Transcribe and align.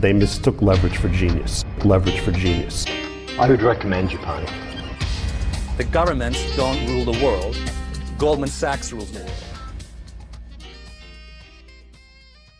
They 0.00 0.12
mistook 0.12 0.60
leverage 0.60 0.98
for 0.98 1.08
genius. 1.08 1.64
Leverage 1.82 2.20
for 2.20 2.30
genius. 2.30 2.86
I 3.38 3.48
would 3.48 3.62
recommend 3.62 4.10
Japan. 4.10 4.44
The 5.78 5.84
governments 5.84 6.38
don't 6.54 6.86
rule 6.86 7.12
the 7.12 7.24
world. 7.24 7.56
Goldman 8.18 8.50
Sachs 8.50 8.92
rules 8.92 9.10
the 9.10 9.20
world. 9.20 9.42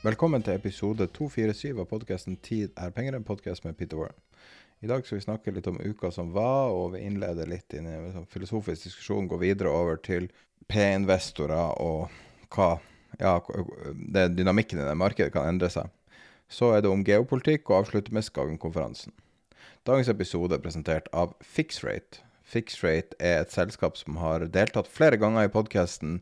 Velkommen 0.03 0.42
til 0.42 0.55
episode 0.55 1.07
247 1.07 1.81
av 1.81 1.84
podkasten 1.84 2.37
'Tid 2.37 2.70
er 2.77 2.91
penger', 2.91 3.17
en 3.17 3.25
podkast 3.25 3.64
med 3.64 3.77
Peter 3.77 3.97
Warren. 3.97 4.17
I 4.81 4.87
dag 4.87 5.07
skal 5.07 5.19
vi 5.19 5.23
snakke 5.23 5.51
litt 5.51 5.67
om 5.67 5.81
uka 5.81 6.11
som 6.11 6.33
var, 6.33 6.70
og 6.70 6.92
vi 6.92 6.98
innleder 6.98 7.47
litt 7.47 7.75
inn 7.75 7.87
i 7.87 7.92
en 7.92 8.12
sånn 8.12 8.27
filosofisk 8.27 8.83
diskusjon. 8.83 9.29
Gå 9.29 9.37
videre 9.37 9.69
over 9.69 9.97
til 9.97 10.31
P-investorer 10.69 11.81
og 11.81 12.09
hva 12.48 12.79
ja, 13.20 13.41
det 14.14 14.29
dynamikken 14.37 14.79
i 14.79 14.89
det 14.89 14.97
markedet 14.97 15.33
kan 15.33 15.48
endre 15.48 15.69
seg. 15.69 15.91
Så 16.48 16.72
er 16.75 16.83
det 16.83 16.91
om 16.91 17.05
geopolitikk, 17.05 17.70
og 17.70 17.84
avslutter 17.84 18.14
med 18.14 18.25
Skagen-konferansen. 18.27 19.14
Dagens 19.86 20.11
episode 20.11 20.55
er 20.56 20.62
presentert 20.62 21.08
av 21.14 21.34
Fixrate. 21.42 22.22
Fixrate 22.47 23.19
er 23.19 23.42
et 23.42 23.55
selskap 23.55 23.98
som 23.98 24.19
har 24.22 24.47
deltatt 24.55 24.91
flere 24.91 25.19
ganger 25.19 25.47
i 25.47 25.52
podkasten, 25.52 26.20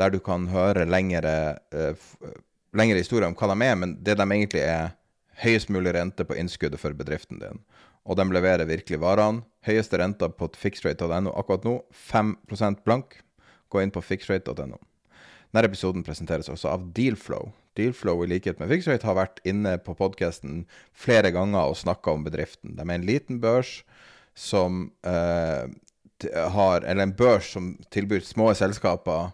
der 0.00 0.12
du 0.14 0.18
kan 0.24 0.46
høre 0.52 0.86
lengre, 0.88 1.58
uh, 1.74 2.08
lengre 2.76 3.02
historier 3.02 3.28
om 3.28 3.36
hva 3.36 3.50
de 3.52 3.66
er, 3.66 3.76
men 3.80 3.96
det 4.04 4.16
de 4.20 4.24
egentlig 4.24 4.64
er 4.64 4.94
høyest 5.42 5.72
mulig 5.72 5.94
rente 5.96 6.24
på 6.24 6.36
innskuddet 6.38 6.80
for 6.80 6.96
bedriften 6.96 7.40
din. 7.42 7.62
Og 8.08 8.16
de 8.16 8.24
leverer 8.32 8.68
virkelig 8.68 9.00
varene. 9.02 9.44
Høyeste 9.68 10.00
renta 10.00 10.30
på 10.32 10.48
fixrate.no 10.56 11.34
akkurat 11.36 11.66
nå, 11.66 11.78
5% 11.92 12.84
blank. 12.86 13.18
Gå 13.68 13.82
inn 13.84 13.92
på 13.92 14.00
fixrate.no. 14.00 14.78
Denne 15.52 15.68
episoden 15.68 16.04
presenteres 16.04 16.48
også 16.52 16.70
av 16.72 16.86
Dealflow. 16.96 17.50
Dealflow, 17.78 18.24
i 18.24 18.30
likhet 18.34 18.60
med 18.60 18.70
Fixrate, 18.72 19.06
har 19.06 19.16
vært 19.18 19.42
inne 19.48 19.76
på 19.82 19.94
podkasten 19.98 20.64
flere 20.96 21.32
ganger 21.34 21.70
og 21.70 21.78
snakka 21.80 22.16
om 22.16 22.26
bedriften. 22.26 22.74
De 22.76 22.84
er 22.84 22.96
en 22.98 23.08
liten 23.08 23.40
børs 23.42 23.80
som 24.38 24.88
eh, 25.06 25.66
har 26.54 26.82
Eller 26.82 27.02
en 27.02 27.14
børs 27.14 27.52
som 27.54 27.76
tilbyr 27.94 28.24
små 28.26 28.50
selskaper 28.58 29.30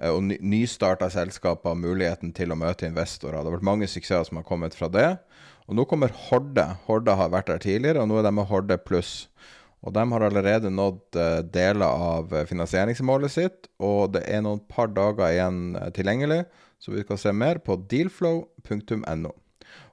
eh, 0.00 0.10
og 0.10 0.22
ny, 0.28 0.36
nystarta 0.38 1.10
selskaper 1.10 1.74
muligheten 1.74 2.32
til 2.34 2.54
å 2.54 2.58
møte 2.58 2.86
investorer. 2.86 3.40
Det 3.40 3.50
har 3.50 3.56
vært 3.58 3.66
mange 3.70 3.90
suksesser 3.90 4.30
som 4.30 4.38
har 4.38 4.46
kommet 4.46 4.76
fra 4.78 4.90
det. 4.90 5.08
Og 5.66 5.78
nå 5.78 5.86
kommer 5.90 6.14
Horde. 6.28 6.66
Horde 6.86 7.14
har 7.18 7.30
vært 7.34 7.50
der 7.50 7.62
tidligere, 7.62 8.02
og 8.02 8.10
nå 8.10 8.18
er 8.18 8.26
de 8.26 8.34
med 8.34 8.48
Horde 8.50 8.78
pluss. 8.78 9.28
Og 9.86 9.94
de 9.96 10.02
har 10.12 10.24
allerede 10.26 10.70
nådd 10.70 11.16
uh, 11.16 11.40
deler 11.46 11.86
av 11.86 12.34
finansieringsmålet 12.50 13.32
sitt, 13.32 13.70
og 13.80 14.12
det 14.16 14.26
er 14.28 14.42
noen 14.44 14.60
par 14.68 14.90
dager 14.92 15.30
igjen 15.30 15.60
uh, 15.78 15.86
tilgjengelig, 15.96 16.42
så 16.80 16.94
vi 16.94 17.04
kan 17.04 17.20
se 17.20 17.32
mer 17.36 17.60
på 17.62 17.76
dealflow.no. 17.90 19.32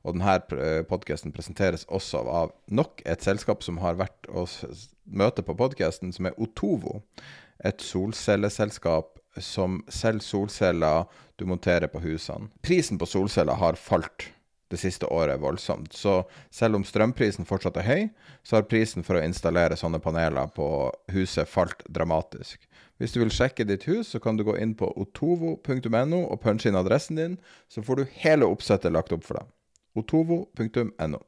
Og 0.08 0.16
denne 0.16 0.84
podkasten 0.90 1.34
presenteres 1.36 1.84
også 1.92 2.24
av 2.32 2.54
nok 2.72 3.04
et 3.06 3.24
selskap 3.26 3.66
som 3.66 3.82
har 3.84 4.00
vært 4.00 4.30
å 4.32 4.48
møte 5.06 5.44
på 5.46 5.56
podkasten, 5.60 6.14
som 6.16 6.30
er 6.30 6.38
Otovo. 6.42 7.02
Et 7.66 7.82
solcelleselskap 7.84 9.20
som 9.44 9.82
selger 9.92 10.26
solceller 10.26 11.06
du 11.38 11.46
monterer 11.46 11.92
på 11.92 12.02
husene. 12.02 12.50
Prisen 12.66 12.98
på 12.98 13.06
solceller 13.10 13.60
har 13.60 13.78
falt 13.78 14.32
det 14.72 14.80
siste 14.82 15.08
året 15.14 15.40
voldsomt. 15.42 15.94
Så 15.94 16.22
selv 16.54 16.80
om 16.80 16.86
strømprisen 16.86 17.48
fortsatt 17.48 17.78
er 17.82 17.88
høy, 17.88 18.04
så 18.44 18.58
har 18.58 18.68
prisen 18.70 19.06
for 19.08 19.20
å 19.20 19.24
installere 19.24 19.78
sånne 19.80 20.02
paneler 20.04 20.50
på 20.56 20.68
huset 21.14 21.50
falt 21.50 21.86
dramatisk. 21.88 22.68
Hvis 22.98 23.14
du 23.14 23.22
vil 23.22 23.34
sjekke 23.34 23.68
ditt 23.70 23.86
hus, 23.88 24.12
så 24.14 24.20
kan 24.20 24.38
du 24.38 24.44
gå 24.48 24.58
inn 24.58 24.74
på 24.78 24.90
otovo.no 24.98 26.22
og 26.24 26.42
punche 26.44 26.70
inn 26.70 26.80
adressen 26.80 27.20
din, 27.20 27.40
så 27.70 27.84
får 27.86 28.02
du 28.02 28.20
hele 28.24 28.50
oppsettet 28.50 28.94
lagt 28.94 29.14
opp 29.16 29.26
for 29.28 29.40
deg. 29.40 29.50
otovo.no. 29.98 31.22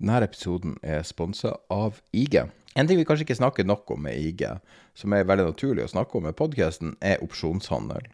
Denne 0.00 0.24
episoden 0.24 0.78
er 0.82 1.02
sponsa 1.04 1.56
av 1.72 2.00
IG. 2.16 2.38
En 2.78 2.86
ting 2.86 3.00
vi 3.00 3.04
kanskje 3.06 3.24
ikke 3.26 3.38
snakker 3.40 3.66
nok 3.66 3.90
om 3.90 4.04
med 4.06 4.14
IG, 4.14 4.44
som 4.94 5.14
er 5.14 5.26
veldig 5.26 5.48
naturlig 5.48 5.82
å 5.84 5.90
snakke 5.90 6.18
om 6.18 6.28
med 6.28 6.36
podkasten, 6.38 6.92
er 7.02 7.22
opsjonshandel. 7.24 8.04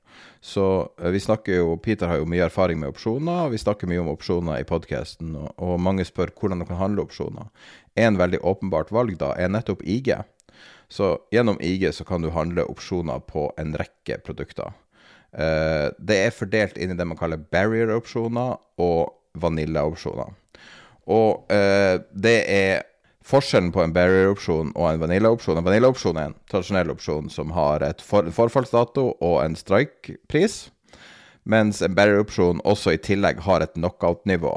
Så 0.40 0.64
vi 1.12 1.20
snakker 1.20 1.58
jo, 1.58 1.74
Peter 1.82 2.08
har 2.08 2.22
jo 2.22 2.28
mye 2.30 2.46
erfaring 2.46 2.80
med 2.80 2.94
opsjoner, 2.94 3.44
og 3.44 3.52
vi 3.52 3.60
snakker 3.60 3.90
mye 3.90 4.00
om 4.00 4.08
opsjoner 4.14 4.62
i 4.62 4.68
podkasten. 4.68 5.34
Og, 5.36 5.50
og, 5.60 5.76
mange 5.82 6.06
spør 6.08 6.32
hvordan 6.32 6.64
du 6.64 6.68
kan 6.70 6.80
handle 6.80 7.04
opsjoner. 7.04 7.52
En 8.00 8.16
veldig 8.16 8.40
åpenbart 8.48 8.94
valg 8.96 9.18
da 9.20 9.34
er 9.36 9.52
nettopp 9.52 9.84
IG. 9.84 10.14
Så 10.88 11.12
gjennom 11.34 11.60
IG 11.60 11.90
så 11.92 12.08
kan 12.08 12.24
du 12.24 12.32
handle 12.32 12.64
opsjoner 12.70 13.20
på 13.28 13.50
en 13.60 13.76
rekke 13.76 14.22
produkter. 14.24 14.72
Uh, 15.36 15.92
det 16.00 16.22
er 16.22 16.32
fordelt 16.32 16.78
inn 16.80 16.94
i 16.94 16.96
det 16.96 17.04
man 17.04 17.18
kaller 17.18 17.42
barrier-opsjoner 17.52 18.56
og 18.80 19.12
vanilla-opsjoner. 19.36 20.32
Og 21.12 21.50
uh, 21.52 21.96
det 22.16 22.38
er 22.48 22.86
forskjellen 23.26 23.72
på 23.74 23.82
en 23.82 23.94
barrier-opsjon 23.94 24.72
og 24.76 24.88
en 24.88 25.02
vanilla-opsjon. 25.02 25.58
En 25.58 25.66
vanilla-opsjon 25.66 26.18
er 26.20 26.30
en 26.30 26.38
tradisjonell 26.50 26.92
opsjon 26.94 27.30
som 27.32 27.54
har 27.56 27.82
et 27.82 28.02
for 28.04 28.28
forfallsdato 28.34 29.08
og 29.14 29.38
en 29.42 29.56
strike-pris, 29.58 30.66
mens 31.42 31.82
en 31.82 31.96
barrier-opsjon 31.96 32.62
også 32.64 32.94
i 32.94 33.02
tillegg 33.02 33.42
har 33.46 33.64
et 33.64 33.74
knockout-nivå, 33.74 34.54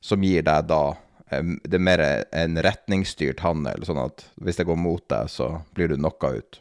som 0.00 0.24
gir 0.26 0.46
deg 0.46 0.70
da 0.70 0.82
det 1.28 1.76
er 1.76 1.82
mer 1.84 2.00
en 2.32 2.56
retningsstyrt 2.64 3.42
handel, 3.44 3.82
sånn 3.84 4.00
at 4.00 4.24
hvis 4.40 4.56
det 4.56 4.64
går 4.64 4.78
mot 4.80 5.02
deg, 5.12 5.28
så 5.28 5.58
blir 5.76 5.90
du 5.90 5.98
knocka 5.98 6.30
ut. 6.40 6.60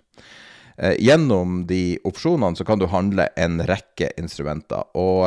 Eh, 0.77 0.97
gjennom 0.99 1.61
de 1.69 1.97
opsjonene 2.05 2.59
så 2.59 2.65
kan 2.67 2.81
du 2.81 2.85
handle 2.91 3.29
en 3.39 3.61
rekke 3.69 4.11
instrumenter. 4.19 4.83
Og 4.91 5.23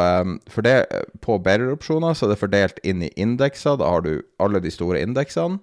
for 0.52 0.66
det, 0.66 0.84
på 1.24 1.38
bearer-opsjoner 1.40 2.14
så 2.14 2.28
er 2.28 2.34
det 2.34 2.42
fordelt 2.42 2.84
inn 2.84 3.06
i 3.06 3.10
indekser. 3.16 3.80
Da 3.80 3.88
har 3.88 4.04
du 4.04 4.20
alle 4.38 4.60
de 4.60 4.70
store 4.74 5.00
indeksene. 5.00 5.58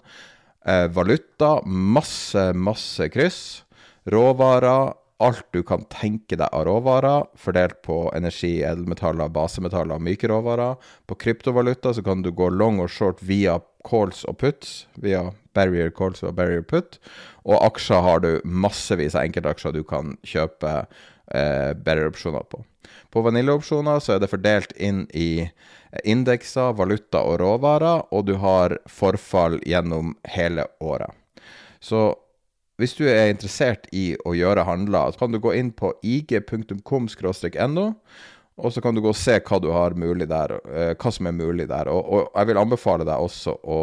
Eh, 0.67 0.87
valuta, 0.87 1.61
masse, 1.65 2.53
masse 2.53 3.09
kryss. 3.09 3.63
Råvarer, 4.03 4.93
alt 5.17 5.45
du 5.55 5.61
kan 5.63 5.85
tenke 5.87 6.35
deg 6.35 6.51
av 6.51 6.65
råvarer, 6.67 7.23
fordelt 7.39 7.79
på 7.87 8.01
energi, 8.15 8.59
edelmetaller, 8.67 9.31
basemetaller 9.31 9.95
og 9.95 10.03
myke 10.03 10.27
råvarer. 10.27 10.75
På 11.07 11.15
kryptovaluta 11.15 11.93
så 11.95 12.03
kan 12.03 12.21
du 12.21 12.33
gå 12.35 12.49
long 12.51 12.81
og 12.83 12.91
short 12.91 13.23
via 13.23 13.61
calls 13.87 14.25
og 14.27 14.41
puts, 14.43 14.81
via 14.99 15.29
barrier 15.55 15.89
calls 15.95 16.25
og 16.27 16.35
barrier 16.35 16.67
put. 16.67 16.99
Og 17.47 17.63
aksjer 17.63 18.03
har 18.03 18.25
du 18.27 18.31
massevis 18.43 19.15
av 19.15 19.23
enkeltaksjer 19.23 19.77
du 19.77 19.85
kan 19.87 20.17
kjøpe 20.27 20.81
eh, 20.83 21.71
barrier-opsjoner 21.79 22.43
på. 22.51 22.59
På 23.13 23.23
vaniljeopsjoner 23.25 23.99
så 24.03 24.15
er 24.15 24.21
det 24.23 24.31
fordelt 24.31 24.73
inn 24.77 25.05
i 25.13 25.47
indekser, 26.03 26.75
valuta 26.77 27.23
og 27.23 27.39
råvarer, 27.41 28.07
og 28.11 28.27
du 28.27 28.35
har 28.41 28.77
forfall 28.91 29.59
gjennom 29.65 30.15
hele 30.35 30.67
året. 30.83 31.11
Så 31.79 32.11
hvis 32.77 32.93
du 32.97 33.07
er 33.09 33.31
interessert 33.31 33.87
i 33.95 34.11
å 34.25 34.35
gjøre 34.37 34.67
handler, 34.67 35.13
så 35.13 35.23
kan 35.23 35.33
du 35.33 35.39
gå 35.41 35.55
inn 35.57 35.71
på 35.73 35.93
ig.com-no, 36.05 37.87
og 38.57 38.73
så 38.73 38.81
kan 38.81 38.97
du 38.97 39.01
gå 39.05 39.11
og 39.13 39.17
se 39.17 39.37
hva 39.45 39.59
der, 39.61 40.53
eh, 40.73 40.93
hva 40.97 41.11
som 41.13 41.29
er 41.29 41.37
mulig 41.37 41.67
der. 41.69 41.89
Og, 41.93 42.01
og 42.05 42.31
jeg 42.33 42.49
vil 42.49 42.61
anbefale 42.61 43.05
deg 43.05 43.21
også 43.21 43.53
å 43.63 43.81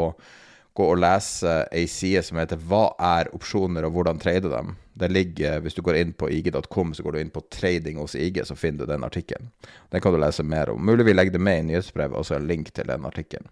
gå 0.75 0.87
og 0.91 0.99
lese 0.99 1.69
ei 1.71 1.87
side 1.87 2.23
som 2.27 2.39
heter 2.39 2.59
'Hva 2.59 2.95
er 2.99 3.31
opsjoner, 3.35 3.85
og 3.87 3.93
hvordan 3.93 4.19
trade 4.19 4.51
dem'? 4.51 4.75
Det 4.95 5.11
ligger, 5.11 5.61
Hvis 5.61 5.75
du 5.75 5.83
går 5.83 5.97
inn 5.99 6.13
på 6.15 6.29
ig.com, 6.31 6.95
så 6.95 7.03
går 7.03 7.13
du 7.13 7.21
inn 7.21 7.31
på 7.31 7.43
'trading 7.51 7.99
hos 7.99 8.15
IG', 8.15 8.45
så 8.45 8.55
finner 8.55 8.87
du 8.87 8.93
den 8.93 9.05
artikkelen. 9.05 9.51
Den 9.91 10.01
kan 10.01 10.13
du 10.13 10.19
lese 10.19 10.43
mer 10.43 10.71
om. 10.71 10.87
Mulig 10.87 11.05
vi 11.05 11.15
legger 11.15 11.33
det 11.33 11.41
med 11.41 11.59
i 11.59 11.63
nyhetsbrevet, 11.63 12.17
og 12.17 12.27
så 12.27 12.37
en 12.37 12.47
link 12.47 12.73
til 12.73 12.87
den 12.87 13.05
artikkelen. 13.05 13.49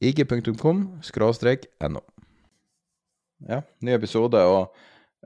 ig.com-no. 0.00 2.00
Ja, 3.48 3.62
ny 3.80 3.94
episode. 3.94 4.42
og 4.42 4.74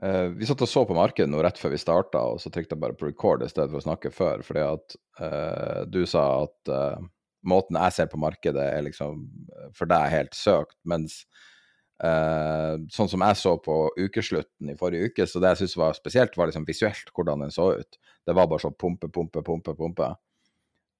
uh, 0.03 0.27
Vi 0.37 0.45
satt 0.45 0.61
og 0.61 0.69
så 0.69 0.85
på 0.85 0.93
markedet 0.93 1.31
nå 1.31 1.41
rett 1.41 1.57
før 1.57 1.73
vi 1.73 1.81
starta, 1.81 2.21
og 2.21 2.41
så 2.41 2.53
trykte 2.53 2.75
jeg 2.75 2.83
bare 2.85 2.93
på 2.93 3.09
record 3.09 3.43
i 3.43 3.49
stedet 3.49 3.71
for 3.71 3.81
å 3.81 3.87
snakke 3.87 4.13
før. 4.13 4.45
Fordi 4.45 4.59
at 4.59 4.95
uh, 5.19 5.81
du 5.89 6.05
sa 6.05 6.43
at 6.43 6.69
uh, 6.69 7.01
måten 7.41 7.81
jeg 7.81 7.97
ser 7.97 8.11
på 8.11 8.21
markedet, 8.21 8.61
er 8.61 8.85
liksom 8.85 9.25
for 9.73 9.89
deg 9.89 10.13
helt 10.13 10.37
søkt, 10.37 10.77
mens 10.85 11.23
Uh, 12.03 12.81
sånn 12.91 13.07
som 13.07 13.23
jeg 13.23 13.39
så 13.39 13.53
på 13.63 13.75
ukeslutten 13.95 14.73
i 14.73 14.75
forrige 14.79 15.11
uke, 15.11 15.27
så 15.29 15.39
det 15.39 15.53
jeg 15.53 15.63
syntes 15.63 15.77
var 15.79 15.95
spesielt, 15.95 16.35
var 16.35 16.49
liksom 16.49 16.67
visuelt 16.67 17.11
hvordan 17.15 17.45
den 17.45 17.53
så 17.55 17.69
ut. 17.79 17.99
Det 18.27 18.35
var 18.35 18.49
bare 18.51 18.65
sånn 18.65 18.75
pumpe, 18.75 19.07
pumpe, 19.07 19.43
pumpe, 19.45 19.75
pumpe. 19.77 20.09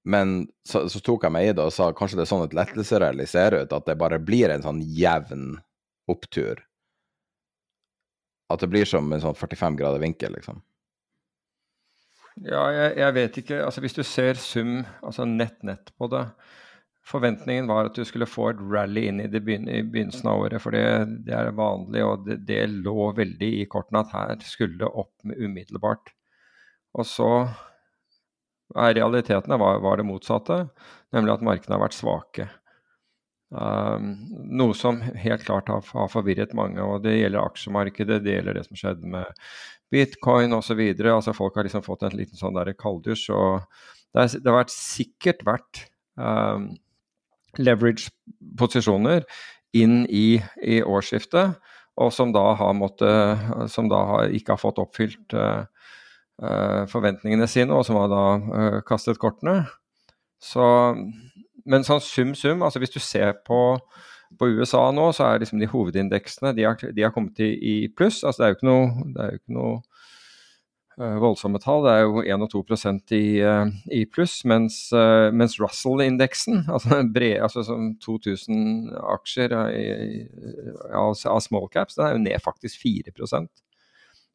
Men 0.06 0.46
så, 0.64 0.86
så 0.88 1.02
tok 1.02 1.26
jeg 1.26 1.34
meg 1.34 1.48
i 1.48 1.56
det 1.58 1.66
og 1.66 1.74
sa 1.74 1.90
kanskje 1.96 2.20
det 2.20 2.24
er 2.24 2.30
sånn 2.30 2.46
et 2.46 2.56
lettelserally 2.56 3.26
ser 3.28 3.58
ut, 3.58 3.74
at 3.74 3.88
det 3.88 3.98
bare 3.98 4.22
blir 4.22 4.54
en 4.54 4.64
sånn 4.64 4.80
jevn 4.80 5.56
opptur. 6.08 6.62
At 8.48 8.62
det 8.62 8.70
blir 8.70 8.86
som 8.86 9.10
en 9.12 9.24
sånn 9.24 9.36
45 9.36 9.78
grader 9.80 10.00
vinkel, 10.00 10.36
liksom. 10.38 10.62
Ja, 12.44 12.62
jeg, 12.70 12.92
jeg 13.00 13.16
vet 13.16 13.40
ikke. 13.40 13.58
Altså 13.64 13.82
hvis 13.82 13.96
du 13.96 14.04
ser 14.06 14.38
sum, 14.38 14.78
altså 15.02 15.26
nett-nett 15.28 15.90
på 15.98 16.08
det, 16.12 16.22
Forventningen 17.06 17.68
var 17.70 17.86
at 17.86 17.94
du 17.94 18.02
skulle 18.06 18.26
få 18.26 18.48
et 18.50 18.60
rally 18.66 19.04
inn 19.06 19.20
i, 19.22 19.28
begyn 19.30 19.68
i 19.70 19.82
begynnelsen 19.86 20.26
av 20.26 20.42
året, 20.42 20.58
for 20.62 20.74
det, 20.74 20.82
det 21.26 21.36
er 21.38 21.52
vanlig, 21.54 22.02
og 22.02 22.24
det, 22.26 22.40
det, 22.48 22.64
lå 22.82 23.12
veldig 23.14 23.50
i 23.60 23.66
kortene 23.70 24.02
at 24.02 24.14
her 24.14 24.42
skulle 24.42 24.80
det 24.80 24.90
opp 24.90 25.14
umiddelbart. 25.22 26.10
Og 26.98 27.06
så 27.06 27.30
er 28.74 28.96
realitetene 28.98 29.58
var, 29.60 29.78
var, 29.84 30.00
det 30.00 30.08
motsatte, 30.08 30.64
nemlig 31.14 31.36
at 31.36 31.44
markedene 31.46 31.76
har 31.76 31.84
vært 31.84 31.98
svake. 31.98 32.48
Um, 33.54 34.08
noe 34.58 34.74
som 34.74 34.98
helt 34.98 35.44
klart 35.46 35.70
har, 35.70 35.84
har, 35.86 36.08
forvirret 36.10 36.56
mange, 36.58 36.82
og 36.82 37.04
det 37.04 37.14
gjelder 37.14 37.44
aksjemarkedet, 37.44 38.24
det 38.24 38.34
gjelder 38.34 38.58
det 38.58 38.64
som 38.66 38.80
skjedde 38.80 39.12
med 39.12 39.44
bitcoin 39.94 40.56
osv. 40.56 40.82
Altså, 41.04 41.36
folk 41.36 41.54
har 41.54 41.68
liksom 41.68 41.86
fått 41.86 42.02
en 42.08 42.18
liten 42.18 42.40
sånn 42.40 42.58
kaldusj. 42.74 43.28
og 43.30 43.62
det, 44.10 44.24
er, 44.24 44.34
det, 44.40 44.50
har 44.50 44.58
vært 44.58 44.74
sikkert 44.74 45.46
vært 45.46 45.84
um, 46.18 46.72
leverage-posisjoner 47.58 49.24
inn 49.76 50.04
i, 50.08 50.38
i, 50.62 50.80
årsskiftet, 50.82 51.56
og 51.96 52.12
som 52.12 52.32
da, 52.34 52.44
har 52.58 52.76
måttet, 52.76 53.46
som 53.72 53.88
da 53.92 54.02
har, 54.10 54.34
ikke 54.36 54.54
har 54.54 54.60
fått 54.60 54.80
oppfylt 54.82 55.36
uh, 55.36 55.64
forventningene 56.92 57.48
sine, 57.48 57.72
og 57.72 57.86
som 57.88 57.98
har 58.00 58.10
da 58.12 58.24
uh, 58.36 58.80
kastet 58.88 59.20
kortene. 59.20 59.62
Så, 60.42 60.64
men 61.64 61.86
sånn 61.86 62.04
sum-sum, 62.04 62.64
altså 62.64 62.82
hvis 62.82 62.92
du 62.92 63.00
ser 63.00 63.38
på, 63.46 63.60
på, 64.36 64.50
USA 64.58 64.90
nå, 64.92 65.08
så 65.16 65.30
er 65.30 65.44
liksom 65.44 65.62
de 65.62 65.70
hovedindeksene 65.72 66.52
de 66.56 66.68
har, 66.68 66.76
de 66.76 67.06
har 67.06 67.14
kommet 67.16 67.40
i, 67.40 67.54
i 67.56 67.76
pluss. 67.88 68.22
altså 68.22 68.42
Det 68.42 68.46
er 68.46 68.52
jo 68.52 68.58
ikke 68.60 68.70
noe, 68.70 69.12
jo 69.16 69.40
ikke 69.40 69.56
noe 69.56 69.95
voldsomme 70.96 71.60
tall. 71.60 71.84
Det 71.84 71.92
er 71.92 72.04
jo 72.06 72.22
1 72.24 72.44
og 72.46 72.50
2 72.52 72.62
i, 73.12 73.40
eh, 73.44 73.66
i 73.92 74.04
pluss, 74.08 74.44
mens, 74.44 74.92
eh, 74.92 75.28
mens 75.30 75.58
Russell-indeksen, 75.60 76.64
altså, 76.72 77.02
altså 77.42 77.76
2000 78.00 78.96
aksjer 79.16 79.52
av, 79.52 81.14
av 81.14 81.40
small 81.44 81.68
caps, 81.68 81.94
den 81.98 82.06
er 82.06 82.16
jo 82.16 82.24
ned 82.24 82.40
faktisk 82.44 82.80
4% 82.80 83.48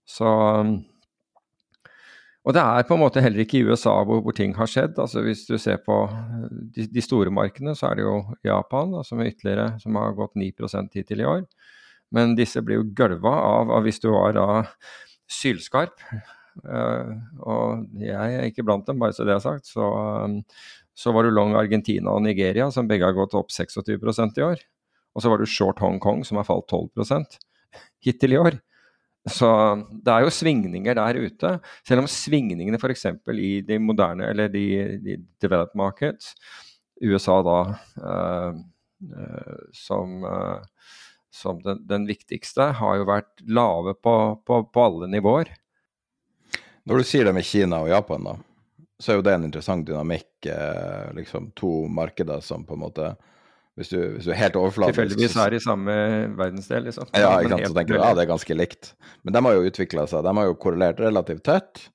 Så 0.05 0.31
og 2.41 2.55
det 2.57 2.61
er 2.61 2.87
på 2.89 2.95
en 2.95 3.03
måte 3.03 3.21
heller 3.21 3.43
ikke 3.43 3.59
i 3.59 3.67
USA 3.69 3.91
hvor, 4.01 4.23
hvor 4.25 4.33
ting 4.33 4.55
har 4.57 4.65
skjedd. 4.65 4.97
altså 4.97 5.21
Hvis 5.21 5.45
du 5.45 5.59
ser 5.61 5.77
på 5.85 6.09
de, 6.73 6.87
de 6.89 7.01
store 7.05 7.29
markedene, 7.29 7.75
så 7.77 7.91
er 7.91 7.99
det 7.99 8.05
jo 8.07 8.15
Japan 8.43 8.95
som, 9.05 9.21
ytterligere, 9.21 9.75
som 9.79 9.95
har 9.95 10.15
gått 10.17 10.33
9% 10.33 10.97
hittil 10.97 11.21
i 11.21 11.27
år. 11.29 11.43
Men 12.09 12.33
disse 12.33 12.63
blir 12.65 12.79
jo 12.81 12.89
gølva 12.97 13.35
av, 13.45 13.69
av 13.77 13.85
hvis 13.85 14.01
du 14.01 14.09
var 14.09 14.33
da 14.33 14.47
sylskarp 15.29 16.01
og 16.59 18.01
jeg 18.01 18.37
er 18.37 18.47
ikke 18.49 18.65
blant 18.67 18.87
dem, 18.89 18.99
bare 19.01 19.15
så 19.15 19.25
det 19.27 19.35
er 19.35 19.43
sagt. 19.43 19.69
Så, 19.69 19.85
um, 19.85 20.41
så 20.97 21.13
var 21.15 21.25
du 21.25 21.33
long 21.33 21.55
Argentina 21.57 22.13
og 22.13 22.25
Nigeria, 22.25 22.69
som 22.73 22.89
begge 22.89 23.07
har 23.07 23.15
gått 23.17 23.35
opp 23.37 23.53
26% 23.53 24.41
i 24.41 24.45
år. 24.45 24.65
Og 25.15 25.23
så 25.23 25.31
var 25.31 25.41
du 25.41 25.49
short 25.49 25.81
Hongkong, 25.83 26.23
som 26.27 26.39
har 26.39 26.47
falt 26.47 26.71
12 26.71 26.91
hittil 28.03 28.35
i 28.35 28.39
år. 28.39 28.59
Så 29.29 29.47
det 30.01 30.11
er 30.11 30.25
jo 30.25 30.33
svingninger 30.33 30.97
der 30.97 31.19
ute. 31.21 31.53
Selv 31.87 32.03
om 32.03 32.09
svingningene 32.09 32.79
f.eks. 32.79 33.05
i 33.35 33.53
de 33.65 33.77
moderne, 33.79 34.31
eller 34.31 34.49
de, 34.49 34.65
de 35.03 35.17
developed 35.43 35.77
markets, 35.77 36.33
USA 37.01 37.39
da 37.45 37.57
eh, 37.97 38.57
uh, 39.17 39.61
som, 39.73 40.21
som 41.33 41.61
den, 41.65 41.83
den, 41.89 42.07
viktigste, 42.09 42.71
har 42.77 42.99
jo 42.99 43.07
vært 43.09 43.45
lave 43.45 43.95
på, 43.97 44.15
på, 44.45 44.63
på 44.69 44.85
alle 44.85 45.09
nivåer. 45.09 45.53
Når 46.89 47.01
du 47.01 47.07
sier 47.07 47.27
det 47.27 47.33
med 47.37 47.45
Kina 47.45 47.81
og 47.83 47.91
Japan, 47.91 48.25
da, 48.25 48.37
så 49.01 49.13
er 49.13 49.19
jo 49.19 49.25
det 49.25 49.33
en 49.37 49.47
interessant 49.47 49.85
dynamikk. 49.87 50.29
Eh, 50.49 51.11
liksom 51.17 51.51
to 51.57 51.87
markeder 51.89 52.41
som 52.45 52.65
på 52.65 52.77
en 52.77 52.85
måte 52.87 53.11
Hvis 53.79 53.89
du, 53.89 53.97
hvis 54.17 54.25
du 54.27 54.33
er 54.33 54.39
helt 54.41 54.57
overfladisk 54.59 54.97
Tilfeldigvis 54.97 55.35
er 55.39 55.53
i 55.55 55.59
samme 55.63 55.93
verdensdel, 56.37 56.83
liksom. 56.89 57.07
Ja, 57.15 57.37
ikke 57.39 57.53
sant. 57.53 57.69
Så 57.69 57.77
tenker 57.77 57.95
du 57.95 58.01
ja, 58.01 58.09
det 58.17 58.25
er 58.25 58.29
ganske 58.33 58.57
likt. 58.57 58.89
Men 59.23 59.33
de 59.33 59.43
har 59.45 59.55
jo 59.55 59.69
utvikla 59.69 60.03
seg. 60.11 60.25
De 60.25 60.33
har 60.37 60.49
jo 60.49 60.57
korrelert 60.59 60.99
relativt 60.99 61.45
tett. 61.47 61.85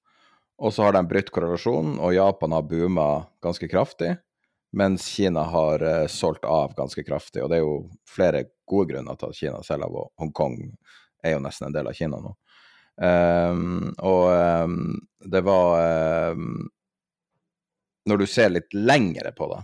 Og 0.56 0.72
så 0.72 0.86
har 0.86 0.96
de 0.96 1.02
brutt 1.04 1.28
korrelasjonen, 1.34 1.98
og 2.00 2.14
Japan 2.16 2.54
har 2.56 2.64
booma 2.64 3.08
ganske 3.44 3.68
kraftig. 3.68 4.14
Mens 4.76 5.04
Kina 5.12 5.44
har 5.52 5.84
uh, 5.84 6.06
solgt 6.08 6.48
av 6.48 6.72
ganske 6.78 7.04
kraftig. 7.04 7.44
Og 7.44 7.52
det 7.52 7.60
er 7.60 7.66
jo 7.66 7.76
flere 8.08 8.46
gode 8.68 8.94
grunner 8.94 9.20
til 9.20 9.34
at 9.34 9.38
Kina 9.42 9.60
selger 9.66 9.90
av, 9.90 10.00
og 10.00 10.24
Hongkong 10.24 10.56
er 11.22 11.36
jo 11.36 11.44
nesten 11.44 11.68
en 11.68 11.76
del 11.76 11.92
av 11.92 11.96
Kina 11.98 12.22
nå. 12.24 12.32
Um, 12.96 13.92
og 14.00 14.32
um, 14.32 14.96
det 15.20 15.44
var 15.44 16.32
um, 16.32 16.64
Når 18.08 18.22
du 18.22 18.26
ser 18.30 18.54
litt 18.54 18.72
lengre 18.72 19.34
på 19.36 19.44
det, 19.50 19.58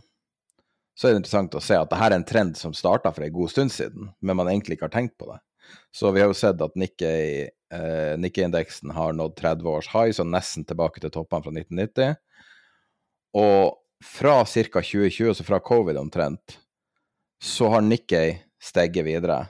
så 0.93 1.09
er 1.09 1.15
det 1.15 1.23
interessant 1.23 1.57
å 1.57 1.63
se 1.65 1.79
at 1.79 1.89
dette 1.89 2.05
er 2.05 2.13
en 2.19 2.27
trend 2.29 2.53
som 2.59 2.75
starta 2.77 3.09
for 3.15 3.25
en 3.25 3.33
god 3.33 3.51
stund 3.55 3.73
siden, 3.73 4.11
men 4.21 4.37
man 4.37 4.49
egentlig 4.51 4.77
ikke 4.77 4.89
har 4.91 4.99
tenkt 4.99 5.17
på 5.21 5.31
det. 5.31 5.39
Så 5.95 6.11
vi 6.13 6.21
har 6.21 6.29
jo 6.29 6.35
sett 6.37 6.61
at 6.61 6.77
Nikkei-indeksen 6.77 8.91
uh, 8.91 8.97
har 8.99 9.13
nådd 9.17 9.37
30 9.39 9.69
års 9.73 9.89
high, 9.95 10.13
så 10.13 10.25
nesten 10.27 10.65
tilbake 10.69 11.01
til 11.01 11.11
toppene 11.15 11.43
fra 11.47 11.53
1990. 11.55 12.19
Og 13.41 13.63
fra 14.05 14.45
ca. 14.45 14.81
2020, 14.83 15.35
så 15.39 15.43
fra 15.47 15.61
covid 15.65 15.97
omtrent, 16.03 16.59
så 17.43 17.69
har 17.73 17.83
Nikkei 17.87 18.43
steget 18.63 19.05
videre 19.07 19.47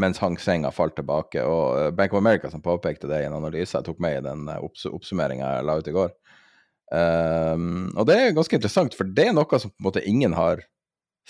mens 0.00 0.18
Hang 0.18 0.36
Seng 0.42 0.66
har 0.66 0.74
falt 0.74 0.96
tilbake. 0.98 1.42
Og 1.46 1.78
eh, 1.78 1.90
Bank 1.96 2.14
of 2.14 2.22
America 2.22 2.50
som 2.50 2.62
påpekte 2.64 3.10
det 3.10 3.22
i 3.22 3.28
en 3.28 3.36
analyse 3.36 3.76
jeg 3.76 3.86
tok 3.86 4.02
med 4.02 4.18
i 4.18 4.24
den 4.26 4.48
eh, 4.50 4.62
opps 4.64 4.86
oppsummeringa 4.90 5.56
jeg 5.56 5.68
la 5.68 5.78
ut 5.78 5.90
i 5.90 5.96
går. 5.96 6.12
Um, 6.94 7.88
og 7.96 8.04
det 8.06 8.16
er 8.20 8.34
ganske 8.36 8.58
interessant, 8.58 8.94
for 8.94 9.08
det 9.08 9.30
er 9.30 9.32
noe 9.34 9.58
som 9.58 9.72
på 9.72 9.80
en 9.80 9.86
måte 9.88 10.04
ingen 10.06 10.36
har 10.36 10.62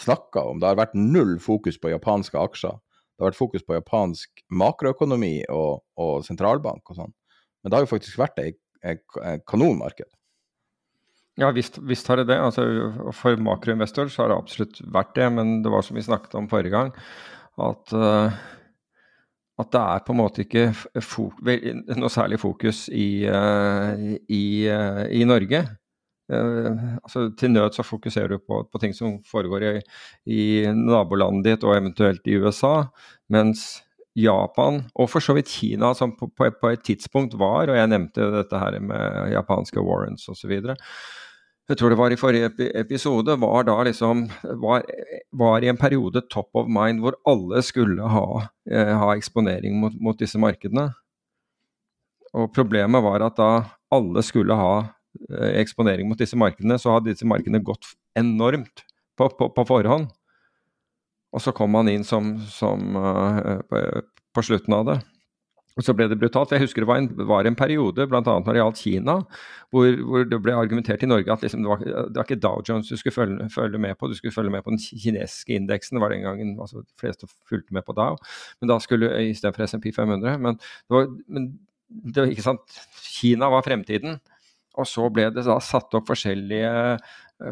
snakka 0.01 0.43
om. 0.51 0.59
Det 0.61 0.69
har 0.69 0.81
vært 0.81 0.97
null 0.99 1.37
fokus 1.41 1.79
på 1.81 1.93
japanske 1.93 2.41
aksjer. 2.41 2.75
Det 3.15 3.23
har 3.23 3.31
vært 3.31 3.39
fokus 3.39 3.63
på 3.63 3.77
japansk 3.77 4.43
makroøkonomi 4.51 5.37
og, 5.55 5.85
og 6.01 6.27
sentralbank 6.27 6.91
og 6.91 6.99
sånn. 6.99 7.15
Men 7.63 7.71
det 7.71 7.79
har 7.79 7.87
jo 7.87 7.93
faktisk 7.95 8.19
vært 8.21 8.43
et 8.43 8.99
kanonmarked. 9.49 10.11
Ja, 11.41 11.49
visst, 11.55 11.81
visst, 11.83 12.07
har 12.11 12.21
det 12.21 12.29
det. 12.31 12.37
Altså, 12.39 12.65
for 13.17 13.39
makroinvestor 13.43 14.11
så 14.13 14.23
har 14.23 14.31
det 14.31 14.39
absolutt 14.39 14.83
vært 14.95 15.15
det. 15.19 15.31
Men 15.35 15.57
det 15.65 15.73
var 15.73 15.83
som 15.87 15.99
vi 15.99 16.05
snakket 16.07 16.37
om 16.39 16.51
forrige 16.51 16.75
gang, 16.75 16.93
at, 17.61 17.95
uh, 17.95 18.35
at 19.61 19.71
det 19.71 19.81
er 19.81 20.05
på 20.07 20.15
en 20.15 20.21
måte 20.21 20.45
ikke 20.45 20.67
noe 21.95 22.13
særlig 22.13 22.41
fokus 22.43 22.87
i, 22.89 23.27
uh, 23.31 23.95
i, 24.27 24.45
uh, 24.69 25.05
i 25.11 25.25
Norge. 25.29 25.65
altså 26.25 27.27
Til 27.37 27.51
nød 27.53 27.75
så 27.77 27.83
fokuserer 27.85 28.29
du 28.33 28.39
på, 28.41 28.63
på 28.73 28.79
ting 28.81 28.95
som 28.97 29.19
foregår 29.29 29.67
i, 29.69 29.81
i, 30.25 30.43
nabolandet 30.73 31.45
ditt 31.45 31.67
og 31.69 31.77
eventuelt 31.77 32.25
i 32.27 32.39
USA, 32.41 32.87
mens 33.29 33.85
Japan, 34.17 34.85
og 34.95 35.11
for 35.11 35.21
så 35.21 35.35
vidt 35.35 35.51
Kina, 35.51 35.91
som 35.95 36.15
på, 36.17 36.31
på, 36.33 36.49
på 36.61 36.71
et 36.71 36.83
tidspunkt 36.87 37.35
var, 37.39 37.69
og 37.69 37.77
jeg 37.77 37.91
nevnte 37.91 38.31
dette 38.33 38.61
her 38.63 38.79
med 38.81 39.33
japanske 39.35 39.83
warrants 39.83 40.29
osv., 40.31 40.55
jeg 41.65 41.79
tror 41.81 41.93
det 41.93 41.97
var 41.97 42.13
i 42.13 42.19
forrige 42.21 42.51
episode, 42.77 43.37
var 43.41 43.65
da 43.65 43.77
liksom 43.89 44.27
var, 44.61 44.85
var, 45.33 45.65
i 45.65 45.71
en 45.73 45.81
periode 45.81 46.21
top 46.33 46.51
of 46.61 46.69
mind 46.69 47.01
hvor 47.01 47.17
alle 47.25 47.63
skulle 47.65 48.05
ha, 48.05 48.27
eh, 48.69 48.93
ha 49.01 49.15
eksponering 49.15 49.79
mot, 49.81 49.97
mot, 49.97 50.19
disse 50.21 50.41
markedene. 50.41 50.91
Og 52.37 52.51
problemet 52.53 53.05
var 53.05 53.25
at 53.25 53.39
da 53.41 53.49
alle 53.95 54.25
skulle 54.27 54.59
ha 54.59 54.75
eh, 55.31 55.55
eksponering 55.63 56.11
mot 56.11 56.21
disse 56.21 56.37
markedene, 56.37 56.77
så 56.77 56.99
hadde 56.99 57.15
disse 57.15 57.29
markedene 57.29 57.65
gått 57.65 57.95
enormt 58.19 58.85
på, 59.17 59.31
på, 59.33 59.49
på 59.57 59.65
forhånd. 59.71 60.11
Og 61.35 61.43
så 61.43 61.55
kom 61.57 61.73
man 61.73 61.89
inn 61.89 62.05
som, 62.05 62.37
som 62.45 62.93
eh, 63.01 63.65
på, 63.71 63.85
på 64.37 64.49
slutten 64.51 64.77
av 64.77 64.89
det. 64.91 65.01
Og 65.75 65.83
så 65.83 65.95
ble 65.97 66.07
det 66.07 66.19
brutalt. 66.21 66.53
Jeg 66.55 66.63
husker 66.63 66.85
det 66.85 66.89
var 66.89 67.01
en, 67.03 67.09
var 67.27 67.49
en 67.49 67.57
periode, 67.59 68.07
bl.a. 68.07 68.21
når 68.23 68.47
det 68.47 68.61
gjaldt 68.61 68.83
Kina, 68.85 69.17
hvor, 69.75 69.97
hvor, 70.07 70.27
det 70.31 70.39
ble 70.43 70.55
argumentert 70.55 71.03
i 71.03 71.09
Norge 71.11 71.33
at 71.35 71.43
liksom, 71.43 71.65
det, 71.65 71.71
var, 71.71 71.81
det, 71.83 72.15
var, 72.15 72.27
ikke 72.29 72.43
Dow 72.43 72.61
Jones 72.69 72.91
du 72.93 72.99
skulle 73.01 73.17
følge, 73.17 73.49
følge, 73.51 73.81
med 73.83 73.97
på, 73.99 74.07
du 74.11 74.15
skulle 74.15 74.35
følge 74.35 74.53
med 74.55 74.63
på 74.63 74.71
den 74.71 74.79
kinesiske 74.79 75.57
indeksen. 75.59 75.99
det 75.99 76.05
var 76.05 76.15
den 76.15 76.23
gangen 76.23 76.53
altså 76.63 76.85
De 76.85 77.01
fleste 77.01 77.27
fulgte 77.51 77.75
med 77.75 77.83
på 77.87 77.97
Dow, 77.99 78.19
men 78.61 78.71
da 78.71 78.79
skulle 78.83 79.11
istedenfor 79.33 79.67
SMP 79.67 79.91
500. 79.97 80.39
Men, 80.39 80.61
det 80.61 80.95
var, 80.95 81.09
men 81.27 81.49
det 81.89 82.23
var 82.23 82.31
ikke 82.31 82.47
sant, 82.47 82.79
Kina 83.03 83.51
var 83.51 83.67
fremtiden. 83.67 84.21
Og 84.79 84.87
så 84.91 85.07
ble 85.15 85.29
det 85.31 85.45
da 85.47 85.57
satt 85.63 85.95
opp 85.95 86.07
forskjellige, 86.11 86.71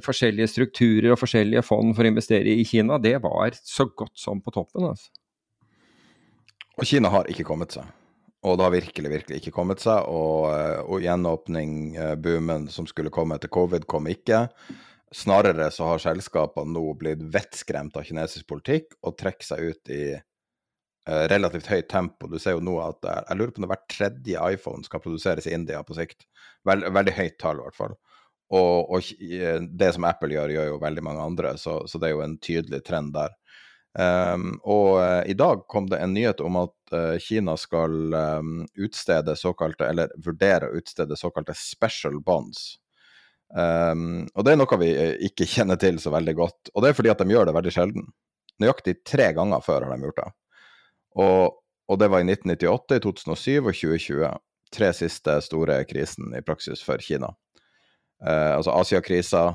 forskjellige 0.03 0.51
strukturer 0.51 1.13
og 1.15 1.21
forskjellige 1.21 1.63
fond 1.67 1.95
for 1.95 2.07
å 2.07 2.11
investere 2.11 2.55
i 2.55 2.67
Kina. 2.67 2.99
Det 3.03 3.15
var 3.23 3.59
så 3.63 3.87
godt 3.91 4.15
som 4.19 4.43
på 4.43 4.55
toppen. 4.55 4.89
altså. 4.91 5.11
Og 6.79 6.89
Kina 6.89 7.11
har 7.15 7.31
ikke 7.31 7.47
kommet 7.47 7.75
seg? 7.75 7.87
Og 8.43 8.57
det 8.59 8.65
har 8.67 8.75
virkelig, 8.75 9.11
virkelig 9.11 9.39
ikke 9.39 9.55
kommet 9.55 9.83
seg. 9.83 10.09
Og, 10.11 10.49
eh, 10.51 10.81
og 10.83 11.05
gjenåpning-boomen 11.05 12.67
som 12.75 12.89
skulle 12.91 13.13
komme 13.15 13.39
etter 13.39 13.53
covid, 13.53 13.87
kom 13.87 14.09
ikke. 14.11 14.49
Snarere 15.15 15.69
så 15.71 15.93
har 15.93 16.03
selskapene 16.03 16.75
nå 16.75 16.83
blitt 16.99 17.23
vettskremt 17.35 17.97
av 18.01 18.07
kinesisk 18.09 18.49
politikk 18.49 18.97
og 19.05 19.19
trekker 19.21 19.45
seg 19.45 19.67
ut 19.69 19.91
i 19.93 20.05
uh, 20.17 21.25
relativt 21.29 21.69
høyt 21.69 21.91
tempo. 21.93 22.31
Du 22.33 22.39
ser 22.41 22.57
jo 22.57 22.63
nå 22.65 22.79
at 22.81 23.05
jeg 23.05 23.37
lurer 23.37 23.53
på 23.53 23.61
om 23.61 23.69
hver 23.69 23.83
tredje 23.93 24.47
iPhone 24.57 24.89
skal 24.89 25.03
produseres 25.05 25.47
i 25.47 25.53
India 25.53 25.83
på 25.85 25.99
sikt. 25.99 26.25
Veld, 26.65 26.89
veldig 26.97 27.15
høyt 27.19 27.37
tall, 27.45 27.61
i 27.61 27.67
hvert 27.67 27.77
fall. 27.77 27.95
Og, 28.57 28.89
og, 28.89 29.13
det 29.69 29.93
som 29.97 30.09
Apple 30.09 30.33
gjør, 30.35 30.57
gjør 30.57 30.73
jo 30.73 30.81
veldig 30.81 31.05
mange 31.05 31.29
andre, 31.29 31.55
så, 31.61 31.83
så 31.89 32.01
det 32.01 32.09
er 32.09 32.17
jo 32.17 32.25
en 32.25 32.39
tydelig 32.41 32.83
trend 32.89 33.13
der. 33.15 33.37
Um, 33.93 34.55
og 34.65 35.03
uh, 35.03 35.21
i 35.29 35.35
dag 35.37 35.67
kom 35.69 35.91
det 35.91 35.99
en 36.01 36.15
nyhet 36.17 36.41
om 36.41 36.57
at 36.63 36.95
uh, 36.97 37.17
Kina 37.21 37.59
skal 37.61 38.15
um, 38.15 38.63
utstede 38.81 39.35
såkalte, 39.37 39.91
eller 39.93 40.13
vurdere 40.25 40.71
å 40.71 40.79
utstede 40.81 41.19
såkalte 41.21 41.55
special 41.59 42.17
bonds. 42.25 42.79
Um, 43.53 44.23
og 44.33 44.47
det 44.47 44.55
er 44.55 44.61
noe 44.63 44.79
vi 44.81 44.89
eh, 44.97 45.17
ikke 45.29 45.49
kjenner 45.55 45.81
til 45.81 46.01
så 46.01 46.13
veldig 46.15 46.37
godt. 46.39 46.73
Og 46.73 46.85
det 46.85 46.93
er 46.93 46.97
fordi 46.97 47.13
at 47.13 47.21
de 47.21 47.35
gjør 47.35 47.51
det 47.51 47.57
veldig 47.59 47.75
sjelden. 47.75 48.07
Nøyaktig 48.63 49.03
tre 49.09 49.33
ganger 49.37 49.65
før 49.65 49.85
har 49.85 49.93
de 49.93 50.09
gjort 50.09 50.23
det. 50.23 50.31
Og, 51.21 51.59
og 51.93 52.01
det 52.01 52.09
var 52.09 52.23
i 52.23 52.29
1998, 52.31 52.97
i 52.97 53.05
2007 53.05 53.59
og 53.61 53.75
2020. 53.77 54.41
Tre 54.73 54.89
siste 54.97 55.35
store 55.45 55.83
krisen 55.85 56.33
i 56.33 56.41
praksis 56.41 56.81
for 56.85 57.03
Kina. 57.05 57.29
Uh, 58.25 58.57
altså 58.57 58.73
Asia-krisa, 58.79 59.51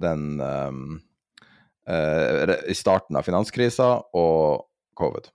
den 0.00 0.38
i 1.88 2.74
starten 2.76 3.16
av 3.18 3.24
finanskrisa 3.26 3.86
og 4.14 4.66
covid. 5.00 5.30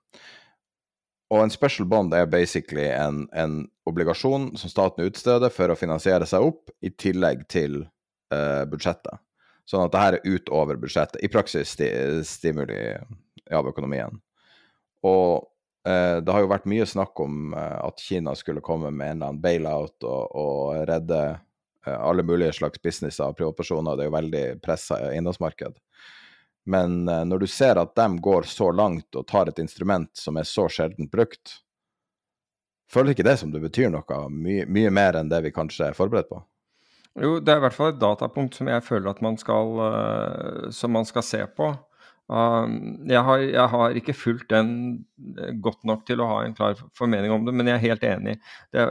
Og 1.34 1.42
en 1.42 1.54
special 1.54 1.88
bond 1.90 2.14
er 2.14 2.28
basically 2.30 2.86
en, 2.92 3.26
en, 3.34 3.64
obligasjon 3.86 4.52
som 4.58 4.72
staten 4.72 5.06
utsteder 5.06 5.52
for 5.54 5.70
å 5.70 5.78
finansiere 5.78 6.26
seg 6.30 6.42
opp, 6.48 6.72
i 6.82 6.90
tillegg 6.90 7.44
til 7.54 7.84
uh, 8.34 8.64
budsjettet. 8.70 9.22
Sånn 9.70 9.86
at 9.86 9.94
det 9.94 10.02
her 10.02 10.18
er 10.18 10.26
utover 10.26 10.80
budsjettet. 10.82 11.20
I 11.22 11.30
praksis 11.30 11.76
sti, 11.76 11.90
stimuli 12.26 12.80
av 13.54 13.70
økonomien. 13.70 14.18
Og 15.06 15.46
uh, 15.86 16.18
det 16.18 16.34
har 16.34 16.42
jo 16.42 16.50
vært 16.50 16.66
mye 16.70 16.90
snakk 16.90 17.22
om 17.22 17.54
uh, 17.54 17.78
at 17.86 18.02
Kina 18.02 18.34
skulle 18.38 18.66
komme 18.66 18.90
med 18.90 19.12
en 19.12 19.20
eller 19.20 19.36
annen 19.36 19.44
bailout 19.44 20.10
og, 20.10 20.34
og 20.34 20.90
redde 20.90 21.22
eh, 21.30 21.98
alle 21.98 22.26
mulige 22.26 22.58
slags 22.58 22.82
businesser 22.82 23.30
og 23.30 23.38
privatpersoner. 23.38 23.94
Det 23.94 24.06
er 24.06 24.10
jo 24.10 24.18
veldig 24.18 24.46
pressa 24.66 24.98
eiendomsmarked. 25.12 25.78
Men 26.66 27.04
uh, 27.10 27.22
når 27.28 27.46
du 27.46 27.48
ser 27.52 27.80
at 27.82 27.94
de 27.98 28.08
går 28.22 28.50
så 28.50 28.72
langt 28.74 29.16
og 29.16 29.28
tar 29.30 29.52
et 29.52 29.62
instrument 29.62 30.10
som 30.18 30.38
er 30.42 30.50
så 30.50 30.68
sjelden 30.72 31.10
brukt, 31.12 31.60
føler 32.92 33.14
ikke 33.14 33.28
det 33.28 33.38
som 33.42 33.54
det 33.54 33.62
betyr 33.64 33.92
noe 33.94 34.26
mye, 34.34 34.66
mye 34.66 34.92
mer 34.94 35.20
enn 35.20 35.30
det 35.32 35.44
vi 35.46 35.54
kanskje 35.56 35.92
er 35.92 35.98
forberedt 35.98 36.32
på? 36.32 36.42
Jo, 37.16 37.38
det 37.40 37.54
er 37.54 37.62
i 37.62 37.64
hvert 37.64 37.76
fall 37.76 37.94
et 37.94 38.00
datapunkt 38.02 38.58
som 38.58 38.68
jeg 38.68 38.84
føler 38.84 39.08
at 39.14 39.22
man 39.24 39.38
skal, 39.40 39.78
uh, 39.80 40.72
som 40.76 40.92
man 40.98 41.08
skal 41.08 41.24
se 41.24 41.46
på. 41.58 41.70
Uh, 42.26 42.66
jeg, 43.06 43.22
har, 43.22 43.44
jeg, 43.44 43.68
har, 43.72 43.98
ikke 44.00 44.16
fulgt 44.18 44.50
den 44.50 44.70
eh, 45.38 45.52
godt 45.62 45.84
nok 45.86 46.08
til 46.08 46.24
å 46.24 46.30
ha 46.32 46.40
en 46.42 46.56
klar 46.58 46.80
formening 46.98 47.30
om 47.30 47.46
det, 47.46 47.54
men 47.54 47.70
jeg 47.70 47.78
er 47.78 47.84
helt 47.84 48.08
enig. 48.10 48.34
Det, 48.74 48.86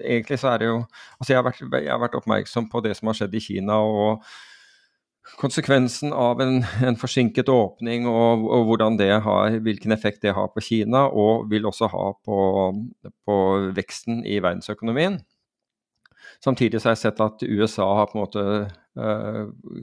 egentlig 0.00 0.40
så 0.40 0.54
er 0.54 0.62
det 0.62 0.70
jo 0.70 0.78
Altså, 0.80 1.28
jeg 1.28 1.36
har, 1.36 1.44
vært, 1.44 1.60
jeg 1.60 1.92
har 1.92 2.00
vært 2.00 2.16
oppmerksom 2.16 2.70
på 2.72 2.80
det 2.86 2.94
som 2.96 3.12
har 3.12 3.20
skjedd 3.20 3.36
i 3.36 3.44
Kina. 3.44 3.76
og 3.84 4.24
konsekvensen 5.40 6.12
av 6.12 6.40
en, 6.40 6.62
en 6.84 6.96
forsinket 6.98 7.48
åpning 7.48 8.06
og, 8.08 8.46
og, 8.50 8.80
har, 8.80 9.58
hvilken 9.64 9.92
effekt 9.92 10.22
det 10.22 10.34
har 10.36 10.48
på 10.52 10.62
Kina, 10.64 11.06
og 11.08 11.50
vil 11.50 11.66
også 11.66 11.88
ha 11.92 12.06
på, 12.24 12.38
på 13.26 13.36
veksten 13.76 14.24
i 14.26 14.40
verdensøkonomien. 14.40 15.20
Samtidig 16.44 16.80
har 16.80 16.94
jeg 16.94 17.02
sett 17.02 17.20
at 17.20 17.42
USA 17.44 17.86
har 17.98 18.08
på 18.08 18.16
en 18.16 18.22
måte 18.22 18.44
uh, 18.96 19.42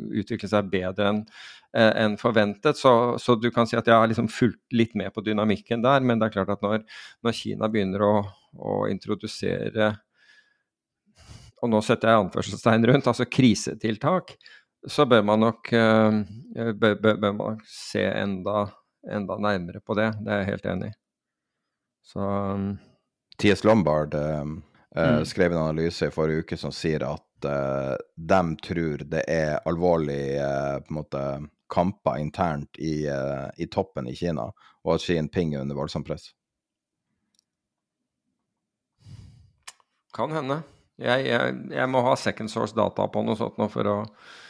utviklet 0.09 0.49
seg 0.49 0.71
bedre 0.71 1.11
enn 1.11 1.19
uh, 1.77 1.93
en 2.01 2.17
forventet. 2.17 2.79
Så, 2.79 2.91
så, 3.21 3.35
du 3.37 3.51
kan 3.53 3.69
si 3.69 3.77
at 3.77 3.85
jeg 3.85 3.93
har 3.93 4.09
liksom 4.09 4.29
fulgt 4.31 4.73
litt 4.73 4.97
med 4.97 5.13
på 5.13 5.21
dynamikken 5.25 5.85
der. 5.85 6.01
Men 6.01 6.17
det 6.17 6.29
er 6.29 6.37
klart 6.39 6.55
at 6.55 6.65
når, 6.65 6.81
når 7.25 7.37
Kina 7.37 7.69
begynner 7.69 8.05
å, 8.05 8.13
å, 8.57 8.79
introdusere 8.89 9.93
og 11.57 11.71
nå 11.73 11.79
setter 11.81 12.11
jeg 12.11 12.21
anførselstegn 12.21 12.83
rundt, 12.85 13.07
altså 13.09 13.25
krisetiltak, 13.25 14.35
så 14.87 15.05
bør 15.05 15.23
man 15.27 15.39
nok 15.43 15.69
bør, 15.71 16.95
bør, 17.01 17.17
bør 17.21 17.33
man 17.35 17.59
se 17.67 18.03
enda, 18.07 18.65
enda, 19.11 19.37
nærmere 19.43 19.81
på 19.85 19.95
det. 19.97 20.11
Det 20.23 20.33
er 20.33 20.41
jeg 20.41 20.49
helt 20.51 20.65
enig 20.71 20.89
i. 20.91 20.97
Så 22.07 22.23
um, 22.23 22.77
T.S. 23.37 23.63
Lombard 23.67 24.15
uh, 24.15 24.45
mm. 24.95 25.25
skrev 25.25 25.51
en 25.51 25.59
analyse 25.59 26.07
i 26.07 26.13
forrige 26.13 26.45
uke 26.45 26.57
som 26.59 26.71
sier 26.71 27.03
at 27.03 27.47
uh, 27.49 27.97
de 28.15 28.41
tror 28.63 29.03
det 29.11 29.25
er 29.27 29.59
alvorlige 29.67 30.47
på 30.87 30.93
en 30.93 30.99
måte, 31.01 31.23
kamper 31.67 32.21
internt 32.23 32.79
i, 32.79 33.03
i, 33.59 33.65
toppen 33.67 34.07
i 34.07 34.15
Kina, 34.15 34.45
og 34.87 34.93
at 34.93 35.03
Xi 35.03 35.17
Jinping 35.17 35.51
er 35.51 35.65
under 35.65 35.75
voldsomt 35.75 36.07
press. 36.07 36.29
Kan 40.15 40.31
hende. 40.31 40.61
Jeg, 40.97 41.27
jeg, 41.29 41.57
jeg, 41.75 41.89
må 41.93 42.01
ha 42.07 42.15
second 42.17 42.49
source 42.49 42.73
data 42.73 43.05
på 43.13 43.21
noe 43.21 43.37
sånt 43.37 43.59
nå 43.61 43.67
for 43.69 43.89
å 43.89 43.97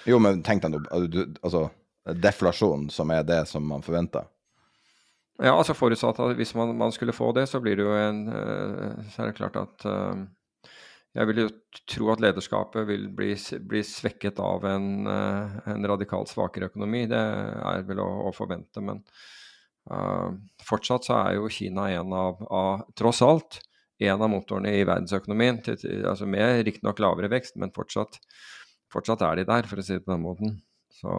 Jo, 0.08 0.20
men 0.24 0.40
tenk 0.48 0.64
deg 0.64 0.72
nå 0.72 0.84
altså, 0.96 1.68
deflasjon, 2.16 2.88
som 2.94 3.12
er 3.12 3.26
det 3.28 3.42
som 3.50 3.66
man 3.68 3.84
forventer. 3.84 4.30
Ja, 5.38 5.54
altså 5.54 5.76
forutsatt 5.78 6.18
at 6.24 6.40
hvis 6.40 6.56
man, 6.58 6.72
man, 6.80 6.94
skulle 6.96 7.14
få 7.14 7.30
det, 7.36 7.46
så 7.52 7.60
blir 7.62 7.78
det 7.78 7.86
jo 7.86 7.94
en 7.94 8.24
uh, 8.32 9.04
Så 9.12 9.22
er 9.22 9.30
det 9.30 9.38
klart 9.38 9.60
at 9.60 9.86
uh, 9.86 10.24
Jeg 11.14 11.30
vil 11.30 11.44
jo 11.44 11.50
tro 11.92 12.10
at 12.14 12.24
lederskapet 12.24 12.88
vil 12.90 13.06
bli, 13.14 13.36
bli 13.70 13.84
svekket 13.86 14.42
av 14.42 14.66
en, 14.66 14.90
uh, 15.06 15.60
en, 15.70 15.86
radikalt 15.92 16.32
svakere 16.32 16.72
økonomi. 16.72 17.06
Det 17.12 17.20
er 17.20 17.86
vel 17.86 18.02
å, 18.02 18.10
å 18.30 18.36
forvente, 18.36 18.84
men 18.84 19.04
fortsatt 20.68 21.06
så 21.08 21.14
er 21.16 21.38
jo 21.38 21.48
Kina 21.48 21.86
en 21.96 22.12
av, 22.12 22.42
av 22.52 22.82
tross 23.00 23.22
alt 23.24 23.62
en 24.00 24.22
av 24.22 24.32
motorene 24.32 24.74
i 24.78 24.86
verdensøkonomien. 24.88 25.62
Til, 25.66 25.78
altså 26.08 26.28
med 26.30 26.64
riktignok 26.68 27.02
lavere 27.04 27.32
vekst, 27.34 27.58
men 27.62 27.74
fortsatt, 27.76 28.20
fortsatt, 28.94 29.24
er 29.26 29.42
de 29.42 29.48
der, 29.50 29.70
for 29.70 29.82
å 29.82 29.86
si 29.86 29.98
det 29.98 30.06
på 30.06 30.14
den 30.14 30.26
måten. 30.26 30.58
Så, 30.94 31.14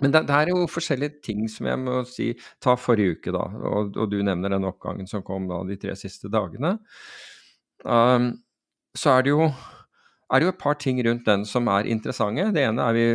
men 0.00 0.14
det, 0.14 0.24
det, 0.28 0.38
er 0.38 0.52
jo 0.52 0.68
forskjellige 0.70 1.22
ting 1.26 1.44
som 1.50 1.68
jeg 1.68 1.80
må 1.82 1.98
si 2.08 2.30
Ta 2.62 2.76
forrige 2.80 3.18
uke, 3.18 3.34
da, 3.34 3.44
og, 3.72 3.96
og 3.96 4.10
du 4.12 4.20
nevner 4.24 4.54
den 4.54 4.68
oppgangen 4.68 5.10
som 5.10 5.24
kom 5.26 5.48
da 5.50 5.60
de 5.68 5.78
tre 5.80 5.96
siste 5.98 6.30
dagene. 6.32 6.76
Um, 7.82 8.32
så 8.94 9.16
er 9.16 9.24
det 9.24 9.32
jo 9.32 9.46
er 10.32 10.40
det 10.40 10.46
jo 10.46 10.52
et 10.54 10.60
par 10.62 10.78
ting 10.80 10.98
rundt 11.04 11.26
den 11.28 11.44
som 11.48 11.68
er 11.68 11.88
interessante. 11.92 12.48
Det 12.54 12.64
ene 12.64 12.86
er 12.88 12.96
vi 12.96 13.06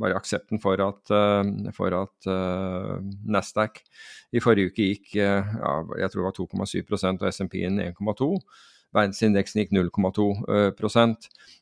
bare 0.00 0.18
aksepten 0.18 0.60
for 0.62 0.80
at, 0.82 1.14
eh, 1.14 1.70
for 1.76 1.94
at 1.94 2.28
uh, 2.28 2.98
Nasdaq 3.30 3.78
i 4.34 4.42
forrige 4.42 4.72
uke 4.72 4.88
gikk 4.90 5.12
ja, 5.14 5.34
jeg 6.00 6.10
tror 6.10 6.24
det 6.24 6.26
var 6.26 6.38
2,7 6.66 7.20
og 7.22 7.28
SMP-en 7.30 7.78
1,2 7.84 8.30
Verdensindeksen 8.94 9.60
gikk 9.62 9.72
0,2 9.74 10.26
uh, 10.50 11.14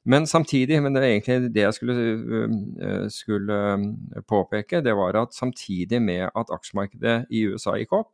Men 0.04 0.26
samtidig, 0.26 0.80
men 0.82 0.96
det 0.96 1.02
er 1.02 1.10
egentlig 1.10 1.52
det 1.52 1.66
jeg 1.66 1.76
skulle, 1.76 3.08
skulle 3.12 3.60
påpeke, 4.28 4.80
det 4.80 4.96
var 4.96 5.20
at 5.20 5.36
samtidig 5.36 6.00
med 6.02 6.28
at 6.28 6.52
aksjemarkedet 6.52 7.26
i 7.30 7.46
USA 7.48 7.76
gikk 7.80 7.92
opp, 7.92 8.12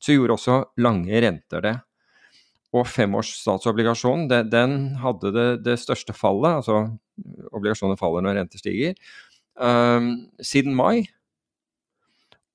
så 0.00 0.12
gjorde 0.12 0.36
også 0.36 0.62
lange 0.80 1.20
renter 1.24 1.64
det. 1.64 1.74
Og 2.74 2.88
femårs 2.90 3.30
statsobligasjon, 3.38 4.26
den, 4.30 4.48
den 4.50 4.78
hadde 5.02 5.30
det, 5.34 5.48
det, 5.66 5.76
største 5.82 6.14
fallet, 6.16 6.58
altså 6.58 6.80
obligasjoner 7.54 7.98
faller 8.00 8.24
når 8.24 8.40
renter 8.40 8.62
stiger, 8.62 8.96
um, 9.54 10.10
siden 10.42 10.74
mai. 10.74 11.04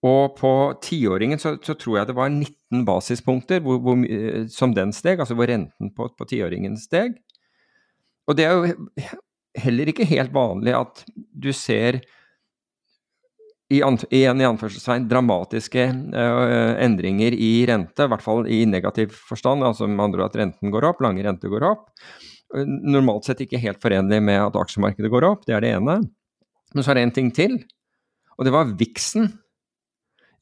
Og 0.06 0.36
på 0.38 0.52
tiåringen 0.84 1.40
så, 1.42 1.58
så, 1.64 1.76
tror 1.76 1.98
jeg 1.98 2.08
det 2.08 2.16
var 2.16 2.30
19 2.32 2.86
basispunkter 2.88 3.64
hvor, 3.64 3.82
hvor, 3.84 4.04
som 4.52 4.76
den 4.76 4.94
steg, 4.96 5.20
altså 5.20 5.36
hvor 5.36 5.50
renten 5.52 5.92
på, 5.96 6.08
på 6.16 6.28
tiåringen 6.28 6.78
steg. 6.80 7.18
Og 8.28 8.38
det 8.40 8.46
er 8.48 8.56
jo 8.56 9.10
heller 9.60 9.92
ikke 9.92 10.08
helt 10.08 10.32
vanlig 10.36 10.76
at 10.78 11.04
du 11.36 11.52
ser 11.56 12.00
i, 13.70 13.80
igjen 14.10 14.42
i 14.42 14.48
anførselstegn 14.48 15.06
dramatiske 15.10 15.84
uh, 15.94 16.76
endringer 16.82 17.36
i 17.38 17.52
rente, 17.70 18.06
i 18.06 18.12
hvert 18.12 18.24
fall 18.26 18.48
i 18.50 18.64
negativ 18.66 19.14
forstand, 19.30 19.66
altså 19.66 19.86
med 19.88 20.08
andre 20.08 20.24
ord 20.24 20.32
at 20.32 20.40
renten 20.42 20.74
går 20.74 20.88
opp, 20.90 21.04
lange 21.06 21.26
renter 21.26 21.52
går 21.54 21.68
opp. 21.68 21.84
Normalt 22.66 23.28
sett 23.30 23.44
ikke 23.46 23.62
helt 23.62 23.82
forenlig 23.84 24.24
med 24.26 24.42
at 24.42 24.58
aksjemarkedet 24.58 25.12
går 25.14 25.28
opp, 25.28 25.46
det 25.46 25.54
er 25.54 25.62
det 25.66 25.76
ene. 25.78 26.00
Men 26.74 26.86
så 26.86 26.92
er 26.92 26.98
det 26.98 27.04
en 27.06 27.14
ting 27.20 27.30
til, 27.36 27.60
og 28.40 28.48
det 28.48 28.56
var 28.56 28.74
VIX-en. 28.80 29.30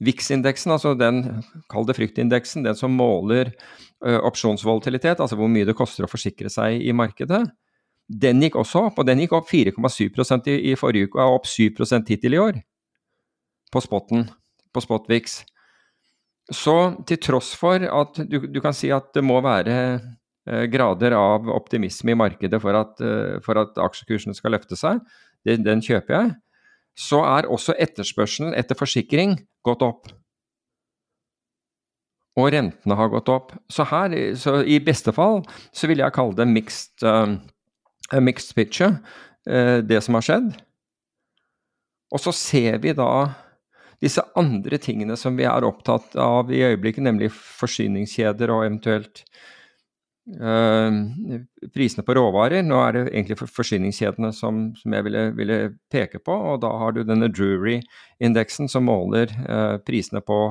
VIX-indeksen, 0.07 0.71
altså 0.71 0.93
den, 0.95 1.23
kall 1.71 1.87
det 1.89 1.97
fryktindeksen, 1.97 2.63
den 2.63 2.79
som 2.79 2.95
måler 2.95 3.51
uh, 4.05 4.21
opsjonsvolatilitet, 4.21 5.19
altså 5.19 5.35
hvor 5.35 5.51
mye 5.51 5.67
det 5.67 5.75
koster 5.75 6.07
å 6.07 6.11
forsikre 6.11 6.51
seg 6.53 6.79
i 6.79 6.95
markedet, 6.95 7.43
den 8.07 8.39
gikk 8.39 8.55
også 8.55 8.85
opp, 8.87 9.01
og 9.01 9.09
den 9.09 9.19
gikk 9.19 9.35
opp 9.35 9.49
4,7 9.51 10.47
i, 10.47 10.57
i 10.71 10.79
forrige 10.79 11.09
uke 11.09 11.19
og 11.19 11.25
er 11.25 11.37
opp 11.41 11.49
7% 11.51 12.15
hittil 12.15 12.37
i 12.37 12.43
år 12.45 12.63
på 13.73 13.81
spotten, 13.83 14.27
på 14.73 14.83
Spotvix. 14.83 15.41
Så 16.53 16.75
til 17.07 17.19
tross 17.19 17.51
for 17.59 17.83
at 17.83 18.19
du, 18.29 18.39
du, 18.47 18.59
kan 18.63 18.75
si 18.75 18.89
at 18.95 19.09
det 19.15 19.23
må 19.25 19.41
være 19.43 19.77
eh, 20.47 20.65
grader 20.71 21.15
av 21.17 21.49
optimisme 21.51 22.13
i 22.13 22.19
markedet 22.19 22.61
for 22.63 22.77
at, 22.79 23.01
eh, 23.03 23.39
for 23.43 23.59
at 23.59 23.79
aksjekursene 23.83 24.35
skal 24.37 24.55
løfte 24.55 24.79
seg, 24.79 25.01
den, 25.47 25.65
den 25.67 25.83
kjøper 25.83 26.15
jeg, 26.15 26.31
så 26.97 27.21
er 27.27 27.49
også 27.51 27.75
etterspørselen 27.77 28.55
etter 28.57 28.79
forsikring 28.79 29.37
gått 29.67 29.83
opp. 29.85 30.07
Og 32.37 32.51
rentene 32.53 32.97
har 32.97 33.09
gått 33.11 33.29
opp. 33.33 33.53
Så 33.69 33.85
her, 33.89 34.13
så 34.37 34.59
i 34.61 34.77
beste 34.83 35.13
fall, 35.13 35.41
så 35.73 35.89
vil 35.89 36.03
jeg 36.03 36.13
kalle 36.13 36.37
det 36.37 36.47
mixed, 36.49 37.05
uh, 37.05 38.21
mixed 38.21 38.53
picture, 38.57 38.99
uh, 39.49 39.79
det 39.81 40.03
som 40.05 40.17
har 40.17 40.25
skjedd. 40.25 40.51
Og 42.13 42.21
så 42.23 42.33
ser 42.35 42.77
vi 42.83 42.93
da 42.97 43.09
disse 44.03 44.21
andre 44.37 44.77
tingene 44.81 45.17
som 45.17 45.37
vi 45.37 45.47
er 45.49 45.65
opptatt 45.65 46.15
av 46.21 46.51
i 46.53 46.61
øyeblikket, 46.67 47.05
nemlig 47.07 47.31
forsyningskjeder 47.33 48.51
og 48.53 48.65
eventuelt 48.67 49.23
øh, 50.37 50.99
prisene 51.73 52.05
på 52.05 52.17
råvarer. 52.17 52.61
Nå 52.65 52.77
er 52.83 52.93
det 52.93 53.03
egentlig 53.07 53.39
forsyningskjedene 53.41 54.31
som, 54.37 54.69
som 54.77 54.93
jeg 54.93 55.07
ville, 55.07 55.25
ville, 55.37 55.59
peke 55.93 56.21
på, 56.21 56.37
og 56.53 56.61
da 56.61 56.71
har 56.83 56.93
du 56.93 57.03
denne 57.07 57.31
Drury-indeksen 57.33 58.69
som 58.69 58.85
måler 58.89 59.33
øh, 59.47 59.77
prisene 59.87 60.21
på 60.21 60.41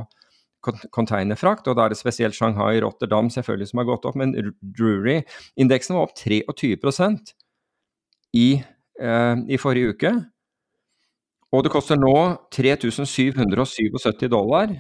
containerfrakt, 0.91 1.69
og 1.71 1.77
da 1.79 1.87
er 1.87 1.93
det 1.93 2.01
spesielt 2.01 2.35
Shanghai 2.35 2.81
Rotterdam 2.83 3.29
selvfølgelig 3.31 3.69
som 3.71 3.79
har 3.83 3.91
gått 3.93 4.09
opp, 4.09 4.17
men 4.19 4.35
Drury-indeksen 4.59 5.95
var 5.95 6.09
opp 6.09 6.17
23% 6.19 7.37
i, 8.35 8.49
øh, 8.99 9.37
i 9.47 9.61
forrige 9.63 9.95
uke. 9.95 10.17
Og 11.57 11.65
det 11.65 11.73
koster 11.73 11.97
nå 11.97 12.13
3777 12.53 14.29
dollar 14.29 14.75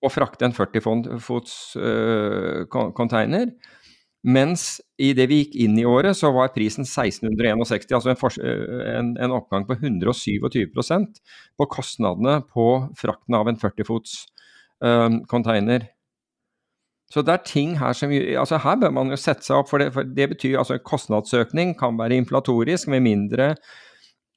å 0.00 0.08
frakte 0.12 0.46
en 0.46 0.56
40 0.56 1.20
fots 1.24 1.54
uh, 1.80 2.64
container. 2.96 3.50
Mens 4.20 4.82
i 5.00 5.14
det 5.16 5.26
vi 5.30 5.38
gikk 5.40 5.54
inn 5.64 5.78
i 5.80 5.86
året, 5.88 6.12
så 6.18 6.28
var 6.36 6.52
prisen 6.52 6.84
1661, 6.84 7.94
altså 7.96 8.12
en, 8.12 8.18
en, 8.90 9.14
en 9.24 9.36
oppgang 9.38 9.64
på 9.68 9.78
127% 9.78 11.22
på 11.56 11.68
kostnadene 11.72 12.42
på 12.52 12.66
frakten 13.00 13.38
av 13.38 13.48
en 13.48 13.60
40 13.60 13.88
fots 13.88 14.18
uh, 14.84 15.08
container. 15.30 15.88
Så 17.10 17.24
det 17.26 17.32
er 17.32 17.46
ting 17.48 17.72
her 17.80 17.96
som 17.96 18.12
altså 18.12 18.60
Her 18.62 18.76
bør 18.78 18.92
man 18.94 19.08
jo 19.10 19.16
sette 19.18 19.42
seg 19.42 19.58
opp, 19.58 19.70
for 19.72 19.82
det, 19.82 19.88
for 19.96 20.06
det 20.06 20.28
betyr 20.34 20.60
altså 20.60 20.78
kostnadsøkning 20.84 21.72
kan 21.80 21.96
være 21.98 22.20
inflatorisk, 22.20 22.92
med 22.92 23.02
mindre 23.08 23.54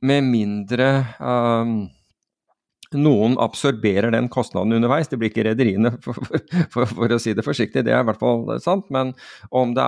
med 0.03 0.25
mindre 0.27 0.89
um, 1.19 1.77
noen 2.97 3.35
absorberer 3.41 4.11
den 4.13 4.27
kostnaden 4.31 4.75
underveis. 4.77 5.09
Det 5.09 5.17
blir 5.19 5.31
ikke 5.31 5.45
rederiene, 5.47 5.93
for, 6.03 6.17
for, 6.71 6.85
for, 6.89 7.13
å 7.13 7.19
si 7.21 7.33
det 7.35 7.45
forsiktig, 7.45 7.85
det 7.85 7.93
er 7.93 8.03
i 8.03 8.07
hvert 8.07 8.21
fall 8.21 8.45
sant. 8.63 8.89
Men 8.93 9.13
om, 9.49 9.73
da, 9.77 9.87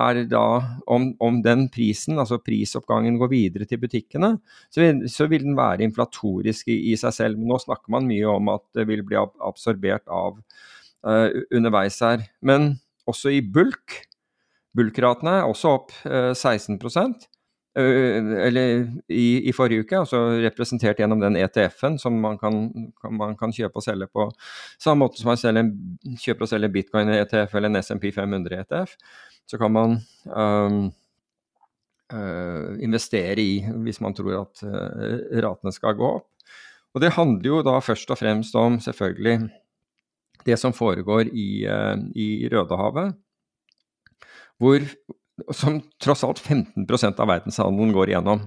om, 0.92 1.10
om 1.22 1.40
den 1.44 1.66
prisen, 1.72 2.18
altså 2.22 2.40
prisoppgangen, 2.42 3.18
går 3.20 3.32
videre 3.32 3.68
til 3.68 3.80
butikkene, 3.82 4.36
så 4.72 4.82
vil, 4.82 5.04
så 5.12 5.28
vil 5.30 5.46
den 5.46 5.58
være 5.58 5.86
inflatorisk 5.86 6.72
i, 6.72 6.80
i, 6.92 6.96
seg 7.00 7.14
selv. 7.16 7.40
Nå 7.40 7.60
snakker 7.62 7.92
man 7.94 8.08
mye 8.10 8.36
om 8.36 8.52
at 8.56 8.66
det 8.76 8.88
vil 8.90 9.04
bli 9.06 9.20
absorbert 9.20 10.06
av 10.12 10.38
uh, 11.06 11.28
underveis 11.54 12.00
her. 12.04 12.26
Men 12.46 12.74
også 13.06 13.34
i 13.34 13.42
bulk. 13.42 14.02
Bulkratene 14.76 15.38
er 15.40 15.48
også 15.48 15.76
opp 15.78 15.94
uh, 16.04 16.32
16 16.34 16.80
eller 17.76 18.86
i, 19.12 19.48
i, 19.48 19.52
forrige 19.52 19.84
uke, 19.84 19.98
altså 19.98 20.20
representert 20.40 21.00
gjennom 21.00 21.20
den 21.20 21.36
ETF-en 21.36 21.98
som 22.00 22.14
man 22.22 22.38
kan, 22.40 22.70
man 23.12 23.34
kan, 23.36 23.52
kjøpe 23.52 23.76
og 23.80 23.84
selge 23.84 24.08
på 24.08 24.30
samme 24.80 25.04
måte 25.04 25.20
som 25.20 25.28
man 25.28 25.40
selger, 25.40 25.68
kjøper 26.22 26.46
og 26.46 26.52
selger 26.52 26.72
bitcoin-ETF 26.72 27.58
eller 27.58 27.72
en 27.72 27.82
SMP 27.82 28.08
500-ETF. 28.16 28.96
Så 29.46 29.60
kan 29.60 29.74
man 29.76 29.98
um, 30.32 30.78
uh, 32.14 32.72
investere 32.82 33.44
i 33.44 33.60
hvis 33.84 34.00
man 34.04 34.16
tror 34.16 34.40
at 34.40 34.64
uh, 34.64 35.20
ratene 35.44 35.74
skal 35.74 35.98
gå 35.98 36.14
opp. 36.20 36.30
Og 36.96 37.04
det 37.04 37.12
handler 37.12 37.50
jo 37.50 37.60
da 37.66 37.76
først 37.84 38.10
og 38.10 38.18
fremst 38.22 38.56
om 38.56 38.80
selvfølgelig 38.80 39.50
det 40.46 40.56
som 40.58 40.72
foregår 40.72 41.28
i, 41.28 41.66
uh, 41.68 42.00
i 42.16 42.48
Rødehavet. 42.48 43.12
Hvor 44.56 44.80
som 45.52 45.80
tross 46.02 46.24
alt 46.24 46.40
15% 46.40 47.20
av 47.20 47.28
verdenshandelen 47.28 47.92
går 47.92 48.12
igjennom. 48.12 48.46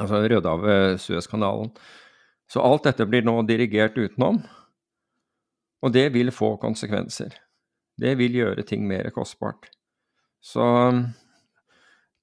Altså 0.00 0.22
Rødehavet, 0.22 1.00
Suezkanalen. 1.02 1.72
Så 2.50 2.62
alt 2.64 2.88
dette 2.88 3.06
blir 3.06 3.22
nå 3.26 3.36
dirigert 3.46 3.98
utenom, 3.98 4.40
og 5.80 5.92
det 5.94 6.08
vil 6.14 6.32
få 6.34 6.56
konsekvenser. 6.60 7.36
Det 8.00 8.16
vil 8.18 8.38
gjøre 8.40 8.64
ting 8.66 8.86
mer 8.88 9.10
kostbart. 9.14 9.68
Så 10.40 10.64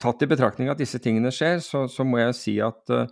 tatt 0.01 0.23
i 0.25 0.29
betraktning 0.29 0.71
at 0.71 0.81
disse 0.81 0.99
tingene 1.01 1.31
skjer, 1.33 1.61
så, 1.63 1.85
så 1.89 2.05
må 2.05 2.19
jeg 2.21 2.37
si 2.37 2.55
at, 2.63 2.81
uh, 2.91 3.05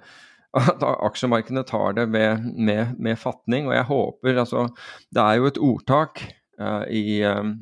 at 0.59 0.83
aksjemarkedene 0.85 1.65
tar 1.67 1.95
det 1.97 2.07
med, 2.11 2.49
med, 2.57 2.97
med, 2.99 3.19
fatning. 3.21 3.69
Og 3.69 3.77
jeg 3.77 3.89
håper 3.89 4.41
altså 4.43 4.67
Det 5.13 5.23
er 5.23 5.39
jo 5.39 5.49
et 5.49 5.61
ordtak 5.69 6.25
uh, 6.61 6.83
i 6.89 7.21
um, 7.23 7.57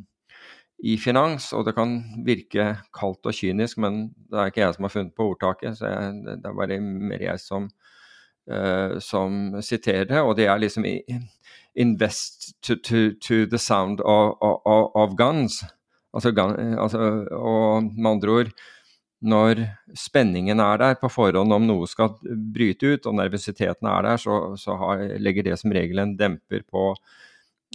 i 0.83 0.97
finans, 0.99 1.47
og 1.55 1.63
det 1.63 1.75
kan 1.77 1.95
virke 2.27 2.73
kaldt 2.95 3.29
og 3.29 3.35
kynisk, 3.37 3.79
men 3.79 4.09
det 4.27 4.39
er 4.39 4.51
ikke 4.51 4.63
jeg 4.65 4.75
som 4.75 4.87
har 4.87 4.91
funnet 4.91 5.15
på 5.15 5.29
ordtaket, 5.31 5.77
så 5.79 5.87
jeg, 5.87 6.17
det 6.27 6.49
er 6.49 6.57
bare 6.57 6.79
mer 6.83 7.23
jeg 7.23 7.39
som, 7.39 7.69
uh, 8.51 8.97
som 8.99 9.61
siterer 9.63 10.09
det. 10.09 10.19
Og 10.19 10.35
det 10.35 10.49
er 10.51 10.59
liksom 10.59 10.83
'invest 11.73 12.51
to, 12.61 12.75
to, 12.75 13.15
to 13.21 13.45
the 13.45 13.57
sound 13.57 14.01
of, 14.01 14.35
of, 14.41 14.91
of 14.93 15.15
guns'. 15.15 15.63
Altså, 16.13 16.31
gun, 16.31 16.77
altså, 16.77 16.99
og 17.31 17.83
med 17.83 18.11
andre 18.11 18.29
ord 18.29 18.51
når 19.23 19.63
spenningen 19.95 20.59
er 20.59 20.77
der 20.77 20.93
på 20.99 21.07
forhånd 21.09 21.53
om 21.53 21.63
noe 21.63 21.87
skal 21.87 22.11
bryte 22.53 22.83
ut, 22.83 23.05
og 23.05 23.15
nervøsiteten 23.15 23.87
er 23.87 24.01
der, 24.03 24.17
så, 24.17 24.55
så 24.59 24.75
har, 24.75 24.97
legger 25.17 25.43
det 25.43 25.59
som 25.59 25.71
regel 25.71 25.99
en 25.99 26.17
demper 26.19 26.67
på, 26.67 26.91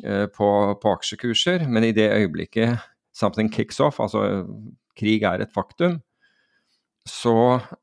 uh, 0.05 0.27
på, 0.29 0.49
på 0.83 0.93
aksjekurser. 0.93 1.65
Men 1.69 1.89
i 1.89 1.93
det 1.97 2.13
øyeblikket 2.13 2.77
something 3.19 3.51
kicks 3.53 3.81
off, 3.83 4.01
altså 4.03 4.45
krig 4.99 5.25
er 5.27 5.43
et 5.43 5.55
faktum, 5.55 5.99
så 7.09 7.35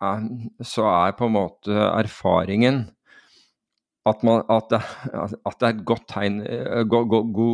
er, 0.04 0.28
så 0.63 0.86
er 0.91 1.15
på 1.17 1.28
en 1.30 1.36
måte 1.36 1.74
erfaringen 1.95 2.86
at, 4.06 4.21
man, 4.21 4.43
at, 4.54 4.69
det, 4.69 4.82
at 5.10 5.60
det, 5.60 5.65
er 5.65 5.71
et 5.71 5.86
godt, 5.88 6.06
tegn, 6.12 6.43
go, 6.91 7.02
go, 7.10 7.24
go, 7.34 7.48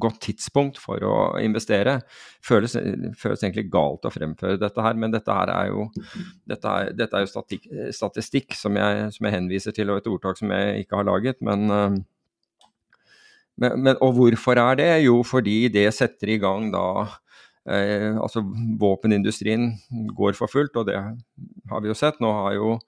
godt 0.00 0.20
tidspunkt 0.22 0.78
for 0.80 1.02
å 1.02 1.14
investere. 1.42 1.96
Føles, 2.46 2.76
føles, 3.18 3.42
egentlig 3.42 3.66
galt 3.72 4.06
å 4.06 4.12
fremføre 4.14 4.60
dette 4.60 4.84
her, 4.86 4.94
men 5.00 5.12
dette 5.12 5.34
her 5.34 5.50
er 5.50 5.72
jo, 5.72 5.88
dette 6.48 6.76
er, 6.76 6.94
dette 6.96 7.18
er 7.18 7.26
jo 7.26 7.32
statistikk, 7.32 7.66
statistikk 7.96 8.56
som, 8.56 8.78
jeg, 8.78 9.10
som, 9.16 9.26
jeg, 9.26 9.34
henviser 9.34 9.76
til, 9.76 9.90
og 9.90 10.00
et 10.00 10.08
ordtak 10.12 10.38
som 10.38 10.54
jeg 10.54 10.86
ikke 10.86 11.02
har 11.02 11.10
laget. 11.10 11.42
men 11.42 11.66
men, 13.60 13.76
men, 13.84 13.98
og 14.00 14.14
hvorfor 14.16 14.58
er 14.60 14.78
det? 14.80 14.90
Jo, 15.04 15.20
fordi 15.26 15.68
det 15.72 15.88
setter 15.96 16.32
i 16.32 16.40
gang 16.40 16.70
da 16.72 16.84
eh, 17.68 18.16
Altså 18.16 18.42
våpenindustrien 18.80 19.70
går 20.16 20.36
for 20.38 20.50
fullt, 20.50 20.76
og 20.80 20.88
det 20.88 20.98
har 20.98 21.84
vi 21.84 21.90
jo 21.90 21.96
sett. 21.98 22.20
Nå 22.22 22.32
har 22.42 22.56
jo 22.56 22.78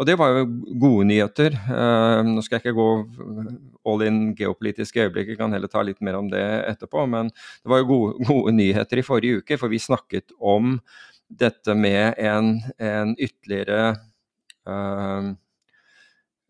Og 0.00 0.06
det 0.08 0.16
var 0.16 0.32
jo 0.32 0.46
gode 0.80 1.04
nyheter. 1.10 1.56
Eh, 1.56 2.20
nå 2.24 2.40
skal 2.44 2.58
jeg 2.58 2.70
ikke 2.70 2.78
gå 2.78 2.90
all 3.90 4.04
in 4.06 4.20
geopolitiske 4.36 5.02
øyeblikk, 5.06 5.34
jeg 5.34 5.40
kan 5.40 5.52
heller 5.52 5.68
ta 5.68 5.82
litt 5.84 6.00
mer 6.00 6.16
om 6.20 6.30
det 6.32 6.44
etterpå. 6.70 7.04
Men 7.08 7.28
det 7.32 7.72
var 7.72 7.82
jo 7.82 7.90
gode, 7.90 8.28
gode 8.30 8.54
nyheter 8.56 9.00
i 9.00 9.04
forrige 9.04 9.42
uke, 9.42 9.60
for 9.60 9.72
vi 9.72 9.80
snakket 9.82 10.32
om 10.40 10.78
dette 11.30 11.76
med 11.78 12.16
en, 12.18 12.56
en 12.80 13.12
ytterligere 13.14 13.92
uh, 14.66 15.30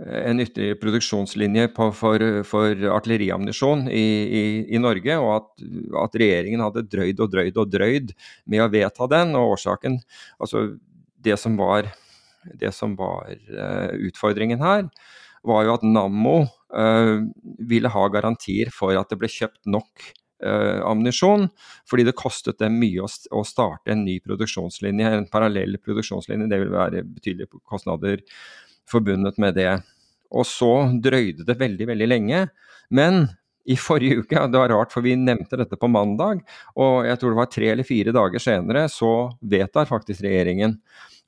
en 0.06 0.40
ytterligere 0.40 0.78
produksjonslinje 0.80 1.68
på, 1.76 1.90
for, 1.96 2.22
for 2.48 2.84
artilleriammunisjon 2.94 3.84
i, 3.92 4.04
i, 4.40 4.44
i, 4.72 4.80
Norge, 4.80 5.16
og 5.20 5.32
at, 5.34 5.64
at, 6.04 6.16
regjeringen 6.22 6.62
hadde 6.64 6.86
drøyd 6.88 7.20
og 7.20 7.32
drøyd 7.34 7.58
og 7.60 7.72
drøyd 7.74 8.14
med 8.48 8.64
å 8.64 8.70
vedta 8.72 9.08
den. 9.10 9.34
og 9.36 9.56
årsaken, 9.56 9.98
altså 10.40 10.70
Det 11.20 11.36
som 11.36 11.58
var, 11.60 11.90
det 12.56 12.72
som 12.72 12.94
var 12.96 13.28
uh, 13.28 13.92
utfordringen 14.08 14.62
her, 14.64 14.88
var 15.44 15.66
jo 15.66 15.74
at 15.74 15.84
Nammo 15.84 16.38
uh, 16.46 17.20
ville 17.68 17.92
ha 17.92 18.06
garantier 18.08 18.72
for 18.72 18.96
at 18.96 19.12
det 19.12 19.20
ble 19.20 19.28
kjøpt 19.28 19.68
nok 19.68 20.10
eh, 20.40 21.44
fordi 21.88 22.04
det 22.08 22.16
kostet 22.16 22.58
dem 22.60 22.78
mye 22.80 23.04
å, 23.04 23.08
å, 23.36 23.44
starte 23.44 23.92
en 23.92 24.04
ny 24.06 24.18
produksjonslinje, 24.24 25.12
en 25.12 25.28
parallell 25.28 25.76
produksjonslinje. 25.84 26.48
Det 26.48 26.60
vil 26.62 26.72
være 26.72 27.04
betydelige 27.04 27.60
kostnader 27.68 28.24
forbundet 28.90 29.38
med 29.38 29.54
det. 29.58 29.74
Og 30.30 30.46
så 30.46 30.72
drøyde 31.02 31.46
det 31.46 31.58
veldig, 31.60 31.86
veldig 31.90 32.08
lenge. 32.08 32.46
Men 32.94 33.24
i 33.70 33.76
forrige 33.78 34.22
uke, 34.22 34.40
det 34.50 34.60
var 34.60 34.72
rart 34.72 34.94
for 34.94 35.04
vi 35.04 35.16
nevnte 35.18 35.58
dette 35.60 35.78
på 35.78 35.90
mandag, 35.90 36.40
og 36.80 37.04
jeg 37.06 37.20
tror 37.20 37.32
det 37.32 37.38
var 37.38 37.50
tre 37.52 37.68
eller 37.74 37.86
fire 37.86 38.14
dager 38.16 38.42
senere, 38.42 38.86
så 38.90 39.30
vedtar 39.52 39.90
faktisk 39.90 40.24
regjeringen 40.24 40.78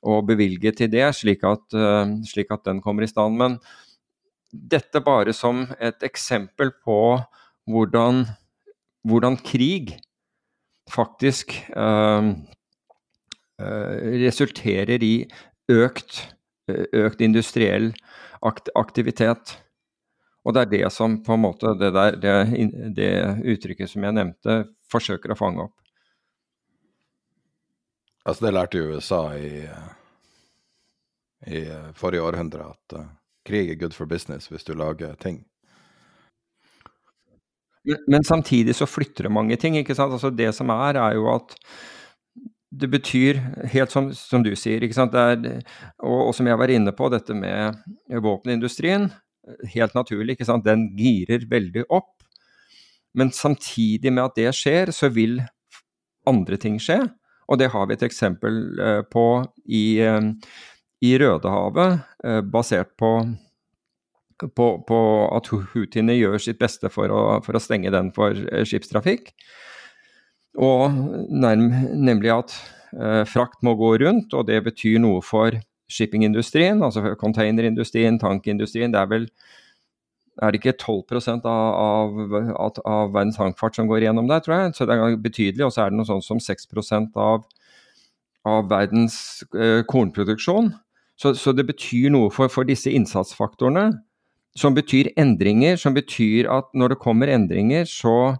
å 0.03 0.17
bevilge 0.25 0.73
til 0.75 0.89
det, 0.91 1.05
slik 1.15 1.45
at, 1.47 1.63
uh, 1.77 2.17
slik 2.27 2.51
at 2.51 2.65
den 2.67 2.81
kommer 2.83 3.05
i 3.05 3.11
stand. 3.11 3.37
Men 3.39 3.59
dette 4.51 4.99
bare 5.05 5.33
som 5.35 5.63
et 5.79 6.03
eksempel 6.03 6.73
på 6.83 6.97
hvordan, 7.69 8.25
hvordan 9.07 9.37
krig 9.39 9.95
faktisk 10.91 11.55
øh, 11.79 12.33
øh, 13.63 13.95
resulterer 14.25 15.03
i 15.03 15.13
økt 15.71 16.19
økt 16.67 17.21
industriell 17.23 17.91
aktivitet. 18.43 19.57
Og 20.43 20.55
det 20.55 20.65
er 20.65 20.71
det 20.73 20.91
som 20.91 21.21
på 21.23 21.35
en 21.37 21.43
måte 21.45 21.71
det, 21.79 21.93
der, 21.95 22.17
det, 22.19 22.33
det 22.97 23.13
uttrykket 23.53 23.91
som 23.91 24.03
jeg 24.03 24.17
nevnte, 24.17 24.57
forsøker 24.91 25.31
å 25.31 25.39
fange 25.39 25.67
opp. 25.69 25.77
Altså, 28.23 28.45
det 28.45 28.53
lærte 28.55 28.83
USA 28.83 29.21
i, 29.35 29.63
i 31.47 31.63
forrige 31.99 32.23
århundre, 32.23 32.69
at 32.71 32.95
uh, 32.99 33.07
krig 33.47 33.71
er 33.71 33.79
good 33.79 33.95
for 33.95 34.07
business 34.07 34.47
hvis 34.51 34.67
du 34.67 34.75
lager 34.79 35.15
ting. 35.19 35.41
Men, 37.83 37.99
men, 38.07 38.23
samtidig 38.23 38.77
så 38.79 38.87
flytter 38.87 39.27
det 39.27 39.33
mange 39.35 39.57
ting. 39.59 39.75
ikke 39.75 39.95
sant? 39.95 40.15
Altså 40.15 40.31
Det 40.31 40.53
som 40.55 40.71
er, 40.71 40.99
er 40.99 41.17
jo 41.17 41.27
at 41.33 41.55
det 42.73 42.89
betyr, 42.89 43.39
helt 43.73 43.93
som, 43.93 44.09
som 44.17 44.43
du 44.45 44.53
sier, 44.57 44.81
er, 44.81 45.43
og, 46.01 46.19
og, 46.27 46.31
som 46.35 46.47
jeg 46.49 46.59
var 46.59 46.73
inne 46.73 46.93
på, 46.95 47.09
dette 47.13 47.35
med 47.37 47.77
våpenindustrien. 48.09 49.09
Helt 49.73 49.93
naturlig, 49.93 50.39
den 50.65 50.87
girer 50.97 51.45
veldig 51.49 51.85
opp. 51.93 52.23
Men 53.13 53.31
samtidig 53.31 54.13
med 54.13 54.23
at 54.25 54.39
det 54.39 54.55
skjer, 54.57 54.91
så 54.91 55.11
vil 55.13 55.41
andre 56.29 56.57
ting 56.57 56.79
skje. 56.81 57.03
Og 57.51 57.59
det 57.59 57.69
har 57.73 57.87
vi 57.87 57.97
et 57.97 58.05
eksempel 58.07 58.61
eh, 58.79 59.01
på 59.05 59.27
i, 59.67 59.99
eh, 60.01 60.31
i 61.03 61.11
Rødehavet, 61.19 61.99
eh, 62.23 62.39
basert 62.41 62.95
på, 62.97 63.11
på, 64.41 64.67
på 64.87 65.01
at 65.35 65.51
houthiene 65.51 66.15
gjør 66.17 66.39
sitt 66.41 66.61
beste 66.61 66.89
for 66.93 67.11
å, 67.13 67.23
for 67.45 67.59
å 67.59 67.61
stenge 67.61 67.93
den 67.93 68.09
for 68.15 68.39
skipstrafikk. 68.65 69.35
Og 70.61 70.93
nærm, 71.33 71.69
nemlig 71.97 72.31
at 72.33 72.55
eh, 72.93 73.23
frakt 73.25 73.63
må 73.65 73.73
gå 73.79 73.95
rundt, 74.03 74.33
og 74.37 74.47
det 74.47 74.61
betyr 74.67 74.99
noe 75.01 75.23
for 75.25 75.55
shippingindustrien, 75.89 76.81
altså 76.83 77.15
containerindustrien, 77.19 78.19
tankindustrien. 78.21 78.93
Det 78.93 79.01
er 79.01 79.09
vel 79.09 79.27
er 80.41 80.53
det 80.53 80.61
ikke 80.61 80.77
12% 80.81 81.43
av, 81.45 82.21
av, 82.57 82.79
av, 82.89 83.11
verdens 83.13 83.37
tankfart 83.37 83.77
som 83.77 83.89
går 83.89 84.07
gjennom 84.07 84.29
der, 84.29 84.41
tror 84.41 84.55
jeg. 84.55 84.71
Så 84.77 84.87
det 84.89 84.95
er 84.97 85.17
betydelig. 85.21 85.65
Og 85.67 85.73
så 85.75 85.83
er 85.83 85.91
det 85.91 85.99
noe 85.99 86.09
sånt 86.09 86.25
som 86.25 86.41
6% 86.41 87.19
av, 87.21 87.43
av 88.49 88.71
verdens 88.71 89.17
eh, 89.53 89.83
kornproduksjon. 89.89 90.71
Så, 91.21 91.35
så, 91.37 91.53
det 91.53 91.67
betyr 91.69 92.09
noe 92.15 92.31
for, 92.33 92.49
for, 92.49 92.65
disse 92.65 92.89
innsatsfaktorene. 92.89 93.91
Som 94.57 94.73
betyr 94.77 95.11
endringer, 95.17 95.77
som 95.81 95.93
betyr 95.93 96.49
at 96.51 96.73
når 96.77 96.93
det 96.93 97.01
kommer 97.01 97.29
endringer, 97.29 97.85
så 97.89 98.35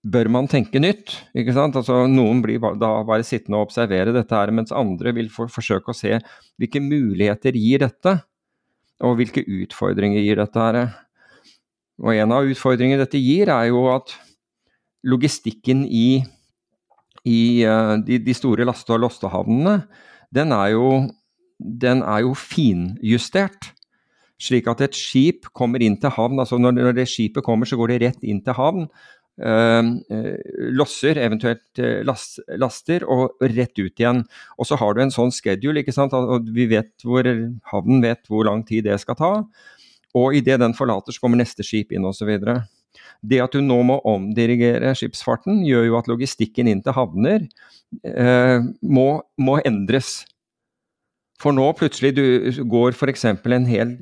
bør 0.00 0.30
man 0.32 0.48
tenke 0.48 0.80
nytt. 0.80 1.12
ikke 1.36 1.54
sant? 1.56 1.76
Altså, 1.76 2.06
noen 2.08 2.40
blir 2.44 2.60
da 2.80 2.92
bare 3.06 3.26
sittende 3.26 3.58
og 3.58 3.68
observere 3.68 4.14
dette, 4.16 4.34
her, 4.34 4.52
mens 4.54 4.72
andre 4.72 5.12
vil 5.16 5.28
for, 5.32 5.50
forsøke 5.52 5.92
å 5.92 5.96
se 5.96 6.16
hvilke 6.60 6.80
muligheter 6.80 7.56
gir 7.58 7.84
dette, 7.84 8.16
og 9.04 9.16
hvilke 9.20 9.44
utfordringer 9.44 10.24
gir 10.24 10.40
dette. 10.40 10.60
her. 10.60 10.90
Og 12.00 12.14
En 12.16 12.32
av 12.32 12.48
utfordringene 12.48 13.00
dette 13.02 13.20
gir, 13.20 13.48
er 13.52 13.68
jo 13.68 13.86
at 13.92 14.14
logistikken 15.04 15.84
i, 15.86 16.22
i 17.24 17.64
uh, 17.64 17.96
de, 18.00 18.18
de, 18.20 18.34
store 18.36 18.64
laste- 18.68 18.92
og 18.92 19.04
lostehavnene, 19.04 19.82
den 20.32 20.52
er 20.52 20.72
jo, 20.76 20.88
den 21.58 22.02
er 22.04 22.24
jo 22.24 22.34
finjustert 22.36 23.72
slik 24.40 24.68
at 24.72 24.80
et 24.84 24.96
skip 24.96 25.50
kommer 25.56 25.82
inn 25.84 25.98
til 26.00 26.12
havn. 26.14 26.40
altså 26.40 26.56
når 26.56 26.94
det 26.96 27.08
skipet 27.08 27.44
kommer, 27.44 27.68
så 27.68 27.76
går 27.76 27.92
det 27.92 28.00
rett 28.02 28.22
inn 28.24 28.40
til 28.40 28.56
havn. 28.56 28.86
Uh, 29.40 29.96
losser, 30.76 31.16
eventuelt 31.16 31.80
uh, 31.80 32.00
last, 32.04 32.42
laster, 32.60 33.06
og 33.08 33.40
rett 33.40 33.78
ut 33.80 34.02
igjen. 34.02 34.24
Og 34.60 34.68
så 34.68 34.76
har 34.80 34.94
du 34.94 35.04
en 35.04 35.14
sånn 35.14 35.32
schedule, 35.32 35.80
ikke 35.80 35.96
sant? 35.96 36.12
og 36.12 36.50
vi 36.52 36.68
vet 36.70 36.92
hvor 37.06 37.26
havnen 37.72 38.04
vet 38.04 38.28
hvor 38.28 38.44
lang 38.48 38.66
tid 38.68 38.84
det 38.90 39.00
skal 39.00 39.16
ta. 39.16 39.32
Og 40.18 40.36
idet 40.36 40.58
den 40.60 40.74
forlater, 40.76 41.14
så 41.14 41.22
kommer 41.22 41.40
neste 41.40 41.64
skip 41.66 41.94
inn 41.94 42.06
osv. 42.08 42.30
Det 43.20 43.40
at 43.42 43.54
du 43.54 43.60
nå 43.62 43.78
må 43.86 44.00
omdirigere 44.08 44.94
skipsfarten, 44.98 45.62
gjør 45.66 45.86
jo 45.86 45.98
at 45.98 46.08
logistikken 46.10 46.70
inn 46.70 46.80
til 46.84 46.96
havner 46.96 47.44
eh, 48.02 48.58
må, 48.80 49.08
må 49.38 49.58
endres. 49.66 50.24
For 51.40 51.56
nå 51.56 51.68
plutselig 51.78 52.14
du 52.16 52.24
går 52.68 52.96
f.eks. 52.96 53.26
en 53.30 53.68
hel 53.68 53.94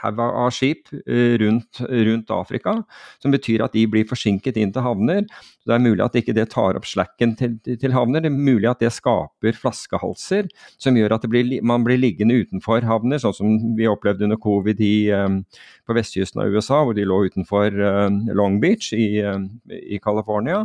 haug 0.00 0.20
av 0.20 0.50
skip 0.54 0.88
eh, 1.06 1.36
rundt, 1.40 1.80
rundt, 1.80 2.30
Afrika, 2.30 2.76
som 3.22 3.32
betyr 3.34 3.64
at 3.64 3.74
de 3.76 3.84
blir 3.90 4.06
forsinket 4.08 4.56
inn 4.60 4.72
til 4.72 4.84
havner. 4.84 5.26
Det 5.66 5.74
er 5.74 5.82
mulig 5.82 6.04
at 6.04 6.16
ikke 6.18 6.34
det 6.36 6.48
tar 6.54 6.78
opp 6.78 6.88
slacken 6.88 7.34
til, 7.38 7.58
til, 7.68 7.94
havner, 7.94 8.24
det 8.24 8.30
er 8.30 8.36
mulig 8.36 8.70
at 8.70 8.82
det 8.82 8.92
skaper 8.94 9.58
flaskehalser 9.58 10.48
som 10.80 10.96
gjør 10.96 11.16
at 11.16 11.28
blir, 11.30 11.52
man 11.66 11.84
blir 11.86 12.00
liggende 12.00 12.38
utenfor 12.40 12.86
havner, 12.88 13.20
sånn 13.22 13.36
som 13.36 13.54
vi 13.78 13.88
opplevde 13.90 14.26
under 14.26 14.40
covid 14.40 14.80
i, 14.84 14.94
um, 15.14 15.42
på 15.86 15.96
vestkysten 15.96 16.42
av 16.42 16.52
USA, 16.54 16.82
hvor 16.84 16.96
de 16.96 17.06
lå 17.08 17.22
utenfor 17.28 17.76
um, 17.76 18.22
Long 18.36 18.60
Beach 18.62 18.92
i, 18.96 19.20
i 19.68 20.00
California. 20.02 20.64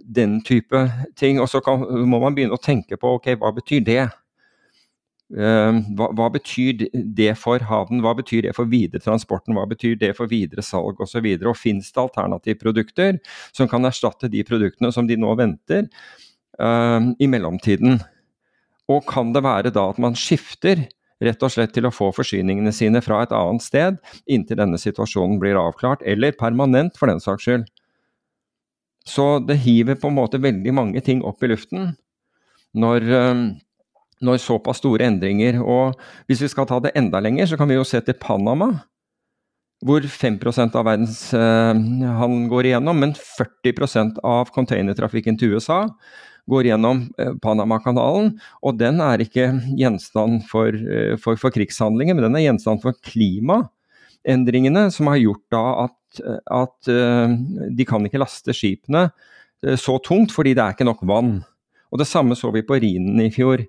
Den 0.00 0.38
type 0.44 0.78
ting. 1.16 1.40
Og 1.42 1.48
så 1.52 1.60
kan, 1.64 1.82
må 2.08 2.20
man 2.22 2.36
begynne 2.36 2.56
å 2.56 2.62
tenke 2.62 2.96
på 3.00 3.18
ok, 3.18 3.34
hva 3.40 3.52
betyr 3.56 3.84
det? 3.84 4.04
Ehm, 5.30 5.84
hva, 5.94 6.08
hva, 6.18 6.26
betyr 6.34 6.88
det 6.90 7.30
for 7.38 7.62
havnen, 7.62 8.00
hva 8.02 8.16
betyr 8.18 8.48
det 8.48 8.54
for 8.56 8.66
videre 8.70 9.02
transporten, 9.04 9.54
hva 9.54 9.66
betyr 9.70 9.94
det 10.00 10.10
for 10.18 10.30
videre 10.30 10.64
salg 10.66 10.98
osv. 10.98 11.22
Og, 11.22 11.44
og 11.52 11.58
finnes 11.58 11.92
det 11.92 12.02
alternative 12.02 12.58
produkter 12.58 13.20
som 13.54 13.70
kan 13.70 13.86
erstatte 13.86 14.30
de 14.32 14.42
produktene 14.46 14.90
som 14.94 15.06
de 15.06 15.18
nå 15.20 15.36
venter 15.38 15.86
uh, 16.58 17.12
i 17.14 17.30
mellomtiden? 17.30 18.00
Og 18.90 19.06
kan 19.06 19.30
det 19.36 19.44
være 19.46 19.70
da 19.74 19.86
at 19.92 20.02
man 20.02 20.18
skifter 20.18 20.88
rett 21.22 21.42
og 21.46 21.52
slett 21.52 21.76
til 21.76 21.86
å 21.86 21.94
få 21.94 22.10
forsyningene 22.16 22.72
sine 22.74 23.02
fra 23.04 23.20
et 23.22 23.34
annet 23.36 23.62
sted 23.62 23.98
inntil 24.26 24.58
denne 24.58 24.80
situasjonen 24.80 25.38
blir 25.38 25.58
avklart, 25.60 26.02
eller 26.02 26.34
permanent 26.34 26.98
for 26.98 27.12
den 27.12 27.22
saks 27.22 27.46
skyld? 27.46 27.70
Så 29.06 29.38
det 29.46 29.62
hiver 29.62 29.94
på 30.00 30.10
en 30.10 30.18
måte 30.18 30.42
veldig 30.42 30.74
mange 30.74 31.00
ting 31.04 31.22
opp 31.22 31.44
i 31.44 31.54
luften 31.54 31.92
når 32.74 33.06
uh, 33.14 33.50
når 34.24 34.40
såpass 34.42 34.80
store 34.82 35.08
endringer. 35.08 35.60
Og 35.64 35.98
hvis 36.28 36.44
vi 36.44 36.50
skal 36.52 36.68
ta 36.68 36.80
det 36.82 36.94
enda 36.98 37.20
lenger, 37.22 37.50
så 37.50 37.58
kan 37.60 37.70
vi 37.70 37.78
jo 37.78 37.86
se 37.88 38.00
til 38.04 38.18
Panama. 38.20 38.72
Hvor 39.80 40.04
5 40.04 40.36
av 40.76 40.84
verdens 40.84 41.32
eh, 41.32 42.26
går 42.52 42.68
igjennom, 42.68 42.98
men 43.00 43.14
40% 43.16 44.20
av 44.28 44.50
containertrafikken 44.52 45.38
til 45.40 45.56
USA 45.56 45.86
går 46.50 46.66
gjennom 46.66 47.04
uh, 47.20 47.32
Panamakanalen. 47.40 48.32
Og 48.66 48.76
den 48.80 49.00
er 49.04 49.22
ikke 49.22 49.46
gjenstand 49.78 50.42
for, 50.50 50.74
uh, 50.74 51.14
for, 51.20 51.38
for, 51.40 51.52
krigshandlinger, 51.54 52.16
men 52.16 52.26
den 52.26 52.36
er 52.36 52.44
gjenstand 52.48 52.82
for 52.82 52.96
klimaendringene, 53.06 54.88
som 54.92 55.12
har 55.12 55.20
gjort 55.20 55.44
da 55.54 55.64
at, 55.86 56.22
at 56.50 56.90
de 57.70 57.86
kan 57.86 58.04
ikke 58.04 58.18
laste 58.18 58.52
skipene 58.56 59.06
så 59.78 59.94
tungt, 60.02 60.32
fordi 60.34 60.56
det 60.56 60.64
er 60.64 60.74
ikke 60.74 60.88
nok 60.88 61.04
vann. 61.06 61.36
Og 61.92 62.00
Det 62.02 62.08
samme 62.08 62.34
så 62.34 62.50
vi 62.50 62.64
på 62.66 62.80
Rhinen 62.80 63.20
i 63.22 63.30
fjor 63.30 63.62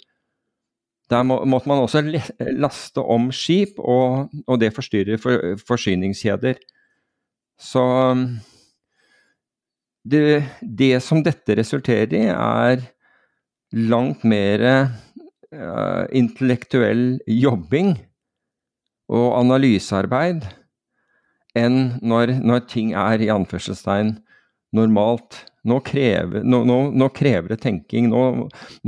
Der 1.12 1.26
må, 1.28 1.42
måtte 1.46 1.68
man 1.68 1.84
også 1.84 2.02
laste 2.40 3.04
om 3.04 3.32
skip, 3.36 3.80
og, 3.80 4.32
og 4.48 4.60
det 4.62 4.72
forstyrrer 4.76 5.20
for, 5.20 5.58
forsyningskjeder. 5.68 6.60
Så 7.62 7.84
det, 10.08 10.44
det, 10.62 10.96
som 11.04 11.22
dette 11.24 11.58
resulterer 11.60 12.16
i, 12.16 12.24
er 12.32 12.86
langt 13.72 14.24
mer 14.28 14.64
uh, 15.52 16.06
intellektuell 16.16 17.20
jobbing 17.28 17.94
og 19.12 19.28
analysearbeid 19.42 20.48
enn 21.58 21.98
når, 22.00 22.38
når 22.40 22.68
ting 22.72 22.94
er 22.96 23.22
i 23.22 23.32
anførselstegn 23.34 24.16
normalt. 24.76 25.44
Nå 25.64 25.78
krever, 25.86 26.42
nå, 26.42 26.64
nå, 26.90 27.08
krever, 27.14 27.52
det 27.54 27.60
tenking. 27.62 28.08
Nå 28.10 28.22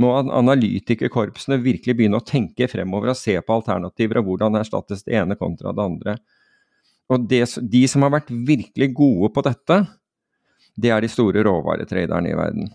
må 0.00 0.12
analytikerkorpsene 0.18 1.60
virkelig 1.62 1.94
begynne 1.94 2.18
å 2.18 2.26
tenke 2.26 2.66
fremover 2.70 3.12
og 3.12 3.18
se 3.18 3.36
på 3.38 3.58
alternativer 3.60 4.18
og 4.18 4.30
hvordan 4.30 4.58
erstattes 4.58 5.06
det 5.06 5.20
ene 5.20 5.38
kontra 5.38 5.70
det 5.74 5.84
andre. 5.84 6.16
Og 7.12 7.28
det, 7.30 7.44
De 7.70 7.84
som 7.90 8.02
har 8.02 8.16
vært 8.16 8.32
virkelig 8.32 8.90
gode 8.96 9.30
på 9.36 9.44
dette, 9.46 9.84
det 10.74 10.90
er 10.90 11.04
de 11.04 11.12
store 11.12 11.44
råvaretraderne 11.46 12.32
i 12.32 12.38
verden. 12.38 12.72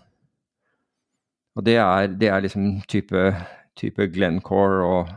Og 1.58 1.66
det 1.66 1.76
er, 1.82 2.08
det 2.16 2.30
er 2.32 2.44
liksom 2.44 2.78
type, 2.88 3.24
type 3.76 4.06
Glencore 4.14 4.86
og, 4.86 5.10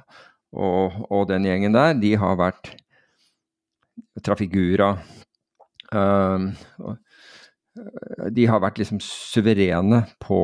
og, 0.52 1.04
og, 1.08 1.28
den 1.30 1.48
gjengen 1.48 1.78
der. 1.78 1.96
De 1.96 2.16
har 2.20 2.40
vært 2.42 2.74
Trafigura 4.26 4.96
um, 5.94 6.50
De 8.34 8.46
har 8.46 8.62
vært 8.62 8.82
liksom 8.82 9.00
suverene 9.02 10.04
på 10.22 10.42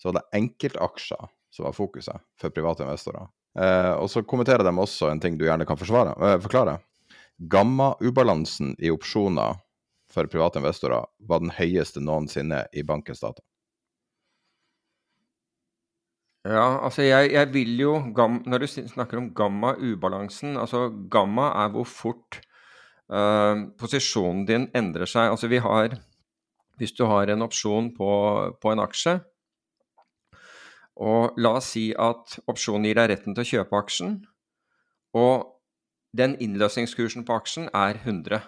så 0.00 0.10
var 0.10 0.20
det 0.20 0.40
enkeltaksjer 0.40 1.30
som 1.52 1.68
var 1.68 1.76
fokuset 1.76 2.24
for 2.40 2.54
private 2.54 2.86
investorer. 2.86 3.28
Eh, 3.58 3.92
og 4.00 4.08
så 4.10 4.22
kommenterer 4.24 4.64
de 4.64 4.72
også 4.72 5.10
en 5.12 5.20
ting 5.20 5.36
du 5.36 5.44
gjerne 5.44 5.66
kan 5.68 5.78
forsvare, 5.80 6.14
eh, 6.16 6.38
forklare. 6.40 6.78
Gamma-ubalansen 7.52 8.74
i 8.78 8.92
opsjoner 8.92 9.60
for 10.12 10.28
private 10.30 10.60
investorer 10.60 11.08
var 11.28 11.42
den 11.42 11.54
høyeste 11.56 12.02
noensinne 12.04 12.66
i 12.72 12.84
bankens 12.86 13.22
data. 13.24 13.42
Ja, 16.42 16.82
altså 16.82 17.04
jeg, 17.06 17.30
jeg 17.30 17.52
vil 17.54 17.76
jo 17.78 17.90
Når 18.02 18.58
du 18.58 18.66
snakker 18.66 19.20
om 19.20 19.28
gamma-ubalansen 19.30 20.56
altså 20.58 20.88
Gamma 21.10 21.52
er 21.62 21.68
hvor 21.70 21.84
fort 21.86 22.40
uh, 23.12 23.70
posisjonen 23.78 24.46
din 24.48 24.66
endrer 24.74 25.06
seg. 25.06 25.30
Altså 25.30 25.46
vi 25.46 25.60
har 25.62 25.94
Hvis 26.78 26.92
du 26.98 27.04
har 27.06 27.30
en 27.30 27.42
opsjon 27.46 27.92
på, 27.94 28.10
på 28.58 28.72
en 28.72 28.82
aksje, 28.82 29.20
og 30.96 31.38
la 31.38 31.54
oss 31.58 31.72
si 31.74 31.92
at 31.94 32.38
opsjonen 32.48 32.88
gir 32.88 32.98
deg 32.98 33.10
retten 33.12 33.36
til 33.36 33.44
å 33.44 33.50
kjøpe 33.50 33.78
aksjen, 33.78 34.16
og 35.14 35.52
den 36.16 36.34
innløsningskursen 36.40 37.26
på 37.28 37.36
aksjen 37.36 37.68
er 37.76 38.00
100. 38.00 38.40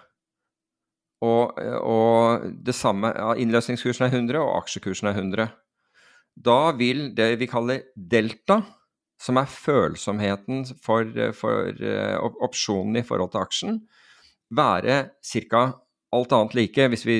Og, 1.23 1.55
og 1.79 2.49
det 2.65 2.75
samme, 2.75 3.13
ja, 3.15 3.31
innløsningskursen 3.39 4.07
er 4.07 4.11
100, 4.11 4.41
og 4.41 4.57
aksjekursen 4.63 5.07
er 5.07 5.15
100 5.15 5.47
da 6.35 6.73
vil 6.75 7.09
det 7.15 7.35
vi 7.39 7.47
kaller 7.47 7.85
delta, 7.95 8.59
som 9.21 9.39
er 9.39 9.47
følsomheten 9.47 10.65
for, 10.83 11.07
for 11.37 11.71
uh, 11.79 12.35
opsjonen 12.43 12.99
i 12.99 13.05
forhold 13.07 13.31
til 13.31 13.43
aksjen, 13.45 13.79
være 14.55 14.97
ca. 15.23 15.63
alt 16.15 16.35
annet 16.35 16.55
like, 16.55 16.87
hvis 16.91 17.05
vi 17.07 17.15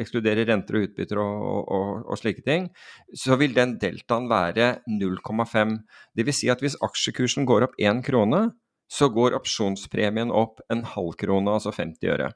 ekskluderer 0.00 0.46
renter 0.48 0.76
og 0.76 0.86
utbytter 0.86 1.20
og, 1.20 1.72
og, 1.72 1.88
og, 2.04 2.18
slike 2.20 2.44
ting, 2.44 2.68
så 3.16 3.36
vil 3.40 3.56
den 3.56 3.78
deltaen 3.80 4.28
være 4.30 4.78
0,5. 4.88 5.74
Dvs. 6.16 6.42
Si 6.42 6.52
at 6.52 6.62
hvis 6.64 6.78
aksjekursen 6.84 7.48
går 7.48 7.66
opp 7.66 7.80
én 7.80 8.04
krone, 8.04 8.50
så 8.88 9.10
går 9.12 9.36
opsjonspremien 9.36 10.30
opp 10.32 10.62
en 10.72 10.84
halv 10.94 11.16
krone, 11.20 11.56
altså 11.56 11.74
50 11.74 12.12
øre. 12.14 12.30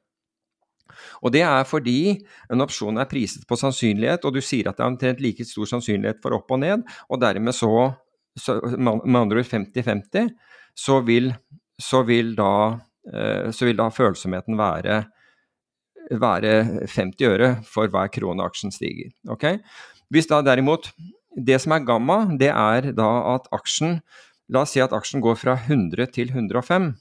Og 1.22 1.32
det 1.34 1.42
er 1.46 1.66
fordi 1.68 1.98
en 2.52 2.64
opsjon 2.64 3.00
er 3.00 3.08
priset 3.10 3.46
på 3.48 3.58
sannsynlighet, 3.58 4.24
og 4.24 4.36
du 4.36 4.40
sier 4.44 4.70
at 4.70 4.78
det 4.78 4.84
er 4.84 4.92
omtrent 4.92 5.22
like 5.24 5.46
stor 5.48 5.68
sannsynlighet 5.70 6.22
for 6.24 6.36
opp 6.38 6.52
og 6.54 6.62
ned, 6.62 6.84
og 7.08 7.22
dermed 7.22 7.56
så, 7.56 7.92
så 8.38 8.58
med 8.76 9.20
andre 9.20 9.42
ord 9.42 9.50
50-50, 9.50 10.32
så, 10.74 10.98
så, 11.80 12.02
vil 12.08 12.34
da, 12.38 12.52
eh, 13.12 13.50
så 13.52 13.68
vil 13.68 13.80
da 13.80 13.88
følsomheten 13.92 14.58
være, 14.60 15.02
være 16.22 16.52
50 16.86 17.28
øre 17.28 17.54
for 17.68 17.92
hver 17.92 18.12
krone 18.12 18.44
aksjen 18.44 18.74
stiger. 18.74 19.12
Okay? 19.30 19.60
Hvis 20.12 20.30
da 20.30 20.42
derimot 20.44 20.92
Det 21.32 21.56
som 21.62 21.72
er 21.72 21.84
gamma, 21.88 22.26
det 22.36 22.50
er 22.52 22.90
da 22.92 23.06
at 23.32 23.46
aksjen 23.56 24.02
La 24.52 24.66
oss 24.66 24.74
si 24.74 24.82
at 24.84 24.92
aksjen 24.92 25.22
går 25.24 25.38
fra 25.40 25.54
100 25.56 26.10
til 26.12 26.32
105. 26.34 26.92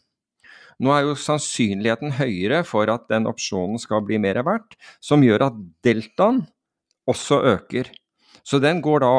Nå 0.82 0.94
er 0.96 1.06
jo 1.06 1.18
sannsynligheten 1.20 2.16
høyere 2.18 2.64
for 2.66 2.90
at 2.90 3.06
den 3.12 3.30
opsjonen 3.30 3.82
skal 3.82 4.02
bli 4.06 4.18
mer 4.22 4.42
verdt, 4.46 4.78
som 5.04 5.22
gjør 5.26 5.52
at 5.52 5.60
deltaen 5.86 6.42
også 7.10 7.42
øker. 7.54 7.92
Så 8.42 8.58
den 8.58 8.80
går 8.82 9.04
da, 9.04 9.12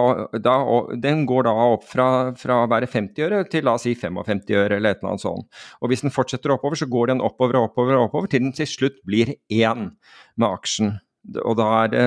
da, 0.42 0.57
den 0.98 1.22
går 1.31 1.46
da 1.46 1.53
opp 1.77 1.85
fra, 1.87 2.07
fra, 2.38 2.64
å 2.64 2.70
være 2.70 2.88
50 2.90 3.22
øre 3.27 3.44
til 3.51 3.66
la 3.66 3.77
oss 3.79 3.87
si 3.87 3.94
55 3.94 4.51
øre 4.59 4.81
eller 4.81 4.96
et 4.96 5.03
eller 5.03 5.12
annet 5.12 5.22
sånt. 5.22 5.46
Og 5.79 5.92
hvis 5.92 6.03
den 6.03 6.14
fortsetter 6.14 6.55
oppover, 6.55 6.81
så 6.81 6.88
går 6.90 7.12
den 7.12 7.22
oppover 7.22 7.61
og 7.61 7.70
oppover 7.70 8.01
oppover 8.01 8.33
til 8.33 8.42
den 8.42 8.55
til 8.57 8.66
slutt 8.66 8.98
blir 9.07 9.37
én 9.46 9.92
med 10.35 10.48
aksjen. 10.48 10.96
Og 11.44 11.55
da 11.61 11.68
er 11.85 11.92
det 11.92 12.05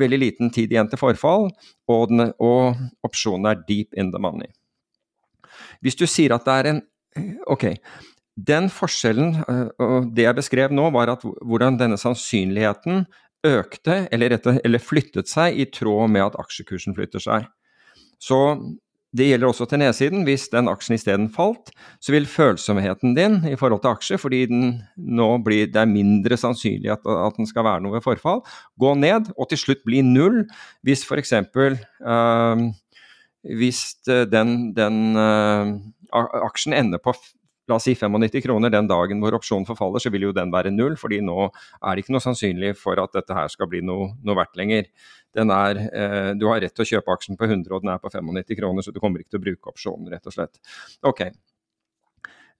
veldig 0.00 0.20
liten 0.22 0.52
tid 0.54 0.72
igjen 0.72 0.88
til 0.88 1.00
forfall, 1.00 1.50
og, 1.92 2.08
den, 2.08 2.30
og 2.40 2.80
opsjonen 3.04 3.50
er 3.52 3.60
deep 3.68 3.92
in 3.92 4.14
the 4.14 4.22
money. 4.22 4.48
Hvis 5.84 6.00
du 6.00 6.06
sier 6.08 6.32
at 6.36 6.48
det 6.48 6.56
er 6.56 6.72
en 6.72 6.82
Ok, 7.46 7.68
den 8.34 8.70
forskjellen, 8.72 9.36
eh, 9.48 9.66
og 9.82 10.08
det 10.14 10.26
jeg 10.26 10.38
beskrev 10.38 10.74
nå, 10.74 10.88
var 10.94 11.12
at 11.14 11.24
hvordan 11.24 11.78
denne 11.80 11.98
sannsynligheten 12.00 13.04
økte, 13.44 14.04
eller, 14.12 14.38
eller 14.64 14.82
flyttet 14.82 15.28
seg, 15.30 15.58
i 15.58 15.68
tråd 15.70 16.10
med 16.10 16.30
at 16.30 16.40
aksjekursen 16.40 16.96
flytter 16.96 17.22
seg. 17.22 17.46
Så 18.22 18.38
det 19.14 19.28
gjelder 19.28 19.46
også 19.46 19.66
til 19.70 19.78
nedsiden. 19.78 20.24
Hvis 20.26 20.48
den 20.50 20.68
aksjen 20.70 20.96
isteden 20.96 21.28
falt, 21.30 21.70
så 22.02 22.14
vil 22.14 22.26
følsomheten 22.26 23.14
din 23.14 23.36
i 23.46 23.54
forhold 23.58 23.84
til 23.84 23.92
aksjer, 23.94 24.18
fordi 24.18 24.40
nå 24.50 25.28
blir, 25.46 25.68
det 25.70 25.82
er 25.84 25.90
mindre 25.90 26.38
sannsynlig 26.40 26.90
at, 26.96 27.04
at, 27.06 27.36
den 27.38 27.46
skal 27.46 27.66
være 27.66 27.84
noe 27.84 27.98
ved 27.98 28.06
forfall, 28.06 28.42
gå 28.80 28.94
ned 28.98 29.30
og 29.36 29.50
til 29.52 29.60
slutt 29.60 29.84
bli 29.86 30.02
null 30.02 30.42
hvis 30.86 31.04
f.eks. 31.06 31.36
Uh, 31.54 31.76
eh, 32.10 32.64
hvis 33.54 33.84
den, 34.32 34.72
den 34.72 35.18
øh, 35.20 35.74
aksjen 36.16 36.72
ender 36.72 36.98
på 37.04 37.12
la 37.68 37.78
oss 37.78 37.86
si 37.88 37.94
95 37.96 38.42
kroner 38.44 38.72
den 38.72 38.88
dagen 38.90 39.22
hvor 39.22 39.36
opsjonen 39.38 39.66
forfaller, 39.68 40.02
så 40.02 40.12
vil 40.12 40.28
jo 40.28 40.34
den 40.36 40.52
være 40.52 40.72
null, 40.74 40.98
fordi 41.00 41.20
nå 41.24 41.48
er 41.48 41.94
det 41.94 42.04
ikke 42.04 42.16
noe 42.16 42.24
sannsynlig 42.24 42.74
for 42.80 43.00
at 43.00 43.14
dette 43.16 43.36
her 43.36 43.48
skal 43.52 43.70
bli 43.70 43.80
noe, 43.86 44.10
noe 44.24 44.38
verdt 44.38 44.58
lenger. 44.60 44.90
Er, 45.34 45.80
eh, 45.88 46.30
du 46.38 46.46
har 46.50 46.60
rett 46.62 46.74
til 46.76 46.84
å 46.84 46.90
kjøpe 46.92 47.16
aksjen 47.16 47.40
på 47.40 47.48
100, 47.48 47.72
og 47.72 47.82
den 47.82 47.94
er 47.94 48.02
på 48.02 48.12
95 48.12 48.60
kroner, 48.60 48.84
så 48.84 48.94
du 48.94 49.00
kommer 49.02 49.22
ikke 49.22 49.34
til 49.34 49.42
å 49.42 49.46
bruke 49.48 49.72
opsjonen, 49.72 50.12
rett 50.12 50.30
og 50.30 50.36
slett. 50.36 50.60
Ok. 51.02 51.26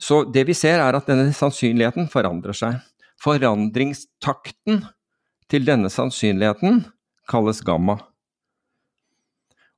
Så 0.01 0.25
det 0.27 0.47
vi 0.49 0.57
ser, 0.59 0.81
er 0.83 0.97
at 0.97 1.07
denne 1.07 1.31
sannsynligheten 1.37 2.09
forandrer 2.13 2.57
seg. 2.57 2.81
Forandringstakten 3.23 4.83
til 5.53 5.69
denne 5.69 5.93
sannsynligheten 5.93 6.83
kalles 7.31 7.63
gamma. 7.65 8.01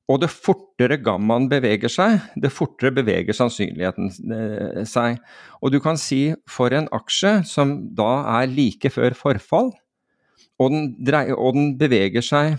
Og 0.07 0.21
det 0.23 0.29
fortere 0.31 0.99
gammaen 1.03 1.49
beveger 1.51 1.91
seg, 1.91 2.21
det 2.39 2.53
fortere 2.55 2.93
beveger 2.95 3.35
sannsynligheten 3.35 4.11
eh, 4.31 4.85
seg. 4.87 5.19
Og 5.59 5.73
du 5.73 5.81
kan 5.83 5.99
si 5.99 6.31
for 6.47 6.71
en 6.75 6.87
aksje 6.95 7.41
som 7.49 7.75
da 7.97 8.11
er 8.37 8.47
like 8.51 8.91
før 8.93 9.17
forfall, 9.19 9.73
og 10.57 10.73
den, 10.73 10.87
dreier, 11.05 11.35
og 11.35 11.57
den 11.57 11.73
beveger 11.77 12.23
seg 12.25 12.55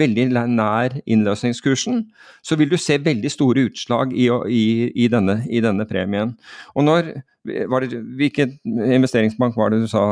veldig 0.00 0.30
nær 0.48 0.94
innløsningskursen, 1.04 2.06
så 2.42 2.56
vil 2.56 2.70
du 2.70 2.78
se 2.80 2.96
veldig 3.02 3.30
store 3.32 3.66
utslag 3.68 4.14
i, 4.16 4.30
i, 4.48 4.64
i, 4.94 5.08
denne, 5.12 5.42
i 5.52 5.60
denne, 5.60 5.84
premien. 5.88 6.32
Og 6.74 6.86
når, 6.86 7.10
det, 7.44 8.00
Hvilken 8.16 8.56
investeringsbank 8.64 9.58
var 9.58 9.74
det 9.74 9.82
du 9.84 9.90
sa 9.90 10.06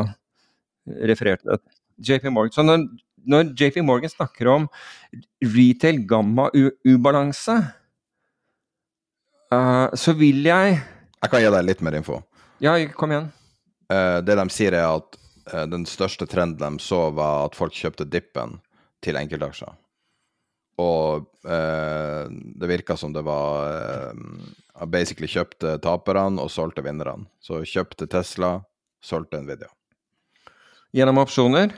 refererte 1.08 1.56
til? 1.56 1.70
JP 2.04 2.32
Morgan. 2.34 2.52
Så 2.52 2.62
når, 2.66 2.84
når 3.28 3.52
JP 3.58 3.80
Morgan 3.86 4.12
snakker 4.12 4.50
om 4.52 4.68
retail 5.54 6.02
gamma-ubalanse, 6.08 7.56
uh, 9.54 9.88
så 9.94 10.16
vil 10.18 10.44
jeg 10.48 10.78
Jeg 11.24 11.32
kan 11.32 11.40
gi 11.40 11.52
deg 11.54 11.64
litt 11.64 11.80
mer 11.84 11.96
info. 11.96 12.20
Ja, 12.60 12.74
kom 12.92 13.14
igjen. 13.14 13.30
Uh, 13.88 14.20
det 14.24 14.36
de 14.36 14.44
sier, 14.52 14.76
er 14.76 14.90
at 14.90 15.16
uh, 15.52 15.64
den 15.70 15.86
største 15.88 16.28
trenden 16.28 16.76
de 16.76 16.84
så, 16.84 17.08
var 17.16 17.46
at 17.46 17.56
folk 17.56 17.72
kjøpte 17.76 18.04
dippen 18.08 18.58
til 19.04 19.16
enkeltaksjer. 19.20 19.72
Og 20.80 21.30
det 21.44 22.66
virka 22.66 22.96
som 22.98 23.12
det 23.14 23.20
var 23.22 24.16
Basically 24.90 25.28
kjøpte 25.30 25.76
taperne 25.84 26.42
og 26.42 26.50
solgte 26.50 26.82
vinnerne. 26.82 27.28
Så 27.38 27.60
kjøpte 27.62 28.08
Tesla, 28.10 28.56
solgte 28.98 29.38
Nvidia. 29.38 29.70
Gjennom 30.94 31.20
opsjoner? 31.22 31.76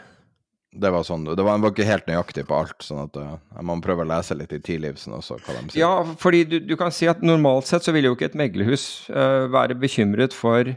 Det 0.77 0.91
var 0.93 1.05
sånn, 1.07 1.25
det 1.29 1.45
var, 1.45 1.59
var 1.63 1.73
ikke 1.73 1.87
helt 1.89 2.09
nøyaktig 2.11 2.45
på 2.49 2.57
alt, 2.59 2.77
sånn 2.85 3.07
at 3.07 3.19
uh, 3.19 3.37
man 3.65 3.83
prøver 3.85 4.05
å 4.05 4.11
lese 4.11 4.37
litt 4.37 4.53
i 4.53 4.61
tidlivsen 4.63 5.15
også, 5.17 5.39
hva 5.41 5.57
de 5.57 5.73
sier. 5.73 5.81
Ja, 5.81 6.17
fordi 6.21 6.45
du, 6.49 6.59
du, 6.65 6.75
kan 6.79 6.93
si 6.95 7.09
at 7.11 7.25
normalt 7.25 7.69
sett 7.69 7.87
så 7.87 7.95
vil 7.97 8.09
jo 8.09 8.17
ikke 8.17 8.31
et 8.31 8.39
meglerhus 8.39 9.07
uh, 9.11 9.47
være 9.53 9.79
bekymret 9.81 10.37
for 10.37 10.75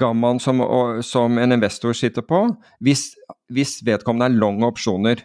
gammaen 0.00 0.40
som, 0.40 0.62
som, 1.04 1.38
en 1.40 1.56
investor 1.56 1.96
sitter 1.96 2.24
på, 2.24 2.46
hvis, 2.84 3.10
hvis 3.52 3.78
vedkommende 3.84 4.30
er 4.30 4.38
long 4.40 4.62
opsjoner. 4.64 5.24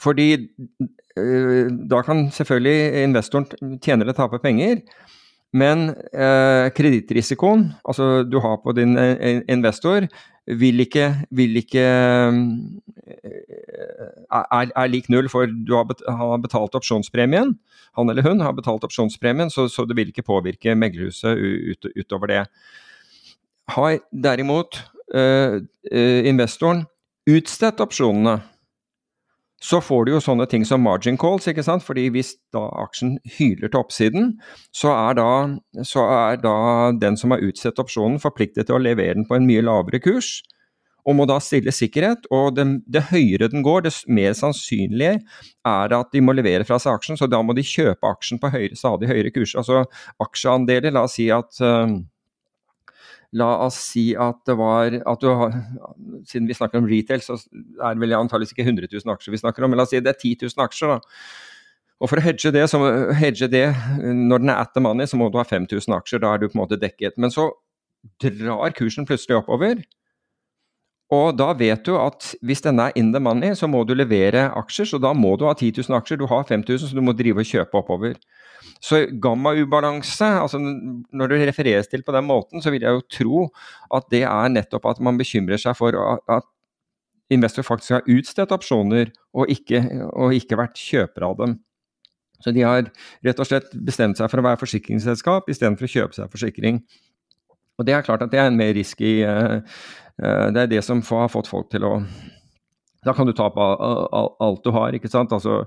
Fordi 0.00 0.28
uh, 0.36 1.68
da 1.90 2.02
kan 2.06 2.28
selvfølgelig 2.32 3.06
investoren 3.06 3.78
tjene 3.84 4.06
eller 4.06 4.16
tape 4.16 4.40
penger, 4.42 4.80
men 5.52 5.88
eh, 6.14 6.68
kredittrisikoen 6.76 7.72
altså 7.88 8.22
du 8.22 8.38
har 8.42 8.60
på 8.62 8.74
din 8.76 8.94
investor, 9.50 10.06
vil 10.58 10.82
ikke, 10.82 11.06
vil 11.30 11.58
ikke 11.60 11.82
eh, 11.84 12.38
er, 14.30 14.70
er, 14.74 14.86
lik 14.90 15.08
null, 15.12 15.28
for 15.30 15.46
du 15.46 15.74
har, 15.76 16.36
betalt 16.42 16.74
opsjonspremien. 16.74 17.54
Han 17.98 18.10
eller 18.10 18.26
hun 18.26 18.40
har 18.40 18.54
betalt 18.56 18.84
opsjonspremien, 18.86 19.50
så, 19.50 19.68
så 19.68 19.84
det 19.84 19.96
vil 19.98 20.10
ikke 20.12 20.26
påvirke 20.26 20.74
meglerhuset 20.74 21.36
ut, 21.38 21.90
utover 21.96 22.32
det. 22.32 22.44
Har 23.70 23.98
derimot 24.10 24.80
eh, 25.14 25.60
investoren 26.26 26.86
utstedt 27.30 27.82
opsjonene, 27.84 28.40
så 29.60 29.80
får 29.84 30.06
du 30.06 30.12
jo 30.14 30.20
sånne 30.24 30.46
ting 30.48 30.64
som 30.64 30.80
margin 30.84 31.18
calls, 31.20 31.48
ikke 31.50 31.64
sant? 31.64 31.84
fordi 31.84 32.06
hvis 32.14 32.32
da 32.54 32.62
aksjen 32.80 33.18
hyler 33.36 33.68
til 33.68 33.80
oppsiden, 33.82 34.30
så 34.72 34.94
er 34.94 35.18
da, 35.18 35.32
så 35.84 36.06
er 36.06 36.40
da 36.40 36.54
den 36.96 37.18
som 37.20 37.34
har 37.34 37.44
utsatt 37.44 37.82
opsjonen 37.82 38.16
forpliktet 38.22 38.70
til 38.70 38.78
å 38.78 38.82
levere 38.82 39.18
den 39.18 39.28
på 39.28 39.36
en 39.36 39.48
mye 39.48 39.64
lavere 39.66 40.00
kurs, 40.00 40.38
og 41.08 41.16
må 41.16 41.26
da 41.28 41.38
stille 41.42 41.72
sikkerhet. 41.72 42.26
Og 42.34 42.54
det, 42.56 42.66
det 42.88 43.06
høyere 43.10 43.50
den 43.52 43.64
går, 43.64 43.84
det 43.86 43.92
mer 44.12 44.34
sannsynlig 44.36 45.12
er 45.16 45.94
at 45.96 46.12
de 46.12 46.22
må 46.24 46.34
levere 46.36 46.66
fra 46.68 46.80
seg 46.80 46.96
aksjen, 46.96 47.20
så 47.20 47.28
da 47.30 47.42
må 47.44 47.56
de 47.56 47.66
kjøpe 47.66 48.14
aksjen 48.14 48.40
på 48.40 48.52
høyere, 48.52 48.78
stadig 48.78 49.10
høyere 49.10 49.32
kurs. 49.34 49.56
Altså 49.58 49.84
aksjeandeler, 50.22 50.92
la 50.94 51.04
oss 51.08 51.16
si 51.18 51.28
at 51.34 51.60
uh, 51.64 51.98
La 53.38 53.50
oss 53.66 53.76
si 53.92 54.08
at 54.18 54.40
det 54.48 54.56
var 54.58 54.96
at 55.06 55.20
du 55.22 55.28
har, 55.30 55.52
Siden 56.26 56.48
vi 56.50 56.56
snakker 56.56 56.80
om 56.80 56.88
retail, 56.90 57.22
så 57.22 57.36
er 57.38 57.94
det 57.94 58.02
vel 58.02 58.16
antakeligvis 58.18 58.56
ikke 58.56 58.66
100 58.66 58.90
000 58.90 59.14
aksjer 59.14 59.36
vi 59.36 59.42
snakker 59.44 59.64
om, 59.64 59.70
men 59.70 59.78
la 59.78 59.86
oss 59.86 59.94
si 59.94 60.02
det 60.02 60.10
er 60.10 60.18
10 60.18 60.48
000 60.50 60.64
aksjer. 60.66 60.96
da. 60.96 61.20
Og 62.00 62.08
For 62.08 62.20
å 62.20 62.24
hedge 62.24 62.52
det, 62.56 62.64
så, 62.72 62.80
hedge 63.20 63.48
det 63.52 63.66
når 64.00 64.42
den 64.42 64.52
er 64.52 64.64
at 64.64 64.72
the 64.74 64.82
money, 64.82 65.06
så 65.06 65.20
må 65.20 65.28
du 65.30 65.38
ha 65.38 65.44
5000 65.44 65.96
aksjer. 65.98 66.22
Da 66.22 66.34
er 66.34 66.40
du 66.40 66.48
på 66.48 66.56
en 66.56 66.62
måte 66.62 66.80
dekket. 66.80 67.18
Men 67.20 67.32
så 67.32 67.50
drar 68.24 68.76
kursen 68.76 69.08
plutselig 69.08 69.36
oppover. 69.42 69.82
Og 71.10 71.34
da 71.36 71.50
vet 71.58 71.82
du 71.84 71.96
at 71.98 72.32
hvis 72.46 72.62
denne 72.64 72.88
er 72.88 72.98
in 72.98 73.10
the 73.12 73.20
money, 73.20 73.52
så 73.58 73.68
må 73.68 73.82
du 73.84 73.92
levere 73.98 74.48
aksjer. 74.56 74.88
Så 74.92 75.00
da 75.02 75.12
må 75.12 75.34
du 75.36 75.44
ha 75.48 75.54
10 75.54 75.82
000 75.82 75.98
aksjer. 75.98 76.22
Du 76.22 76.28
har 76.30 76.46
5000, 76.48 76.88
så 76.88 76.96
du 76.96 77.04
må 77.04 77.12
drive 77.18 77.44
og 77.44 77.50
kjøpe 77.50 77.82
oppover. 77.82 78.16
Så 78.80 79.02
gamma-ubalanse, 79.20 80.24
altså 80.40 80.58
når 80.58 81.32
det 81.32 81.40
refereres 81.50 81.90
til 81.90 82.02
på 82.02 82.14
den 82.16 82.24
måten, 82.24 82.62
så 82.64 82.72
vil 82.72 82.86
jeg 82.86 82.96
jo 82.96 83.02
tro 83.12 83.42
at 83.92 84.06
det 84.12 84.22
er 84.24 84.52
nettopp 84.52 84.88
at 84.88 85.02
man 85.04 85.20
bekymrer 85.20 85.60
seg 85.60 85.76
for 85.76 85.96
at 86.32 86.48
investor 87.30 87.66
faktisk 87.66 87.98
har 87.98 88.08
utstedt 88.08 88.54
opsjoner 88.56 89.12
og 89.36 89.52
ikke, 89.52 89.82
og 90.16 90.34
ikke 90.34 90.58
vært 90.58 90.80
kjøper 90.80 91.26
av 91.28 91.36
dem. 91.42 91.58
Så 92.40 92.54
de 92.56 92.64
har 92.64 92.88
rett 93.26 93.42
og 93.42 93.46
slett 93.46 93.68
bestemt 93.84 94.18
seg 94.18 94.30
for 94.32 94.40
å 94.40 94.46
være 94.48 94.60
forsikringsselskap 94.62 95.50
istedenfor 95.52 95.86
å 95.86 95.92
kjøpe 95.94 96.16
seg 96.16 96.32
forsikring. 96.32 96.80
Og 97.78 97.86
det 97.88 97.94
er 97.96 98.04
klart 98.04 98.24
at 98.24 98.32
det 98.32 98.40
er 98.40 98.48
en 98.50 98.58
mer 98.58 98.72
risky 98.76 99.20
uh, 99.24 99.60
uh, 100.20 100.46
Det 100.52 100.64
er 100.64 100.72
det 100.72 100.82
som 100.84 101.00
har 101.04 101.30
fått 101.32 101.48
folk 101.48 101.70
til 101.72 101.86
å 101.88 101.94
Da 103.06 103.14
kan 103.16 103.28
du 103.28 103.32
ta 103.36 103.46
på 103.52 103.66
alt 104.44 104.64
du 104.64 104.72
har, 104.76 104.92
ikke 104.92 105.08
sant. 105.08 105.32
Altså, 105.32 105.62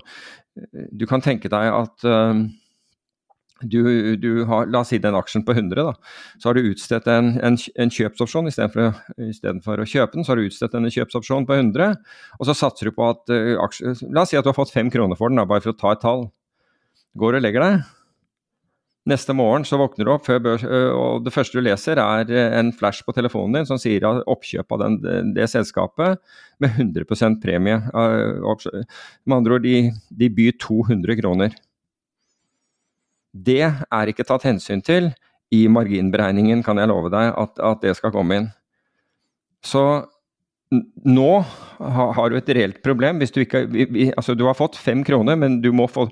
du 0.94 1.02
kan 1.10 1.22
tenke 1.22 1.50
deg 1.50 1.70
at 1.74 2.06
uh, 2.06 2.44
du, 3.62 4.16
du, 4.16 4.44
har, 4.44 4.66
La 4.66 4.82
oss 4.82 4.90
si 4.92 4.98
den 4.98 5.16
aksjen 5.16 5.44
på 5.46 5.54
100, 5.54 5.78
da. 5.78 5.94
Så 6.42 6.50
har 6.50 6.58
du 6.58 6.70
utstedt 6.72 7.08
en, 7.10 7.34
en, 7.44 7.56
en 7.56 7.92
kjøpsopsjon 7.96 8.50
istedenfor, 8.50 8.94
istedenfor 9.30 9.82
å 9.82 9.88
kjøpe 9.88 10.18
den. 10.18 10.26
Så 10.26 10.34
har 10.34 10.40
du 10.40 10.48
utstedt 10.48 10.74
en 10.78 10.90
kjøpsopsjon 10.90 11.46
på 11.48 11.58
100, 11.58 11.98
og 12.38 12.48
så 12.48 12.56
satser 12.58 12.90
du 12.90 12.96
på 12.96 13.08
at 13.12 13.30
uh, 13.32 13.54
aksjen 13.64 14.00
La 14.14 14.24
oss 14.24 14.34
si 14.34 14.38
at 14.38 14.46
du 14.46 14.50
har 14.50 14.58
fått 14.58 14.74
fem 14.74 14.90
kroner 14.92 15.18
for 15.18 15.30
den, 15.30 15.40
da, 15.40 15.46
bare 15.48 15.64
for 15.64 15.74
å 15.74 15.78
ta 15.78 15.94
et 15.94 16.02
tall. 16.04 16.26
Går 17.20 17.38
og 17.38 17.44
legger 17.44 17.64
deg. 17.64 17.84
Neste 19.04 19.34
morgen 19.36 19.66
så 19.68 19.76
våkner 19.76 20.08
du 20.08 20.10
opp, 20.14 20.30
børs, 20.40 20.62
og 20.64 21.26
det 21.26 21.32
første 21.34 21.60
du 21.60 21.66
leser 21.66 22.00
er 22.00 22.30
en 22.56 22.70
flash 22.72 23.04
på 23.04 23.12
telefonen 23.12 23.58
din 23.58 23.68
som 23.68 23.76
sier 23.80 24.06
at 24.08 24.22
oppkjøp 24.32 24.72
av 24.72 24.80
den, 24.80 24.96
det, 25.04 25.16
det 25.36 25.48
selskapet 25.52 26.22
med 26.64 26.80
100% 26.80 27.36
premie. 27.42 27.82
Med 27.84 29.36
andre 29.36 29.58
ord, 29.58 29.66
de, 29.66 29.92
de 30.08 30.30
byr 30.32 30.56
200 30.56 31.20
kroner. 31.20 31.52
Det 33.34 33.62
er 33.66 34.10
ikke 34.10 34.26
tatt 34.26 34.46
hensyn 34.46 34.82
til 34.84 35.10
i 35.54 35.66
marginberegningen, 35.70 36.62
kan 36.66 36.78
jeg 36.78 36.90
love 36.90 37.10
deg, 37.12 37.32
at, 37.34 37.58
at 37.62 37.82
det 37.82 37.96
skal 37.98 38.14
komme 38.14 38.38
inn. 38.38 38.50
Så 39.64 39.84
nå 41.04 41.28
har 41.78 42.30
du 42.30 42.38
et 42.38 42.48
reelt 42.56 42.80
problem. 42.84 43.20
Du 43.20 43.40
ikke, 43.42 43.66
altså 44.16 44.34
du 44.34 44.46
har 44.48 44.56
fått 44.58 44.78
fem 44.80 45.04
kroner 45.06 45.36
men 45.38 45.60
du 45.62 45.70
må 45.76 45.86
få 45.90 46.08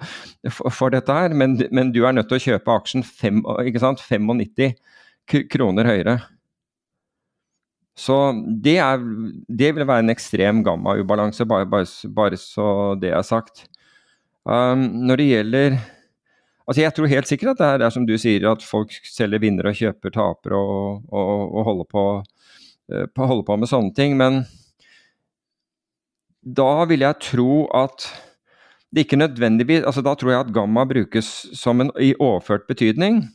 for 0.71 0.93
dette 0.95 1.15
her, 1.15 1.35
men, 1.35 1.57
men, 1.75 1.91
du 1.95 2.03
er 2.05 2.15
nødt 2.15 2.29
til 2.31 2.39
å 2.39 2.45
kjøpe 2.47 2.77
aksjen 2.77 3.07
fem, 3.07 3.43
95 3.43 4.77
kroner 5.51 5.89
høyere. 5.89 6.17
Så 7.99 8.17
det, 8.65 8.79
er, 8.81 9.03
det 9.53 9.73
vil 9.77 9.87
være 9.87 10.07
en 10.07 10.13
ekstrem 10.15 10.63
gammaubalanse, 10.65 11.45
bare, 11.49 11.69
bare, 11.69 11.89
bare, 12.17 12.39
så 12.41 12.95
det 13.01 13.13
er 13.13 13.27
sagt. 13.27 13.67
Um, 14.49 14.87
når 15.07 15.21
det 15.21 15.27
gjelder 15.29 15.77
Altså 16.73 16.87
Jeg 16.87 16.95
tror 16.97 17.11
helt 17.11 17.29
sikkert 17.29 17.59
at 17.61 17.81
det 17.83 17.85
er, 17.85 17.93
som 17.93 18.05
du 18.09 18.15
sier, 18.17 18.47
at 18.49 18.63
folk 18.65 18.95
selger 19.05 19.43
vinnere 19.43 19.75
og 19.75 19.77
kjøper 19.77 20.15
tapere 20.15 20.57
og, 20.57 21.03
og, 21.13 21.43
og 21.53 21.67
holder, 21.67 21.89
på, 21.91 22.05
uh, 22.89 23.27
holder, 23.29 23.43
på, 23.45 23.57
med 23.61 23.69
sånne 23.69 23.93
ting. 23.93 24.15
Men 24.17 24.39
da 26.41 26.87
vil 26.89 27.05
jeg 27.05 27.21
tro 27.27 27.67
at 27.77 28.09
det 28.89 29.05
ikke 29.05 29.21
nødvendigvis 29.21 29.85
altså 29.85 30.01
Da 30.05 30.15
tror 30.17 30.33
jeg 30.33 30.41
at 30.47 30.55
gamma 30.57 30.87
brukes 30.89 31.29
som 31.61 31.85
en, 31.85 31.93
i 32.01 32.15
overført 32.17 32.65
betydning. 32.65 33.27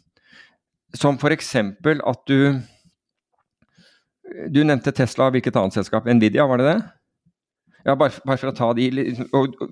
Som 0.97 1.21
f.eks. 1.21 1.56
at 1.62 2.26
du 2.26 2.58
Du 4.50 4.63
nevnte 4.65 4.91
Tesla, 4.91 5.30
hvilket 5.30 5.56
annet 5.56 5.78
selskap? 5.78 6.10
Nvidia, 6.10 6.50
var 6.50 6.58
det 6.58 6.71
det? 6.73 6.80
Ja, 7.88 7.96
bare, 7.96 8.12
bare 8.27 8.40
for 8.42 8.52
å 8.52 8.56
ta 8.56 8.67
de 8.75 8.90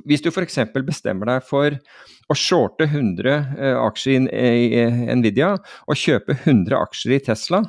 Hvis 0.07 0.22
du 0.24 0.30
f.eks. 0.32 0.61
bestemmer 0.88 1.28
deg 1.34 1.47
for 1.47 1.76
å 2.32 2.38
shorte 2.39 2.88
100 2.88 3.34
eh, 3.34 3.76
aksjer 3.76 4.30
i, 4.32 4.53
i 4.80 5.18
Nvidia 5.20 5.57
og 5.59 5.99
kjøpe 5.99 6.38
100 6.38 6.78
aksjer 6.80 7.18
i 7.18 7.20
Tesla, 7.28 7.59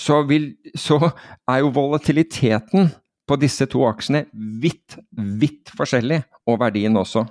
så, 0.00 0.22
vil, 0.26 0.50
så 0.74 0.98
er 1.04 1.62
jo 1.62 1.72
volatiliteten 1.76 2.90
på 3.30 3.38
disse 3.38 3.68
to 3.70 3.84
aksjene 3.86 4.24
vidt, 4.60 4.98
vidt 5.14 5.70
forskjellig, 5.76 6.22
og 6.50 6.58
verdien 6.64 6.98
også. 6.98 7.24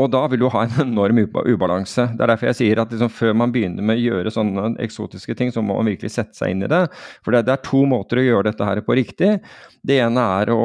Og 0.00 0.08
da 0.12 0.22
vil 0.32 0.40
du 0.40 0.48
ha 0.52 0.62
en 0.64 0.78
enorm 0.86 1.18
ubalanse. 1.26 2.06
Det 2.14 2.24
er 2.24 2.32
derfor 2.32 2.50
jeg 2.50 2.58
sier 2.60 2.80
at 2.80 2.92
liksom 2.92 3.12
før 3.12 3.34
man 3.36 3.52
begynner 3.52 3.84
med 3.84 4.00
å 4.00 4.04
gjøre 4.06 4.32
sånne 4.32 4.70
eksotiske 4.80 5.36
ting, 5.36 5.52
så 5.52 5.62
må 5.64 5.76
man 5.76 5.90
virkelig 5.92 6.14
sette 6.14 6.38
seg 6.38 6.54
inn 6.54 6.64
i 6.64 6.70
det. 6.70 6.86
For 7.24 7.36
det, 7.36 7.44
er 7.52 7.60
to 7.66 7.82
måter 7.88 8.22
å 8.22 8.24
gjøre 8.24 8.48
dette 8.48 8.68
her 8.68 8.80
på 8.86 8.96
riktig. 8.96 9.34
Det 9.84 10.00
ene 10.00 10.24
er 10.40 10.54
å, 10.54 10.64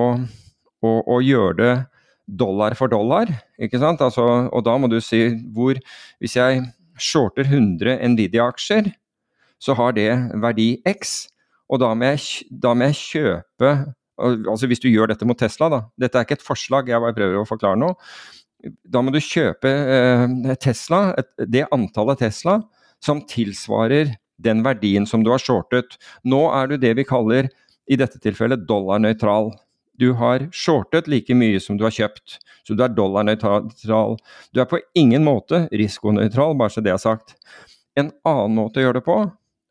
å, 0.86 0.94
å 1.18 1.20
gjøre 1.24 1.58
det 1.60 1.74
dollar 2.26 2.74
for 2.78 2.90
dollar, 2.90 3.30
ikke 3.62 3.82
sant. 3.82 4.02
Altså, 4.02 4.24
og 4.50 4.64
da 4.66 4.78
må 4.82 4.90
du 4.90 4.98
si 5.04 5.28
hvor 5.54 5.78
Hvis 6.24 6.38
jeg 6.40 6.64
shorter 6.98 7.46
100 7.46 8.00
Nvidia-aksjer, 8.14 8.88
så 9.62 9.76
har 9.78 9.94
det 9.98 10.10
verdi 10.42 10.80
X. 10.88 11.28
Og 11.70 11.82
da 11.84 11.92
må 11.98 12.14
jeg, 12.14 12.48
da 12.50 12.74
må 12.74 12.92
jeg 12.92 13.02
kjøpe 13.02 13.76
Altså 14.16 14.70
hvis 14.72 14.80
du 14.80 14.86
gjør 14.88 15.10
dette 15.12 15.26
mot 15.28 15.36
Tesla, 15.36 15.68
da. 15.68 15.80
Dette 16.00 16.16
er 16.16 16.24
ikke 16.24 16.38
et 16.38 16.46
forslag, 16.46 16.88
jeg 16.88 17.04
bare 17.04 17.16
prøver 17.18 17.42
å 17.42 17.48
forklare 17.50 17.76
noe 17.76 17.98
da 18.66 19.02
må 19.04 19.14
du 19.14 19.22
kjøpe 19.22 19.70
eh, 19.70 20.56
Tesla, 20.62 21.10
et, 21.20 21.30
det 21.52 21.68
antallet 21.76 22.22
Tesla 22.24 22.60
som 23.04 23.22
tilsvarer 23.30 24.16
den 24.42 24.64
verdien 24.66 25.06
som 25.08 25.24
du 25.24 25.32
har 25.32 25.42
shortet. 25.42 25.98
Nå 26.28 26.42
er 26.56 26.72
du 26.72 26.80
det 26.82 26.96
vi 27.00 27.08
kaller 27.08 27.50
i 27.86 28.00
dette 28.00 28.20
tilfellet 28.24 28.66
dollarnøytral. 28.68 29.54
Du 30.00 30.12
har 30.20 30.48
shortet 30.52 31.08
like 31.08 31.36
mye 31.38 31.62
som 31.64 31.78
du 31.80 31.86
har 31.86 31.94
kjøpt, 31.96 32.40
så 32.68 32.76
du 32.76 32.84
er 32.84 32.92
dollarnøytral. 32.92 33.70
Du 34.52 34.62
er 34.62 34.70
på 34.70 34.82
ingen 34.98 35.24
måte 35.28 35.66
risikonøytral, 35.72 36.58
bare 36.60 36.74
så 36.74 36.84
det 36.84 36.96
er 36.96 37.02
sagt. 37.02 37.38
En 37.96 38.12
annen 38.28 38.58
måte 38.60 38.82
å 38.82 38.88
gjøre 38.88 39.00
det 39.00 39.08
på 39.08 39.20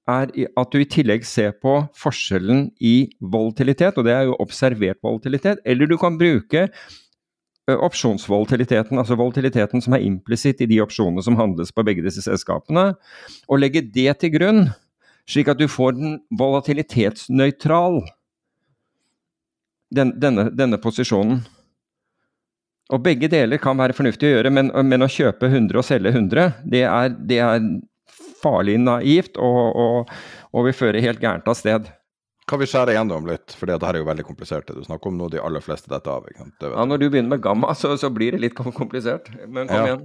er 0.09 0.33
at 0.61 0.73
du 0.73 0.81
i 0.81 0.89
tillegg 0.89 1.25
ser 1.29 1.55
på 1.61 1.79
forskjellen 1.97 2.67
i 2.81 3.11
volatilitet, 3.21 3.97
og 3.97 4.05
det 4.09 4.15
er 4.17 4.29
jo 4.29 4.39
observert 4.41 5.01
volatilitet, 5.05 5.63
eller 5.65 5.89
du 5.89 5.97
kan 6.01 6.19
bruke 6.21 6.67
opsjonsvolatiliteten, 7.71 8.99
altså 9.01 9.17
volatiliteten 9.17 9.83
som 9.85 9.97
er 9.97 10.05
implisitt 10.05 10.61
i 10.61 10.69
de 10.69 10.81
opsjonene 10.85 11.25
som 11.25 11.39
handles 11.39 11.73
på 11.73 11.85
begge 11.87 12.05
disse 12.05 12.25
selskapene, 12.27 12.91
og 13.49 13.61
legge 13.61 13.85
det 13.95 14.19
til 14.21 14.35
grunn, 14.37 14.67
slik 15.31 15.49
at 15.49 15.61
du 15.61 15.67
får 15.71 15.97
den 15.97 16.19
volatilitetsnøytral, 16.37 18.03
den, 19.95 20.13
denne, 20.21 20.49
denne, 20.53 20.81
posisjonen. 20.83 21.41
Og 22.93 23.01
begge 23.01 23.31
deler 23.33 23.61
kan 23.63 23.79
være 23.81 23.97
fornuftig 23.97 24.29
å 24.29 24.35
gjøre, 24.35 24.53
men, 24.53 24.69
men 24.85 25.07
å 25.07 25.09
kjøpe 25.09 25.49
100 25.49 25.81
og 25.81 25.87
selge 25.87 26.13
100, 26.13 26.65
det 26.69 26.85
er, 26.85 27.15
det 27.17 27.41
er 27.41 27.69
farlig 28.43 28.77
naivt 28.83 29.39
og, 29.41 29.61
og, 29.81 30.17
og 30.53 30.67
vil 30.69 30.77
føre 30.77 31.01
helt 31.05 31.23
gærent 31.23 31.49
av 31.49 31.57
sted. 31.57 31.89
Kan 32.51 32.61
vi 32.61 32.69
skjære 32.69 32.93
gjennom 32.93 33.25
litt, 33.29 33.55
for 33.57 33.71
dette 33.71 33.89
er 33.89 33.99
jo 33.99 34.07
veldig 34.09 34.27
komplisert. 34.29 34.69
Du 34.69 34.85
snakker 34.85 35.09
om 35.09 35.17
noe 35.17 35.33
de 35.33 35.41
aller 35.41 35.65
fleste 35.65 35.89
detter 35.89 36.13
av. 36.13 36.27
ja, 36.29 36.85
Når 36.85 37.01
du 37.01 37.07
begynner 37.09 37.37
med 37.37 37.45
gamma, 37.45 37.73
så, 37.75 37.95
så, 37.97 38.11
blir 38.13 38.37
det 38.37 38.43
litt 38.43 38.57
komplisert. 38.59 39.31
Men 39.49 39.71
kom 39.71 39.81
ja. 39.81 39.87
igjen. 39.89 40.05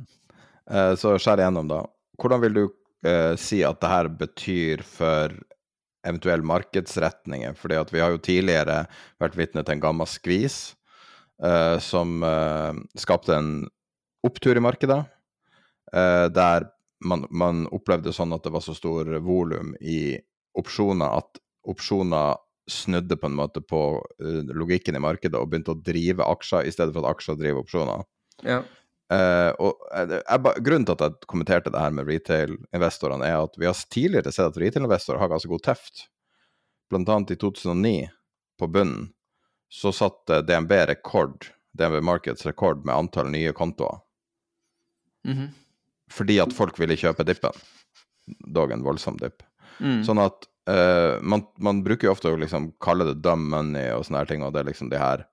Eh, 0.72 0.94
så 1.02 1.18
skjær 1.20 1.44
igjennom, 1.44 1.68
da. 1.72 1.84
Hvordan 2.20 2.44
vil 2.46 2.56
du 2.56 2.64
eh, 3.08 3.36
si 3.40 3.60
at 3.68 3.82
det 3.84 3.92
her 3.92 4.12
betyr 4.22 4.84
for 4.88 5.36
eventuelle 6.08 6.48
markedsretninger? 6.48 7.60
Fordi 7.60 7.80
at 7.82 7.92
vi 7.92 8.04
har 8.04 8.16
jo 8.16 8.24
tidligere 8.24 8.86
vært 9.20 9.36
vitne 9.40 9.66
til 9.66 9.76
en 9.76 9.84
gamma 9.90 10.08
skvis 10.08 10.62
eh, 11.44 11.76
som 11.84 12.24
eh, 12.24 12.80
skapte 13.00 13.36
en 13.36 13.52
opptur 14.24 14.56
i 14.56 14.64
markedet, 14.64 15.02
eh, 15.92 16.26
der 16.32 16.70
man, 17.04 17.28
man 17.32 17.68
opplevde 17.76 18.16
sånn 18.16 18.32
at 18.36 18.48
det 18.48 18.56
var 18.56 18.64
så 18.64 18.76
stor 18.76 19.12
volum 19.24 19.76
i 19.80 20.16
opsjoner 20.60 21.20
at 21.20 21.40
opsjoner 21.68 22.40
snudde 22.70 23.18
på 23.18 23.28
en 23.28 23.38
måte 23.38 23.62
på 23.66 23.82
uh, 24.24 24.42
logikken 24.54 24.96
i 24.96 25.02
markedet 25.02 25.40
og 25.40 25.50
begynte 25.50 25.74
å 25.74 25.82
drive 25.82 26.26
aksjer 26.26 26.68
i 26.70 26.74
stedet 26.74 26.94
for 26.94 27.04
at 27.04 27.18
aksjer 27.18 27.40
driver 27.40 27.64
opsjoner. 27.66 28.06
Ja. 28.46 28.62
Uh, 29.10 29.50
og 29.58 29.88
jeg, 29.90 30.20
jeg, 30.22 30.64
Grunnen 30.68 30.86
til 30.86 30.94
at 30.94 31.06
jeg 31.08 31.30
kommenterte 31.32 31.74
det 31.74 31.82
her 31.82 31.96
med 31.98 32.10
retail-investorene, 32.10 33.26
er 33.26 33.48
at 33.48 33.58
vi 33.58 33.66
har 33.66 33.86
tidligere 33.90 34.34
sett 34.34 34.52
at 34.52 34.60
retail-investorer 34.62 35.22
har 35.24 35.32
ganske 35.34 35.50
god 35.50 35.66
teft. 35.66 36.06
Blant 36.90 37.10
annet 37.10 37.34
i 37.34 37.40
2009, 37.42 38.10
på 38.60 38.68
bunnen, 38.68 39.10
så 39.70 39.92
satte 39.96 40.42
DNB 40.42 40.72
rekord, 40.90 41.50
DNB 41.78 42.04
Markets 42.04 42.46
rekord 42.46 42.86
med 42.86 42.96
antall 42.96 43.30
nye 43.32 43.54
kontoer. 43.54 44.02
Mm 45.26 45.38
-hmm. 45.38 45.50
Fordi 46.12 46.40
at 46.40 46.54
folk 46.54 46.80
ville 46.80 46.98
kjøpe 46.98 47.24
dippen. 47.24 47.54
Dog 48.54 48.72
en 48.72 48.84
voldsom 48.84 49.18
dipp. 49.18 49.44
Mm. 49.80 50.02
Sånn 50.08 50.22
at 50.22 50.48
uh, 50.70 51.18
man, 51.22 51.46
man, 51.58 51.84
bruker 51.86 52.10
jo 52.10 52.16
ofte 52.16 52.32
å 52.32 52.40
liksom 52.40 52.72
kalle 52.84 53.08
det 53.10 53.20
dumb 53.26 53.50
money 53.52 53.90
og 53.96 54.06
sånne 54.06 54.24
her 54.24 54.32
ting, 54.32 54.46
og 54.46 54.54
det 54.56 54.64
er 54.64 54.70
liksom 54.70 54.92
de 54.92 55.00
her, 55.02 55.26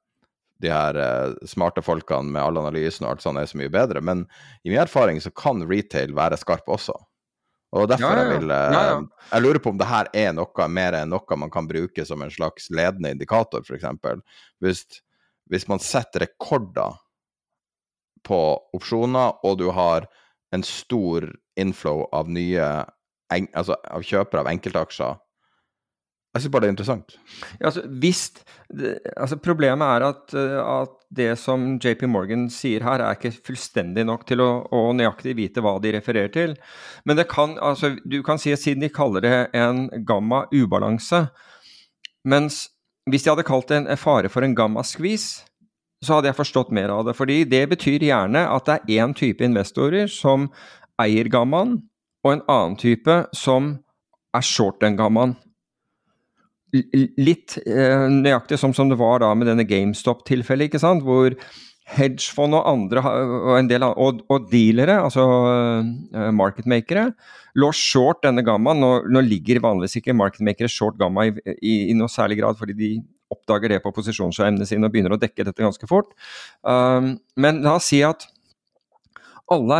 de 0.62 0.72
her 0.72 1.01
uh, 1.01 1.34
smarte 1.49 1.84
folkene 1.84 2.32
med 2.32 2.42
all 2.42 2.62
analysen 2.62 3.07
og 3.07 3.14
alt 3.16 3.26
sånt 3.26 3.42
er 3.42 3.51
så 3.51 3.61
mye 3.61 3.72
bedre. 3.72 4.03
Men 4.05 4.24
i 4.62 4.72
min 4.72 4.82
erfaring 4.82 5.20
så 5.22 5.32
kan 5.34 5.64
retail 5.68 6.14
være 6.16 6.40
skarp 6.40 6.68
også. 6.72 6.97
Og 7.76 7.88
derfor 7.90 8.14
ja, 8.14 8.20
ja, 8.20 8.22
ja. 8.22 8.28
jeg 8.30 8.40
vil 8.40 8.53
uh, 8.53 8.76
ja, 8.76 8.84
Jeg 9.32 9.42
lurer 9.42 9.62
på 9.62 9.72
om 9.74 9.80
det 9.80 9.88
her 9.90 10.11
er 10.16 10.36
noe 10.36 10.68
mer 10.72 10.97
enn 11.01 11.11
noe 11.12 11.40
man 11.40 11.53
kan 11.53 11.66
bruke 11.68 12.07
som 12.09 12.22
en 12.22 12.32
slags 12.32 12.70
ledende 12.70 13.11
indikator, 13.12 13.66
f.eks. 13.66 14.22
Hvis, 14.62 14.86
hvis 15.51 15.66
man 15.68 15.82
setter 15.82 16.24
rekorder 16.26 17.03
på 18.26 18.38
opsjoner, 18.74 19.36
og 19.47 19.59
du 19.61 19.68
har 19.74 20.09
en 20.55 20.64
stor 20.66 21.28
inflow 21.59 22.05
av 22.14 22.30
nye 22.30 22.64
altså, 23.30 23.76
av 23.90 24.04
kjøpere 24.06 24.44
av 24.44 24.50
enkeltaksjer 24.52 25.16
jeg 26.36 26.44
syns 26.44 26.52
bare 26.52 26.66
det 26.66 26.68
er 26.68 26.74
interessant. 26.74 27.14
Ja, 27.56 27.68
altså, 27.70 27.82
hvis, 28.02 28.20
altså, 29.16 29.38
problemet 29.40 29.88
er 29.88 30.04
at, 30.10 30.36
eh, 30.36 30.60
at, 30.60 30.92
det 31.16 31.36
som 31.38 31.76
JP 31.78 32.02
Morgan 32.10 32.48
sier 32.50 32.82
her, 32.82 33.00
er 33.00 33.14
ikke 33.14 33.30
fullstendig 33.46 34.02
nok 34.08 34.24
til 34.26 34.42
å, 34.42 34.48
å, 34.74 34.80
nøyaktig 34.98 35.36
vite 35.38 35.62
hva 35.62 35.76
de 35.80 35.92
refererer 35.94 36.32
til. 36.34 36.56
Men 37.06 37.16
det 37.16 37.28
kan, 37.30 37.54
altså, 37.62 37.92
du 38.02 38.18
kan 38.26 38.42
si 38.42 38.50
at 38.52 38.60
siden 38.60 38.82
de 38.82 38.90
kaller 38.92 39.22
det 39.24 39.36
en 39.56 39.86
gamma-ubalanse 40.06 41.28
Mens 42.26 42.64
hvis 43.06 43.22
de 43.22 43.30
hadde 43.30 43.46
kalt 43.46 43.68
det 43.70 43.76
en 43.78 44.00
fare 44.02 44.26
for 44.26 44.42
en 44.42 44.56
gamma-skvis, 44.58 45.28
så 46.02 46.16
hadde 46.16 46.26
jeg 46.32 46.38
forstått 46.40 46.72
mer 46.74 46.90
av 46.90 47.04
det. 47.06 47.14
Fordi 47.14 47.44
det 47.46 47.62
betyr 47.70 48.02
gjerne 48.02 48.42
at 48.50 48.66
det 48.66 48.80
er 48.80 49.04
én 49.06 49.14
type 49.14 49.46
investorer 49.46 50.10
som 50.10 50.48
eier 50.98 51.30
gammaen, 51.30 51.76
og 52.26 52.32
en 52.34 52.46
annen 52.50 52.78
type 52.80 53.20
som 53.36 53.76
er 54.34 54.44
short 54.44 54.82
den 54.82 54.98
gammaen 54.98 55.36
litt 56.74 57.56
eh, 57.62 58.08
nøyaktig 58.10 58.58
som, 58.60 58.74
som 58.74 58.90
det 58.90 58.98
var 59.00 59.22
da 59.22 59.30
med 59.38 59.48
denne 59.48 59.66
GameStop-tilfellet, 59.68 60.68
ikke 60.68 60.82
sant, 60.82 61.04
hvor 61.06 61.36
hedgefond 61.96 62.56
og 62.58 62.66
andre 62.66 63.02
og, 63.06 63.52
en 63.54 63.68
del, 63.70 63.86
og, 63.86 64.24
og 64.32 64.48
dealere, 64.50 64.98
altså 65.04 65.22
uh, 65.22 66.30
marketmakere, 66.34 67.12
lå 67.56 67.68
short 67.78 68.24
denne 68.26 68.42
gammaen. 68.46 68.82
Nå, 68.82 68.90
nå, 69.06 69.22
ligger 69.22 69.62
vanligvis 69.62 70.00
ikke 70.00 70.16
marketmakere 70.18 70.70
short 70.72 70.98
gamma 70.98 71.28
i, 71.28 71.36
i, 71.54 71.76
i, 71.92 71.94
noe 71.94 72.10
særlig 72.10 72.40
grad, 72.40 72.58
fordi 72.58 72.74
de 72.80 72.90
oppdager 73.30 73.70
det 73.70 73.82
på 73.84 73.94
posisjonsskjermene 73.94 74.66
sine 74.66 74.86
og 74.86 74.94
begynner 74.94 75.14
å 75.14 75.20
dekke 75.22 75.46
dette 75.46 75.62
ganske 75.62 75.86
fort. 75.90 76.10
Um, 76.66 77.16
men 77.38 77.62
la 77.62 77.78
oss 77.78 77.92
si 77.92 78.02
at 78.06 78.26
alle 79.53 79.78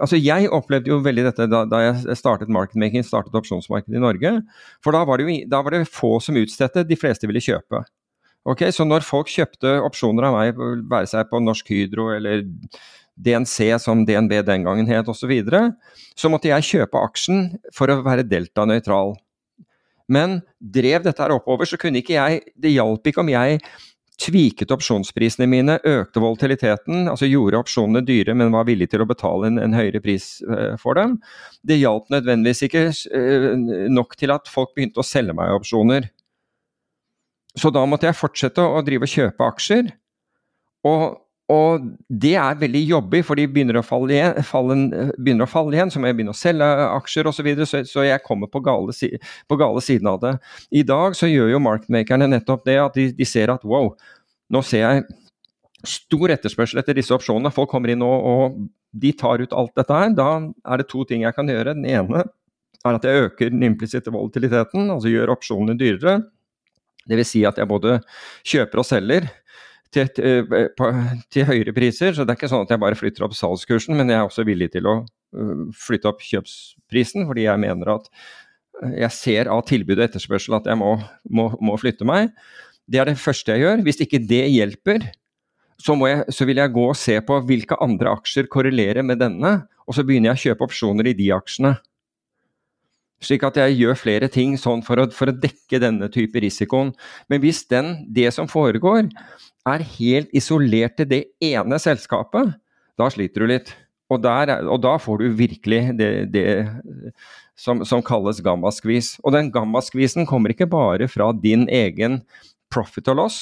Altså, 0.00 0.18
jeg 0.20 0.50
opplevde 0.52 0.90
jo 0.92 0.98
veldig 1.04 1.24
dette 1.30 1.46
da, 1.50 1.62
da 1.68 1.80
jeg 1.86 2.18
startet 2.18 2.52
marketmaking, 2.52 3.04
startet 3.06 3.36
opsjonsmarkedet 3.38 3.96
i 3.96 4.02
Norge. 4.02 4.34
For 4.84 4.94
da 4.94 5.04
var, 5.08 5.22
jo, 5.22 5.38
da 5.48 5.62
var 5.64 5.74
det 5.74 5.86
få 5.90 6.18
som 6.24 6.38
utstedte, 6.40 6.84
de 6.86 6.98
fleste 6.98 7.28
ville 7.30 7.42
kjøpe. 7.42 7.82
Ok, 8.48 8.68
Så 8.72 8.86
når 8.86 9.04
folk 9.04 9.28
kjøpte 9.28 9.78
opsjoner 9.84 10.28
av 10.28 10.36
meg, 10.38 10.60
være 10.88 11.08
seg 11.10 11.28
på 11.28 11.40
Norsk 11.42 11.68
Hydro 11.72 12.08
eller 12.14 12.44
DNC, 13.18 13.74
som 13.82 14.04
DNB 14.06 14.38
den 14.46 14.64
gangen 14.64 14.88
het, 14.88 15.08
osv., 15.10 15.32
så, 15.50 15.64
så 16.16 16.30
måtte 16.32 16.52
jeg 16.52 16.68
kjøpe 16.68 17.02
aksjen 17.02 17.48
for 17.74 17.90
å 17.90 17.98
være 18.06 18.26
delta-nøytral. 18.28 19.16
Men 20.08 20.38
drev 20.58 21.04
dette 21.04 21.20
her 21.20 21.34
oppover, 21.34 21.68
så 21.68 21.76
kunne 21.80 22.00
ikke 22.00 22.16
jeg 22.16 22.40
Det 22.56 22.72
hjalp 22.72 23.10
ikke 23.10 23.20
om 23.20 23.28
jeg 23.28 23.58
tviket 24.18 24.72
opsjonsprisene 24.74 25.46
mine, 25.50 25.76
økte 25.86 26.22
volatiliteten, 26.22 27.06
altså 27.10 27.28
gjorde 27.28 27.60
opsjonene 27.60 28.02
dyre, 28.06 28.34
men 28.34 28.54
var 28.54 28.66
villig 28.68 28.90
til 28.90 29.04
å 29.04 29.08
betale 29.08 29.50
en, 29.50 29.60
en 29.62 29.76
høyere 29.76 30.02
pris 30.02 30.38
uh, 30.48 30.74
for 30.80 30.98
dem. 30.98 31.16
Det 31.62 31.78
hjalp 31.78 32.10
nødvendigvis 32.12 32.64
ikke 32.66 32.84
uh, 32.90 33.52
nok 33.94 34.16
til 34.18 34.34
at 34.34 34.50
folk 34.50 34.74
begynte 34.74 35.02
å 35.02 35.06
selge 35.06 35.36
meg 35.38 35.54
opsjoner. 35.54 36.10
Så 37.58 37.70
da 37.74 37.84
måtte 37.88 38.08
jeg 38.08 38.18
fortsette 38.18 38.62
å 38.62 38.82
drive 38.86 39.06
og 39.06 39.14
kjøpe 39.14 39.46
aksjer. 39.54 39.92
Og, 40.86 41.18
og 41.48 41.84
det 42.08 42.34
er 42.36 42.58
veldig 42.60 42.80
jobbig, 42.90 43.22
for 43.24 43.40
de 43.40 43.46
begynner 43.48 43.78
å 43.80 43.84
falle 43.86 44.12
igjen, 44.12 44.34
fallen, 44.44 44.82
begynner 45.16 45.46
å 45.46 45.48
falle 45.48 45.78
igjen 45.78 45.92
så 45.92 46.00
må 46.00 46.10
jeg 46.10 46.18
begynne 46.18 46.34
å 46.34 46.36
selge 46.36 46.66
aksjer 46.90 47.30
osv. 47.30 47.38
Så, 47.38 47.46
videre, 47.46 47.68
så 47.68 47.80
så 47.88 48.04
jeg 48.04 48.20
kommer 48.26 48.50
på 48.52 48.60
gale, 48.64 48.92
på 49.48 49.58
gale, 49.60 49.84
siden 49.84 50.10
av 50.12 50.18
det. 50.20 50.34
I 50.76 50.84
dag 50.84 51.16
så 51.16 51.30
gjør 51.30 51.54
jo 51.54 51.62
markedmakerne 51.64 52.28
nettopp 52.34 52.66
det 52.68 52.76
at 52.82 53.00
de, 53.00 53.08
de 53.16 53.28
ser 53.28 53.54
at 53.54 53.64
wow, 53.64 53.94
nå 54.52 54.62
ser 54.66 54.84
jeg 54.84 55.06
stor 55.88 56.34
etterspørsel 56.36 56.82
etter 56.82 57.00
disse 57.00 57.16
opsjonene. 57.16 57.54
Folk 57.54 57.72
kommer 57.72 57.94
inn 57.94 58.04
og, 58.04 58.28
og 58.28 58.60
de 58.92 59.14
tar 59.16 59.40
ut 59.40 59.56
alt 59.56 59.72
dette 59.78 60.02
her. 60.02 60.12
Da 60.18 60.30
er 60.68 60.82
det 60.82 60.90
to 60.92 61.06
ting 61.08 61.24
jeg 61.24 61.36
kan 61.36 61.48
gjøre. 61.48 61.78
Den 61.78 61.88
ene 61.88 62.26
er 62.84 62.98
at 62.98 63.08
jeg 63.08 63.28
øker 63.30 63.54
den 63.54 63.64
implisitte 63.70 64.12
volatiliteten, 64.12 64.90
altså 64.92 65.12
gjør 65.12 65.32
opsjonene 65.38 65.80
dyrere. 65.80 66.20
Dvs. 67.08 67.32
Si 67.32 67.44
at 67.48 67.56
jeg 67.56 67.70
både 67.70 68.02
kjøper 68.44 68.82
og 68.82 68.84
selger 68.84 69.28
til, 69.94 70.10
til, 70.14 70.68
til, 71.32 71.46
høyere 71.48 71.74
priser. 71.76 72.12
Så 72.14 72.24
det 72.24 72.34
er 72.34 72.40
ikke 72.40 72.50
sånn 72.50 72.66
at 72.66 72.74
jeg 72.74 72.82
bare 72.82 72.98
flytter 72.98 73.26
opp 73.26 73.36
salgskursen, 73.36 73.96
men 73.98 74.12
jeg 74.12 74.20
er 74.20 74.28
også 74.28 74.46
villig 74.48 74.70
til 74.74 74.88
å 74.90 74.98
flytte 75.76 76.08
opp 76.10 76.22
kjøpsprisen, 76.24 77.26
fordi 77.28 77.46
jeg 77.46 77.60
mener 77.60 77.94
at 77.98 78.08
jeg 78.94 79.10
ser 79.14 79.50
av 79.50 79.64
tilbud 79.68 79.98
og 79.98 80.06
etterspørsel 80.06 80.58
at 80.58 80.68
jeg 80.70 80.78
må, 80.78 80.94
må, 81.34 81.48
må, 81.64 81.76
flytte 81.80 82.06
meg. 82.08 82.30
Det 82.88 83.00
er 83.00 83.10
det 83.10 83.18
første 83.20 83.54
jeg 83.54 83.64
gjør. 83.64 83.82
Hvis 83.86 84.00
ikke 84.04 84.22
det 84.22 84.44
hjelper, 84.54 85.08
så, 85.82 85.94
jeg, 86.08 86.24
så, 86.34 86.46
vil 86.48 86.62
jeg 86.62 86.74
gå 86.74 86.86
og 86.90 86.98
se 86.98 87.18
på 87.24 87.40
hvilke 87.48 87.78
andre 87.84 88.14
aksjer 88.18 88.48
korrelerer 88.50 89.06
med 89.06 89.20
denne, 89.22 89.52
og 89.86 89.96
så 89.96 90.04
begynner 90.06 90.32
jeg 90.32 90.38
å 90.38 90.44
kjøpe 90.46 90.68
opsjoner 90.68 91.10
i 91.10 91.16
de 91.18 91.30
aksjene. 91.34 91.74
Slik 93.24 93.42
at 93.46 93.58
jeg 93.58 93.80
gjør 93.80 93.98
flere 93.98 94.28
ting 94.30 94.54
sånn 94.60 94.84
for 94.86 95.02
å, 95.02 95.08
for 95.14 95.30
å 95.30 95.34
dekke 95.34 95.80
denne 95.82 96.06
type 96.14 96.38
risikoen. 96.42 96.92
Men 97.30 97.42
hvis 97.42 97.64
den, 97.70 97.96
det 98.14 98.30
som 98.36 98.46
foregår, 98.50 99.08
er 99.68 99.84
helt 99.98 100.30
isolert 100.36 100.96
til 100.98 101.08
det 101.10 101.22
ene 101.44 101.80
selskapet, 101.82 102.54
da 102.98 103.08
sliter 103.12 103.44
du 103.44 103.50
litt. 103.50 103.74
Og, 104.08 104.22
der, 104.24 104.54
og 104.64 104.80
da 104.80 104.94
får 105.02 105.20
du 105.20 105.26
virkelig 105.36 105.80
det, 105.98 106.10
det 106.32 106.46
som, 107.58 107.82
som, 107.84 108.00
kalles 108.04 108.40
gammaskvis. 108.44 109.16
Og 109.20 109.34
den 109.34 109.50
gammaskvisen 109.52 110.28
kommer 110.28 110.54
ikke 110.54 110.70
bare 110.70 111.10
fra 111.10 111.28
din 111.36 111.66
egen 111.68 112.22
profit 112.72 113.10
og 113.12 113.20
loss. 113.24 113.40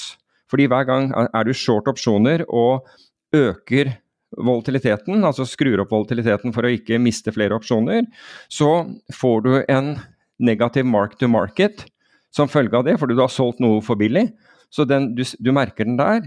Fordi 0.51 0.67
hver 0.71 0.87
gang 0.87 1.11
er 1.15 1.47
du 1.47 1.53
short 1.55 1.87
opsjoner 1.91 2.43
og 2.47 2.87
øker 3.35 3.93
volatiliteten, 4.35 5.23
altså 5.23 5.45
skrur 5.47 5.83
opp 5.83 5.93
volatiliteten 5.93 6.53
for 6.55 6.67
å 6.67 6.71
ikke 6.73 6.99
miste 7.01 7.31
flere 7.35 7.55
opsjoner, 7.57 8.05
så 8.51 8.87
får 9.15 9.45
du 9.45 9.53
en 9.71 9.93
negativ 10.37 10.85
mark 10.85 11.15
to 11.19 11.29
market 11.31 11.85
som 12.33 12.51
følge 12.51 12.77
av 12.77 12.85
det, 12.87 12.97
fordi 12.99 13.15
du 13.17 13.23
har 13.23 13.33
solgt 13.33 13.61
noe 13.63 13.81
for 13.85 13.99
billig. 13.99 14.27
Så 14.73 14.85
den, 14.87 15.13
du, 15.15 15.23
du, 15.23 15.51
merker 15.55 15.87
den 15.87 15.97
der. 15.99 16.25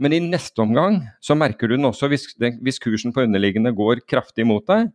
Men 0.00 0.14
i 0.16 0.22
neste 0.24 0.64
omgang 0.64 1.02
så 1.22 1.36
merker 1.38 1.68
du 1.68 1.76
den 1.76 1.86
også 1.86 2.08
hvis, 2.10 2.30
hvis 2.34 2.80
kursen 2.82 3.14
på 3.14 3.26
underliggende 3.26 3.74
går 3.76 4.02
kraftig 4.10 4.46
mot 4.48 4.64
deg. 4.66 4.88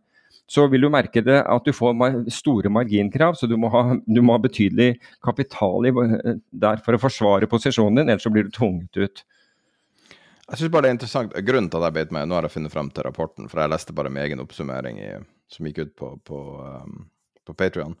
Så 0.50 0.66
vil 0.66 0.82
du 0.82 0.90
merke 0.90 1.22
det 1.22 1.38
at 1.46 1.66
du 1.66 1.70
får 1.72 1.94
store 2.34 2.72
marginkrav, 2.74 3.36
så 3.38 3.46
du 3.46 3.54
må 3.60 3.70
ha, 3.70 3.84
du 4.02 4.18
må 4.18 4.34
ha 4.34 4.42
betydelig 4.42 4.96
kapital 5.22 5.86
i, 5.86 5.92
der 6.50 6.82
for 6.82 6.98
å 6.98 7.00
forsvare 7.00 7.48
posisjonen 7.50 8.02
din, 8.02 8.10
ellers 8.10 8.26
så 8.26 8.32
blir 8.34 8.48
du 8.48 8.56
tvunget 8.56 8.98
ut. 8.98 9.22
Jeg 10.50 10.58
synes 10.58 10.72
bare 10.74 10.82
det 10.82 10.90
er 10.90 10.96
interessant. 10.96 11.36
Grunnen 11.46 11.70
til 11.70 11.78
at 11.78 11.86
jeg 11.86 11.96
beit 11.98 12.14
meg 12.14 12.26
Nå 12.26 12.34
har 12.34 12.46
jeg 12.46 12.56
funnet 12.56 12.72
frem 12.72 12.88
til 12.90 13.06
rapporten, 13.06 13.46
for 13.50 13.62
jeg 13.62 13.70
leste 13.70 13.94
bare 13.94 14.10
min 14.10 14.24
egen 14.24 14.42
oppsummering 14.42 14.98
i, 14.98 15.12
som 15.50 15.68
gikk 15.68 15.84
ut 15.84 15.92
på, 16.00 16.10
på, 16.26 16.40
um, 16.58 17.04
på 17.46 17.54
Patrion. 17.54 17.94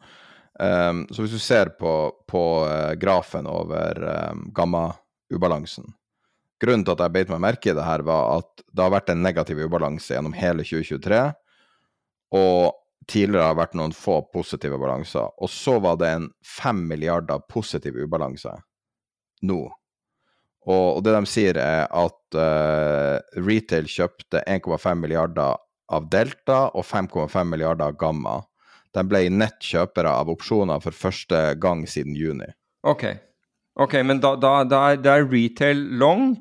Um, 0.58 1.04
så 1.14 1.22
hvis 1.22 1.36
du 1.36 1.38
ser 1.42 1.70
på, 1.78 1.92
på 2.28 2.42
uh, 2.66 2.96
grafen 2.98 3.46
over 3.48 4.02
um, 4.32 4.48
gamma-ubalansen 4.54 5.94
Grunnen 6.60 6.82
til 6.84 6.92
at 6.92 7.00
jeg 7.06 7.14
beit 7.14 7.30
meg 7.32 7.40
merke 7.40 7.70
i 7.70 7.76
det 7.76 7.86
her, 7.86 8.02
var 8.04 8.42
at 8.42 8.62
det 8.68 8.82
har 8.84 8.92
vært 8.92 9.14
en 9.14 9.22
negativ 9.24 9.62
ubalanse 9.64 10.12
gjennom 10.12 10.34
hele 10.36 10.66
2023. 10.66 11.20
Og 12.36 12.74
tidligere 13.08 13.46
har 13.46 13.54
det 13.54 13.60
vært 13.62 13.78
noen 13.80 13.94
få 13.96 14.18
positive 14.34 14.76
balanser. 14.76 15.30
Og 15.40 15.48
så 15.48 15.78
var 15.80 15.96
det 16.02 16.10
en 16.12 16.26
fem 16.44 16.82
milliarder 16.90 17.40
positiv 17.48 17.96
ubalanse 17.96 18.52
nå. 19.48 19.62
Og, 20.70 20.86
og, 20.96 21.02
det 21.04 21.14
de 21.16 21.26
sier, 21.28 21.58
er 21.58 21.88
at 21.88 22.38
uh, 22.38 23.42
retail 23.42 23.88
kjøpte 23.90 24.44
1,5 24.46 25.02
milliarder 25.02 25.58
av 25.90 26.06
Delta 26.12 26.68
og 26.70 26.86
5,5 26.86 27.50
milliarder 27.50 27.90
av 27.90 27.98
Gamma. 27.98 28.38
De 28.94 29.04
ble 29.06 29.24
nettkjøpere 29.34 30.12
av 30.22 30.30
opsjoner 30.32 30.82
for 30.82 30.96
første 30.96 31.42
gang 31.62 31.84
siden 31.90 32.16
juni. 32.18 32.48
Ok, 32.86 33.06
okay 33.78 34.06
men 34.06 34.22
da, 34.22 34.34
da, 34.38 34.60
da, 34.66 34.82
er, 34.92 35.02
da, 35.02 35.18
er, 35.18 35.28
retail 35.30 35.82
long 36.00 36.34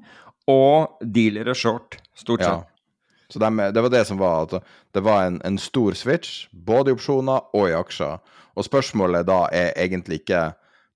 og 0.50 1.02
dealere 1.02 1.54
short, 1.58 2.00
stort 2.18 2.46
sett. 2.46 2.66
Ja. 2.66 2.76
Så 3.30 3.42
de, 3.42 3.50
det 3.74 3.82
var 3.86 3.94
det 3.94 4.06
som 4.10 4.18
var 4.18 4.48
at 4.48 4.70
det 4.98 5.04
var 5.06 5.28
en, 5.28 5.38
en 5.46 5.60
stor 5.62 5.94
switch, 5.98 6.48
både 6.52 6.90
i 6.90 6.98
opsjoner 6.98 7.52
og 7.54 7.70
i 7.70 7.76
aksjer. 7.78 8.18
Og 8.58 8.66
spørsmålet 8.66 9.28
da 9.30 9.44
er 9.54 9.76
egentlig 9.78 10.24
ikke 10.24 10.50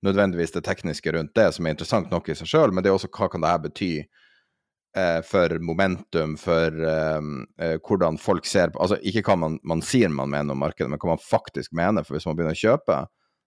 nødvendigvis 0.04 0.54
det 0.54 0.64
tekniske 0.66 1.12
rundt 1.16 1.34
det, 1.36 1.48
som 1.56 1.66
er 1.66 1.74
interessant 1.74 2.12
nok 2.12 2.28
i 2.28 2.36
seg 2.38 2.50
sjøl, 2.50 2.74
men 2.74 2.84
det 2.84 2.92
er 2.92 2.98
også 2.98 3.10
hva 3.14 3.30
kan 3.32 3.44
det 3.44 3.50
her 3.50 3.62
bety 3.64 3.90
eh, 4.00 5.20
for 5.26 5.56
momentum, 5.64 6.36
for 6.40 6.86
eh, 6.90 7.28
eh, 7.64 7.76
hvordan 7.80 8.20
folk 8.20 8.48
ser 8.48 8.74
på 8.74 8.82
Altså 8.84 9.00
ikke 9.02 9.24
hva 9.28 9.38
man, 9.46 9.58
man, 9.64 9.82
sier 9.84 10.12
man 10.12 10.32
mener 10.32 10.56
om 10.56 10.64
markedet, 10.64 10.90
men 10.92 11.00
hva 11.00 11.14
man 11.14 11.22
faktisk 11.22 11.74
mener. 11.76 12.06
For 12.06 12.18
hvis 12.18 12.28
man 12.28 12.38
begynner 12.38 12.56
å 12.56 12.62
kjøpe, 12.64 13.04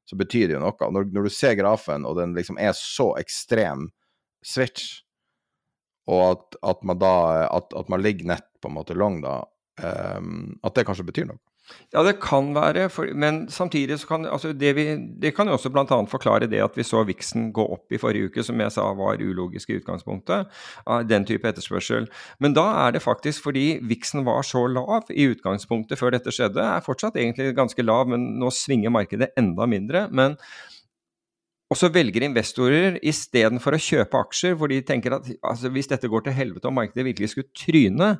så 0.07 0.19
betyr 0.19 0.47
det 0.47 0.57
jo 0.57 0.63
noe. 0.63 0.91
Når, 0.95 1.09
når 1.13 1.27
du 1.27 1.33
ser 1.35 1.57
grafen, 1.59 2.07
og 2.07 2.17
den 2.19 2.35
liksom 2.37 2.59
er 2.61 2.73
så 2.77 3.11
ekstrem 3.19 3.89
switch, 4.45 5.01
og 6.07 6.23
at, 6.31 6.57
at 6.71 6.83
man 6.87 6.99
da 7.01 7.13
at, 7.49 7.73
at, 7.75 7.89
man 7.91 7.99
ligger 7.99 8.29
nett 8.29 8.47
på 8.63 8.69
en 8.69 8.77
måte 8.77 8.95
long, 8.95 9.19
da, 9.23 9.41
eh, 9.83 10.21
at 10.63 10.77
det 10.77 10.87
kanskje 10.87 11.07
betyr 11.09 11.27
noe. 11.33 11.41
Ja, 11.93 12.03
det 12.03 12.17
kan 12.23 12.53
være, 12.55 12.87
for, 12.91 13.09
men 13.15 13.45
samtidig 13.51 13.99
så 13.99 14.09
kan 14.09 14.25
altså 14.25 14.53
det, 14.55 14.73
vi, 14.75 14.85
det 15.21 15.33
kan 15.35 15.47
jo 15.47 15.55
også 15.57 15.71
bl.a. 15.73 15.97
forklare 16.11 16.47
det 16.51 16.61
at 16.63 16.77
vi 16.77 16.85
så 16.87 17.03
viksen 17.07 17.49
gå 17.55 17.65
opp 17.75 17.91
i 17.91 17.99
forrige 18.01 18.29
uke, 18.29 18.43
som 18.43 18.59
jeg 18.63 18.73
sa 18.75 18.85
var 18.97 19.21
ulogisk 19.23 19.71
i 19.71 19.79
utgangspunktet, 19.81 20.47
av 20.87 21.07
den 21.07 21.27
type 21.27 21.47
etterspørsel. 21.47 22.07
Men 22.43 22.55
da 22.55 22.65
er 22.85 22.95
det 22.95 23.03
faktisk 23.03 23.49
fordi 23.49 23.67
viksen 23.87 24.25
var 24.27 24.47
så 24.47 24.65
lav 24.71 25.11
i 25.11 25.27
utgangspunktet 25.31 25.99
før 25.99 26.15
dette 26.15 26.33
skjedde, 26.33 26.63
er 26.63 26.85
fortsatt 26.85 27.19
egentlig 27.19 27.55
ganske 27.57 27.85
lav, 27.85 28.07
men 28.11 28.33
nå 28.41 28.51
svinger 28.53 28.93
markedet 28.93 29.33
enda 29.39 29.67
mindre. 29.67 30.07
men 30.11 30.39
og 31.67 31.75
så 31.75 31.89
velger 31.91 32.23
investorer 32.23 32.95
istedenfor 33.03 33.75
å 33.75 33.81
kjøpe 33.81 34.19
aksjer, 34.21 34.55
hvor 34.55 34.71
de 34.71 34.79
tenker 34.87 35.17
at 35.17 35.25
altså, 35.43 35.67
hvis 35.73 35.89
dette 35.91 36.07
går 36.07 36.23
til 36.23 36.35
helvete 36.37 36.69
og 36.69 36.77
markedet 36.77 37.03
virkelig 37.09 37.33
skulle 37.33 37.51
tryne, 37.51 38.13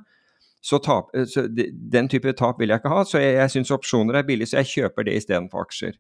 så, 0.68 0.80
tap, 0.84 1.13
eh, 1.15 1.28
så 1.30 1.45
den 1.47 2.09
type 2.11 2.34
tap 2.36 2.59
vil 2.59 2.74
jeg 2.74 2.82
ikke 2.82 2.91
ha. 2.91 3.05
Så 3.07 3.22
jeg, 3.22 3.38
jeg 3.39 3.53
syns 3.53 3.74
opsjoner 3.76 4.20
er 4.20 4.28
billig, 4.28 4.49
så 4.49 4.59
jeg 4.59 4.72
kjøper 4.74 5.07
det 5.07 5.15
istedenfor 5.22 5.63
aksjer. 5.68 5.95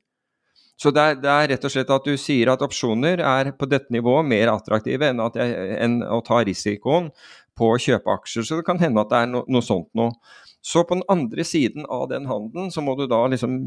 Så 0.77 0.91
det 0.93 1.03
er, 1.03 1.15
det 1.17 1.29
er, 1.31 1.47
rett 1.53 1.63
og 1.65 1.73
slett 1.73 1.93
at 1.93 2.05
du 2.05 2.17
sier 2.21 2.51
at 2.53 2.61
opsjoner 2.61 3.23
er 3.25 3.49
på 3.57 3.65
dette 3.69 3.93
nivået 3.93 4.27
mer 4.29 4.51
attraktive 4.51 5.07
enn, 5.09 5.23
jeg, 5.33 5.55
enn 5.81 6.01
å 6.05 6.19
ta 6.25 6.43
risikoen 6.45 7.09
på 7.57 7.71
å 7.73 7.79
kjøpe 7.81 8.13
aksjer. 8.13 8.45
Så 8.45 8.59
det 8.59 8.67
kan 8.67 8.81
hende 8.81 9.01
at 9.01 9.09
det 9.13 9.23
er 9.23 9.31
no, 9.31 9.41
noe 9.49 9.65
sånt 9.65 9.89
noe. 9.97 10.13
Så 10.61 10.83
på 10.85 10.99
den 10.99 11.07
andre 11.09 11.45
siden 11.47 11.87
av 11.89 12.09
den 12.11 12.27
handelen 12.29 12.69
så 12.73 12.83
må 12.83 12.97
du 12.99 13.07
da 13.09 13.23
liksom 13.31 13.57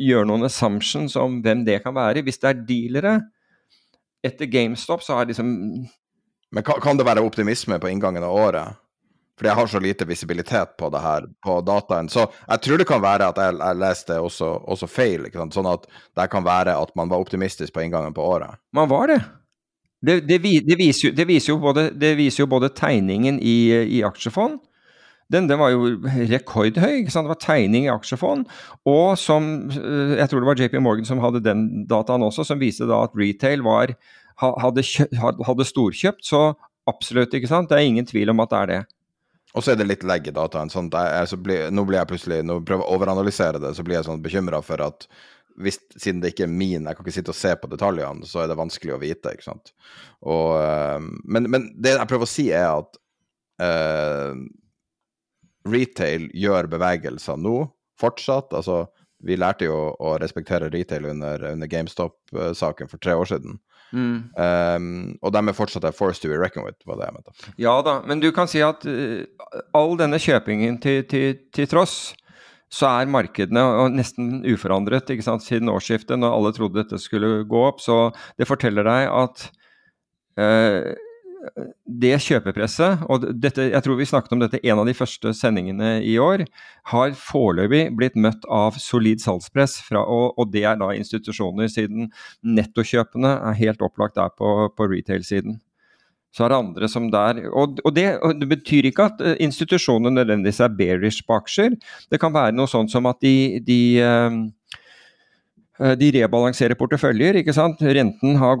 gjøre 0.00 0.28
noen 0.28 0.48
assumptions 0.48 1.16
om 1.20 1.38
hvem 1.44 1.62
det 1.68 1.78
kan 1.84 1.94
være. 1.96 2.26
Hvis 2.26 2.42
det 2.42 2.50
er 2.50 2.62
dealere 2.68 3.16
etter 4.26 4.50
GameStop, 4.50 5.04
så 5.06 5.20
er 5.20 5.30
liksom 5.30 5.48
Men 6.50 6.64
kan, 6.66 6.80
kan 6.82 6.98
det 6.98 7.06
være 7.06 7.22
optimisme 7.22 7.78
på 7.78 7.88
inngangen 7.88 8.26
av 8.26 8.34
året? 8.34 8.80
Fordi 9.40 9.48
jeg 9.48 9.56
har 9.56 9.68
så 9.72 9.80
lite 9.80 10.04
visibilitet 10.04 10.74
på 10.76 10.90
det 10.92 11.00
her 11.00 11.24
på 11.40 11.54
dataen. 11.64 12.10
Så 12.12 12.26
jeg 12.28 12.60
tror 12.60 12.80
det 12.82 12.86
kan 12.90 13.00
være 13.00 13.30
at 13.32 13.38
jeg, 13.40 13.56
jeg 13.56 13.80
leste 13.80 14.18
også, 14.20 14.50
også 14.68 14.88
feil. 14.90 15.24
Sånn 15.32 15.68
at 15.70 15.86
det 15.88 16.26
kan 16.28 16.44
være 16.44 16.76
at 16.76 16.92
man 16.98 17.08
var 17.08 17.24
optimistisk 17.24 17.72
på 17.72 17.86
inngangen 17.86 18.12
på 18.12 18.26
året. 18.36 18.60
Man 18.76 18.90
var 18.92 19.08
det. 19.08 19.22
Det, 20.04 20.18
det, 20.28 20.40
det, 20.68 20.76
viser, 20.76 21.16
det 21.16 21.24
viser, 21.28 21.54
jo, 21.54 21.58
både, 21.60 21.88
viser 22.16 22.44
jo 22.44 22.50
både 22.52 22.68
tegningen 22.76 23.40
i, 23.40 23.56
i 23.96 24.04
aksjefond 24.04 24.60
den, 25.30 25.46
den, 25.46 25.60
var 25.60 25.70
jo 25.70 25.94
rekordhøy. 26.30 27.04
Det 27.06 27.14
var 27.14 27.38
tegning 27.40 27.86
i 27.86 27.92
aksjefond. 27.92 28.48
Og 28.88 29.18
som 29.18 29.70
Jeg 29.70 30.26
tror 30.28 30.40
det 30.42 30.48
var 30.48 30.58
JP 30.58 30.80
Morgan 30.82 31.06
som 31.06 31.22
hadde 31.22 31.44
den 31.44 31.86
dataen 31.90 32.24
også, 32.26 32.44
som 32.44 32.60
viste 32.60 32.88
da 32.90 33.04
at 33.06 33.14
retail 33.18 33.62
var, 33.62 33.94
hadde, 34.40 34.84
hadde 35.46 35.68
storkjøpt. 35.68 36.24
Så 36.26 36.42
absolutt, 36.90 37.34
ikke 37.34 37.50
sant. 37.50 37.70
Det 37.70 37.78
er 37.78 37.86
ingen 37.86 38.08
tvil 38.08 38.34
om 38.34 38.42
at 38.42 38.50
det 38.50 38.58
er 38.58 38.72
det. 38.72 38.80
Og 39.56 39.64
så 39.64 39.72
er 39.72 39.80
det 39.80 39.88
litt 39.88 40.06
legg 40.06 40.28
i 40.30 40.34
dataen. 40.34 40.70
Sånn 40.70 40.90
blir, 40.90 41.70
nå 41.74 41.84
blir 41.88 41.98
jeg 41.98 42.10
plutselig, 42.12 42.40
når 42.46 42.60
jeg 42.60 42.68
prøver 42.68 42.86
å 42.86 42.96
overanalysere 42.96 43.62
det, 43.62 43.74
så 43.74 43.84
blir 43.86 43.98
jeg 43.98 44.06
sånn 44.06 44.22
bekymra 44.22 44.62
for 44.62 44.82
at 44.84 45.08
hvis, 45.60 45.80
siden 45.98 46.22
det 46.22 46.32
ikke 46.32 46.46
er 46.46 46.52
min, 46.52 46.86
jeg 46.86 46.96
kan 46.96 47.04
ikke 47.04 47.16
sitte 47.16 47.34
og 47.34 47.38
se 47.38 47.52
på 47.58 47.68
detaljene, 47.72 48.28
så 48.28 48.42
er 48.42 48.50
det 48.50 48.58
vanskelig 48.60 48.94
å 48.94 49.00
vite. 49.02 49.34
ikke 49.34 49.48
sant? 49.48 49.72
Og, 50.22 50.54
uh, 50.56 51.02
men, 51.24 51.50
men, 51.52 51.68
det 51.76 51.96
jeg 51.96 52.10
prøver 52.10 52.28
å 52.28 52.30
si, 52.30 52.46
er 52.54 52.68
at 52.70 53.00
uh, 53.64 54.38
retail 55.68 56.30
gjør 56.36 56.70
bevegelser 56.72 57.40
nå, 57.40 57.58
fortsatt. 58.00 58.54
Altså, 58.56 58.84
vi 59.26 59.36
lærte 59.36 59.66
jo 59.68 59.90
å 60.00 60.14
respektere 60.22 60.70
retail 60.72 61.10
under, 61.10 61.50
under 61.52 61.68
GameStop-saken 61.68 62.88
for 62.88 63.02
tre 63.02 63.18
år 63.18 63.28
siden. 63.34 63.58
Mm. 63.90 64.30
Um, 64.38 64.88
og 65.18 65.34
de 65.34 65.42
er 65.42 65.56
fortsatt 65.56 65.86
er 65.88 65.96
forced 65.96 66.22
to 66.22 66.30
be 66.30 66.38
reckoned 66.38 66.68
with, 66.68 66.78
var 66.86 67.00
det 67.00 67.08
jeg 67.08 67.16
mente. 67.16 67.52
Ja 67.60 67.74
da, 67.86 67.98
men 68.06 68.22
du 68.22 68.30
kan 68.34 68.50
si 68.50 68.62
at 68.64 68.86
uh, 68.86 69.26
all 69.76 69.96
denne 69.98 70.20
kjøpingen 70.22 70.78
til, 70.82 71.02
til, 71.10 71.40
til, 71.54 71.68
tross, 71.70 71.98
så 72.70 72.86
er 73.00 73.10
markedene 73.10 73.88
nesten 73.90 74.44
uforandret 74.46 75.10
ikke 75.10 75.26
sant, 75.26 75.42
siden 75.42 75.72
årsskiftet, 75.72 76.20
når 76.20 76.36
alle 76.36 76.54
trodde 76.54 76.84
dette 76.84 77.00
skulle 77.02 77.42
gå 77.50 77.64
opp. 77.66 77.82
Så 77.82 78.12
det 78.38 78.46
forteller 78.46 78.86
deg 78.86 79.08
at 79.10 79.46
uh, 80.38 80.92
det 82.00 82.12
kjøpepresset, 82.20 83.04
og 83.10 83.24
dette, 83.40 83.70
jeg 83.72 83.84
tror 83.84 83.96
vi 83.98 84.08
snakket 84.08 84.34
om 84.36 84.42
dette 84.42 84.60
en 84.60 84.82
av 84.82 84.88
de 84.88 84.94
første 84.96 85.32
sendingene 85.36 85.94
i 86.04 86.16
år, 86.20 86.44
har 86.92 87.16
foreløpig 87.16 87.86
blitt 87.96 88.18
møtt 88.20 88.44
av 88.52 88.76
solid 88.80 89.22
salgspress, 89.22 89.78
fra, 89.86 90.02
og, 90.04 90.36
og, 90.36 90.50
det 90.52 90.66
er 90.68 90.78
da 90.80 90.92
institusjoner, 90.96 91.70
siden 91.72 92.10
nettokjøpene 92.44 93.32
er 93.50 93.58
helt 93.60 93.82
opplagt 93.84 94.18
der 94.20 94.32
på, 94.36 94.70
på 94.76 94.88
retail-siden. 94.92 95.58
Så 96.30 96.44
er 96.46 96.52
det 96.52 96.60
andre 96.60 96.86
som 96.86 97.08
der 97.10 97.40
Og, 97.48 97.80
og, 97.82 97.90
det, 97.96 98.04
og 98.22 98.36
det, 98.38 98.46
betyr 98.52 98.86
ikke 98.86 99.08
at 99.10 99.22
eh, 99.24 99.40
institusjonene 99.42 100.12
nødvendigvis 100.14 100.60
er 100.62 100.76
bearish 100.78 101.24
på 101.26 101.34
aksjer. 101.40 101.74
Det 102.06 102.20
kan 102.22 102.30
være 102.34 102.54
noe 102.54 102.70
sånt 102.70 102.92
som 102.92 103.08
at 103.10 103.18
de, 103.24 103.58
de, 103.66 103.80
eh, 103.98 104.36
de 105.80 106.10
rebalanserer 106.12 106.76
porteføljer. 106.76 107.40
ikke 107.40 107.54
sant? 107.56 107.80
Renten, 107.80 108.36
har, 108.36 108.56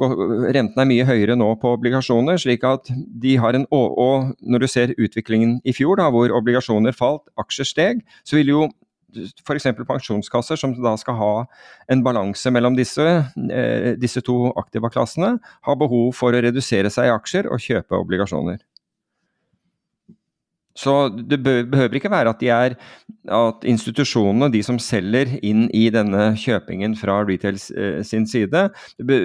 renten, 0.56 0.80
er 0.80 0.88
mye 0.88 1.04
høyere 1.04 1.36
nå 1.36 1.50
på 1.60 1.74
obligasjoner, 1.76 2.40
slik 2.40 2.64
at 2.64 2.88
de 2.90 3.36
har 3.36 3.58
en 3.58 3.66
Og 3.70 4.32
når 4.40 4.64
du 4.64 4.66
ser 4.66 4.94
utviklingen 4.96 5.60
i 5.64 5.74
fjor, 5.76 6.00
da, 6.00 6.08
hvor 6.10 6.32
obligasjoner 6.32 6.96
falt, 6.96 7.28
aksjer 7.38 7.68
steg, 7.68 8.00
så 8.24 8.40
vil 8.40 8.54
jo 8.54 8.62
f.eks. 9.44 9.66
pensjonskasser 9.86 10.58
som 10.60 10.74
da 10.78 10.94
skal 11.00 11.18
ha 11.18 11.32
en 11.90 12.02
balanse 12.06 12.50
mellom 12.52 12.76
disse, 12.78 13.06
eh, 13.50 13.92
disse 14.00 14.22
to 14.26 14.52
aktiva-klassene, 14.60 15.36
ha 15.40 15.76
behov 15.78 16.12
for 16.16 16.34
å 16.34 16.42
redusere 16.42 16.90
seg 16.92 17.10
i 17.10 17.14
aksjer 17.14 17.50
og 17.50 17.62
kjøpe 17.62 17.98
obligasjoner. 17.98 18.60
Så 20.80 20.94
det 21.12 21.40
behøver 21.44 21.98
ikke 21.98 22.12
være 22.12 22.32
at, 22.32 22.42
er, 22.42 22.76
at 23.28 23.66
institusjonene, 23.68 24.48
de 24.52 24.62
som 24.64 24.78
selger 24.80 25.34
inn 25.44 25.66
i 25.76 25.88
denne 25.92 26.30
kjøpingen 26.40 26.94
fra 26.96 27.18
retail 27.28 27.58
eh, 27.76 28.00
sin 28.06 28.24
side, 28.30 28.68
det 28.96 29.18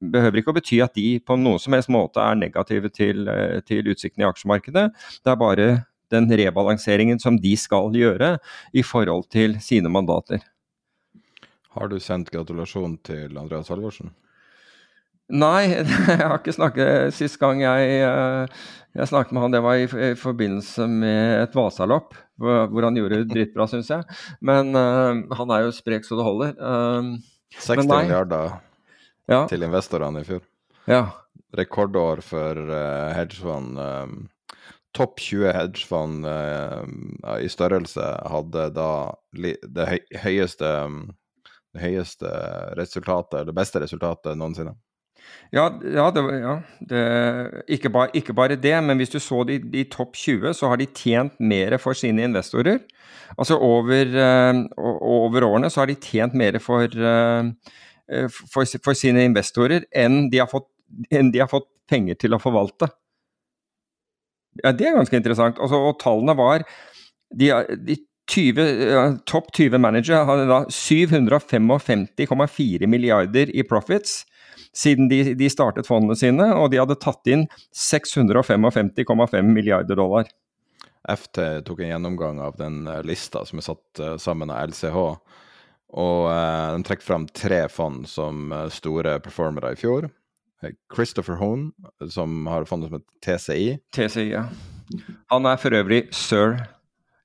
behøver 0.00 0.42
ikke 0.42 0.52
å 0.52 0.58
bety 0.58 0.82
at 0.84 0.96
de 0.98 1.14
på 1.24 1.38
noen 1.40 1.62
som 1.62 1.76
helst 1.76 1.92
måte 1.92 2.20
er 2.20 2.36
negative 2.40 2.92
til, 2.92 3.24
eh, 3.32 3.60
til 3.64 3.88
utsiktene 3.92 4.26
i 4.26 4.30
aksjemarkedet. 4.30 4.90
Det 5.24 5.32
er 5.32 5.40
bare 5.40 5.68
den 6.12 6.28
rebalanseringen 6.28 7.20
som 7.22 7.38
de 7.40 7.54
skal 7.56 7.94
gjøre 7.96 8.34
i 8.76 8.84
forhold 8.84 9.30
til 9.32 9.56
sine 9.64 9.92
mandater. 9.92 10.42
Har 11.76 11.88
du 11.88 12.00
sendt 12.02 12.32
gratulasjon 12.34 12.98
til 13.06 13.38
Andreas 13.38 13.70
Halvorsen? 13.70 14.10
Nei, 15.30 15.70
jeg 16.10 16.18
har 16.18 16.36
ikke 16.38 16.54
snakket 16.54 17.14
Sist 17.14 17.38
gang 17.40 17.62
jeg, 17.62 18.00
eh, 18.02 18.62
jeg, 18.96 19.10
snakket 19.10 19.34
med 19.34 19.44
han, 19.44 19.54
det 19.54 19.62
var 19.64 19.78
i, 19.78 19.86
i 19.86 20.10
forbindelse 20.18 20.86
med 20.90 21.44
et 21.44 21.54
Vasalopp, 21.54 22.16
hvor, 22.40 22.82
han 22.86 22.98
gjorde 22.98 23.22
dritbra, 23.30 23.68
syns 23.70 23.92
jeg. 23.92 24.18
Men 24.42 24.74
uh, 24.74 25.22
han 25.38 25.54
er 25.54 25.66
jo 25.66 25.76
sprek 25.76 26.06
så 26.06 26.18
det 26.18 26.26
holder. 26.26 26.56
Uh, 26.58 27.14
60 27.60 27.86
milliarder 27.86 28.58
ja. 29.30 29.44
til 29.50 29.66
investorene 29.66 30.22
i 30.22 30.26
fjor. 30.26 30.42
Ja. 30.90 31.04
Rekordår 31.58 32.22
for 32.26 32.58
uh, 32.58 33.10
hedgefond. 33.14 33.78
Um, 33.78 34.20
topp 34.96 35.20
20 35.22 35.52
hedgefond 35.54 36.24
i 36.26 37.46
størrelse 37.46 38.08
hadde 38.26 38.64
da 38.74 38.88
det 39.30 39.84
høyeste, 40.18 40.70
det 41.70 41.84
høyeste 41.84 42.32
resultatet, 42.74 43.44
det 43.46 43.54
beste 43.54 43.78
resultatet 43.84 44.34
noensinne. 44.34 44.74
Ja, 45.50 45.64
ja, 45.82 46.06
det, 46.14 46.22
ja 46.38 46.54
det, 46.92 47.00
ikke, 47.74 47.90
bare, 47.90 48.12
ikke, 48.14 48.34
bare, 48.36 48.58
det, 48.60 48.74
men 48.86 49.00
hvis 49.00 49.10
du 49.10 49.18
så 49.22 49.42
de, 49.48 49.58
de 49.72 49.82
topp 49.90 50.14
20, 50.14 50.52
så 50.54 50.70
har 50.70 50.78
de 50.78 50.86
tjent 50.86 51.34
mer 51.42 51.74
for 51.82 51.98
sine 51.98 52.22
investorer. 52.28 52.78
Altså 53.36 53.58
over, 53.58 54.14
uh, 54.14 54.62
over 54.78 55.46
årene 55.48 55.70
så 55.70 55.82
har 55.82 55.90
de 55.90 55.98
tjent 55.98 56.36
mer 56.38 56.58
for, 56.62 56.86
uh, 56.86 57.50
for, 58.30 58.78
for 58.84 58.98
sine 58.98 59.26
investorer 59.26 59.86
enn 59.90 60.28
de, 60.30 60.42
fått, 60.50 60.68
enn 61.10 61.32
de 61.34 61.42
har 61.42 61.50
fått 61.50 61.68
penger 61.90 62.18
til 62.22 62.36
å 62.36 62.42
forvalte. 62.42 62.90
Ja, 64.62 64.72
Det 64.74 64.86
er 64.86 64.96
ganske 64.98 65.18
interessant. 65.18 65.58
Altså, 65.62 65.78
og 65.78 65.98
tallene 66.02 66.34
var 66.38 66.64
De, 67.30 67.50
de 67.86 67.94
20, 68.30 69.18
topp 69.26 69.48
20 69.56 69.80
manager 69.82 70.22
hadde 70.28 70.44
da 70.46 70.60
755,4 70.70 72.86
milliarder 72.86 73.50
i 73.50 73.64
profits 73.66 74.22
siden 74.76 75.08
de, 75.10 75.34
de, 75.34 75.48
startet 75.50 75.86
fondene 75.88 76.14
sine, 76.18 76.54
og 76.54 76.70
de 76.70 76.78
hadde 76.78 76.94
tatt 77.02 77.26
inn 77.30 77.48
655,5 77.74 79.42
milliarder 79.50 79.96
dollar. 79.98 80.24
FT 81.10 81.38
tok 81.66 81.80
en 81.82 81.88
gjennomgang 81.94 82.40
av 82.44 82.56
den 82.60 82.86
eh, 82.86 83.02
lista 83.08 83.44
som 83.48 83.58
er 83.58 83.64
satt 83.66 84.00
uh, 84.04 84.16
sammen 84.20 84.50
av 84.52 84.68
LCH, 84.70 84.98
og 85.90 86.28
uh, 86.28 86.72
den 86.76 86.84
trekker 86.86 87.06
fram 87.06 87.26
tre 87.34 87.68
fond 87.72 88.08
som 88.08 88.52
uh, 88.54 88.68
store 88.70 89.20
performere 89.24 89.72
i 89.74 89.80
fjor. 89.80 90.08
Christopher 90.92 91.36
Hone, 91.40 91.72
som 92.12 92.46
har 92.52 92.68
fondet 92.68 92.90
som 92.90 93.00
heter 93.00 93.12
TCI. 93.24 93.78
TCI, 93.96 94.28
ja. 94.34 94.44
Han 95.32 95.48
er 95.48 95.56
for 95.62 95.72
øvrig 95.72 96.12
sir 96.12 96.60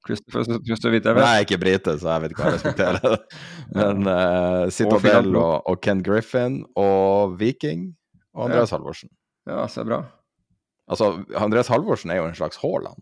Christopher, 0.06 0.46
så 0.46 0.92
vidt 0.94 1.08
jeg 1.08 1.18
vet. 1.18 1.26
Er 1.26 1.46
ikke 1.46 1.60
brite, 1.62 1.96
så 2.02 2.14
jeg 2.14 2.24
vet 2.24 2.34
ikke 2.34 2.44
hva 2.44 2.52
jeg 2.52 2.60
respekterer. 2.60 3.18
Men 3.78 4.10
uh, 4.10 4.66
Citadel 4.74 5.32
og, 5.34 5.56
og, 5.66 5.80
Ken 5.84 6.04
Griffin 6.06 6.62
og 6.80 7.38
Viking 7.40 7.90
og 8.36 8.48
Andreas 8.48 8.72
ja. 8.72 8.78
Halvorsen. 8.78 9.12
Ja, 9.50 9.66
så 9.72 9.86
bra. 9.88 10.04
Altså, 10.92 11.12
Andreas 11.38 11.72
Halvorsen 11.74 12.14
er 12.14 12.22
jo 12.22 12.30
en 12.30 12.38
slags 12.38 12.60
Haaland. 12.62 13.02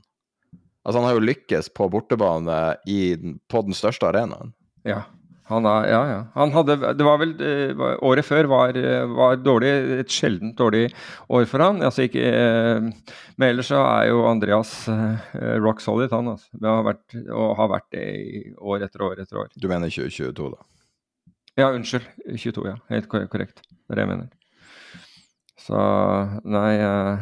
Altså, 0.84 1.00
han 1.00 1.08
har 1.08 1.18
jo 1.18 1.24
lykkes 1.24 1.70
på 1.76 1.88
bortebane 1.92 2.60
i, 2.92 3.16
på 3.52 3.64
den 3.68 3.76
største 3.76 4.08
arenaen. 4.10 4.54
Ja. 4.88 5.04
Han 5.52 5.66
er, 5.68 5.88
ja, 5.92 6.02
ja. 6.08 6.20
Han 6.38 6.54
hadde, 6.56 6.78
det 6.96 7.04
var 7.06 7.18
vel 7.20 7.34
eh, 7.44 7.82
Året 8.08 8.24
før 8.24 8.48
var, 8.52 8.78
var 9.12 9.42
dårlig, 9.44 9.72
et 10.00 10.14
sjeldent 10.14 10.56
dårlig 10.60 10.86
år 11.28 11.48
for 11.52 11.64
han. 11.66 11.82
Altså 11.84 12.06
ikke, 12.08 12.24
eh, 12.24 13.18
men 13.36 13.48
ellers 13.50 13.72
så 13.74 13.82
er 13.84 14.08
jo 14.14 14.24
Andreas 14.30 14.72
eh, 14.92 15.34
rock 15.64 15.84
solid, 15.84 16.14
han. 16.16 16.32
Altså. 16.32 16.48
Har 16.64 16.88
vært, 16.88 17.18
og 17.28 17.58
har 17.60 17.74
vært 17.76 17.90
det 17.96 18.06
i 18.14 18.46
år 18.56 18.88
etter 18.88 19.04
år 19.04 19.20
etter 19.26 19.44
år. 19.44 19.52
Du 19.60 19.68
mener 19.68 19.92
2022, 19.92 20.54
da? 20.56 20.64
Ja, 21.60 21.70
unnskyld. 21.74 22.08
22, 22.40 22.66
ja. 22.72 22.80
Helt 22.90 23.12
korrekt. 23.12 23.62
Det 23.68 23.94
er 23.94 24.00
det 24.00 24.08
jeg 24.08 24.14
mener. 24.14 24.32
Så 25.64 25.80
nei 26.50 26.72
uh, 26.82 27.22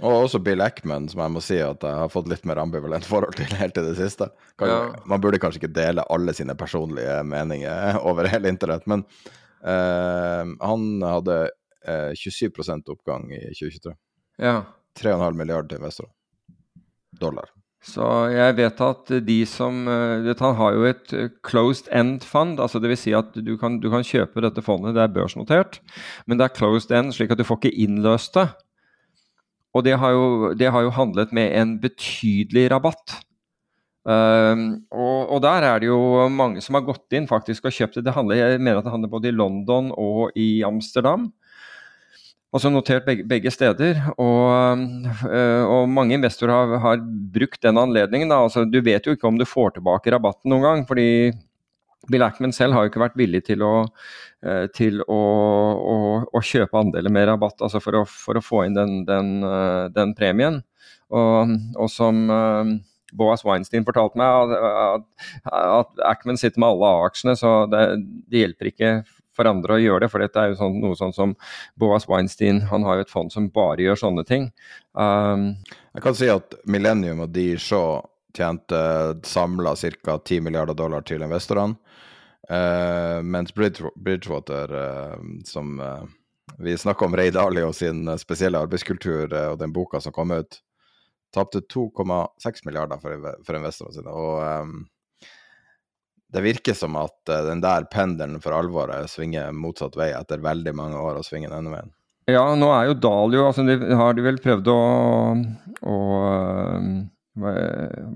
og 0.00 0.24
også 0.24 0.40
Bill 0.44 0.62
Eckman, 0.64 1.08
som 1.12 1.22
jeg 1.24 1.34
må 1.34 1.42
si 1.44 1.58
at 1.62 1.84
jeg 1.84 1.98
har 2.02 2.12
fått 2.12 2.30
litt 2.30 2.46
mer 2.48 2.60
ambivalent 2.62 3.06
forhold 3.06 3.36
til 3.38 3.52
helt 3.60 3.76
til 3.76 3.86
det 3.88 3.96
siste. 3.98 4.30
Kan, 4.58 4.72
ja. 4.72 4.80
Man 5.10 5.22
burde 5.22 5.40
kanskje 5.42 5.62
ikke 5.62 5.74
dele 5.76 6.06
alle 6.12 6.34
sine 6.36 6.56
personlige 6.58 7.20
meninger 7.28 8.00
over 8.08 8.30
hele 8.32 8.52
internett, 8.52 8.86
men 8.90 9.04
uh, 9.64 10.44
han 10.64 10.90
hadde 11.04 11.38
uh, 11.84 12.10
27% 12.16 12.92
oppgang 12.94 13.28
i 13.36 13.46
2023. 13.52 13.96
Ja. 14.40 14.60
3,5 14.98 15.36
milliarder 15.36 15.70
til 15.74 15.82
investorer. 15.82 16.12
Dollar. 17.20 17.50
Så 17.80 18.04
jeg 18.28 18.56
vet 18.58 18.80
at 18.84 19.10
de 19.24 19.38
som 19.48 19.86
eh, 19.88 20.20
vet, 20.26 20.40
Han 20.44 20.56
har 20.58 20.74
jo 20.76 20.82
et 20.84 21.12
eh, 21.16 21.30
closed 21.46 21.88
end 21.92 22.26
fund. 22.28 22.60
altså 22.60 22.78
Dvs. 22.78 23.06
Si 23.06 23.14
at 23.16 23.32
du 23.32 23.54
kan, 23.56 23.78
du 23.80 23.88
kan 23.92 24.04
kjøpe 24.04 24.42
dette 24.44 24.62
fondet, 24.64 24.94
det 24.94 25.02
er 25.02 25.14
børsnotert, 25.14 25.80
men 26.26 26.36
det 26.36 26.44
er 26.44 26.56
closed 26.58 26.92
end, 26.92 27.14
slik 27.16 27.32
at 27.32 27.40
du 27.40 27.46
får 27.48 27.62
ikke 27.62 27.78
innløst 27.86 28.36
det. 28.36 28.50
Og 29.76 29.84
det 29.86 29.96
har, 30.02 30.14
jo, 30.16 30.52
det 30.58 30.70
har 30.74 30.82
jo 30.82 30.94
handlet 30.94 31.34
med 31.36 31.52
en 31.54 31.76
betydelig 31.82 32.68
rabatt. 32.72 33.20
Um, 34.00 34.80
og, 34.88 35.28
og, 35.28 35.38
der 35.44 35.66
er 35.68 35.82
det 35.82 35.90
jo 35.90 36.00
mange 36.32 36.62
som 36.64 36.78
har 36.78 36.86
gått 36.86 37.12
inn 37.12 37.28
faktisk 37.28 37.68
og 37.68 37.74
kjøpt 37.76 37.98
det. 37.98 38.06
det 38.06 38.14
handler, 38.16 38.38
jeg 38.38 38.62
mener 38.62 38.80
at 38.80 38.86
det 38.86 38.94
handler 38.94 39.12
både 39.12 39.28
i 39.28 39.36
London 39.36 39.90
og 39.92 40.32
i 40.40 40.64
Amsterdam. 40.66 41.28
Altså 42.50 42.72
notert 42.72 43.04
begge, 43.06 43.26
begge 43.30 43.52
steder. 43.54 44.00
Og, 44.16 44.80
uh, 45.22 45.62
og, 45.68 45.84
mange 45.92 46.16
investorer 46.16 46.54
har, 46.56 46.80
har, 46.82 47.04
brukt 47.30 47.62
den 47.62 47.78
anledningen. 47.78 48.32
Altså, 48.34 48.64
du 48.66 48.80
vet 48.82 49.06
jo 49.06 49.14
ikke 49.14 49.28
om 49.30 49.38
du 49.38 49.46
får 49.46 49.76
tilbake 49.76 50.10
rabatten 50.10 50.50
noen 50.50 50.66
gang. 50.66 50.84
fordi 50.88 51.30
Bill 52.08 52.24
Ackman 52.24 52.54
selv 52.56 52.74
har 52.74 52.84
jo 52.84 52.92
ikke 52.92 53.02
vært 53.02 53.18
villig 53.20 53.42
til 53.50 53.62
å, 53.66 53.74
eh, 54.46 54.66
til 54.72 55.02
å, 55.04 55.20
å, 55.76 55.96
å 56.32 56.42
kjøpe 56.44 56.80
andeler 56.80 57.12
med 57.12 57.28
rabatt, 57.28 57.60
altså 57.60 57.82
for 57.82 58.00
å, 58.00 58.04
for 58.08 58.40
å 58.40 58.44
få 58.44 58.64
inn 58.66 58.78
den, 58.78 59.02
den, 59.08 59.34
eh, 59.44 59.86
den 59.94 60.14
premien. 60.16 60.62
Og, 61.10 61.56
og, 61.74 61.88
som 61.90 62.28
uh, 62.30 62.68
Boas 63.18 63.42
Weinstein 63.42 63.82
fortalte 63.86 64.18
meg, 64.20 64.52
at, 64.54 65.08
at 65.50 66.04
Ackman 66.06 66.38
sitter 66.38 66.62
med 66.62 66.70
alle 66.70 66.90
A-aksjene, 67.00 67.34
så 67.38 67.64
det, 67.70 67.80
det, 68.30 68.44
hjelper 68.44 68.70
ikke 68.70 68.92
for 69.34 69.50
andre 69.50 69.74
å 69.74 69.82
gjøre 69.82 70.04
det. 70.04 70.10
For 70.12 70.22
dette 70.22 70.38
er 70.38 70.52
jo 70.52 70.60
sånn, 70.60 70.78
noe 70.84 70.98
sånn 70.98 71.14
som 71.16 71.34
Boas 71.80 72.06
Weinstein, 72.10 72.62
han 72.70 72.86
har 72.86 73.00
jo 73.00 73.08
et 73.08 73.12
fond 73.12 73.34
som 73.34 73.50
bare 73.50 73.82
gjør 73.82 73.98
sånne 74.04 74.24
ting. 74.28 74.48
Um, 74.94 75.52
Jeg 75.98 76.06
kan 76.06 76.18
si 76.18 76.30
at 76.30 76.54
Millennium 76.70 77.26
og 77.26 77.34
de 77.34 77.52
Shaw 77.58 77.98
tjente 78.36 78.80
samla 79.22 79.74
ca. 79.76 80.18
10 80.18 80.40
milliarder 80.40 80.74
dollar 80.74 81.02
til 81.06 81.22
investorene. 81.22 81.76
Uh, 82.50 83.22
mens 83.22 83.54
Bridgewater, 83.54 84.72
uh, 84.74 85.18
som 85.44 85.80
uh, 85.80 86.02
vi 86.58 86.76
snakka 86.78 87.04
om 87.04 87.16
Ray 87.16 87.30
Dalio 87.30 87.72
sin 87.72 88.18
spesielle 88.18 88.58
arbeidskultur 88.58 89.30
og 89.30 89.58
den 89.60 89.72
boka 89.72 90.00
som 90.02 90.12
kom 90.12 90.32
ut, 90.34 90.58
tapte 91.34 91.60
2,6 91.60 92.64
milliarder 92.66 92.98
for, 92.98 93.28
for 93.46 93.58
investorene 93.60 93.94
sine. 93.94 94.10
Og 94.10 94.42
um, 94.42 94.82
det 96.34 96.42
virker 96.42 96.74
som 96.74 96.98
at 96.98 97.30
den 97.46 97.62
der 97.62 97.86
pendelen 97.90 98.42
for 98.42 98.54
alvoret 98.54 99.10
svinger 99.10 99.54
motsatt 99.54 99.94
vei 99.98 100.10
etter 100.14 100.42
veldig 100.42 100.74
mange 100.74 100.98
år 100.98 101.20
å 101.20 101.24
svinge 101.26 101.50
denne 101.52 101.70
veien. 101.74 101.94
Ja, 102.30 102.44
nå 102.58 102.68
er 102.74 102.90
jo 102.90 102.98
Dalio 102.98 103.46
altså 103.48 103.64
har 103.66 104.14
de 104.14 104.24
vel 104.24 104.38
prøvd 104.42 104.68
å, 104.70 104.80
å 105.86 105.96
hva, 107.38 107.52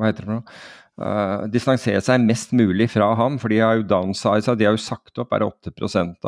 heter 0.06 0.24
det 0.24 0.26
for 0.26 0.34
noe? 0.38 0.58
uh, 1.00 1.46
distansere 1.50 2.02
seg 2.04 2.22
mest 2.26 2.54
mulig 2.56 2.88
fra 2.92 3.10
ham. 3.18 3.38
For 3.42 3.52
de 3.52 3.62
har 3.62 3.78
jo 3.78 3.88
downsiza, 3.88 4.56
de 4.58 4.68
har 4.68 4.76
jo 4.76 4.82
sagt 4.82 5.18
opp 5.22 5.32
bare 5.34 5.48
8 5.48 5.72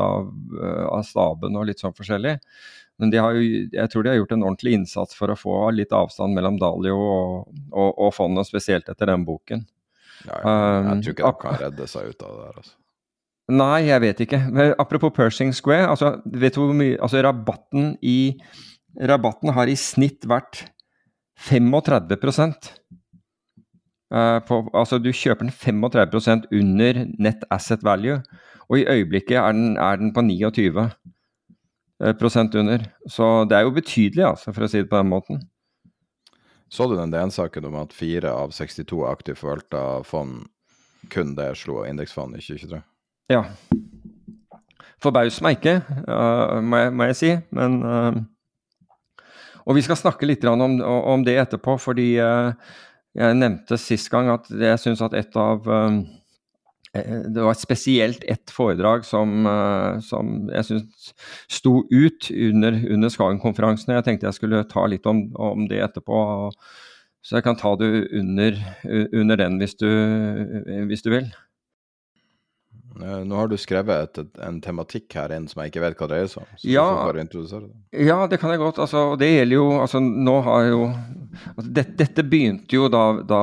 av, 0.03 0.33
uh, 0.57 0.87
av 0.91 1.05
staben 1.07 1.59
og 1.59 1.69
litt 1.69 1.83
sånn 1.83 1.97
forskjellig. 1.97 2.37
Men 2.97 3.13
de 3.13 3.21
har 3.21 3.37
jo, 3.37 3.45
jeg 3.75 3.93
tror 3.93 4.05
de 4.05 4.13
har 4.13 4.19
gjort 4.23 4.33
en 4.33 4.47
ordentlig 4.47 4.79
innsats 4.79 5.17
for 5.17 5.29
å 5.29 5.37
få 5.37 5.59
litt 5.77 5.93
avstand 5.93 6.33
mellom 6.37 6.57
Dalio 6.61 6.97
og, 6.97 7.51
og, 7.75 7.91
og 7.93 8.15
fondet, 8.17 8.49
spesielt 8.49 8.89
etter 8.89 9.13
den 9.13 9.27
boken. 9.29 9.67
Ja, 10.25 10.39
ja. 10.41 10.53
Jeg 10.95 11.03
tror 11.05 11.15
ikke 11.15 11.27
de 11.29 11.41
kan 11.43 11.59
redde 11.61 11.89
seg 11.93 12.09
ut 12.09 12.25
av 12.25 12.31
det 12.31 12.47
der. 12.47 12.61
altså. 12.63 12.77
Nei, 13.47 13.83
jeg 13.87 14.03
vet 14.03 14.23
ikke. 14.25 14.39
Men 14.49 14.73
apropos 14.83 15.13
Pershing 15.15 15.53
Square. 15.55 15.91
altså 15.93 16.17
vet 16.25 16.57
du 16.57 16.65
hvor 16.65 16.73
mye, 16.75 16.97
altså 16.99 17.21
Rabatten 17.23 17.93
i 18.03 18.35
Rabatten 18.97 19.53
har 19.55 19.69
i 19.69 19.77
snitt 19.77 20.25
vært 20.27 20.65
35 21.37 22.17
uh, 24.15 24.39
på, 24.47 24.61
Altså 24.75 24.99
du 24.99 25.11
kjøper 25.13 25.49
den 25.49 25.53
35% 25.53 26.49
under 26.53 27.05
net 27.19 27.45
asset 27.51 27.85
value, 27.85 28.23
og 28.69 28.79
i 28.79 28.87
øyeblikket 28.87 29.37
er 29.37 29.53
den, 29.53 29.77
er 29.77 29.97
den 29.97 30.15
på 30.15 30.21
29 30.21 30.91
prosent 32.21 32.55
under. 32.55 32.83
Så 33.09 33.45
det 33.49 33.57
er 33.57 33.63
jo 33.65 33.71
betydelig, 33.77 34.25
altså, 34.27 34.53
for 34.53 34.67
å 34.67 34.69
si 34.69 34.83
det 34.83 34.91
på 34.91 34.99
den 34.99 35.09
måten. 35.09 35.39
Så 36.69 36.89
du 36.91 36.97
den 36.97 37.13
DN-saken 37.13 37.69
om 37.69 37.79
at 37.79 37.95
fire 37.95 38.33
av 38.35 38.51
62 38.53 39.05
aktivt 39.07 39.39
forvalta 39.39 40.03
fond 40.05 40.47
kun 41.13 41.35
det 41.39 41.53
slo 41.61 41.85
indeksfond 41.87 42.35
i 42.35 42.43
2023? 42.43 42.81
Ja. 43.31 43.45
Forbauser 45.03 45.45
meg 45.47 45.59
ikke, 45.59 45.77
uh, 46.09 46.59
må, 46.65 46.81
jeg, 46.81 46.95
må, 46.97 47.07
jeg, 47.11 47.19
si. 47.21 47.33
Men 47.55 47.79
uh, 47.85 48.19
Og 49.67 49.79
vi 49.79 49.83
skal 49.83 49.99
snakke 49.99 50.29
litt 50.29 50.45
om, 50.47 50.79
om 50.81 51.25
det 51.27 51.37
etterpå, 51.43 51.77
fordi 51.83 52.15
uh, 52.23 52.53
jeg 53.17 53.39
nevnte 53.39 53.79
sist 53.81 54.11
gang 54.13 54.31
at 54.31 54.47
jeg 54.51 54.83
syns 54.83 55.03
at 55.03 55.17
et 55.17 55.37
av 55.41 55.67
det 56.97 57.43
var 57.45 57.57
spesielt 57.59 58.23
ett 58.25 58.49
foredrag 58.49 59.03
som, 59.05 59.45
som 60.01 60.47
jeg 60.49 60.65
syns 60.65 61.11
sto 61.53 61.83
ut 61.91 62.29
under, 62.31 62.79
under 62.95 63.13
Skagen-konferansen. 63.13 63.93
Jeg 63.93 64.07
tenkte 64.07 64.29
jeg 64.31 64.39
skulle 64.39 64.63
ta 64.71 64.87
litt 64.89 65.05
om, 65.05 65.27
om 65.37 65.67
det 65.69 65.83
etterpå. 65.85 66.19
Så 67.21 67.37
jeg 67.37 67.45
kan 67.45 67.59
ta 67.61 67.75
det 67.77 67.91
under, 68.17 68.57
under 69.13 69.41
den 69.43 69.59
hvis 69.61 69.77
du, 69.77 69.91
hvis 70.89 71.05
du 71.05 71.11
vil. 71.13 71.29
Eh, 73.03 73.23
nå 73.29 73.37
har 73.37 73.51
du 73.51 73.57
skrevet 73.61 74.19
et, 74.19 74.39
en 74.45 74.59
tematikk 74.65 75.13
her 75.19 75.35
inn 75.37 75.47
som 75.51 75.61
jeg 75.63 75.73
ikke 75.73 75.83
vet 75.85 75.99
hva 76.01 76.09
dreier 76.11 76.31
seg 76.31 76.45
om. 76.45 76.51
Så 76.57 76.71
ja, 76.71 76.85
du 76.85 76.97
får 76.97 77.11
bare 77.11 77.25
introdusere 77.25 77.67
det. 77.67 78.05
Ja, 78.07 78.19
det 78.31 78.41
kan 78.41 78.53
jeg 78.55 78.63
godt. 78.63 78.81
Altså, 78.85 79.05
det 79.21 79.31
gjelder 79.33 79.59
jo 79.59 79.67
altså, 79.83 80.01
Nå 80.01 80.37
har 80.47 80.69
jo 80.71 80.81
altså, 80.89 81.67
det, 81.79 81.87
Dette 82.01 82.27
begynte 82.27 82.79
jo 82.79 82.89
da, 82.93 83.05
da 83.27 83.43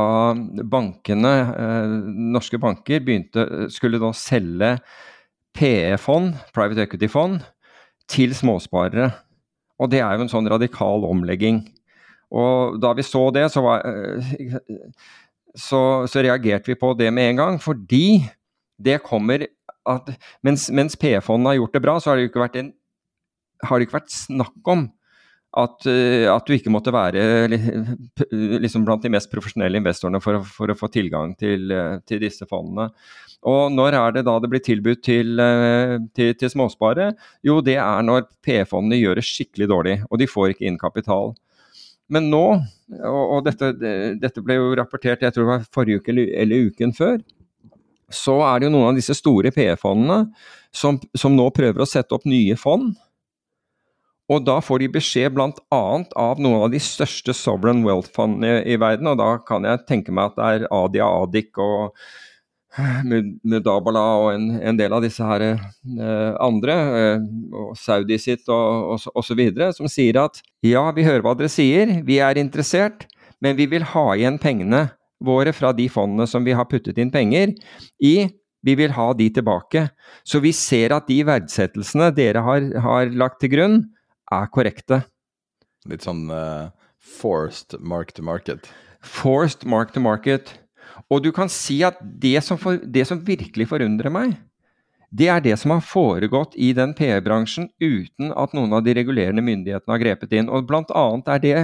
bankene, 0.73 1.33
eh, 1.65 1.97
norske 2.33 2.59
banker, 2.61 3.03
begynte, 3.05 3.47
skulle 3.73 4.01
da 4.01 4.13
selge 4.17 4.75
PE-fond, 5.53 6.33
private 6.55 6.87
equity-fond, 6.87 7.43
til 8.09 8.33
småsparere. 8.35 9.11
Og 9.81 9.89
det 9.93 10.01
er 10.01 10.17
jo 10.17 10.25
en 10.25 10.31
sånn 10.31 10.49
radikal 10.49 11.05
omlegging. 11.05 11.61
Og 12.33 12.79
da 12.81 12.95
vi 12.97 13.05
så 13.05 13.27
det, 13.35 13.45
så, 13.53 13.61
var, 13.61 13.85
eh, 13.85 14.57
så, 15.53 15.81
så 16.09 16.23
reagerte 16.25 16.71
vi 16.71 16.79
på 16.79 16.95
det 16.97 17.11
med 17.13 17.35
en 17.35 17.43
gang, 17.43 17.59
fordi 17.61 18.23
det 18.83 19.01
kommer 19.05 19.47
at 19.83 20.13
Mens, 20.45 20.69
mens 20.71 20.95
PF-fondet 20.95 21.49
har 21.49 21.57
gjort 21.57 21.73
det 21.75 21.83
bra, 21.83 21.97
så 21.99 22.09
har 22.09 22.15
det 22.15 22.23
jo 22.23 22.29
ikke 22.31 22.43
vært, 22.45 22.59
en, 22.61 22.69
det 23.67 23.87
ikke 23.87 23.97
vært 23.97 24.13
snakk 24.15 24.69
om 24.71 24.85
at, 25.59 25.85
eh, 25.85 26.25
at, 26.31 26.47
du 26.47 26.55
ikke 26.55 26.71
måtte 26.73 26.93
være 26.93 27.45
liksom 28.63 28.85
blant 28.87 29.03
de 29.05 29.11
mest 29.13 29.29
profesjonelle 29.31 29.77
investorene 29.77 30.21
for, 30.23 30.41
for 30.49 30.73
å 30.73 30.77
få 30.77 30.89
tilgang 30.93 31.35
til, 31.37 31.69
eh, 31.71 31.99
til, 32.09 32.23
disse 32.23 32.47
fondene. 32.49 32.89
Og 33.49 33.67
når 33.75 33.99
er 33.99 34.15
det 34.15 34.25
da 34.25 34.37
det 34.41 34.49
blir 34.49 34.63
tilbudt 34.65 35.03
til, 35.05 35.37
eh, 35.43 35.99
til, 36.15 36.33
til 36.39 36.53
småspare? 36.55 37.11
Jo, 37.45 37.59
det 37.65 37.77
er 37.83 38.07
når 38.07 38.25
PE-fondene 38.45 38.97
gjør 38.97 39.19
det 39.19 39.27
skikkelig 39.27 39.69
dårlig, 39.69 39.97
og 40.09 40.21
de 40.21 40.29
får 40.31 40.55
ikke 40.55 40.67
inn 40.69 40.81
kapital. 40.81 41.35
Men 42.13 42.31
nå, 42.33 42.43
og, 42.97 43.21
og 43.21 43.45
dette, 43.45 43.71
dette, 44.21 44.41
ble 44.43 44.57
jo 44.57 44.73
rapportert 44.77 45.21
jeg 45.23 45.33
tror 45.33 45.45
det 45.45 45.51
var 45.53 45.69
forrige 45.73 46.01
uke 46.01 46.11
eller, 46.13 46.33
eller 46.43 46.71
uken 46.71 46.97
før, 46.97 47.21
så 48.13 48.39
er 48.47 48.59
det 48.59 48.69
jo 48.69 48.75
noen 48.75 48.91
av 48.91 48.99
disse 48.99 49.15
store 49.17 49.51
PE-fondene 49.53 50.27
som, 50.73 50.99
som, 51.17 51.35
nå 51.35 51.49
prøver 51.55 51.83
å 51.83 51.89
sette 51.89 52.15
opp 52.15 52.27
nye 52.29 52.57
fond. 52.59 52.93
Og 54.31 54.43
da 54.47 54.57
får 54.63 54.83
de 54.83 54.91
beskjed 54.95 55.33
bl.a. 55.35 55.51
av 55.75 56.41
noen 56.41 56.65
av 56.65 56.69
de 56.71 56.79
største 56.81 57.35
sovereign 57.35 57.83
wealth-fondene 57.85 58.61
i, 58.61 58.73
i, 58.73 58.79
verden, 58.81 59.09
og 59.11 59.19
da 59.19 59.33
kan 59.45 59.67
jeg 59.67 59.83
tenke 59.89 60.15
meg 60.15 60.31
at 60.31 60.37
det 60.37 60.51
er 60.51 60.69
Adia 60.73 61.09
Adik 61.23 61.59
og 61.61 61.97
Mudabala 62.73 64.03
og 64.23 64.31
en, 64.31 64.47
en, 64.57 64.77
del 64.79 64.95
av 64.95 65.03
disse 65.05 65.21
her 65.21 65.43
eh, 65.45 66.31
andre, 66.41 66.77
eh, 66.97 67.27
og 67.53 67.75
Saudi 67.77 68.17
sitt 68.17 68.49
og 68.49 68.95
osv., 69.13 69.43
som 69.77 69.91
sier 69.91 70.23
at 70.23 70.41
ja, 70.65 70.87
vi 70.95 71.05
hører 71.05 71.21
hva 71.25 71.35
dere 71.37 71.51
sier, 71.53 71.99
vi 72.07 72.17
er 72.23 72.39
interessert, 72.41 73.05
men 73.43 73.59
vi 73.59 73.67
vil 73.69 73.85
ha 73.91 74.07
igjen 74.15 74.39
pengene 74.41 74.87
våre 75.23 75.53
fra 75.55 75.71
de 75.75 75.87
fondene 75.91 76.27
som 76.29 76.45
vi 76.45 76.55
har 76.55 76.67
puttet 76.69 76.99
inn 77.01 77.11
penger 77.13 77.53
i. 78.03 78.15
Vi 78.63 78.75
vil 78.79 78.93
ha 78.95 79.09
de 79.17 79.27
tilbake. 79.33 79.87
Så 80.23 80.39
vi 80.43 80.53
ser 80.55 80.95
at 80.95 81.09
de 81.09 81.19
verdsettelsene 81.27 82.11
dere 82.15 82.43
har, 82.45 82.69
har 82.85 83.11
lagt 83.11 83.41
til 83.43 83.51
grunn, 83.55 83.81
er 84.31 84.47
korrekte. 84.53 85.03
Litt 85.89 86.05
sånn 86.05 86.29
uh, 86.31 86.71
forced 87.03 87.75
mark 87.83 88.13
to 88.15 88.23
market? 88.23 88.69
Forced 89.03 89.67
mark 89.67 89.91
to 89.95 90.03
market. 90.03 90.55
Og 91.11 91.23
du 91.25 91.31
kan 91.35 91.51
si 91.51 91.81
at 91.83 91.99
det 91.99 92.37
som, 92.45 92.59
for, 92.59 92.79
det 92.79 93.03
som 93.09 93.21
virkelig 93.25 93.67
forundrer 93.71 94.13
meg, 94.13 94.37
det 95.13 95.27
er 95.29 95.41
det 95.45 95.53
som 95.61 95.75
har 95.75 95.83
foregått 95.85 96.55
i 96.57 96.71
den 96.73 96.95
PR-bransjen 96.97 97.67
uten 97.83 98.31
at 98.39 98.55
noen 98.57 98.71
av 98.73 98.81
de 98.85 98.95
regulerende 98.97 99.43
myndighetene 99.45 99.93
har 99.93 100.01
grepet 100.01 100.33
inn. 100.33 100.49
Og 100.49 100.65
blant 100.69 100.89
annet 100.97 101.29
er 101.29 101.43
det 101.43 101.59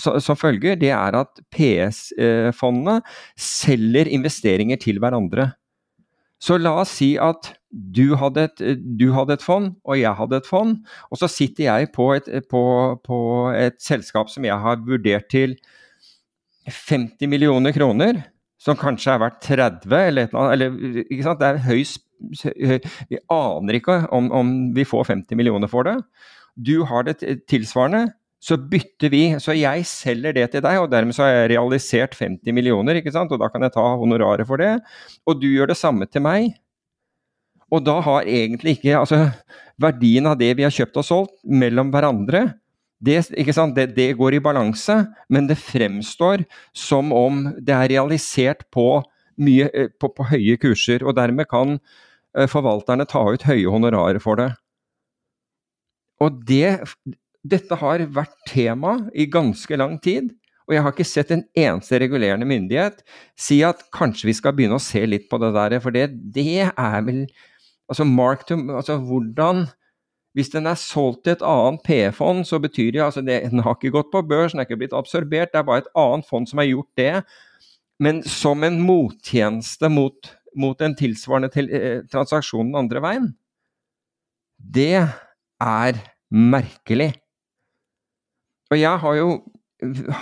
som 0.00 0.38
følger, 0.40 0.78
det 0.80 0.92
er 0.96 1.18
at 1.18 1.42
PS-fondene 1.52 3.02
selger 3.36 4.08
investeringer 4.08 4.80
til 4.80 5.02
hverandre. 5.04 5.50
Så 6.40 6.56
la 6.60 6.74
oss 6.80 6.96
si 6.96 7.14
at 7.20 7.52
du 7.68 8.14
hadde, 8.20 8.48
et, 8.48 8.64
du 8.96 9.10
hadde 9.12 9.36
et 9.36 9.44
fond, 9.44 9.72
og 9.84 9.98
jeg 10.00 10.16
hadde 10.16 10.40
et 10.40 10.48
fond. 10.48 10.76
Og 11.10 11.20
så 11.20 11.28
sitter 11.28 11.68
jeg 11.68 11.92
på 11.92 12.10
et, 12.16 12.28
på, 12.48 12.64
på 13.04 13.18
et 13.52 13.80
selskap 13.84 14.32
som 14.32 14.46
jeg 14.48 14.56
har 14.64 14.80
vurdert 14.84 15.28
til 15.32 15.58
50 16.64 17.28
millioner 17.28 17.76
kroner 17.76 18.22
som 18.64 18.78
kanskje 18.80 19.12
er 19.12 19.20
verdt 19.20 19.42
30 19.44 19.94
eller 20.08 20.36
eller. 20.54 20.76
Det 21.04 21.48
er 21.50 21.64
høyst 21.66 22.00
Vi 22.32 23.20
aner 23.32 23.78
ikke 23.78 24.00
om, 24.14 24.30
om, 24.32 24.52
vi 24.76 24.86
får 24.88 25.10
50 25.12 25.38
millioner 25.38 25.70
for 25.70 25.88
det. 25.88 25.98
Du 26.54 26.84
har 26.88 27.06
det 27.06 27.18
tilsvarende, 27.50 28.06
så 28.44 28.58
bytter 28.58 29.12
vi. 29.12 29.22
Så 29.42 29.56
jeg 29.56 29.86
selger 29.88 30.36
det 30.36 30.50
til 30.52 30.64
deg, 30.64 30.80
og 30.82 30.90
dermed 30.92 31.16
så 31.16 31.26
har 31.26 31.34
jeg 31.34 31.54
realisert 31.54 32.16
50 32.18 32.56
millioner, 32.56 33.00
ikke 33.00 33.14
sant? 33.14 33.32
og 33.32 33.40
da 33.42 33.50
kan 33.52 33.64
jeg 33.64 33.74
ta 33.76 33.86
honoraret 34.00 34.48
for 34.48 34.60
det. 34.60 34.76
Og 35.26 35.40
du 35.40 35.48
gjør 35.50 35.72
det 35.72 35.80
samme 35.80 36.08
til 36.10 36.24
meg. 36.24 36.52
Og 37.72 37.82
da 37.82 37.96
har 38.04 38.28
egentlig 38.28 38.76
ikke 38.76 38.98
altså, 39.00 39.24
verdien 39.80 40.28
av 40.30 40.36
det 40.38 40.52
vi 40.58 40.66
har 40.66 40.74
kjøpt 40.74 41.00
og 41.00 41.08
solgt, 41.08 41.40
mellom 41.48 41.90
hverandre 41.94 42.52
det, 43.04 43.20
det, 43.36 43.86
det, 43.96 44.12
går 44.16 44.36
i 44.36 44.40
balanse, 44.40 44.96
men 45.28 45.48
det 45.48 45.58
fremstår 45.60 46.44
som 46.72 47.12
om 47.12 47.44
det 47.60 47.74
er 47.74 47.90
realisert 47.96 48.64
på, 48.72 49.02
mye, 49.36 49.68
eh, 49.74 49.90
på, 50.00 50.08
på 50.14 50.28
høye 50.30 50.56
kurser. 50.60 51.04
Og 51.04 51.16
dermed 51.16 51.48
kan 51.50 51.78
forvalterne 52.50 53.06
ta 53.08 53.22
ut 53.30 53.46
høye 53.46 53.70
honorarer 53.70 54.22
for 54.22 54.40
det. 54.40 54.50
Og 56.22 56.40
det, 56.48 56.80
dette 57.46 57.78
har 57.80 58.06
vært 58.14 58.34
tema 58.48 58.96
i 59.14 59.26
ganske 59.30 59.78
lang 59.78 59.98
tid. 60.02 60.32
Og 60.64 60.74
jeg 60.74 60.84
har 60.84 60.94
ikke 60.94 61.06
sett 61.06 61.32
en 61.34 61.44
eneste 61.58 61.98
regulerende 62.00 62.48
myndighet 62.48 63.02
si 63.36 63.58
at 63.66 63.82
kanskje 63.94 64.30
vi 64.30 64.36
skal 64.38 64.54
begynne 64.56 64.78
å 64.78 64.82
se 64.82 65.02
litt 65.06 65.26
på 65.28 65.40
det 65.42 65.52
der. 65.56 65.76
For 65.84 65.94
det, 65.94 66.08
det 66.34 66.70
er 66.70 67.02
vel 67.06 67.26
Altså, 67.84 68.00
mark 68.08 68.46
to, 68.48 68.56
altså 68.72 68.94
hvordan 68.96 69.66
hvis 70.34 70.48
den 70.48 70.66
er 70.66 70.74
solgt 70.74 71.24
til 71.24 71.36
et 71.36 71.42
annet 71.46 71.82
PE-fond, 71.86 72.42
så 72.48 72.58
betyr 72.58 72.90
det 72.90 73.02
altså 73.04 73.22
det, 73.22 73.42
den 73.50 73.62
har 73.62 73.76
ikke 73.76 73.92
gått 73.94 74.10
på 74.10 74.22
børs, 74.26 74.50
den 74.52 74.62
er 74.62 74.66
ikke 74.66 74.80
blitt 74.80 74.96
absorbert, 74.96 75.52
det 75.52 75.60
er 75.60 75.66
bare 75.68 75.84
et 75.84 75.92
annet 75.94 76.26
fond 76.26 76.48
som 76.50 76.58
har 76.58 76.66
gjort 76.66 76.90
det. 76.98 77.12
Men 78.02 78.22
som 78.26 78.64
en 78.66 78.80
mottjeneste 78.82 79.90
mot, 79.92 80.32
mot 80.56 80.80
en 80.82 80.94
tilsvarende 80.98 81.50
til, 81.52 81.70
eh, 81.70 82.02
transaksjon 82.10 82.70
den 82.70 82.80
andre 82.84 83.02
veien. 83.04 83.28
Det 84.58 85.08
er 85.60 86.00
merkelig. 86.30 87.14
Og 88.70 88.78
jeg 88.78 88.98
har 88.98 89.14
jo 89.14 89.42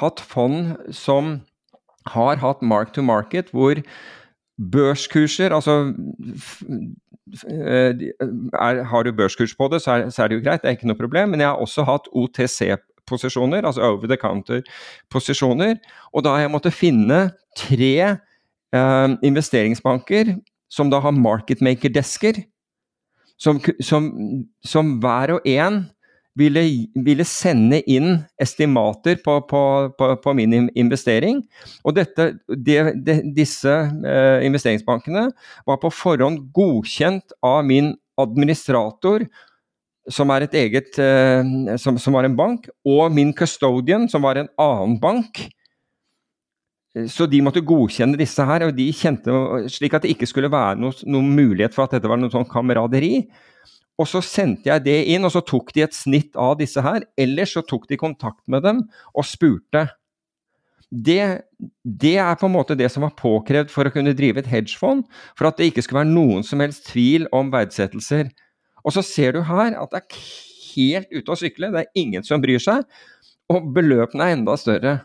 hatt 0.00 0.20
fond 0.20 0.76
som 0.92 1.40
har 2.06 2.36
hatt 2.42 2.62
mark 2.62 2.92
to 2.92 3.02
market, 3.02 3.52
hvor 3.54 3.78
børskurser, 4.58 5.54
altså 5.54 5.94
Eh, 7.32 8.12
er, 8.52 8.82
har 8.84 9.02
du 9.02 9.12
børskurs 9.12 9.54
på 9.56 9.68
det, 9.72 9.82
så 9.82 9.90
er, 9.92 10.10
så 10.10 10.22
er, 10.24 10.28
det 10.28 10.40
jo 10.40 10.44
greit, 10.44 10.62
det 10.62 10.68
er 10.68 10.76
ikke 10.76 10.90
noe 10.90 10.98
problem. 10.98 11.32
Men 11.32 11.40
jeg 11.40 11.48
har 11.48 11.62
også 11.62 11.84
hatt 11.88 12.10
OTC-posisjoner, 12.12 13.64
altså 13.64 13.86
over 13.88 14.10
the 14.10 14.18
counter-posisjoner. 14.20 15.78
Og 16.12 16.24
da 16.26 16.36
har 16.36 16.46
jeg 16.46 16.52
måttet 16.52 16.76
finne 16.76 17.22
tre 17.58 18.18
eh, 18.74 19.08
investeringsbanker 19.28 20.36
som 20.72 20.90
da 20.92 21.00
har 21.04 21.16
marketmaker-desker, 21.16 22.42
som, 23.40 23.58
som, 23.82 24.08
som, 24.64 24.94
hver 25.02 25.34
og 25.36 25.48
en 25.48 25.82
ville, 26.38 26.62
ville 27.04 27.26
sende 27.28 27.82
inn 27.90 28.22
estimater 28.40 29.18
på, 29.24 29.36
på, 29.50 29.62
på, 29.98 30.10
på, 30.22 30.34
min 30.38 30.70
investering. 30.78 31.42
Og 31.84 31.96
dette, 31.98 32.30
de, 32.48 32.78
de, 33.04 33.18
disse 33.36 33.72
eh, 33.72 34.44
investeringsbankene 34.46 35.28
var 35.68 35.80
på 35.82 35.92
forhånd 35.92 36.46
godkjent 36.56 37.36
av 37.44 37.64
min 37.68 37.92
administrator, 38.20 39.26
som 40.10 40.32
er 40.34 40.46
et 40.46 40.54
eget 40.58 40.98
eh, 41.02 41.42
som, 41.82 41.98
som 42.00 42.16
var 42.16 42.26
en 42.26 42.38
bank, 42.38 42.70
og 42.88 43.12
min 43.14 43.34
custodian, 43.36 44.08
som 44.10 44.24
var 44.24 44.40
en 44.40 44.50
annen 44.60 44.96
bank. 45.02 45.44
Så 47.08 47.24
de 47.30 47.40
måtte 47.40 47.62
godkjenne 47.64 48.18
disse 48.20 48.44
her, 48.44 48.66
og 48.66 48.74
de 48.76 48.90
kjente 48.92 49.32
slik 49.72 49.94
at 49.96 50.04
det 50.04 50.12
ikke 50.12 50.28
skulle 50.28 50.50
være 50.52 50.76
noen 50.76 51.30
mulighet 51.32 51.72
for 51.72 51.86
at 51.86 51.96
dette 51.96 52.10
var 52.10 52.20
noe 52.20 52.32
sånn 52.32 52.48
kameraderi. 52.48 53.22
Og 54.00 54.08
så 54.08 54.20
sendte 54.24 54.68
jeg 54.68 54.84
det 54.84 54.98
inn, 55.14 55.24
og 55.24 55.32
så 55.32 55.40
tok 55.44 55.72
de 55.76 55.86
et 55.86 55.96
snitt 55.96 56.36
av 56.36 56.58
disse 56.60 56.82
her. 56.84 57.06
Eller 57.20 57.48
så 57.48 57.62
tok 57.64 57.86
de 57.88 58.00
kontakt 58.00 58.42
med 58.50 58.64
dem 58.66 58.84
og 59.12 59.28
spurte. 59.28 59.86
Det, 60.92 61.22
det, 61.80 62.16
er 62.20 62.36
på 62.36 62.50
en 62.50 62.56
måte 62.58 62.76
det 62.76 62.90
som 62.92 63.06
var 63.06 63.14
påkrevd 63.16 63.70
for 63.72 63.88
å 63.88 63.92
kunne 63.94 64.12
drive 64.16 64.42
et 64.42 64.50
hedgefond, 64.50 65.06
for 65.38 65.48
at 65.48 65.56
det 65.56 65.70
ikke 65.70 65.84
skulle 65.86 66.02
være 66.02 66.12
noen 66.12 66.44
som 66.44 66.60
helst 66.60 66.90
tvil 66.90 67.24
om 67.32 67.52
verdsettelser. 67.54 68.28
Og 68.84 68.92
så 68.98 69.04
ser 69.06 69.38
du 69.38 69.40
her 69.48 69.78
at 69.80 69.94
det 69.94 70.02
er 70.02 70.20
helt 70.74 71.08
ute 71.14 71.32
å 71.32 71.38
sykle, 71.38 71.72
det 71.72 71.86
er 71.86 72.02
ingen 72.02 72.26
som 72.26 72.42
bryr 72.44 72.60
seg, 72.60 72.84
og 73.52 73.72
beløpene 73.72 74.26
er 74.26 74.36
enda 74.36 74.58
større. 74.60 74.98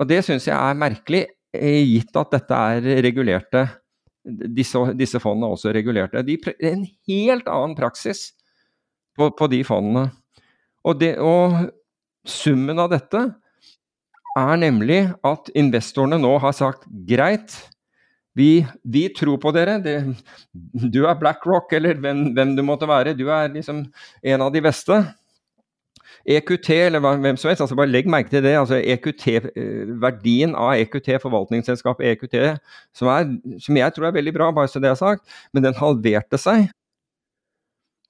Og 0.00 0.08
det 0.08 0.22
syns 0.24 0.48
jeg 0.48 0.56
er 0.56 0.78
merkelig, 0.80 1.26
eh, 1.54 1.82
gitt 1.84 2.16
at 2.16 2.36
dette 2.38 2.64
er 2.72 2.90
regulerte 3.04 3.68
Disse, 4.20 4.76
disse 5.00 5.16
fondene 5.16 5.48
er 5.48 5.54
også 5.54 5.70
regulerte. 5.72 6.20
De, 6.20 6.34
en 6.68 6.82
helt 7.08 7.46
annen 7.48 7.72
praksis 7.74 8.34
på, 9.16 9.30
på 9.32 9.46
de 9.48 9.62
fondene. 9.64 10.10
Og, 10.84 10.98
det, 11.00 11.14
og 11.16 11.70
summen 12.28 12.78
av 12.84 12.90
dette 12.92 13.22
er 14.38 14.60
nemlig 14.60 15.00
at 15.26 15.48
investorene 15.58 16.20
nå 16.20 16.34
har 16.44 16.52
sagt 16.54 16.84
greit, 17.08 17.56
vi, 18.36 18.60
vi 18.84 19.08
tror 19.16 19.40
på 19.42 19.50
dere. 19.56 19.78
Du 20.52 21.00
er 21.02 21.18
BlackRock 21.18 21.72
eller 21.76 21.98
hvem, 21.98 22.28
hvem, 22.36 22.54
du 22.56 22.62
måtte 22.66 22.88
være. 22.88 23.16
Du 23.18 23.26
er 23.32 23.50
liksom 23.52 23.82
en 24.22 24.44
av 24.44 24.52
de 24.54 24.62
beste. 24.64 25.00
EQT, 26.28 26.70
eller 26.86 27.00
hvem 27.00 27.36
som 27.40 27.48
helst, 27.48 27.62
altså 27.64 27.76
bare 27.78 27.90
legg 27.90 28.08
merke 28.10 28.30
til 28.32 28.42
det. 28.44 28.56
altså 28.58 28.76
EQT, 28.76 29.26
eh, 29.56 29.92
Verdien 30.02 30.54
av 30.54 30.74
EQT, 30.76 31.14
forvaltningsselskapet 31.22 32.06
EQT, 32.12 32.36
som, 32.96 33.08
er, 33.08 33.30
som, 33.58 33.76
jeg 33.76 33.96
tror 33.96 34.10
er 34.10 34.16
veldig 34.18 34.34
bra, 34.36 34.50
bare 34.52 34.68
så 34.68 34.82
det 34.82 34.90
er 34.90 35.00
sagt, 35.00 35.24
men 35.52 35.64
den 35.64 35.76
halverte 35.78 36.38
seg. 36.40 36.68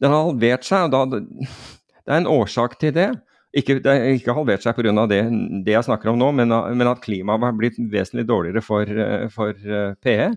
Den 0.00 0.11
har 0.11 0.30
halvert 0.30 0.66
seg, 0.66 0.88
og 0.88 0.94
da, 0.94 1.20
det 1.20 2.14
er 2.14 2.22
en 2.22 2.30
årsak 2.30 2.78
til 2.80 2.94
det. 2.96 3.11
Ikke, 3.56 3.80
det 3.82 3.90
har 3.90 4.12
ikke 4.14 4.34
halvert 4.34 4.62
seg 4.62 4.76
pga. 4.78 5.06
Det, 5.11 5.20
det 5.66 5.74
jeg 5.74 5.86
snakker 5.86 6.12
om 6.12 6.18
nå, 6.18 6.30
men, 6.38 6.54
men 6.78 6.90
at 6.90 7.02
klimaet 7.02 7.46
har 7.46 7.56
blitt 7.58 7.78
vesentlig 7.90 8.26
dårligere 8.28 8.62
for, 8.62 8.86
eh, 8.86 9.26
for 9.34 9.54
eh, 9.54 9.94
PE. 10.02 10.28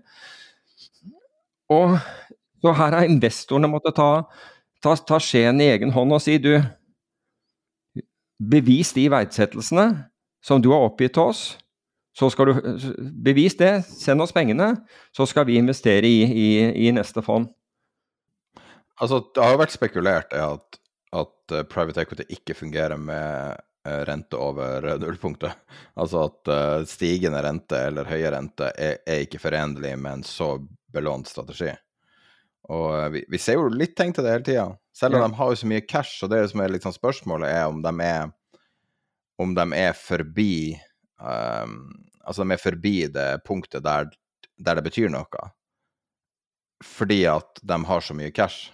Og 1.73 1.97
så 2.63 2.73
her 2.77 2.95
har 2.97 3.09
investorene 3.09 3.69
måttet 3.69 3.97
ta, 3.97 4.23
ta, 4.83 4.95
ta 4.95 5.19
skjeen 5.21 5.61
i 5.61 5.69
egen 5.73 5.93
hånd 5.93 6.15
og 6.15 6.21
si 6.23 6.37
du, 6.41 6.55
Bevis 8.39 8.93
de 8.95 9.05
verdsettelsene 9.11 9.87
som 10.43 10.61
du 10.61 10.71
har 10.73 10.85
oppgitt 10.85 11.15
til 11.15 11.31
oss. 11.31 11.43
Så 12.13 12.29
skal 12.29 12.51
du 12.51 12.71
Bevis 13.25 13.55
det, 13.57 13.71
send 13.89 14.21
oss 14.21 14.33
pengene, 14.35 14.75
så 15.15 15.25
skal 15.29 15.47
vi 15.49 15.57
investere 15.57 16.05
i, 16.05 16.21
i, 16.23 16.47
i 16.87 16.91
neste 16.93 17.23
fond. 17.25 17.47
Altså, 19.01 19.23
det 19.33 19.41
har 19.41 19.55
jo 19.55 19.61
vært 19.63 19.73
spekulert 19.73 20.35
i 20.37 20.41
at, 20.43 20.77
at 21.17 21.55
uh, 21.55 21.63
private 21.65 22.03
equity 22.03 22.27
ikke 22.35 22.55
fungerer 22.57 23.01
med 23.01 23.57
uh, 23.57 24.01
rente 24.09 24.37
over 24.37 24.93
nullpunktet. 25.01 25.57
Altså 26.01 26.25
at 26.25 26.49
stigende 26.89 27.41
rente 27.45 27.77
eller 27.89 28.07
høye 28.09 28.29
rente 28.33 28.69
er, 28.73 28.95
er, 29.05 29.25
ikke 29.25 29.41
forenlig 29.41 29.91
med 30.01 30.19
en 30.19 30.23
så 30.25 30.55
belånt 30.93 31.29
strategi. 31.29 31.69
Og 32.71 33.11
vi, 33.11 33.23
vi, 33.27 33.39
ser 33.41 33.57
jo 33.59 33.67
litt 33.71 33.95
tegn 33.97 34.13
til 34.15 34.23
det 34.23 34.35
hele 34.35 34.47
tida. 34.47 34.67
Selv 34.95 35.17
om 35.17 35.23
ja. 35.23 35.27
de 35.27 35.39
har 35.39 35.51
jo 35.51 35.59
så 35.59 35.69
mye 35.69 35.83
cash, 35.83 36.23
og 36.23 36.31
det 36.31 36.43
som 36.51 36.61
er 36.63 36.71
litt 36.71 36.85
sånn 36.85 36.95
spørsmålet, 36.95 37.49
er 37.49 37.65
om 37.67 37.81
de 37.83 37.93
er, 38.05 38.29
om 39.41 39.55
de 39.57 39.65
er 39.79 39.97
forbi 39.97 40.55
um, 41.19 41.91
Altså 42.23 42.45
de 42.45 42.55
er 42.55 42.61
forbi 42.61 42.93
det 43.11 43.41
punktet 43.43 43.83
der, 43.83 44.05
der, 44.55 44.77
det 44.79 44.83
betyr 44.85 45.09
noe. 45.11 45.49
Fordi 46.87 47.17
at 47.27 47.59
de 47.59 47.77
har 47.89 48.05
så 48.05 48.15
mye 48.15 48.31
cash. 48.31 48.69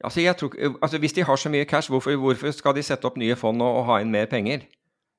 Altså, 0.00 0.24
tror, 0.32 0.54
altså 0.80 0.96
Hvis 0.98 1.12
de 1.12 1.26
har 1.28 1.36
så 1.36 1.52
mye 1.52 1.66
cash, 1.68 1.92
hvorfor, 1.92 2.16
hvorfor, 2.16 2.54
skal 2.56 2.72
de 2.72 2.82
sette 2.82 3.04
opp 3.04 3.18
nye 3.20 3.36
fond 3.36 3.60
og, 3.60 3.82
og 3.82 3.84
ha 3.90 3.98
inn 4.00 4.14
mer 4.14 4.30
penger? 4.32 4.64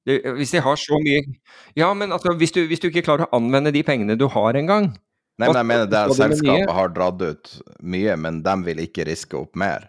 Hvis 0.07 0.55
de 0.55 0.63
har 0.63 0.75
så 0.75 0.97
mye 1.03 1.21
Ja, 1.75 1.93
men 1.93 2.11
altså, 2.11 2.33
hvis 2.33 2.51
du, 2.51 2.63
hvis 2.65 2.79
du 2.79 2.87
ikke 2.87 3.05
klarer 3.05 3.27
å 3.27 3.37
anvende 3.37 3.73
de 3.75 3.83
pengene 3.83 4.17
du 4.17 4.25
har 4.31 4.57
engang 4.57 4.95
Nei, 5.37 5.51
men 5.51 5.59
jeg 5.59 5.69
mener 5.69 5.89
det 5.91 6.01
selskapet 6.17 6.73
har 6.73 6.89
dratt 6.95 7.21
ut 7.21 7.51
mye, 7.85 8.15
men 8.17 8.41
de 8.45 8.55
vil 8.65 8.81
ikke 8.87 9.05
riske 9.05 9.37
opp 9.37 9.57
mer 9.59 9.85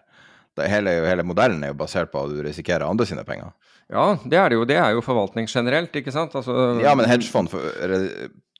hele, 0.67 0.89
hele, 1.07 1.23
modellen 1.23 1.63
er 1.63 1.73
jo 1.73 1.79
basert 1.79 2.11
på 2.11 2.25
at 2.25 2.33
du 2.33 2.43
risikerer 2.43 2.87
andre 2.87 3.07
sine 3.07 3.23
penger. 3.27 3.53
Ja, 3.89 4.11
det 4.21 4.37
er 4.37 4.51
det 4.51 4.59
jo. 4.59 4.67
Det 4.69 4.77
er 4.77 4.93
jo 4.93 5.01
forvaltning 5.01 5.47
generelt, 5.49 5.95
ikke 5.97 6.13
sant? 6.13 6.35
Altså, 6.37 6.53
ja, 6.83 6.93
men 6.97 7.09
hedgefond, 7.09 7.49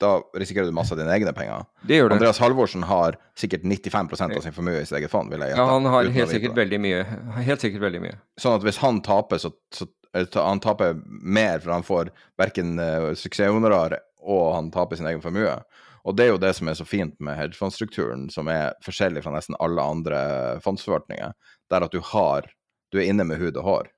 da 0.00 0.16
risikerer 0.34 0.66
du 0.66 0.74
masse 0.74 0.94
av 0.94 0.98
dine 0.98 1.12
egne 1.14 1.34
penger. 1.36 1.68
Det 1.86 2.00
gjør 2.00 2.10
det. 2.10 2.18
Andreas 2.18 2.40
Halvorsen 2.42 2.86
har 2.88 3.18
sikkert 3.38 3.62
95% 3.68 4.38
av 4.38 4.42
sin 4.42 4.56
formue 4.56 4.80
i 4.80 4.88
sitt 4.88 4.98
eget 4.98 5.12
fond, 5.12 5.30
vil 5.30 5.44
jeg 5.44 5.52
gjette. 5.52 5.62
Ja, 5.62 5.76
han 5.76 5.86
har 5.92 6.10
helt 6.16 6.34
sikkert 6.34 6.58
veldig 6.58 6.82
mye. 6.82 7.06
Helt 7.46 7.62
sikkert 7.62 7.86
veldig 7.86 8.02
mye. 8.08 8.18
Sånn 8.40 8.58
at 8.58 8.66
hvis 8.66 8.80
han 8.82 9.02
taper, 9.06 9.42
så, 9.42 9.52
så 9.76 9.86
han 10.34 10.62
taper 10.64 10.98
mer, 11.06 11.60
for 11.62 11.76
han 11.76 11.86
får 11.86 12.10
verken 12.40 12.74
uh, 12.82 13.12
suksesshonorar 13.18 14.00
og 14.20 14.54
han 14.54 14.70
taper 14.74 14.98
sin 14.98 15.08
egen 15.08 15.22
formue. 15.22 15.52
Og 16.04 16.16
det 16.16 16.26
er 16.26 16.32
jo 16.32 16.40
det 16.42 16.52
som 16.56 16.70
er 16.70 16.78
så 16.78 16.86
fint 16.88 17.16
med 17.20 17.36
hedgefondstrukturen, 17.38 18.28
som 18.32 18.48
er 18.52 18.76
forskjellig 18.84 19.24
fra 19.24 19.34
nesten 19.34 19.58
alle 19.60 19.84
andre 19.84 20.20
fondsforvaltninger 20.64 21.34
der 21.70 21.86
at 21.86 21.94
du 21.94 22.00
har 22.12 22.50
Du 22.90 22.98
er 22.98 23.06
inne 23.06 23.22
med 23.22 23.38
hud 23.38 23.54
og 23.54 23.62
hår. 23.62 23.88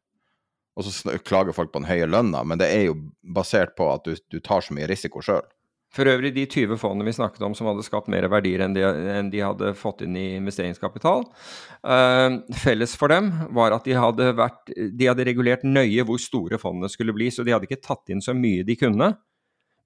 Og 0.77 0.85
så 0.85 1.15
klager 1.25 1.55
folk 1.57 1.71
på 1.73 1.81
den 1.81 1.89
høye 1.89 2.05
lønna, 2.05 2.43
men 2.45 2.61
det 2.61 2.67
er 2.69 2.83
jo 2.91 2.97
basert 3.25 3.73
på 3.73 3.87
at 3.89 4.05
du, 4.05 4.19
du 4.29 4.37
tar 4.45 4.61
så 4.61 4.75
mye 4.77 4.85
risiko 4.91 5.23
sjøl. 5.25 5.47
For 5.93 6.09
øvrig, 6.09 6.33
de 6.33 6.47
20 6.49 6.79
fondene 6.81 7.05
vi 7.05 7.13
snakket 7.13 7.43
om 7.45 7.55
som 7.57 7.69
hadde 7.69 7.85
skapt 7.85 8.09
mer 8.13 8.25
verdier 8.33 8.63
enn 8.65 8.73
de, 8.77 8.85
enn 9.13 9.29
de 9.33 9.43
hadde 9.45 9.75
fått 9.77 10.01
inn 10.07 10.17
i 10.17 10.39
investeringskapital, 10.39 11.27
uh, 11.85 12.39
felles 12.63 12.95
for 12.97 13.13
dem 13.13 13.29
var 13.53 13.77
at 13.77 13.85
de 13.89 13.99
hadde, 13.99 14.31
vært, 14.39 14.73
de 14.73 15.09
hadde 15.11 15.27
regulert 15.29 15.67
nøye 15.69 16.07
hvor 16.09 16.21
store 16.23 16.61
fondene 16.61 16.89
skulle 16.93 17.13
bli, 17.17 17.29
så 17.33 17.45
de 17.45 17.53
hadde 17.53 17.69
ikke 17.69 17.83
tatt 17.85 18.13
inn 18.13 18.25
så 18.25 18.33
mye 18.37 18.65
de 18.65 18.79
kunne, 18.81 19.11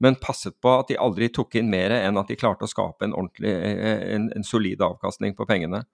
men 0.02 0.18
passet 0.20 0.56
på 0.60 0.72
at 0.80 0.90
de 0.90 0.98
aldri 1.00 1.28
tok 1.32 1.56
inn 1.56 1.70
mer 1.72 1.94
enn 1.96 2.18
at 2.20 2.28
de 2.28 2.36
klarte 2.36 2.66
å 2.66 2.70
skape 2.70 3.06
en, 3.06 3.14
ordentlig, 3.16 3.52
en, 3.52 4.28
en 4.36 4.44
solid 4.44 4.82
avkastning 4.84 5.36
på 5.36 5.46
pengene. 5.48 5.84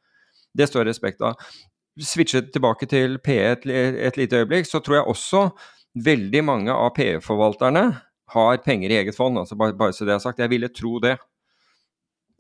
Det 0.53 0.67
står 0.69 0.89
respekt 0.91 1.23
av 1.25 1.39
Switchet 2.01 2.49
tilbake 2.55 2.89
til 2.89 3.19
PE 3.21 3.41
et, 3.51 3.67
et, 3.69 4.17
lite 4.17 4.39
øyeblikk, 4.41 4.65
så 4.65 4.81
tror 4.81 4.97
jeg 4.97 5.13
også 5.13 5.43
veldig 6.01 6.41
mange 6.45 6.73
av 6.73 6.95
PE-forvalterne 6.97 7.83
har 8.33 8.63
penger 8.65 8.95
i 8.95 8.97
eget 9.03 9.17
fond. 9.17 9.39
altså 9.39 9.59
bare, 9.61 9.77
bare, 9.77 9.93
så 9.93 10.09
det 10.09 10.15
er 10.15 10.23
sagt. 10.25 10.41
Jeg 10.41 10.51
ville 10.51 10.73
tro 10.73 10.97
det. 11.05 11.19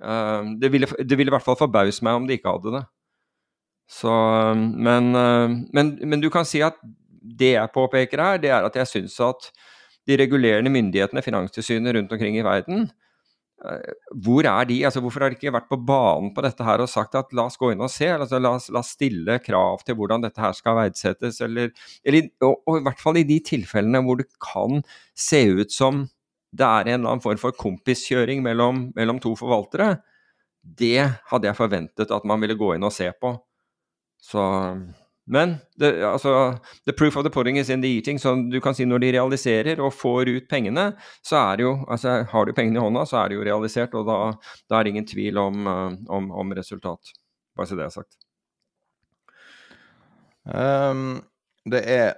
Uh, 0.02 0.56
det, 0.60 0.72
ville, 0.72 0.88
det 0.88 1.18
ville 1.18 1.28
i 1.28 1.34
hvert 1.34 1.44
fall 1.44 1.60
forbause 1.60 2.04
meg 2.04 2.16
om 2.16 2.26
de 2.26 2.38
ikke 2.38 2.54
hadde 2.54 2.72
det. 2.78 2.82
Så, 3.92 4.12
men, 4.56 5.12
uh, 5.12 5.52
men, 5.74 5.98
men, 6.00 6.20
du 6.22 6.30
kan 6.32 6.48
si 6.48 6.64
at 6.64 6.80
det 7.20 7.52
jeg 7.58 7.74
påpeker 7.74 8.24
her, 8.24 8.40
det 8.40 8.50
er 8.50 8.64
at 8.64 8.76
jeg 8.80 8.88
syns 8.88 9.20
at 9.20 9.52
de 10.08 10.18
regulerende 10.18 10.72
myndighetene, 10.72 11.22
Finanstilsynet 11.22 11.96
rundt 11.96 12.12
omkring 12.12 12.38
i 12.38 12.44
verden, 12.46 12.90
Eh, 13.62 13.92
hvor 14.24 14.46
er 14.48 14.66
de? 14.66 14.80
Altså, 14.84 15.00
hvorfor 15.00 15.22
har 15.22 15.30
de 15.30 15.36
ikke 15.38 15.52
vært 15.54 15.68
på 15.70 15.78
banen 15.86 16.32
på 16.34 16.42
dette 16.42 16.64
her 16.66 16.82
og 16.82 16.90
sagt 16.90 17.14
at 17.18 17.30
la 17.36 17.44
oss 17.46 17.58
gå 17.60 17.70
inn 17.72 17.84
og 17.84 17.92
se? 17.94 18.08
Altså, 18.10 18.40
la, 18.42 18.56
oss, 18.58 18.66
la 18.74 18.80
oss 18.82 18.94
stille 18.96 19.38
krav 19.44 19.84
til 19.86 19.96
hvordan 19.98 20.24
dette 20.24 20.42
her 20.42 20.56
skal 20.56 20.78
verdsettes, 20.80 21.38
eller, 21.46 21.70
eller 22.02 22.26
og, 22.42 22.56
og, 22.66 22.80
i 22.80 22.86
hvert 22.88 23.02
fall 23.02 23.20
i 23.20 23.26
de 23.28 23.38
tilfellene 23.46 24.02
hvor 24.02 24.18
det 24.18 24.26
kan 24.42 24.82
se 25.14 25.44
ut 25.60 25.74
som 25.74 26.06
det 26.52 26.66
er 26.66 26.90
en 26.90 26.98
eller 26.98 27.14
annen 27.14 27.24
form 27.24 27.38
for 27.40 27.54
kompiskjøring 27.56 28.42
mellom, 28.44 28.88
mellom 28.96 29.22
to 29.22 29.32
forvaltere. 29.38 29.94
Det 30.62 31.06
hadde 31.30 31.48
jeg 31.48 31.58
forventet 31.58 32.12
at 32.12 32.26
man 32.28 32.42
ville 32.42 32.58
gå 32.60 32.74
inn 32.74 32.84
og 32.84 32.92
se 32.92 33.06
på. 33.14 33.32
Så 34.22 34.42
men 35.32 35.54
det, 35.80 36.04
altså, 36.04 36.58
the 36.84 36.92
proof 36.92 37.16
of 37.16 37.24
the 37.24 37.30
pudding 37.30 37.56
is 37.56 37.70
in 37.70 37.82
the 37.82 37.88
eating. 37.88 38.18
Så 38.18 38.34
du 38.52 38.60
kan 38.60 38.74
si 38.76 38.84
når 38.84 39.00
de 39.00 39.12
realiserer 39.16 39.80
og 39.80 39.94
får 39.96 40.28
ut 40.28 40.48
pengene, 40.50 40.90
så 41.24 41.38
er 41.40 41.56
det 41.56 41.64
jo 41.64 41.72
altså 41.88 42.18
Har 42.28 42.44
du 42.44 42.52
pengene 42.52 42.76
i 42.76 42.84
hånda, 42.84 43.06
så 43.08 43.22
er 43.22 43.32
det 43.32 43.38
jo 43.38 43.46
realisert, 43.48 43.96
og 43.96 44.04
da, 44.10 44.18
da 44.68 44.78
er 44.78 44.84
det 44.84 44.92
ingen 44.92 45.08
tvil 45.08 45.40
om, 45.40 45.64
uh, 45.64 45.96
om, 46.12 46.28
om 46.44 46.52
resultat. 46.58 47.14
Bare 47.56 47.70
så 47.70 47.80
det 47.80 47.86
er 47.86 47.96
sagt. 47.96 48.18
Um, 50.44 51.22
det 51.64 51.84
er 51.88 52.14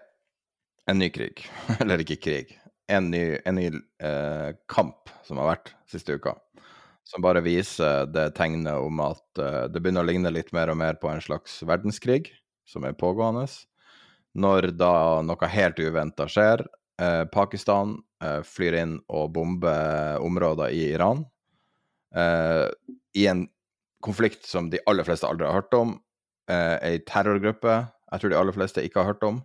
en 0.90 0.98
ny 0.98 1.12
krig. 1.14 1.46
Eller 1.80 2.02
ikke 2.02 2.18
krig. 2.18 2.54
En 2.90 3.12
ny, 3.14 3.24
en 3.46 3.60
ny 3.60 3.70
uh, 4.02 4.56
kamp 4.66 5.12
som 5.24 5.38
har 5.38 5.54
vært 5.54 5.76
siste 5.86 6.18
uka. 6.18 6.34
som 7.04 7.20
bare 7.20 7.42
viser 7.44 8.08
det 8.08 8.30
tegnet 8.34 8.80
om 8.80 9.00
at 9.04 9.38
uh, 9.38 9.66
det 9.68 9.78
begynner 9.84 10.02
å 10.02 10.08
ligne 10.08 10.30
litt 10.32 10.54
mer 10.56 10.72
og 10.72 10.80
mer 10.80 10.96
på 10.96 11.10
en 11.12 11.22
slags 11.22 11.60
verdenskrig 11.62 12.32
som 12.68 12.84
er 12.84 12.96
pågående. 12.98 13.46
Når 14.34 14.72
da 14.74 14.94
noe 15.22 15.48
helt 15.52 15.78
uventa 15.78 16.26
skjer, 16.30 16.64
Eh, 17.00 17.24
Pakistan 17.24 17.96
eh, 18.22 18.40
flyr 18.46 18.76
inn 18.78 18.98
og 19.10 19.32
bomber 19.34 20.22
områder 20.22 20.74
i 20.74 20.90
Iran. 20.94 21.24
I 22.14 23.24
en 23.26 23.40
konflikt 24.06 24.44
som 24.46 24.68
de 24.70 24.78
aller 24.86 25.02
fleste 25.02 25.26
aldri 25.26 25.48
har 25.48 25.56
hørt 25.56 25.74
om. 25.74 25.96
Ei 26.46 27.00
terrorgruppe 27.08 27.72
jeg 27.74 28.22
tror 28.22 28.30
de 28.30 28.36
aller 28.38 28.54
fleste 28.54 28.84
ikke 28.86 29.00
har 29.00 29.08
hørt 29.08 29.24
om. 29.26 29.40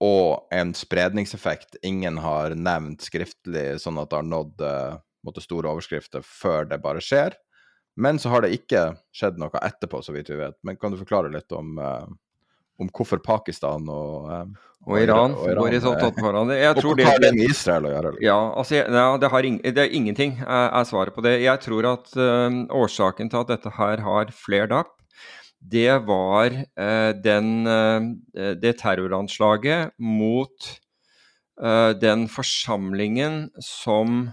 Og 0.00 0.46
en 0.56 0.72
spredningseffekt 0.72 1.76
ingen 1.84 2.16
har 2.24 2.56
nevnt 2.56 3.04
skriftlig, 3.04 3.66
sånn 3.82 4.00
at 4.00 4.08
det 4.08 4.22
har 4.22 4.30
nådd 4.30 4.64
måtte, 5.28 5.44
store 5.44 5.68
overskrifter 5.68 6.24
før 6.24 6.70
det 6.70 6.80
bare 6.80 7.04
skjer. 7.04 7.36
Men 8.00 8.16
så 8.16 8.32
har 8.32 8.46
det 8.46 8.54
ikke 8.56 8.86
skjedd 9.12 9.36
noe 9.42 9.60
etterpå, 9.60 10.00
så 10.00 10.16
vidt 10.16 10.32
vi 10.32 10.40
vet. 10.40 10.56
Men 10.64 10.80
kan 10.80 10.96
du 10.96 11.02
forklare 11.02 11.34
litt 11.34 11.52
om, 11.52 11.76
uh, 11.76 12.08
om 12.82 12.90
hvorfor 12.94 13.22
Pakistan 13.24 13.88
og, 13.90 14.28
uh, 14.28 14.70
og, 14.86 14.96
Iran, 14.98 15.36
og 15.38 15.48
Iran 15.48 15.62
går 15.62 15.76
i 15.76 15.80
tatt 15.84 16.18
hverandre? 16.18 16.58
Jeg 16.58 16.76
og 16.76 16.88
hva 16.98 17.06
har 17.08 17.22
det 17.22 17.32
med 17.36 17.52
Israel 17.54 17.88
å 17.88 17.92
gjøre? 17.94 18.12
Ja, 18.24 18.38
altså, 18.58 18.80
ja, 18.82 19.06
det, 19.22 19.30
har 19.34 19.48
ing, 19.48 19.60
det, 19.62 19.84
er 19.84 19.96
ingenting, 19.98 20.34
er 20.42 20.88
svaret 20.88 21.14
på 21.14 21.24
det. 21.24 21.36
Jeg 21.44 21.62
tror 21.64 21.90
at 21.94 22.12
uh, 22.18 22.60
årsaken 22.82 23.32
til 23.32 23.42
at 23.42 23.54
dette 23.54 23.74
her 23.78 24.04
har 24.06 24.34
flared 24.36 24.74
up, 24.74 24.98
det 25.62 26.00
var 26.08 26.50
den, 27.22 27.50
det 28.58 28.72
terroranslaget 28.80 29.92
mot 30.02 30.70
den 32.02 32.24
forsamlingen 32.26 33.44
som 33.62 34.24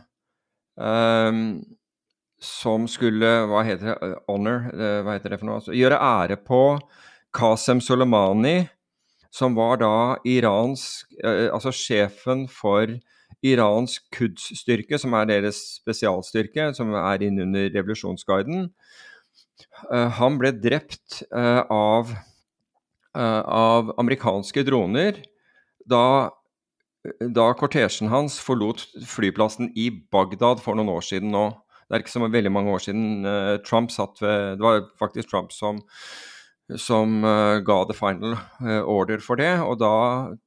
som 2.39 2.88
skulle 2.88 3.30
hva 3.52 3.64
heter 3.68 3.91
det, 3.91 4.14
honor, 4.30 4.70
eh, 4.72 5.02
hva 5.04 5.18
heter 5.18 5.34
det 5.34 5.41
for 5.41 5.50
noe? 5.50 5.60
Altså, 5.60 5.76
gjøre 5.76 6.00
ære 6.00 6.39
på 6.47 6.64
Qasem 7.36 7.82
Soleimani, 7.82 8.69
som 9.30 9.53
var 9.57 9.77
da 9.82 10.17
Irans 10.25 11.03
uh, 11.23 11.49
Altså 11.53 11.73
sjefen 11.75 12.47
for 12.49 12.89
Irans 13.45 13.99
Quds-styrke, 14.15 14.97
som 14.99 15.13
er 15.15 15.30
deres 15.30 15.61
spesialstyrke, 15.77 16.71
som 16.75 16.91
er 16.97 17.23
innunder 17.23 17.69
revolusjonsguiden. 17.75 18.67
Uh, 19.86 20.09
han 20.17 20.39
ble 20.41 20.51
drept 20.57 21.21
uh, 21.30 21.61
av, 21.69 22.11
av 23.15 23.93
amerikanske 23.99 24.65
droner 24.67 25.23
da 25.89 26.30
da 27.19 27.45
kortesjen 27.57 28.09
hans 28.11 28.36
forlot 28.43 28.82
flyplassen 29.07 29.69
i 29.80 29.86
Bagdad 30.11 30.59
for 30.61 30.75
noen 30.75 30.91
år 30.91 31.05
siden 31.07 31.32
nå. 31.32 31.45
Det 31.88 31.95
er 31.95 32.03
ikke 32.03 32.11
så 32.11 32.27
veldig 32.27 32.51
mange 32.51 32.73
år 32.75 32.84
siden 32.84 33.23
Trump 33.65 33.89
satt 33.89 34.19
ved 34.21 34.59
Det 34.59 34.65
var 34.65 34.84
faktisk 34.99 35.32
Trump 35.32 35.55
som, 35.55 35.80
som 36.78 37.24
uh, 37.26 37.59
ga 37.65 37.84
the 37.89 37.95
final 37.97 38.36
uh, 38.61 38.82
order 38.86 39.22
for 39.24 39.39
det. 39.39 39.51
Og 39.65 39.80
da 39.82 39.93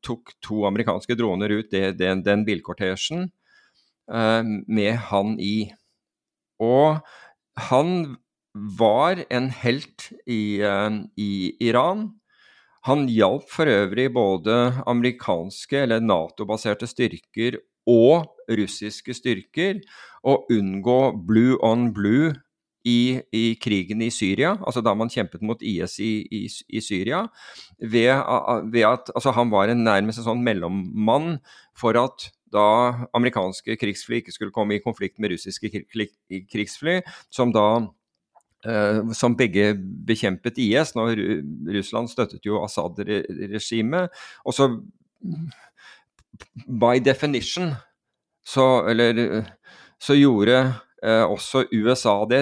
tok 0.05 0.35
to 0.45 0.63
amerikanske 0.69 1.17
droner 1.19 1.55
ut 1.59 1.71
det, 1.73 1.99
den, 2.01 2.25
den 2.27 2.47
bilkortesjen 2.49 3.31
med 4.13 4.97
han 5.09 5.37
i. 5.41 5.71
Og 6.61 6.99
han 7.71 7.93
var 8.53 9.23
en 9.33 9.47
helt 9.63 10.09
i, 10.27 10.59
i 11.17 11.31
Iran. 11.63 12.09
Han 12.91 13.07
hjalp 13.09 13.47
for 13.49 13.71
øvrig 13.71 14.09
både 14.13 14.57
amerikanske 14.91 15.85
eller 15.85 16.03
Nato-baserte 16.03 16.91
styrker 16.91 17.61
og 17.89 18.27
russiske 18.51 19.15
styrker 19.15 19.81
å 20.27 20.41
unngå 20.51 20.99
blue 21.27 21.57
on 21.63 21.93
blue 21.95 22.35
i, 22.85 23.21
i, 23.31 23.43
krigen 23.63 24.03
i 24.03 24.11
Syria, 24.11 24.57
altså 24.67 24.83
da 24.85 24.95
man 24.99 25.11
kjempet 25.13 25.43
mot 25.47 25.63
IS 25.63 25.99
i, 26.03 26.13
i, 26.27 26.43
i 26.49 26.83
Syria, 26.83 27.25
ved, 27.79 28.13
ved, 28.73 28.85
at 28.89 29.13
altså 29.15 29.35
han 29.37 29.51
var 29.53 29.71
en 29.71 29.85
nærmest 29.87 30.23
en 30.23 30.29
sånn 30.29 30.45
mellommann 30.47 31.37
for 31.79 31.99
at 32.01 32.31
da 32.53 33.09
amerikanske 33.17 33.79
krigsfly 33.81 34.21
ikke 34.21 34.35
skulle 34.35 34.55
komme 34.55 34.77
i 34.77 34.83
konflikt 34.85 35.23
med 35.23 35.33
russiske 35.33 35.71
krigsfly, 36.53 37.01
som 37.33 37.55
da 37.55 37.67
Uh, 38.63 39.09
som 39.11 39.35
begge 39.35 39.73
bekjempet 40.07 40.55
IS. 40.63 40.93
når 40.95 41.19
Russland 41.75 42.07
støttet 42.07 42.45
jo 42.47 42.61
Assad-regimet. 42.63 44.13
Og 44.47 44.55
så 44.55 44.69
by 46.71 47.01
definition 47.03 47.73
så, 48.47 48.85
eller, 48.87 49.43
så 49.99 50.15
gjorde 50.15 50.61
uh, 51.05 51.25
også 51.27 51.67
USA 51.73 52.17
det, 52.31 52.41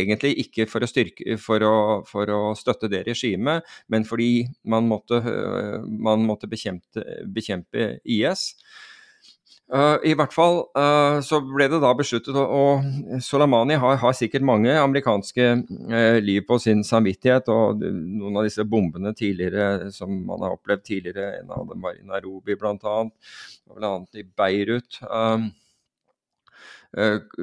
egentlig 0.00 0.34
ikke 0.44 0.68
for 0.70 0.84
å, 0.84 0.88
styrke, 0.90 1.38
for 1.40 1.64
å, 1.66 1.74
for 2.08 2.30
å 2.32 2.40
støtte 2.58 2.90
det 2.92 3.04
regimet, 3.08 3.66
men 3.92 4.06
fordi 4.08 4.46
man 4.70 4.88
måtte, 4.90 5.20
uh, 5.24 5.78
man 5.84 6.26
måtte 6.28 6.50
bekjempe, 6.50 7.04
bekjempe 7.26 7.94
IS. 8.04 8.52
Uh, 9.72 9.96
I 10.04 10.12
hvert 10.12 10.34
fall 10.36 10.58
uh, 10.76 11.22
så 11.24 11.38
ble 11.40 11.70
det 11.72 11.78
da 11.80 11.94
besluttet, 11.96 12.36
og 12.36 12.84
Soleimani 13.24 13.78
har, 13.80 13.96
har 14.02 14.12
sikkert 14.16 14.44
mange 14.44 14.74
amerikanske 14.76 15.46
uh, 15.88 16.18
liv 16.20 16.44
på 16.44 16.58
sin 16.60 16.84
samvittighet. 16.84 17.48
Og 17.48 17.80
noen 17.80 18.36
av 18.36 18.44
disse 18.44 18.66
bombene 18.68 19.14
tidligere 19.16 19.88
som 19.94 20.12
man 20.28 20.44
har 20.44 20.58
opplevd 20.58 20.84
tidligere, 20.84 21.40
en 21.40 21.54
av 21.56 21.64
dem 21.70 21.80
var 21.80 21.96
i 21.96 22.04
Nairobi 22.04 22.58
bl.a., 22.60 22.96
bl.a. 23.72 23.94
i 24.20 24.26
Beirut. 24.36 25.00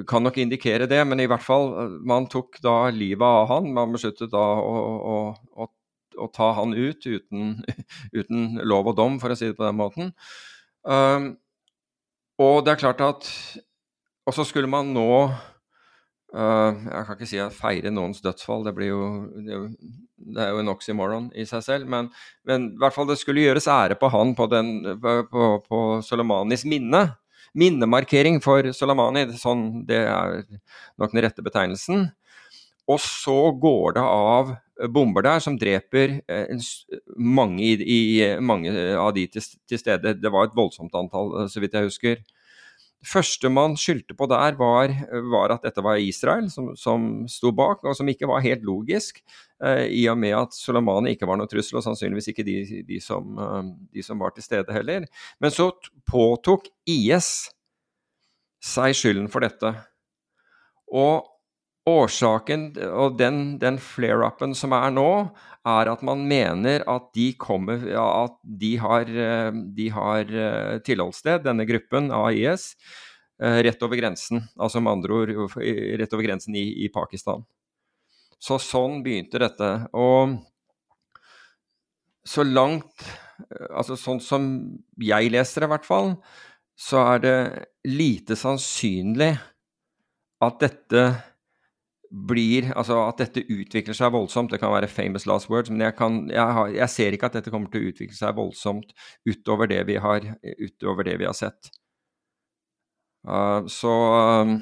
Kan 0.07 0.23
nok 0.23 0.37
indikere 0.39 0.87
det, 0.87 1.01
men 1.07 1.19
i 1.19 1.27
hvert 1.27 1.43
fall, 1.43 1.73
man 2.07 2.27
tok 2.31 2.61
da 2.63 2.85
livet 2.95 3.25
av 3.25 3.49
han. 3.49 3.71
Man 3.75 3.95
besluttet 3.95 4.31
da 4.31 4.43
å, 4.61 4.75
å, 5.11 5.17
å, 5.59 5.67
å 6.17 6.29
ta 6.33 6.51
han 6.59 6.75
ut 6.75 7.05
uten, 7.05 7.57
uten, 8.19 8.59
lov 8.63 8.91
og 8.91 8.97
dom, 8.99 9.19
for 9.21 9.33
å 9.33 9.37
si 9.37 9.51
det 9.51 9.57
på 9.59 9.67
den 9.67 9.79
måten. 9.79 10.13
Um, 10.87 11.33
og 12.41 12.63
det 12.65 12.73
er 12.73 12.81
klart 12.81 13.01
at 13.05 13.27
Og 14.25 14.33
så 14.33 14.41
skulle 14.49 14.65
man 14.65 14.87
nå 14.95 15.03
uh, 15.29 16.71
Jeg 16.73 17.03
kan 17.05 17.11
ikke 17.13 17.27
si 17.29 17.37
at 17.37 17.53
feire 17.53 17.91
noens 17.93 18.23
dødsfall, 18.25 18.65
det 18.65 18.73
blir 18.73 18.89
jo 18.89 19.03
Det 19.37 20.41
er 20.41 20.55
jo, 20.55 20.63
en 20.63 20.71
oxymoron 20.73 21.27
i 21.37 21.45
seg 21.45 21.61
selv, 21.67 21.91
men, 21.91 22.09
men, 22.49 22.71
i 22.73 22.81
hvert 22.81 22.97
fall 22.97 23.11
det 23.11 23.19
skulle 23.21 23.45
gjøres 23.45 23.69
ære 23.69 23.99
på 24.01 24.09
han 24.09 24.33
på, 24.37 24.49
den, 24.49 24.73
på, 25.01 25.45
på 25.67 25.83
Soleimanis 26.05 26.65
minne. 26.65 27.03
Minnemarkering 27.57 28.39
for 28.43 28.71
Soleimani, 28.75 29.25
sånn, 29.39 29.83
det 29.87 30.03
er 30.07 30.43
nok 31.01 31.13
den 31.13 31.23
rette 31.25 31.43
betegnelsen. 31.43 32.09
Og 32.89 32.99
så 33.03 33.37
går 33.61 33.97
det 33.97 34.03
av 34.03 34.53
bomber 34.89 35.25
der 35.25 35.41
som 35.43 35.57
dreper 35.59 36.19
eh, 36.31 36.69
mange, 37.15 37.63
i, 37.63 37.73
i, 37.85 37.99
mange 38.41 38.71
av 38.97 39.11
de 39.15 39.27
til, 39.29 39.45
til, 39.69 39.81
stede. 39.81 40.15
Det 40.17 40.31
var 40.33 40.47
et 40.47 40.55
voldsomt 40.57 40.95
antall, 40.97 41.35
så 41.51 41.61
vidt 41.61 41.77
jeg 41.77 41.89
husker. 41.89 42.23
Det 43.01 43.09
første 43.09 43.49
man 43.49 43.73
skyldte 43.81 44.13
på 44.13 44.27
der, 44.29 44.53
var, 44.59 44.91
var 45.33 45.55
at 45.55 45.63
dette 45.65 45.81
var 45.81 45.97
Israel 45.97 46.51
som, 46.53 46.67
som 46.77 47.07
sto 47.31 47.49
bak, 47.57 47.81
og 47.81 47.95
som 47.97 48.09
ikke 48.11 48.29
var 48.29 48.43
helt 48.45 48.61
logisk, 48.67 49.23
eh, 49.63 49.87
i 49.89 50.03
og 50.11 50.19
med 50.21 50.35
at 50.37 50.53
Soleimani 50.53 51.15
ikke 51.15 51.25
var 51.29 51.39
noen 51.41 51.49
trussel, 51.49 51.79
og 51.79 51.85
sannsynligvis 51.87 52.29
ikke 52.29 52.45
de, 52.45 52.59
de, 52.85 52.99
som, 53.01 53.33
eh, 53.41 53.71
de, 53.97 54.05
som, 54.05 54.21
var 54.21 54.35
til 54.35 54.45
stede 54.45 54.77
heller. 54.77 55.09
Men 55.41 55.55
så 55.55 55.71
påtok 56.11 56.69
IS 56.85 57.49
seg 58.61 58.93
skylden 58.93 59.31
for 59.33 59.41
dette. 59.41 59.73
Og 60.93 61.30
Årsaken, 61.91 62.65
og 62.89 63.17
den, 63.19 63.41
den 63.61 63.77
flare-upen 63.81 64.55
som 64.57 64.73
er 64.77 64.91
nå, 64.93 65.09
er 65.67 65.91
at 65.91 66.01
man 66.05 66.23
mener 66.29 66.83
at 66.89 67.11
de, 67.13 67.31
kommer, 67.37 67.83
at 67.99 68.37
de 68.41 68.71
har, 68.81 69.09
de 69.77 69.87
har 69.93 70.35
eh, 70.45 70.77
tilholdssted, 70.87 71.43
denne 71.45 71.67
gruppen 71.69 72.09
av 72.15 72.31
IS, 72.33 72.71
eh, 73.43 73.59
rett 73.67 73.83
over 73.85 73.99
grensen. 73.99 74.41
Altså 74.57 74.81
med 74.81 74.95
andre 74.97 75.19
ord 75.19 75.33
rett 75.61 76.15
over 76.15 76.25
grensen 76.25 76.57
i, 76.57 76.65
i 76.85 76.89
Pakistan. 76.93 77.45
Så 78.41 78.57
sånn 78.61 79.03
begynte 79.05 79.41
dette. 79.43 79.69
Og 79.93 80.39
så 82.25 82.45
langt 82.45 83.09
Altså 83.73 83.95
sånn 83.97 84.19
som 84.21 84.43
jeg 85.01 85.31
leser 85.33 85.63
det, 85.63 85.65
i 85.65 85.71
hvert 85.71 85.87
fall, 85.87 86.11
så 86.77 86.99
er 87.15 87.21
det 87.23 87.37
lite 87.89 88.35
sannsynlig 88.37 89.31
at 90.45 90.59
dette 90.61 91.01
blir 92.11 92.71
Altså 92.75 92.97
at 93.05 93.21
dette 93.21 93.45
utvikler 93.47 93.95
seg 93.95 94.11
voldsomt, 94.13 94.51
det 94.51 94.59
kan 94.61 94.73
være 94.73 94.89
famous 94.91 95.27
last 95.29 95.49
words, 95.51 95.71
men 95.71 95.85
jeg, 95.85 95.95
kan, 95.99 96.25
jeg, 96.31 96.57
har, 96.57 96.73
jeg, 96.75 96.91
ser 96.91 97.15
ikke 97.15 97.29
at 97.31 97.37
dette 97.39 97.53
kommer 97.53 97.71
til 97.71 97.85
å 97.85 97.93
utvikle 97.93 98.17
seg 98.17 98.35
voldsomt 98.35 98.91
utover 99.27 99.71
det 99.71 99.85
vi 99.87 99.95
har, 100.01 100.27
det 100.41 101.15
vi 101.21 101.29
har 101.29 101.37
sett. 101.37 101.71
Uh, 103.27 103.63
så 103.69 103.91
um, 104.43 104.55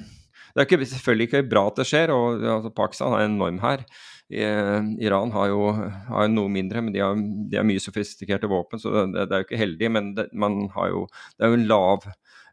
det 0.53 0.61
er 0.61 0.67
ikke, 0.67 0.85
selvfølgelig 0.91 1.29
ikke 1.29 1.43
bra 1.49 1.65
at 1.69 1.81
det 1.81 1.87
skjer, 1.89 2.13
og 2.13 2.41
altså, 2.43 2.73
Pakistan 2.75 3.15
er 3.17 3.25
en 3.25 3.37
enorm 3.37 3.59
her. 3.63 3.85
Iran 4.29 5.31
har 5.33 5.47
jo, 5.49 5.71
har 6.09 6.27
noe 6.29 6.51
mindre, 6.53 6.83
men 6.85 6.93
de 6.93 7.01
har, 7.01 7.15
de 7.17 7.57
har, 7.57 7.65
mye 7.65 7.81
sofistikerte 7.81 8.49
våpen, 8.49 8.81
så 8.81 9.07
det, 9.09 9.25
det 9.25 9.33
er 9.33 9.41
jo 9.41 9.47
ikke 9.47 9.61
heldig. 9.61 9.89
Men 9.95 10.11
det, 10.17 10.27
man 10.37 10.67
har 10.75 10.91
jo, 10.93 11.05
det 11.37 11.47
er 11.47 11.53
jo 11.53 11.61
en 11.61 11.69
lav 11.69 12.09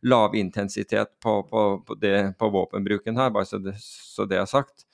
lav 0.07 0.35
intensitet 0.37 1.09
på, 1.23 1.43
på, 1.51 1.63
på, 1.87 1.95
det, 2.01 2.39
på 2.39 2.49
våpenbruken 2.53 3.17
her, 3.17 3.31
bare 3.35 3.49
så 3.49 3.59
det, 3.59 3.75
så 3.83 4.27
det 4.29 4.39
er 4.39 4.49
sagt. 4.51 4.86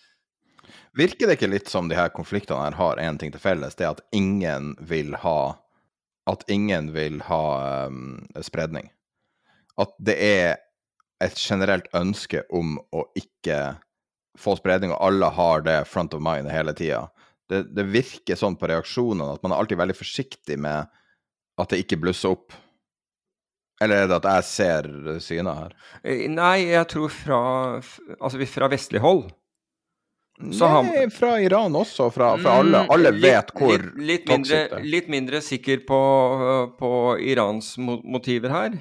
Virker 0.98 1.28
det 1.28 1.38
ikke 1.38 1.50
litt 1.52 1.70
som 1.72 1.88
de 1.88 1.96
her 1.96 2.12
konfliktene 2.14 2.66
her 2.66 2.76
har 2.78 3.00
én 3.00 3.18
ting 3.20 3.32
til 3.32 3.42
felles, 3.42 3.76
det 3.78 3.86
er 3.86 3.94
at 3.96 4.04
ingen 4.12 4.74
vil 4.80 5.16
ha 5.24 5.58
At 6.30 6.44
ingen 6.46 6.92
vil 6.94 7.16
ha 7.26 7.86
um, 7.90 8.20
spredning? 8.46 8.92
At 9.74 9.90
det 9.98 10.14
er 10.22 10.60
et 11.18 11.34
generelt 11.34 11.88
ønske 11.98 12.44
om 12.54 12.76
å 12.94 13.02
ikke 13.18 13.74
få 14.38 14.54
spredning, 14.54 14.92
og 14.94 15.02
alle 15.02 15.30
har 15.34 15.64
det 15.66 15.80
front 15.90 16.14
of 16.14 16.22
mind 16.22 16.50
hele 16.52 16.74
tida. 16.78 17.08
Det, 17.50 17.64
det, 17.74 17.88
virker 17.90 18.38
sånn 18.38 18.54
på 18.56 18.70
reaksjonene 18.70 19.34
at 19.34 19.42
man 19.42 19.52
er 19.52 19.62
alltid 19.64 19.80
veldig 19.82 19.98
forsiktig 19.98 20.60
med 20.62 20.88
at 21.60 21.72
det 21.72 21.82
ikke 21.82 22.00
blusser 22.04 22.36
opp. 22.36 22.54
Eller 23.82 24.04
er 24.04 24.08
det 24.08 24.20
at 24.20 24.28
jeg 24.30 24.46
ser 24.46 24.88
syner 25.24 25.58
her? 25.58 25.76
Eh, 26.06 26.28
nei, 26.30 26.68
jeg 26.70 26.86
tror 26.92 27.12
fra, 27.12 27.40
altså 28.20 28.46
fra 28.46 28.70
vestlig 28.72 29.02
hold. 29.02 29.26
Så 30.40 30.68
Nei, 30.82 31.04
fra 31.12 31.34
Iran 31.40 31.74
også. 31.76 32.08
Fra, 32.10 32.32
fra 32.40 32.56
alle. 32.62 32.84
Mm, 32.86 32.92
alle 32.94 33.12
vet 33.14 33.52
hvor 33.54 33.76
litt, 33.76 34.24
litt, 34.24 34.30
mindre, 34.30 34.80
litt 34.82 35.10
mindre 35.12 35.42
sikker 35.44 35.84
på, 35.86 35.98
på 36.78 36.92
Irans 37.20 37.74
motiver 37.78 38.54
her. 38.54 38.78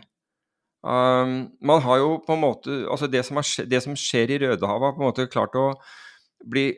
Um, 0.82 1.52
man 1.62 1.84
har 1.86 2.00
jo 2.02 2.16
på 2.26 2.34
en 2.34 2.42
måte 2.42 2.76
Altså, 2.90 3.06
det 3.06 3.22
som, 3.28 3.38
er, 3.38 3.68
det 3.70 3.84
som 3.84 3.94
skjer 3.94 4.32
i 4.34 4.40
Rødehavet, 4.42 4.88
har 4.88 4.96
på 4.96 5.04
en 5.04 5.10
måte 5.12 5.28
klart 5.30 5.58
å 5.60 5.68
bli 6.50 6.72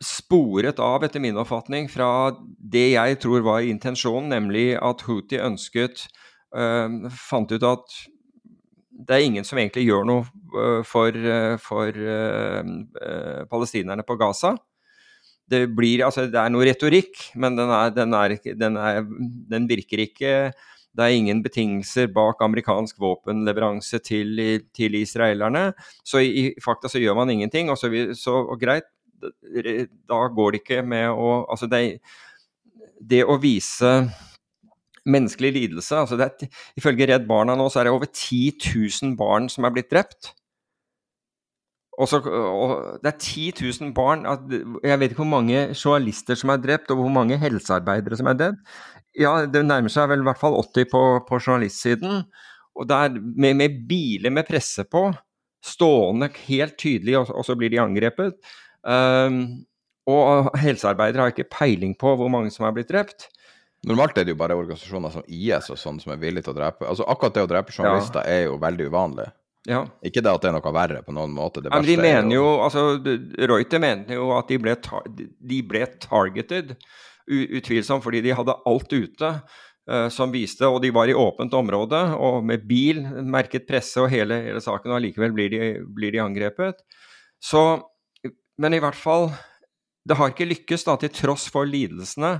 sporet 0.00 0.80
av, 0.80 1.04
etter 1.04 1.20
min 1.20 1.36
oppfatning, 1.40 1.90
fra 1.92 2.08
det 2.56 2.90
jeg 2.94 3.18
tror 3.20 3.44
var 3.44 3.64
intensjonen, 3.64 4.30
nemlig 4.32 4.70
at 4.80 5.04
Houthi 5.04 5.40
ønsket 5.40 6.06
uh, 6.56 7.08
Fant 7.12 7.52
ut 7.52 7.64
at 7.64 8.00
det 8.96 9.16
er 9.16 9.26
ingen 9.26 9.44
som 9.44 9.58
egentlig 9.60 9.84
gjør 9.86 10.06
noe 10.08 10.80
for, 10.88 11.16
for, 11.62 11.98
uh, 12.00 13.42
palestinerne 13.50 14.06
på 14.06 14.16
Gaza. 14.20 14.54
Det, 15.46 15.66
blir, 15.76 16.02
altså, 16.06 16.24
det 16.30 16.40
er 16.40 16.50
noe 16.50 16.64
retorikk, 16.66 17.28
men 17.38 17.58
den, 17.58 17.70
er, 17.70 17.92
den, 17.94 18.16
er, 18.16 18.34
den, 18.56 18.78
er, 18.80 19.04
den 19.52 19.68
virker 19.70 20.02
ikke 20.06 20.32
det 20.96 21.04
er 21.04 21.16
ingen 21.18 21.42
betingelser 21.44 22.08
bak 22.12 22.40
amerikansk 22.44 22.98
våpenleveranse 23.02 24.00
til, 24.00 24.38
til 24.74 24.96
israelerne. 24.96 25.68
Så 26.04 26.22
i, 26.24 26.30
i, 26.40 26.44
fakta 26.64 26.88
så 26.88 27.02
gjør 27.02 27.18
man 27.18 27.32
ingenting. 27.34 27.68
Og 27.70 27.76
så, 27.78 27.90
så 28.16 28.38
og 28.46 28.56
greit, 28.60 28.88
da 30.08 30.20
går 30.32 30.52
det 30.52 30.62
ikke 30.62 30.82
med 30.84 31.08
å 31.08 31.46
Altså 31.48 31.68
det, 31.72 32.02
det 33.00 33.22
å 33.24 33.38
vise 33.40 33.92
menneskelig 35.06 35.52
lidelse 35.54 36.00
altså 36.02 36.18
er, 36.20 36.48
Ifølge 36.78 37.06
Redd 37.10 37.28
Barna 37.28 37.54
nå 37.58 37.68
så 37.70 37.80
er 37.80 37.88
det 37.88 37.94
over 37.94 38.08
10 38.10 38.58
000 38.74 39.14
barn 39.18 39.48
som 39.52 39.66
er 39.66 39.74
blitt 39.74 39.90
drept. 39.92 40.32
Og, 41.96 42.08
så, 42.10 42.20
og 42.20 42.98
det 43.00 43.08
er 43.08 43.16
10 43.16 43.44
000 43.80 43.92
barn 43.96 44.26
Jeg 44.84 44.98
vet 45.00 45.14
ikke 45.14 45.22
hvor 45.22 45.30
mange 45.38 45.62
journalister 45.72 46.36
som 46.36 46.52
er 46.52 46.60
drept, 46.60 46.90
og 46.92 47.00
hvor 47.00 47.12
mange 47.12 47.38
helsearbeidere 47.40 48.18
som 48.20 48.28
er 48.28 48.40
dødd. 48.40 48.58
Ja, 49.16 49.32
det 49.48 49.62
nærmer 49.64 49.92
seg 49.92 50.10
vel 50.10 50.20
i 50.20 50.26
hvert 50.28 50.40
fall 50.40 50.58
80 50.60 50.90
på, 50.90 51.02
på 51.28 51.38
journalistsiden. 51.40 52.26
Og 52.76 52.88
der, 52.88 53.16
med, 53.16 53.56
med, 53.56 53.78
biler 53.88 54.34
med 54.34 54.44
presse 54.48 54.84
på, 54.84 55.08
stående 55.64 56.28
helt 56.44 56.76
tydelig, 56.78 57.16
og, 57.22 57.32
og 57.32 57.46
så 57.48 57.56
blir 57.56 57.72
de 57.72 57.80
angrepet. 57.80 58.36
Um, 58.84 59.64
og 60.06 60.52
helsearbeidere 60.60 61.24
har 61.24 61.32
ikke 61.32 61.48
peiling 61.50 61.96
på 61.98 62.12
hvor 62.18 62.28
mange 62.30 62.52
som 62.54 62.68
er 62.68 62.76
blitt 62.76 62.92
drept. 62.92 63.30
Normalt 63.86 64.18
er 64.18 64.26
det 64.26 64.34
jo 64.34 64.40
bare 64.40 64.56
organisasjoner 64.58 65.12
som 65.14 65.26
IS 65.30 65.70
og 65.70 65.78
sånn 65.78 65.98
som 66.02 66.12
er 66.14 66.22
villige 66.22 66.48
til 66.48 66.56
å 66.56 66.58
drepe. 66.58 66.86
Altså 66.90 67.06
Akkurat 67.06 67.36
det 67.36 67.44
å 67.46 67.50
drepe 67.50 67.74
journalister 67.74 68.24
ja. 68.26 68.38
er 68.38 68.48
jo 68.48 68.56
veldig 68.62 68.88
uvanlig. 68.90 69.28
Ja. 69.66 69.82
Ikke 70.06 70.22
det 70.22 70.30
at 70.30 70.42
det 70.42 70.50
er 70.50 70.56
noe 70.56 70.72
verre 70.74 71.02
på 71.06 71.14
noen 71.14 71.34
måte. 71.34 71.62
Det 71.62 71.72
Men 71.74 71.86
de 71.86 71.96
mener 71.98 72.34
jo, 72.34 72.46
altså 72.62 72.84
Reuter 73.50 73.82
mente 73.82 74.18
jo 74.18 74.30
at 74.36 74.50
de 74.50 74.58
ble, 74.62 74.76
tar 74.82 75.06
de 75.10 75.60
ble 75.66 75.86
targeted 76.02 76.76
Utvilsomt 77.26 78.04
fordi 78.04 78.20
de 78.22 78.34
hadde 78.38 78.54
alt 78.70 78.92
ute 78.94 79.30
uh, 79.90 80.06
som 80.14 80.30
viste, 80.30 80.62
og 80.62 80.78
de 80.84 80.92
var 80.94 81.10
i 81.10 81.16
åpent 81.18 81.56
område 81.58 81.98
og 82.22 82.44
med 82.46 82.62
bil, 82.70 83.00
merket 83.26 83.66
presse 83.66 83.98
og 83.98 84.12
hele, 84.12 84.38
hele 84.44 84.62
saken, 84.62 84.92
og 84.92 85.00
allikevel 85.00 85.34
blir 85.34 85.50
de, 85.50 85.60
blir 85.96 86.14
de 86.14 86.22
angrepet. 86.22 86.84
Så, 87.42 87.62
men 88.62 88.76
i 88.76 88.80
hvert 88.82 88.94
fall, 88.94 89.32
det 90.06 90.20
har 90.20 90.30
ikke 90.30 90.46
lykkes, 90.52 90.86
da, 90.86 90.94
til 91.02 91.10
tross 91.18 91.48
for 91.50 91.66
lidelsene. 91.66 92.36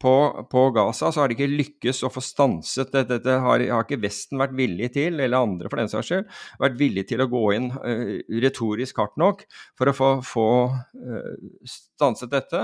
På, 0.00 0.14
på, 0.50 0.62
Gaza 0.72 1.10
så 1.12 1.20
har 1.20 1.28
de 1.28 1.36
ikke 1.36 1.50
lykkes 1.50 2.02
å 2.06 2.10
få 2.12 2.22
stanset 2.24 2.88
dette. 2.94 3.18
Dette 3.18 3.36
har, 3.44 3.60
har, 3.60 3.84
ikke 3.84 4.00
Vesten 4.00 4.40
vært 4.40 4.54
villig 4.56 4.92
til, 4.94 5.18
eller 5.20 5.42
andre 5.42 5.68
for 5.68 5.80
den 5.80 5.90
saks 5.92 6.08
skyld, 6.08 6.30
vært 6.62 6.78
villig 6.80 7.04
til 7.10 7.20
å 7.20 7.28
gå 7.28 7.42
inn 7.56 7.68
uh, 7.74 8.14
retorisk 8.40 9.02
hardt 9.02 9.20
nok 9.20 9.44
for 9.78 9.90
å 9.90 9.96
få, 9.96 10.10
få 10.24 10.48
uh, 10.72 11.68
stanset 11.68 12.32
dette. 12.32 12.62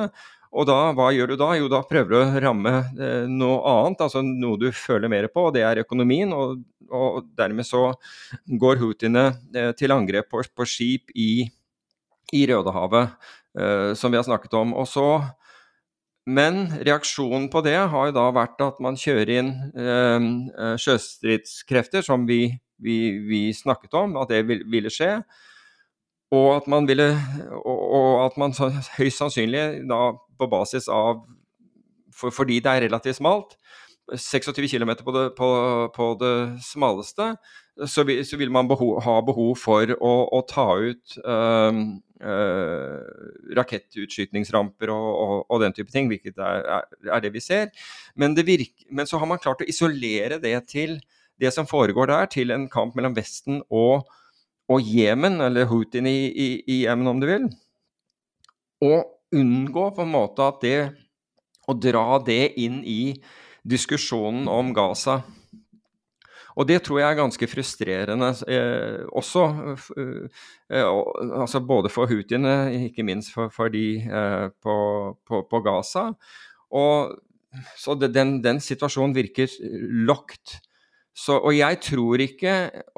Og 0.57 0.65
da, 0.71 0.79
hva 0.97 1.11
gjør 1.13 1.35
du 1.35 1.37
da? 1.43 1.51
Jo, 1.59 1.69
da 1.69 1.83
prøver 1.85 2.15
du 2.15 2.19
å 2.23 2.41
ramme 2.47 2.73
uh, 2.97 3.29
noe 3.29 3.61
annet, 3.75 4.07
altså 4.07 4.25
noe 4.25 4.57
du 4.63 4.71
føler 4.73 5.13
mer 5.13 5.29
på, 5.29 5.51
og 5.51 5.57
det 5.59 5.67
er 5.69 5.83
økonomien. 5.85 6.33
Og, 6.33 6.65
og 6.89 7.29
dermed 7.37 7.69
så 7.69 7.91
går 8.47 8.81
houthiene 8.81 9.29
til 9.77 9.93
angrep 9.93 10.31
på, 10.33 10.41
på 10.57 10.69
skip 10.71 11.13
i, 11.13 11.45
i 12.33 12.47
Rødehavet, 12.47 13.11
eh, 13.59 13.93
som 13.95 14.13
vi 14.13 14.19
har 14.19 14.27
snakket 14.27 14.55
om. 14.59 14.75
Og 14.75 14.89
så, 14.91 15.07
men 16.27 16.65
reaksjonen 16.83 17.47
på 17.53 17.63
det 17.63 17.77
har 17.93 18.13
da 18.15 18.27
vært 18.35 18.63
at 18.65 18.81
man 18.83 18.99
kjører 18.99 19.31
inn 19.39 19.51
eh, 19.79 20.29
eh 20.59 20.77
sjøstridskrefter, 20.83 22.03
som 22.03 22.27
vi, 22.27 22.49
vi, 22.83 22.97
vi, 23.29 23.43
snakket 23.55 23.95
om, 23.95 24.17
at 24.19 24.33
det 24.35 24.43
ville 24.47 24.91
skje. 24.91 25.21
Og 26.35 26.57
at 26.57 26.67
man 26.67 26.89
ville 26.89 27.13
og, 27.63 27.79
og 27.79 28.25
at 28.27 28.39
man 28.43 28.55
høyst 28.99 29.23
sannsynlig 29.23 29.87
da 29.87 30.01
på 30.39 30.51
basis 30.51 30.91
av 30.91 31.23
for, 32.17 32.33
Fordi 32.33 32.59
det 32.65 32.73
er 32.73 32.87
relativt 32.89 33.19
smalt, 33.19 33.59
26 34.09 34.69
km 34.73 34.95
på 35.05 35.13
på, 35.37 35.49
på 35.95 36.07
det 36.21 36.63
smaleste, 36.65 37.37
så 37.87 38.05
vil, 38.05 38.25
så 38.27 38.37
vil 38.37 38.51
man 38.51 38.69
behov, 38.69 39.03
ha 39.03 39.21
behov 39.21 39.57
for 39.61 39.91
å, 40.01 40.13
å 40.33 40.41
ta 40.49 40.67
ut 40.81 41.19
øh, 41.21 41.81
rakettutskytningsramper 43.59 44.91
og, 44.93 45.09
og, 45.13 45.35
og, 45.51 45.61
den 45.63 45.75
type 45.77 45.93
ting, 45.93 46.09
hvilket 46.09 46.39
er, 46.41 46.87
er 47.13 47.21
det 47.25 47.33
vi 47.35 47.43
ser. 47.45 47.69
Men, 48.17 48.37
det 48.37 48.47
virker, 48.49 48.87
men, 48.91 49.07
så 49.07 49.21
har 49.21 49.29
man 49.29 49.43
klart 49.43 49.63
å 49.63 49.69
isolere 49.69 50.41
det 50.43 50.57
til 50.73 50.99
det 51.41 51.53
som 51.53 51.69
foregår 51.69 52.09
der, 52.09 52.31
til 52.33 52.55
en 52.55 52.69
kamp 52.73 52.97
mellom 52.97 53.17
Vesten 53.17 53.61
og, 53.69 54.09
og 54.73 54.81
Jemen, 54.81 55.41
eller 55.45 55.69
Houthin 55.69 56.09
i, 56.09 56.19
i, 56.33 56.49
i 56.65 56.83
Jemen, 56.87 57.13
om 57.13 57.21
du 57.21 57.29
vil. 57.29 57.51
Og 58.87 59.37
unngå 59.37 59.91
på 59.97 60.05
en 60.05 60.15
måte 60.15 60.45
at 60.47 60.63
det 60.65 60.79
Å 61.67 61.75
dra 61.75 62.21
det 62.23 62.55
inn 62.63 62.77
i 62.87 63.17
diskusjonen 63.67 64.45
om 64.47 64.69
Gaza. 64.71 65.17
Og 66.57 66.65
det 66.69 66.79
tror 66.87 67.03
jeg 67.03 67.13
er 67.13 67.19
ganske 67.19 67.49
frustrerende 67.53 68.31
eh, 68.49 69.03
også. 69.13 69.45
Eh, 70.01 70.87
altså 71.43 71.61
både 71.61 71.93
for 71.93 72.09
houthiene, 72.09 72.55
ikke 72.89 73.05
minst 73.05 73.35
for, 73.35 73.53
for 73.53 73.73
de 73.73 74.01
eh, 74.01 74.47
på, 74.65 74.77
på, 75.29 75.43
på, 75.51 75.61
Gaza. 75.67 76.09
Og, 76.73 77.13
så 77.77 77.97
det, 78.01 78.15
den, 78.17 78.39
den, 78.45 78.61
situasjonen 78.65 79.15
virker 79.17 79.53
locked. 80.09 80.57
Så, 81.17 81.39
og 81.39 81.55
jeg 81.57 81.79
tror 81.81 82.21
ikke 82.21 82.51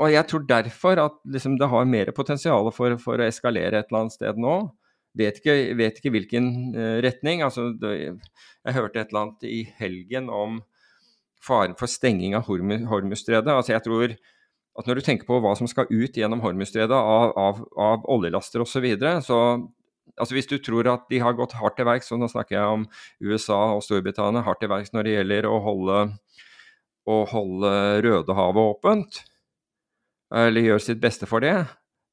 Og 0.02 0.08
jeg 0.10 0.26
tror 0.26 0.42
derfor 0.48 0.98
at 0.98 1.20
liksom, 1.22 1.54
det 1.54 1.68
har 1.70 1.84
mer 1.86 2.10
potensial 2.10 2.66
for, 2.74 2.96
for, 2.98 3.20
å 3.20 3.28
eskalere 3.28 3.78
et 3.78 3.90
eller 3.90 4.04
annet 4.04 4.16
sted 4.16 4.40
nå. 4.42 4.56
Vet 5.18 5.38
ikke, 5.38 5.54
vet 5.78 5.98
ikke 5.98 6.12
hvilken 6.14 6.48
uh, 6.74 6.98
retning. 7.02 7.44
Altså, 7.46 7.72
det, 7.78 7.92
jeg 8.66 8.74
hørte 8.74 9.02
et 9.02 9.10
eller 9.10 9.24
annet 9.24 9.46
i 9.50 9.60
helgen 9.78 10.30
om 10.30 10.58
faren 11.44 11.76
for 11.78 11.90
stenging 11.90 12.36
av 12.38 12.48
Hormuzstredet. 12.48 13.50
Altså, 13.52 13.74
jeg 13.74 13.84
tror 13.86 14.14
at 14.78 14.86
når 14.86 14.98
du 14.98 15.06
tenker 15.06 15.26
på 15.26 15.40
hva 15.42 15.54
som 15.58 15.68
skal 15.70 15.90
ut 15.90 16.16
gjennom 16.16 16.42
Hormuzstredet 16.44 16.94
av, 16.94 17.32
av, 17.38 17.64
av 17.74 18.06
oljelaster 18.10 18.62
osv., 18.62 18.76
så, 18.76 18.84
videre, 18.84 19.16
så 19.24 19.38
altså 20.14 20.36
hvis 20.36 20.50
du 20.50 20.58
tror 20.62 20.90
at 20.92 21.08
de 21.10 21.20
har 21.22 21.36
gått 21.38 21.56
hardt 21.58 21.78
til 21.78 21.88
verks, 21.88 22.12
og 22.14 22.22
nå 22.22 22.28
snakker 22.30 22.58
jeg 22.58 22.76
om 22.76 22.86
USA 23.24 23.58
og 23.74 23.82
Storbritannia, 23.86 24.44
hardt 24.46 24.62
til 24.62 24.70
verks 24.70 24.94
når 24.94 25.08
det 25.08 25.16
gjelder 25.16 25.50
å 25.50 25.58
holde, 25.64 25.98
å 27.08 27.18
holde 27.32 27.74
Rødehavet 28.06 28.72
åpent, 28.76 29.20
eller 30.34 30.66
gjøre 30.66 30.84
sitt 30.84 31.02
beste 31.02 31.26
for 31.28 31.42
det, 31.42 31.56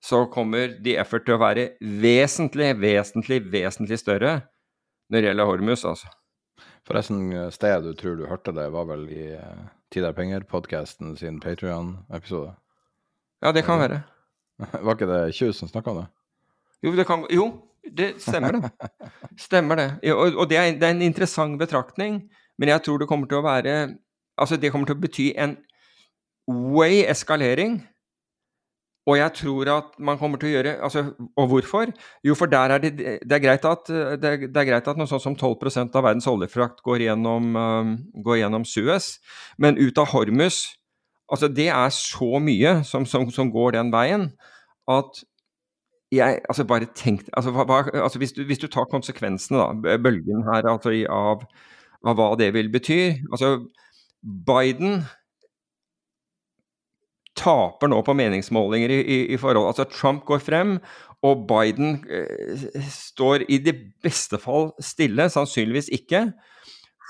så 0.06 0.24
kommer 0.32 0.76
de 0.86 0.98
effort 1.02 1.26
til 1.26 1.36
å 1.38 1.42
være 1.42 1.72
vesentlig, 1.82 2.76
vesentlig, 2.82 3.42
vesentlig 3.52 3.98
større 4.02 4.36
når 5.10 5.22
det 5.22 5.30
gjelder 5.30 5.50
Hormus, 5.50 5.86
altså. 5.86 6.10
Forresten, 6.86 7.32
stedet 7.52 7.84
du 7.84 7.96
tror 7.98 8.18
du 8.20 8.28
hørte 8.30 8.54
det, 8.54 8.68
var 8.74 8.86
vel 8.92 9.08
i 9.10 9.32
uh, 9.34 9.66
Tid 9.94 10.06
er 10.06 10.14
penger-podkasten 10.18 11.16
sin 11.18 11.40
Patrion-episode? 11.42 12.52
Ja, 13.42 13.52
det 13.52 13.64
kan 13.66 13.80
være. 13.80 14.02
Var 14.86 14.96
ikke 14.96 15.10
det 15.10 15.36
Kjus 15.38 15.60
som 15.62 15.70
snakka 15.70 15.92
om 15.92 16.02
det? 16.02 16.08
Jo, 16.86 16.94
det 16.98 17.06
kan, 17.08 17.26
jo, 17.34 17.46
det 17.98 18.16
stemmer 18.22 18.58
det. 18.58 18.72
Stemmer 19.40 19.80
det. 19.80 19.88
Og, 20.14 20.38
og 20.42 20.50
det, 20.50 20.58
er, 20.58 20.72
det, 20.78 20.84
er, 20.84 20.96
en 20.96 21.06
interessant 21.06 21.60
betraktning, 21.60 22.22
men 22.58 22.70
jeg 22.70 22.84
tror 22.86 23.02
det 23.02 23.10
kommer 23.10 23.30
til 23.30 23.42
å 23.42 23.46
være 23.46 23.96
Altså, 24.36 24.58
det 24.60 24.68
kommer 24.72 24.90
til 24.90 24.98
å 24.98 25.00
bety 25.00 25.26
en 25.40 25.54
way 26.52 27.06
eskalering 27.08 27.78
Og 29.06 29.20
jeg 29.20 29.34
tror 29.38 29.70
at 29.70 29.92
man 30.02 30.18
kommer 30.18 30.42
til 30.42 30.50
å 30.50 30.54
gjøre 30.56 30.72
altså, 30.82 31.04
Og 31.38 31.50
hvorfor? 31.52 31.92
Jo, 32.26 32.34
for 32.38 32.50
der 32.50 32.74
er 32.74 32.82
det, 32.82 32.96
det, 32.98 33.36
er 33.38 33.44
greit 33.44 33.68
at, 33.70 33.92
det, 34.22 34.32
det 34.50 34.62
er 34.62 34.70
greit 34.72 34.88
at 34.90 34.98
noe 34.98 35.10
sånt 35.10 35.24
som 35.24 35.36
12% 35.38 35.94
av 35.94 36.08
verdens 36.08 36.28
oljefrakt 36.32 36.82
går 36.86 37.06
gjennom, 37.06 37.52
uh, 37.54 37.94
går 38.26 38.42
gjennom 38.42 38.66
Suez, 38.66 39.16
men 39.62 39.78
ut 39.82 40.02
av 40.02 40.10
Hormus 40.14 40.66
Altså, 41.26 41.48
det 41.50 41.72
er 41.74 41.90
så 41.90 42.38
mye 42.38 42.84
som, 42.86 43.06
som, 43.10 43.24
som 43.34 43.50
går 43.50 43.72
den 43.74 43.88
veien 43.90 44.28
at 44.86 45.24
jeg 46.14 46.38
altså 46.46 46.66
bare 46.70 46.86
tenk 46.94 47.24
altså, 47.34 47.50
hva, 47.50 47.80
altså 47.98 48.22
hvis, 48.22 48.36
du, 48.36 48.44
hvis, 48.46 48.62
du, 48.62 48.68
tar 48.70 48.86
konsekvensene, 48.92 49.58
da, 49.58 49.98
bølgen 49.98 50.46
her 50.46 50.70
altså, 50.70 50.94
av, 51.10 51.42
av 52.06 52.20
hva 52.20 52.28
det 52.38 52.52
vil 52.54 52.70
bety 52.70 53.00
altså 53.32 53.56
Biden 54.22 55.02
taper 57.36 57.92
nå 57.92 58.02
på 58.06 58.16
meningsmålinger 58.18 58.94
i, 58.96 59.00
i, 59.02 59.20
i, 59.34 59.38
forhold 59.40 59.70
Altså 59.70 59.86
Trump 59.92 60.26
går 60.28 60.42
frem, 60.44 60.78
og 61.26 61.46
Biden 61.50 62.00
eh, 62.12 62.82
står 62.92 63.48
i 63.50 63.60
det 63.64 63.76
beste 64.04 64.40
fall 64.42 64.72
stille, 64.84 65.30
sannsynligvis 65.32 65.90
ikke. 65.96 66.28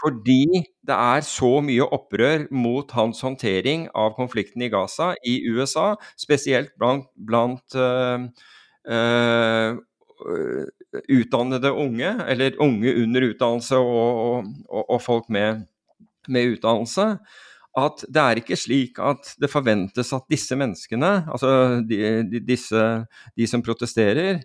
Fordi 0.01 0.61
det 0.85 0.95
er 0.95 1.23
så 1.25 1.59
mye 1.63 1.87
opprør 1.95 2.45
mot 2.51 2.91
hans 2.95 3.21
håndtering 3.23 3.87
av 3.95 4.13
konflikten 4.17 4.65
i 4.65 4.69
Gaza 4.71 5.13
i 5.25 5.39
USA, 5.47 5.93
spesielt 6.19 6.73
blant, 6.79 7.07
blant 7.15 7.77
eh, 7.79 8.27
eh, 8.91 9.79
utdannede 11.11 11.71
unge, 11.73 12.11
eller 12.27 12.59
unge 12.63 12.93
under 13.03 13.29
utdannelse 13.31 13.79
og, 13.79 14.51
og, 14.69 14.85
og 14.89 15.01
folk 15.03 15.31
med, 15.33 15.65
med 16.27 16.55
utdannelse 16.55 17.15
at 17.75 18.03
det 18.07 18.21
er 18.21 18.39
ikke 18.39 18.57
slik 18.59 18.99
at 19.03 19.33
det 19.41 19.51
forventes 19.51 20.13
at 20.15 20.27
disse 20.31 20.55
menneskene, 20.55 21.11
altså 21.31 21.81
de, 21.87 21.97
de, 22.31 22.41
disse, 22.47 22.83
de 23.35 23.47
som 23.49 23.63
protesterer, 23.65 24.39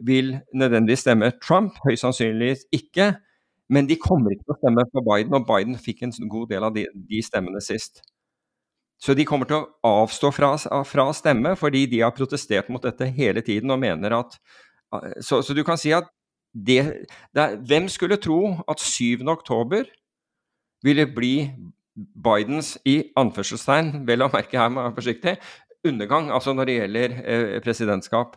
vil 0.00 0.38
nødvendigvis 0.56 1.04
stemme 1.04 1.32
Trump. 1.44 1.76
Høyst 1.84 2.06
sannsynligvis 2.06 2.64
ikke. 2.72 3.12
Men 3.70 3.86
de 3.86 3.98
kommer 4.00 4.32
ikke 4.32 4.46
til 4.46 4.56
å 4.56 4.60
stemme 4.62 4.86
på 4.90 5.02
Biden, 5.06 5.36
og 5.36 5.44
Biden 5.46 5.76
fikk 5.78 6.02
en 6.06 6.14
god 6.32 6.48
del 6.50 6.64
av 6.66 6.72
de, 6.74 6.86
de 7.10 7.20
stemmene 7.22 7.60
sist. 7.62 8.00
Så 9.00 9.14
de 9.16 9.24
kommer 9.28 9.48
til 9.48 9.60
å 9.60 9.92
avstå 10.02 10.30
fra, 10.34 10.54
fra 10.84 11.06
stemme 11.16 11.54
fordi 11.56 11.86
de 11.88 12.02
har 12.02 12.16
protestert 12.16 12.68
mot 12.72 12.82
dette 12.84 13.08
hele 13.16 13.44
tiden 13.44 13.72
og 13.72 13.80
mener 13.80 14.18
at 14.18 14.36
Så, 15.22 15.38
så 15.46 15.54
du 15.54 15.62
kan 15.64 15.78
si 15.78 15.92
at 15.94 16.08
det, 16.52 17.06
det 17.32 17.42
er, 17.42 17.56
Hvem 17.62 17.88
skulle 17.88 18.18
tro 18.18 18.58
at 18.68 18.80
7. 18.82 19.22
oktober 19.30 19.86
ville 20.82 21.06
bli 21.06 21.34
Bidens 22.00 22.74
i 22.88 23.00
anførselstegn, 23.18 24.04
vel 24.08 24.24
å 24.24 24.30
merke 24.32 24.58
her 24.58 24.70
må 24.72 24.84
være 24.84 24.96
forsiktig, 24.96 25.36
undergang, 25.86 26.30
altså 26.34 26.54
når 26.54 26.68
det 26.68 26.76
gjelder 26.78 27.14
eh, 27.20 27.54
presidentskap. 27.64 28.36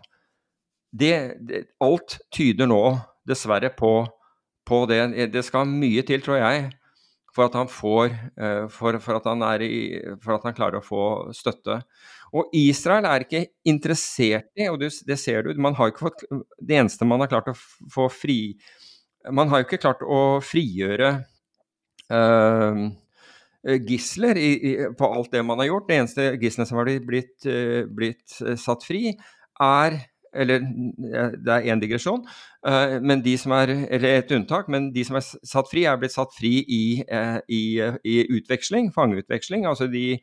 Det, 0.94 1.16
det, 1.42 1.66
alt 1.84 2.20
tyder 2.34 2.70
nå 2.70 2.84
dessverre 3.28 3.72
på, 3.74 3.96
på, 4.68 4.84
det. 4.90 5.02
Det 5.34 5.44
skal 5.46 5.68
mye 5.70 6.04
til, 6.08 6.22
tror 6.24 6.40
jeg, 6.40 6.70
for 7.34 7.48
at 7.48 7.58
han 7.58 7.72
får 7.72 8.12
eh, 8.14 8.66
for, 8.72 9.00
for, 9.02 9.18
at 9.18 9.28
han 9.32 9.44
i, 9.66 10.00
for 10.24 10.38
at 10.38 10.48
han 10.48 10.56
klarer 10.56 10.80
å 10.80 10.86
få 10.86 11.06
støtte. 11.36 11.82
Og 12.34 12.54
Israel 12.58 13.06
er 13.10 13.26
ikke 13.26 13.46
interessert 13.70 14.50
i, 14.58 14.70
og 14.70 14.80
det, 14.82 15.20
ser 15.22 15.46
du 15.46 15.62
man 15.62 15.76
har 15.78 15.92
ikke 15.92 16.08
fått, 16.08 16.26
Det 16.58 16.80
eneste 16.80 17.06
man 17.06 17.22
har 17.22 17.30
klart 17.30 17.52
å 17.52 17.58
få 17.94 18.08
fri 18.10 18.56
Man 19.30 19.52
har 19.52 19.62
jo 19.62 19.68
ikke 19.68 19.80
klart 19.80 20.02
å 20.02 20.42
frigjøre 20.44 21.12
Eh, 22.12 22.76
gisler 23.64 24.38
i, 24.40 24.50
i, 24.54 24.72
på 24.98 25.08
alt 25.08 25.32
det 25.32 25.44
man 25.46 25.62
har 25.62 25.70
gjort. 25.70 25.88
Det 25.90 26.00
eneste 26.00 26.26
gisselet 26.42 26.70
som 26.70 26.82
har 26.82 26.90
blitt, 27.08 27.48
blitt 27.96 28.36
uh, 28.44 28.56
satt 28.60 28.84
fri, 28.88 29.14
er 29.64 30.02
eller 30.34 30.64
det 30.66 31.52
er 31.54 31.68
én 31.70 31.78
digresjon, 31.78 32.24
men 33.06 33.22
de 33.22 33.36
som 33.38 33.54
er, 33.54 33.70
eller 33.94 34.16
et 34.18 34.32
unntak, 34.34 34.66
men 34.72 34.88
de 34.96 35.04
som 35.06 35.20
er 35.20 35.28
satt 35.46 35.70
fri, 35.70 35.84
er 35.86 36.00
blitt 36.02 36.16
satt 36.16 36.34
fri 36.34 36.56
i, 36.66 37.04
i, 37.54 37.62
i 38.10 38.16
utveksling, 38.40 38.90
fangeutveksling. 38.96 39.68
Altså 39.70 39.86
de 39.94 40.18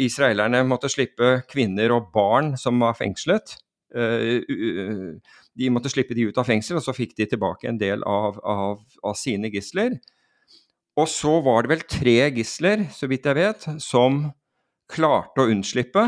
israelerne 0.00 0.64
måtte 0.64 0.88
slippe 0.88 1.42
kvinner 1.52 1.92
og 1.92 2.08
barn 2.14 2.54
som 2.56 2.80
var 2.80 2.96
fengslet. 2.96 3.58
de 3.92 5.70
måtte 5.76 5.92
slippe 5.92 6.16
de 6.16 6.30
ut 6.30 6.40
av 6.40 6.48
fengsel, 6.48 6.80
og 6.80 6.88
så 6.88 6.96
fikk 6.96 7.18
de 7.20 7.28
tilbake 7.34 7.68
en 7.68 7.82
del 7.84 8.00
av, 8.00 8.40
av, 8.40 8.80
av 9.04 9.20
sine 9.20 9.52
gisler. 9.52 10.00
Og 10.96 11.08
så 11.12 11.34
var 11.44 11.64
det 11.64 11.74
vel 11.74 11.84
tre 11.84 12.16
gisler, 12.38 12.86
så 12.92 13.08
vidt 13.10 13.28
jeg 13.28 13.36
vet, 13.36 13.66
som 13.84 14.22
klarte 14.88 15.44
å 15.44 15.50
unnslippe. 15.52 16.04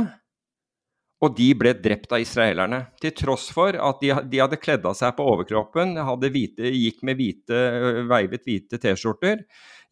Og 1.19 1.35
de 1.35 1.49
ble 1.59 1.73
drept 1.83 2.13
av 2.15 2.23
israelerne. 2.23 2.85
Til 3.03 3.13
tross 3.19 3.49
for 3.53 3.75
at 3.75 4.01
de, 4.01 4.13
de 4.31 4.41
hadde 4.41 4.61
kledd 4.63 4.87
av 4.87 4.95
seg 4.97 5.17
på 5.19 5.27
overkroppen, 5.27 5.97
hvite, 6.31 6.71
gikk 6.71 7.03
med 7.05 7.19
hvite, 7.19 7.63
veivet 8.09 8.47
hvite 8.47 8.79
T-skjorter, 8.81 9.43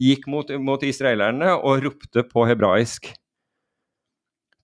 gikk 0.00 0.28
mot, 0.30 0.52
mot 0.62 0.82
israelerne 0.86 1.56
og 1.58 1.82
ropte 1.82 2.24
på 2.30 2.46
hebraisk. 2.48 3.10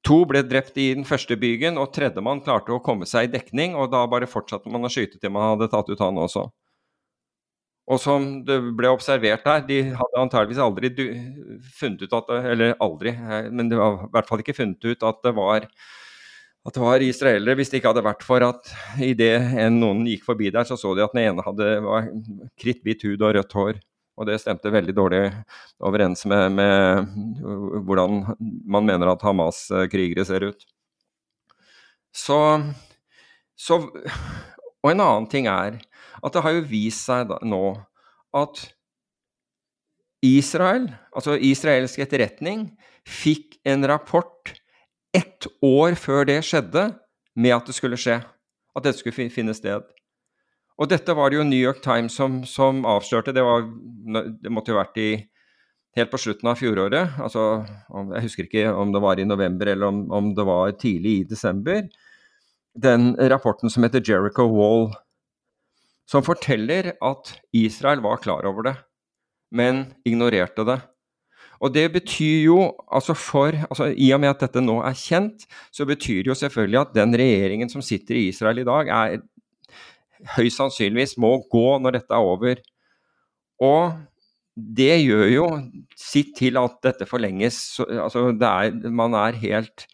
To 0.07 0.23
ble 0.27 0.43
drept 0.47 0.79
i 0.83 0.89
den 0.97 1.05
første 1.07 1.37
bygen, 1.39 1.77
og 1.79 1.93
tredjemann 1.95 2.43
klarte 2.43 2.75
å 2.75 2.83
komme 2.83 3.07
seg 3.11 3.29
i 3.29 3.35
dekning. 3.37 3.77
og 3.79 3.93
Da 3.93 4.07
bare 4.11 4.31
fortsatte 4.31 4.71
man 4.71 4.87
å 4.87 4.91
skyte 4.91 5.21
til 5.21 5.35
man 5.35 5.53
hadde 5.53 5.71
tatt 5.71 5.91
ut 5.93 6.03
han 6.03 6.19
også. 6.19 6.49
Og 7.91 7.99
som 7.99 8.27
det 8.47 8.61
ble 8.79 8.93
observert 8.93 9.43
der, 9.47 9.65
de 9.67 9.79
hadde 9.99 10.21
antageligvis 10.23 10.63
aldri 10.63 10.93
funnet 11.75 12.05
ut 12.05 12.15
at 12.15 12.31
Eller 12.53 12.77
aldri, 12.79 13.11
eh, 13.11 13.49
men 13.51 13.73
det 13.73 13.81
var 13.81 14.05
i 14.07 14.13
hvert 14.15 14.31
fall 14.31 14.45
ikke 14.45 14.57
funnet 14.57 14.87
ut 14.87 15.03
at 15.09 15.23
det 15.27 15.35
var 15.37 15.67
at 16.63 16.77
det 16.77 16.83
var 16.83 17.03
israelere, 17.03 17.57
hvis 17.59 17.73
det 17.73 17.81
ikke 17.81 17.91
hadde 17.91 18.05
vært 18.07 18.21
for 18.23 18.45
at 18.47 18.69
idet 19.03 19.41
noen 19.75 20.05
gikk 20.07 20.29
forbi 20.29 20.53
der, 20.55 20.63
så 20.63 20.77
så 20.79 20.93
de 20.95 21.03
at 21.03 21.11
den 21.11 21.25
ene 21.25 21.43
hadde 21.43 21.71
var 21.83 22.07
kritthvit 22.55 23.03
hud 23.03 23.25
og 23.27 23.35
rødt 23.35 23.57
hår. 23.59 23.81
Og 24.21 24.29
det 24.29 24.37
stemte 24.39 24.71
veldig 24.71 24.95
dårlig 24.95 25.23
overens 25.83 26.23
med, 26.31 26.53
med 26.55 27.09
hvordan 27.89 28.21
man 28.69 28.87
mener 28.87 29.11
at 29.11 29.25
Hamas-krigere 29.27 30.27
ser 30.29 30.47
ut. 30.53 30.67
Så, 32.15 32.39
så 33.57 33.81
Og 33.83 34.91
en 34.93 35.01
annen 35.01 35.27
ting 35.33 35.49
er 35.51 35.81
at 36.23 36.37
det 36.37 36.43
har 36.45 36.55
jo 36.57 36.69
vist 36.71 37.07
seg 37.09 37.29
da, 37.31 37.39
nå 37.43 37.75
at 38.37 38.63
Israel, 40.23 40.87
altså 41.11 41.35
israelsk 41.35 41.99
etterretning, 42.05 42.69
fikk 43.09 43.59
en 43.67 43.83
rapport 43.91 44.53
ett 45.13 45.49
år 45.67 45.97
før 45.99 46.29
det 46.31 46.39
skjedde, 46.47 46.93
med 47.35 47.57
at 47.57 47.69
det 47.69 47.75
skulle 47.77 47.99
skje. 48.01 48.21
At 48.77 48.87
dette 48.87 49.01
skulle 49.01 49.33
finne 49.33 49.55
sted. 49.57 49.85
Og 50.81 50.89
dette 50.89 51.15
var 51.17 51.31
det 51.31 51.39
jo 51.41 51.45
New 51.49 51.61
York 51.61 51.83
Times 51.85 52.15
som, 52.17 52.41
som 52.49 52.87
avslørte. 52.89 53.35
Det, 53.35 53.43
var, 53.45 53.67
det 54.41 54.53
måtte 54.53 54.73
jo 54.73 54.79
vært 54.79 55.01
i 55.01 55.11
helt 55.99 56.13
på 56.13 56.21
slutten 56.21 56.49
av 56.49 56.61
fjoråret. 56.61 57.19
Altså, 57.21 57.65
jeg 58.15 58.25
husker 58.25 58.49
ikke 58.49 58.71
om 58.73 58.95
det 58.95 59.03
var 59.05 59.21
i 59.21 59.29
november 59.29 59.69
eller 59.75 59.91
om, 59.91 60.05
om 60.13 60.33
det 60.37 60.47
var 60.49 60.73
tidlig 60.81 61.19
i 61.19 61.29
desember. 61.29 61.85
Den 62.73 63.13
rapporten 63.33 63.73
som 63.73 63.85
heter 63.85 64.05
Jericho 64.05 64.47
Wall 64.49 64.89
som 66.09 66.25
forteller 66.27 66.93
at 66.99 67.35
Israel 67.57 68.03
var 68.05 68.21
klar 68.23 68.47
over 68.49 68.69
det, 68.69 68.75
men 69.55 69.87
ignorerte 70.09 70.65
det. 70.69 70.81
Og 71.63 71.71
det 71.71 71.85
betyr 71.95 72.49
jo, 72.49 72.59
altså 72.91 73.15
for, 73.15 73.55
altså 73.71 73.93
I 73.95 74.09
og 74.17 74.23
med 74.25 74.33
at 74.33 74.41
dette 74.43 74.63
nå 74.65 74.81
er 74.83 74.99
kjent, 74.99 75.45
så 75.71 75.87
betyr 75.87 76.25
det 76.25 76.33
jo 76.33 76.39
selvfølgelig 76.39 76.81
at 76.81 76.97
den 76.97 77.15
regjeringen 77.19 77.71
som 77.71 77.85
sitter 77.87 78.19
i 78.19 78.27
Israel 78.33 78.65
i 78.65 78.67
dag, 78.67 78.91
er 78.91 79.23
høyst 80.37 80.59
sannsynligvis 80.59 81.17
må 81.23 81.37
gå 81.51 81.67
når 81.83 81.99
dette 81.99 82.17
er 82.17 82.33
over. 82.33 82.59
Og 83.63 83.95
det 84.57 84.97
gjør 85.05 85.29
jo 85.31 85.47
sitt 85.99 86.35
til 86.39 86.59
at 86.61 86.81
dette 86.85 87.07
forlenges. 87.09 87.63
Altså 87.87 88.31
er, 88.35 88.75
man 88.91 89.15
er 89.19 89.39
helt 89.43 89.87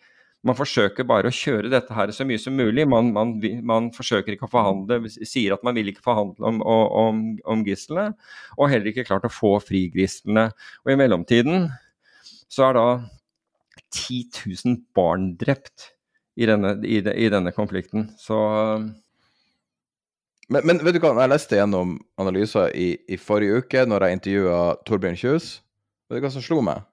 man 0.47 0.56
forsøker 0.56 1.06
bare 1.09 1.31
å 1.31 1.35
kjøre 1.35 1.70
dette 1.73 1.94
her 1.94 2.12
så 2.15 2.24
mye 2.27 2.39
som 2.40 2.55
mulig. 2.56 2.85
Man, 2.89 3.10
man, 3.15 3.35
man 3.66 3.90
forsøker 3.94 4.35
ikke 4.35 4.47
å 4.47 4.52
forhandle, 4.52 5.01
sier 5.10 5.56
at 5.56 5.65
man 5.66 5.77
vil 5.78 5.90
ikke 5.90 6.05
forhandle 6.05 6.52
om, 6.52 6.62
om, 6.62 7.23
om 7.43 7.65
gislene, 7.66 8.12
og 8.56 8.70
heller 8.70 8.93
ikke 8.93 9.06
klart 9.09 9.27
å 9.27 9.32
få 9.32 9.56
fri 9.65 9.89
gislene. 9.94 10.48
Og 10.86 10.94
i 10.94 10.98
mellomtiden 11.01 11.69
så 12.48 12.69
er 12.69 12.78
da 12.78 12.89
10 13.94 14.47
000 14.47 14.81
barn 14.97 15.32
drept 15.40 15.93
i 16.39 16.47
denne, 16.47 16.77
i, 16.86 17.01
de, 17.02 17.15
i 17.19 17.31
denne 17.32 17.52
konflikten. 17.56 18.09
Så 18.20 18.39
men, 20.48 20.62
men, 20.65 20.78
vet 20.81 20.97
du 20.97 21.02
hva, 21.02 21.12
jeg 21.19 21.32
leste 21.32 21.59
gjennom 21.59 21.98
analyser 22.20 22.70
i, 22.78 22.93
i 23.10 23.19
forrige 23.20 23.65
uke, 23.65 23.82
når 23.85 24.06
jeg 24.06 24.19
intervjua 24.19 24.60
Torbjørn 24.89 25.19
Kjus. 25.20 25.51
Vet 26.09 26.23
du 26.23 26.24
hva 26.24 26.31
som 26.32 26.44
slo 26.44 26.62
meg? 26.65 26.86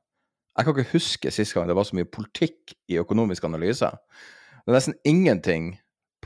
Jeg 0.56 0.66
kan 0.66 0.76
ikke 0.76 0.94
huske 0.96 1.32
sist 1.36 1.56
gang 1.56 1.68
det 1.68 1.76
var 1.76 1.88
så 1.88 1.98
mye 1.98 2.08
politikk 2.08 2.76
i 2.88 3.00
økonomisk 3.02 3.44
analyse. 3.48 3.90
Det 4.64 4.72
er 4.72 4.78
nesten 4.78 4.96
ingenting 5.04 5.74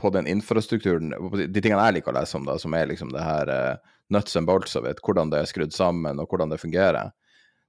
på 0.00 0.10
den 0.14 0.28
infrastrukturen, 0.30 1.10
de 1.12 1.60
tingene 1.60 1.82
jeg 1.88 1.98
liker 1.98 2.14
å 2.14 2.20
lese 2.20 2.38
om, 2.38 2.46
da, 2.48 2.54
som 2.58 2.72
er 2.78 2.88
liksom 2.88 3.10
det 3.12 3.24
her 3.24 3.50
uh, 3.52 3.96
nuts 4.14 4.38
and 4.38 4.48
bolts 4.48 4.78
of 4.78 4.86
it, 4.88 5.02
hvordan 5.04 5.32
det 5.32 5.42
er 5.42 5.50
skrudd 5.50 5.74
sammen, 5.76 6.22
og 6.22 6.30
hvordan 6.30 6.54
det 6.54 6.60
fungerer. 6.62 7.10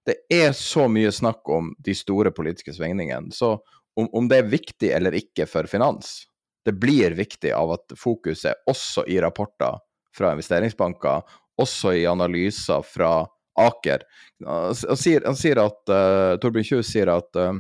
Det 0.08 0.16
er 0.32 0.54
så 0.58 0.88
mye 0.90 1.12
snakk 1.14 1.50
om 1.52 1.74
de 1.84 1.96
store 1.98 2.32
politiske 2.34 2.74
svingningene. 2.78 3.34
Så 3.36 3.58
om, 4.00 4.08
om 4.08 4.30
det 4.32 4.40
er 4.40 4.54
viktig 4.54 4.94
eller 4.96 5.18
ikke 5.18 5.46
for 5.50 5.68
finans. 5.70 6.22
Det 6.66 6.74
blir 6.78 7.18
viktig 7.18 7.52
av 7.58 7.74
at 7.76 7.98
fokuset 7.98 8.64
også 8.70 9.04
i 9.10 9.20
rapporter 9.22 9.82
fra 10.16 10.32
investeringsbanker, 10.36 11.26
også 11.62 11.94
i 12.00 12.08
analyser 12.10 12.86
fra 12.86 13.26
Aker 13.68 14.04
Han 14.46 14.98
sier, 14.98 15.24
han 15.26 15.38
sier 15.38 15.62
at 15.62 15.92
uh, 15.92 16.38
Torbjørn 16.42 16.68
Kjus 16.68 16.90
sier 16.92 17.12
at 17.14 17.38
uh, 17.38 17.54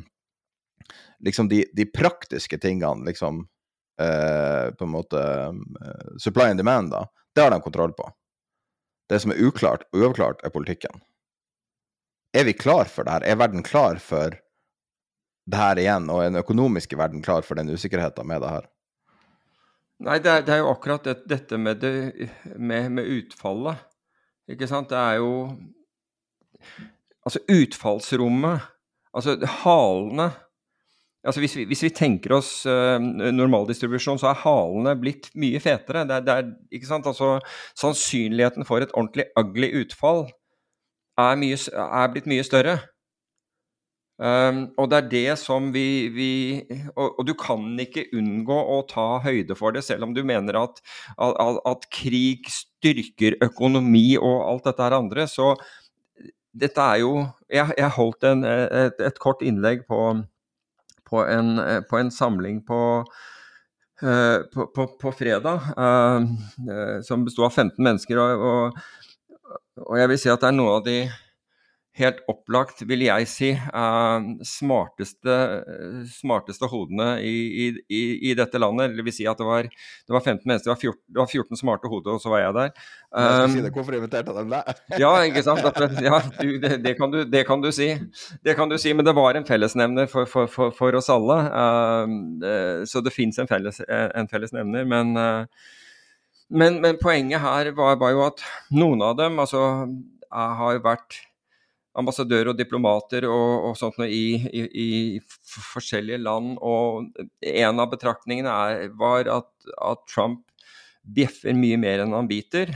liksom 1.22 1.50
de, 1.52 1.64
de, 1.78 1.86
praktiske 1.86 2.58
tingene, 2.62 3.06
liksom 3.06 3.44
uh, 4.02 4.66
på 4.74 4.88
en 4.88 4.94
måte 4.96 5.22
supply 6.20 6.50
and 6.52 6.62
demand, 6.62 6.92
da, 6.96 7.06
det 7.36 7.46
har 7.46 7.54
de 7.54 7.62
kontroll 7.62 7.94
på. 7.98 8.10
Det 9.12 9.20
som 9.22 9.34
er 9.34 9.42
uklart 9.44 9.86
og 9.92 10.02
uavklart, 10.02 10.42
er 10.46 10.54
politikken. 10.54 11.02
Er 12.34 12.48
vi 12.48 12.54
klar 12.56 12.88
for 12.88 13.04
det 13.04 13.18
her? 13.18 13.28
Er 13.28 13.40
verden 13.42 13.64
klar 13.64 14.00
for 14.00 14.38
det 15.52 15.58
her 15.60 15.80
igjen, 15.82 16.08
og 16.10 16.22
er 16.22 16.30
den 16.30 16.40
økonomiske 16.40 16.98
verden 16.98 17.24
klar 17.26 17.44
for 17.44 17.60
den 17.60 17.74
usikkerheten 17.74 18.28
med 18.28 18.42
det 18.44 18.54
her? 18.54 18.70
Nei, 20.02 20.18
det 20.24 20.32
er, 20.32 20.46
det 20.46 20.54
er 20.56 20.62
jo 20.64 20.72
akkurat 20.72 21.06
det, 21.06 21.16
dette 21.30 21.60
med, 21.62 21.82
det, 21.84 22.30
med, 22.56 22.90
med, 22.96 23.10
utfallet. 23.20 23.84
Ikke 24.50 24.70
sant. 24.70 24.90
Det 24.90 24.98
er 24.98 25.20
jo 25.22 25.34
Altså, 27.22 27.42
utfallsrommet 27.52 28.70
Altså, 29.12 29.36
halene 29.64 30.30
altså 31.28 31.42
hvis, 31.44 31.56
vi, 31.60 31.66
hvis 31.70 31.84
vi 31.84 31.90
tenker 31.94 32.38
oss 32.38 32.52
uh, 32.64 32.96
normaldistribusjon, 33.36 34.20
så 34.22 34.32
er 34.32 34.40
halene 34.46 34.96
blitt 35.00 35.28
mye 35.36 35.60
fetere. 35.62 36.06
Det 36.08 36.16
er, 36.16 36.24
det 36.26 36.38
er, 36.38 36.54
ikke 36.72 36.90
sant? 36.90 37.10
Altså, 37.12 37.34
sannsynligheten 37.78 38.66
for 38.66 38.82
et 38.82 38.94
ordentlig 38.96 39.28
ugly 39.40 39.74
utfall 39.84 40.26
er, 41.20 41.36
mye, 41.38 41.60
er 41.60 42.10
blitt 42.14 42.30
mye 42.32 42.48
større. 42.48 42.80
Um, 44.22 44.68
og 44.78 44.92
det 44.92 44.98
er 45.00 45.08
det 45.10 45.36
som 45.42 45.72
vi, 45.74 45.86
vi 46.14 46.32
og, 46.92 47.08
og, 47.08 47.22
du 47.26 47.32
kan 47.34 47.64
ikke 47.82 48.04
unngå 48.14 48.54
å 48.54 48.76
ta 48.86 49.06
høyde 49.24 49.56
for 49.58 49.74
det, 49.74 49.82
selv 49.88 50.06
om 50.06 50.14
du 50.14 50.22
mener 50.22 50.60
at, 50.60 50.78
at, 51.18 51.58
at 51.66 51.88
krig 51.90 52.46
styrker 52.54 53.40
økonomi 53.42 54.12
og 54.20 54.44
alt 54.46 54.70
dette 54.70 54.86
her 54.86 54.98
andre. 55.00 55.26
Så 55.26 55.56
dette 56.54 56.84
er 56.84 57.02
jo 57.02 57.26
Jeg, 57.52 57.74
jeg 57.78 57.90
holdt 57.98 58.24
en, 58.28 58.46
et, 58.46 59.00
et, 59.00 59.20
kort 59.20 59.42
innlegg 59.44 59.84
på, 59.88 60.00
på, 61.08 61.24
en, 61.26 61.60
på 61.90 62.00
en, 62.00 62.12
samling 62.12 62.62
på 62.64 62.80
uh, 64.04 64.38
på, 64.72 65.12
fredag, 65.12 65.68
som 67.04 67.26
besto 67.28 67.44
av 67.44 67.52
15 67.52 67.76
mennesker. 67.84 68.22
Og, 68.24 68.46
og, 68.48 68.80
og, 69.84 69.98
jeg 70.00 70.14
vil 70.14 70.22
si 70.24 70.32
at 70.32 70.40
det 70.40 70.48
er 70.48 70.56
noe 70.56 70.78
av 70.80 70.88
de 70.88 70.96
helt 72.02 72.22
opplagt, 72.32 72.82
vil 72.90 73.04
jeg 73.06 73.28
si, 73.30 73.50
uh, 73.54 74.18
smarteste, 74.46 75.36
smarteste, 76.12 76.68
hodene 76.72 77.14
i, 77.24 77.70
i, 77.70 78.02
i, 78.30 78.34
dette 78.38 78.60
landet. 78.62 78.96
Det 78.98 79.06
vil 79.06 79.16
si 79.16 79.28
at 79.30 79.40
det 79.40 79.48
var, 79.48 79.70
det 79.70 80.16
var 80.16 80.24
15 80.24 80.44
mennesker, 80.44 80.70
det 80.70 80.74
var, 80.74 80.82
14, 80.82 81.00
det 81.08 81.22
var 81.22 81.32
14 81.32 81.62
smarte 81.62 81.92
hoder, 81.92 82.18
og 82.18 82.24
så 82.24 82.34
var 82.34 82.44
jeg 82.44 82.58
der. 82.58 82.74
Um, 83.12 83.56
si 83.56 83.64
det, 83.66 83.74
hvorfor 83.76 83.98
inviterte 83.98 84.36
de 84.36 84.46
deg? 84.52 84.84
ja, 85.04 85.12
ikke 85.30 85.46
sant. 85.46 85.82
ja, 86.10 86.22
du, 86.40 86.54
det, 86.64 86.76
det, 86.86 86.96
kan 87.00 87.14
du, 87.14 87.20
det, 87.26 87.46
kan 87.48 87.64
du, 87.64 87.72
si. 87.76 87.90
Det 88.46 88.58
kan 88.60 88.72
du 88.72 88.78
si, 88.82 88.94
men 88.98 89.08
det 89.08 89.16
var 89.18 89.40
en 89.40 89.48
fellesnevner 89.48 90.12
for, 90.12 90.30
for, 90.30 90.52
for, 90.52 90.76
for 90.76 91.00
oss 91.00 91.12
alle. 91.14 91.40
Uh, 91.50 92.86
så 92.90 93.04
det 93.06 93.16
fins 93.16 93.40
en, 93.42 93.50
felles, 93.50 93.82
en 93.88 94.32
fellesnevner. 94.32 94.88
Men, 94.90 95.14
men, 96.52 96.80
men, 96.84 96.98
poenget 97.02 97.44
her 97.44 97.74
var, 97.78 98.00
var 98.02 98.16
jo 98.16 98.24
at 98.28 98.46
noen 98.76 99.04
av 99.06 99.20
dem 99.20 99.40
altså, 99.42 99.62
har 100.32 100.82
vært 100.84 101.22
ambassadører 102.00 102.52
og 102.52 102.60
diplomater 102.60 103.26
og, 103.28 103.68
og 103.68 103.74
sånt 103.80 103.98
noe 104.00 104.08
i, 104.12 104.38
i, 104.48 104.62
i, 104.84 104.92
forskjellige 105.74 106.22
land. 106.24 106.56
Og 106.64 107.10
en 107.52 107.84
av 107.84 107.92
betraktningene 107.92 108.52
er, 108.52 108.94
var 109.00 109.28
at, 109.32 109.52
at, 109.76 110.06
Trump 110.12 110.46
bjeffer 111.02 111.58
mye 111.58 111.80
mer 111.82 112.04
enn 112.04 112.16
han 112.16 112.30
biter. 112.32 112.72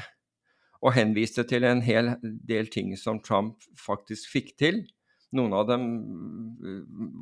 Og 0.84 0.94
henviste 0.98 1.46
til 1.48 1.66
en 1.66 1.82
hel 1.86 2.16
del 2.22 2.68
ting 2.74 2.92
som 3.00 3.22
Trump 3.24 3.64
faktisk 3.80 4.30
fikk 4.34 4.54
til. 4.62 4.84
Noen 5.36 5.56
av 5.58 5.66
dem 5.68 5.88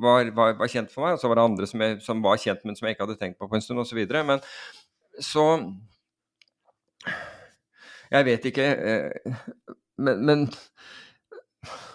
var, 0.02 0.28
var, 0.36 0.58
var 0.58 0.70
kjent 0.70 0.92
for 0.92 1.06
meg, 1.06 1.16
og 1.16 1.22
så 1.22 1.30
var 1.30 1.38
det 1.38 1.46
andre 1.48 1.68
som, 1.70 1.82
jeg, 1.82 2.00
som, 2.04 2.20
var 2.22 2.42
kjent, 2.42 2.66
men 2.66 2.76
som 2.78 2.86
jeg 2.86 2.96
ikke 2.96 3.06
hadde 3.06 3.18
tenkt 3.22 3.40
på 3.40 3.48
på 3.50 3.58
en 3.58 3.64
stund, 3.64 3.82
osv. 3.82 4.02
Men 4.26 4.42
så 5.22 5.46
Jeg 8.10 8.26
vet 8.26 8.44
ikke. 8.50 8.64
Eh, 8.64 9.38
men, 9.98 10.20
men 10.26 10.44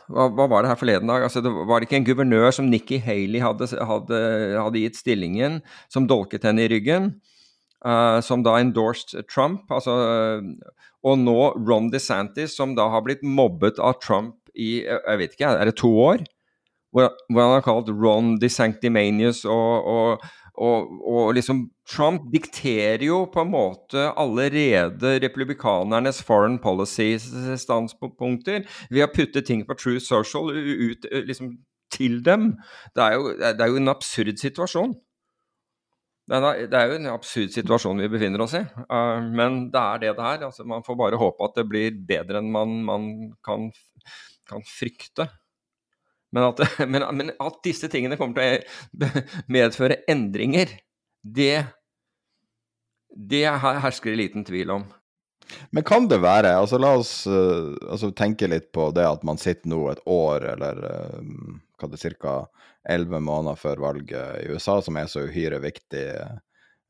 hva, 0.09 0.27
hva, 0.33 0.47
var 0.49 0.63
det 0.63 0.71
her 0.71 0.79
forleden 0.79 1.11
dag? 1.11 1.25
Altså, 1.27 1.43
det 1.45 1.51
var 1.51 1.79
det 1.79 1.89
ikke 1.89 1.99
en 1.99 2.07
guvernør 2.07 2.49
som 2.55 2.69
Nikki 2.71 2.99
Haley 3.03 3.43
hadde, 3.43 3.69
hadde, 3.85 4.21
hadde 4.57 4.83
gitt 4.83 4.99
stillingen, 4.99 5.59
som 5.91 6.07
dolket 6.09 6.47
henne 6.47 6.65
i 6.65 6.71
ryggen? 6.71 7.13
Uh, 7.85 8.19
som 8.25 8.43
da 8.43 8.57
endorsed 8.59 9.29
Trump. 9.31 9.69
Altså, 9.71 9.93
og 11.05 11.21
nå 11.21 11.37
Ron 11.61 11.87
DeSantis, 11.93 12.57
som 12.57 12.75
da 12.75 12.89
har 12.91 13.05
blitt 13.05 13.23
mobbet 13.23 13.79
av 13.79 14.01
Trump 14.03 14.35
i 14.57 14.81
jeg 14.81 15.21
vet 15.21 15.37
ikke, 15.37 15.53
er 15.55 15.69
det 15.69 15.77
to 15.79 15.93
år? 16.01 16.25
Hvor, 16.89 17.11
hvor 17.29 17.45
han 17.45 17.53
har 17.53 17.63
kalt 17.63 17.91
Ron 17.93 18.33
DeSanctimanius 18.41 19.43
og, 19.45 19.85
og 19.87 20.29
og, 20.59 20.91
og, 21.07 21.33
liksom 21.37 21.63
Trump 21.89 22.27
dikterer 22.33 23.01
jo 23.01 23.23
på 23.33 23.41
en 23.41 23.51
måte 23.53 24.09
allerede 24.19 25.15
republikanernes 25.23 26.21
foreign 26.25 26.59
policy-standpunkter 26.61 28.65
ved 28.93 29.05
å 29.05 29.13
putte 29.13 29.41
ting 29.45 29.65
på 29.65 29.77
True 29.79 30.01
Social 30.03 30.51
ut 30.53 31.07
liksom, 31.25 31.55
til 31.93 32.21
dem. 32.25 32.51
Det 32.93 33.05
er, 33.05 33.17
jo, 33.17 33.33
det 33.41 33.57
er 33.57 33.73
jo 33.73 33.81
en 33.81 33.95
absurd 33.95 34.37
situasjon. 34.41 34.93
Det 36.29 36.37
er, 36.77 36.91
jo 36.91 36.97
en 36.99 37.09
absurd 37.09 37.49
situasjon 37.55 38.03
vi 38.03 38.11
befinner 38.13 38.43
oss 38.45 38.53
i. 38.53 38.61
Uh, 38.85 39.17
men 39.33 39.63
det 39.73 39.81
er 39.81 40.03
det 40.03 40.11
det 40.19 40.27
er. 40.27 40.43
Altså, 40.45 40.65
man 40.69 40.85
får 40.85 40.99
bare 40.99 41.17
håpe 41.17 41.47
at 41.47 41.57
det 41.57 41.65
blir 41.71 41.97
bedre 42.11 42.43
enn 42.43 42.51
man, 42.53 42.75
man 42.85 43.07
kan, 43.45 43.71
kan 44.49 44.61
frykte. 44.67 45.25
Men 46.35 46.51
at, 46.51 46.61
men, 46.91 47.07
men 47.17 47.33
at, 47.33 47.57
disse 47.65 47.89
tingene 47.89 48.19
kommer 48.19 48.37
til 48.37 49.09
å 49.09 49.25
medføre 49.49 50.03
endringer, 50.11 50.75
det, 51.25 51.65
det 53.15 53.45
hersker 53.49 54.11
det 54.13 54.21
liten 54.23 54.45
tvil 54.47 54.71
om. 54.71 54.87
Men 55.73 55.83
kan 55.83 56.05
det 56.07 56.19
være 56.21 56.51
altså 56.59 56.77
La 56.77 56.91
oss 56.99 57.13
uh, 57.25 57.73
altså, 57.89 58.11
tenke 58.13 58.49
litt 58.49 58.67
på 58.75 58.91
det 58.93 59.07
at 59.07 59.23
man 59.25 59.39
sitter 59.41 59.71
nå 59.71 59.81
et 59.89 60.03
år, 60.05 60.45
eller 60.53 60.83
uh, 60.85 61.55
hva 61.81 61.89
det 61.89 62.13
ca. 62.21 62.35
elleve 62.89 63.21
måneder 63.23 63.57
før 63.57 63.81
valget 63.87 64.43
i 64.43 64.53
USA, 64.53 64.77
som 64.85 64.99
er 64.99 65.09
så 65.09 65.25
uhyre 65.25 65.57
viktig. 65.63 66.05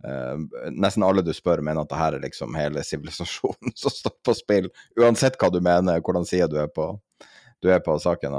Uh, 0.04 0.44
nesten 0.76 1.08
alle 1.08 1.24
du 1.24 1.32
spør, 1.36 1.64
mener 1.64 1.86
at 1.86 1.92
det 1.92 2.02
her 2.02 2.18
er 2.18 2.26
liksom 2.28 2.56
hele 2.60 2.84
sivilisasjonen 2.84 3.76
som 3.80 3.96
står 3.96 4.18
på 4.28 4.36
spill. 4.36 4.72
Uansett 5.00 5.40
hva 5.40 5.52
du 5.54 5.62
mener, 5.64 6.04
hvordan 6.04 6.28
side 6.28 6.52
du 6.52 6.60
er 6.60 6.72
på, 6.74 6.92
du 7.64 7.72
er 7.72 7.80
på 7.86 7.96
saken. 8.00 8.36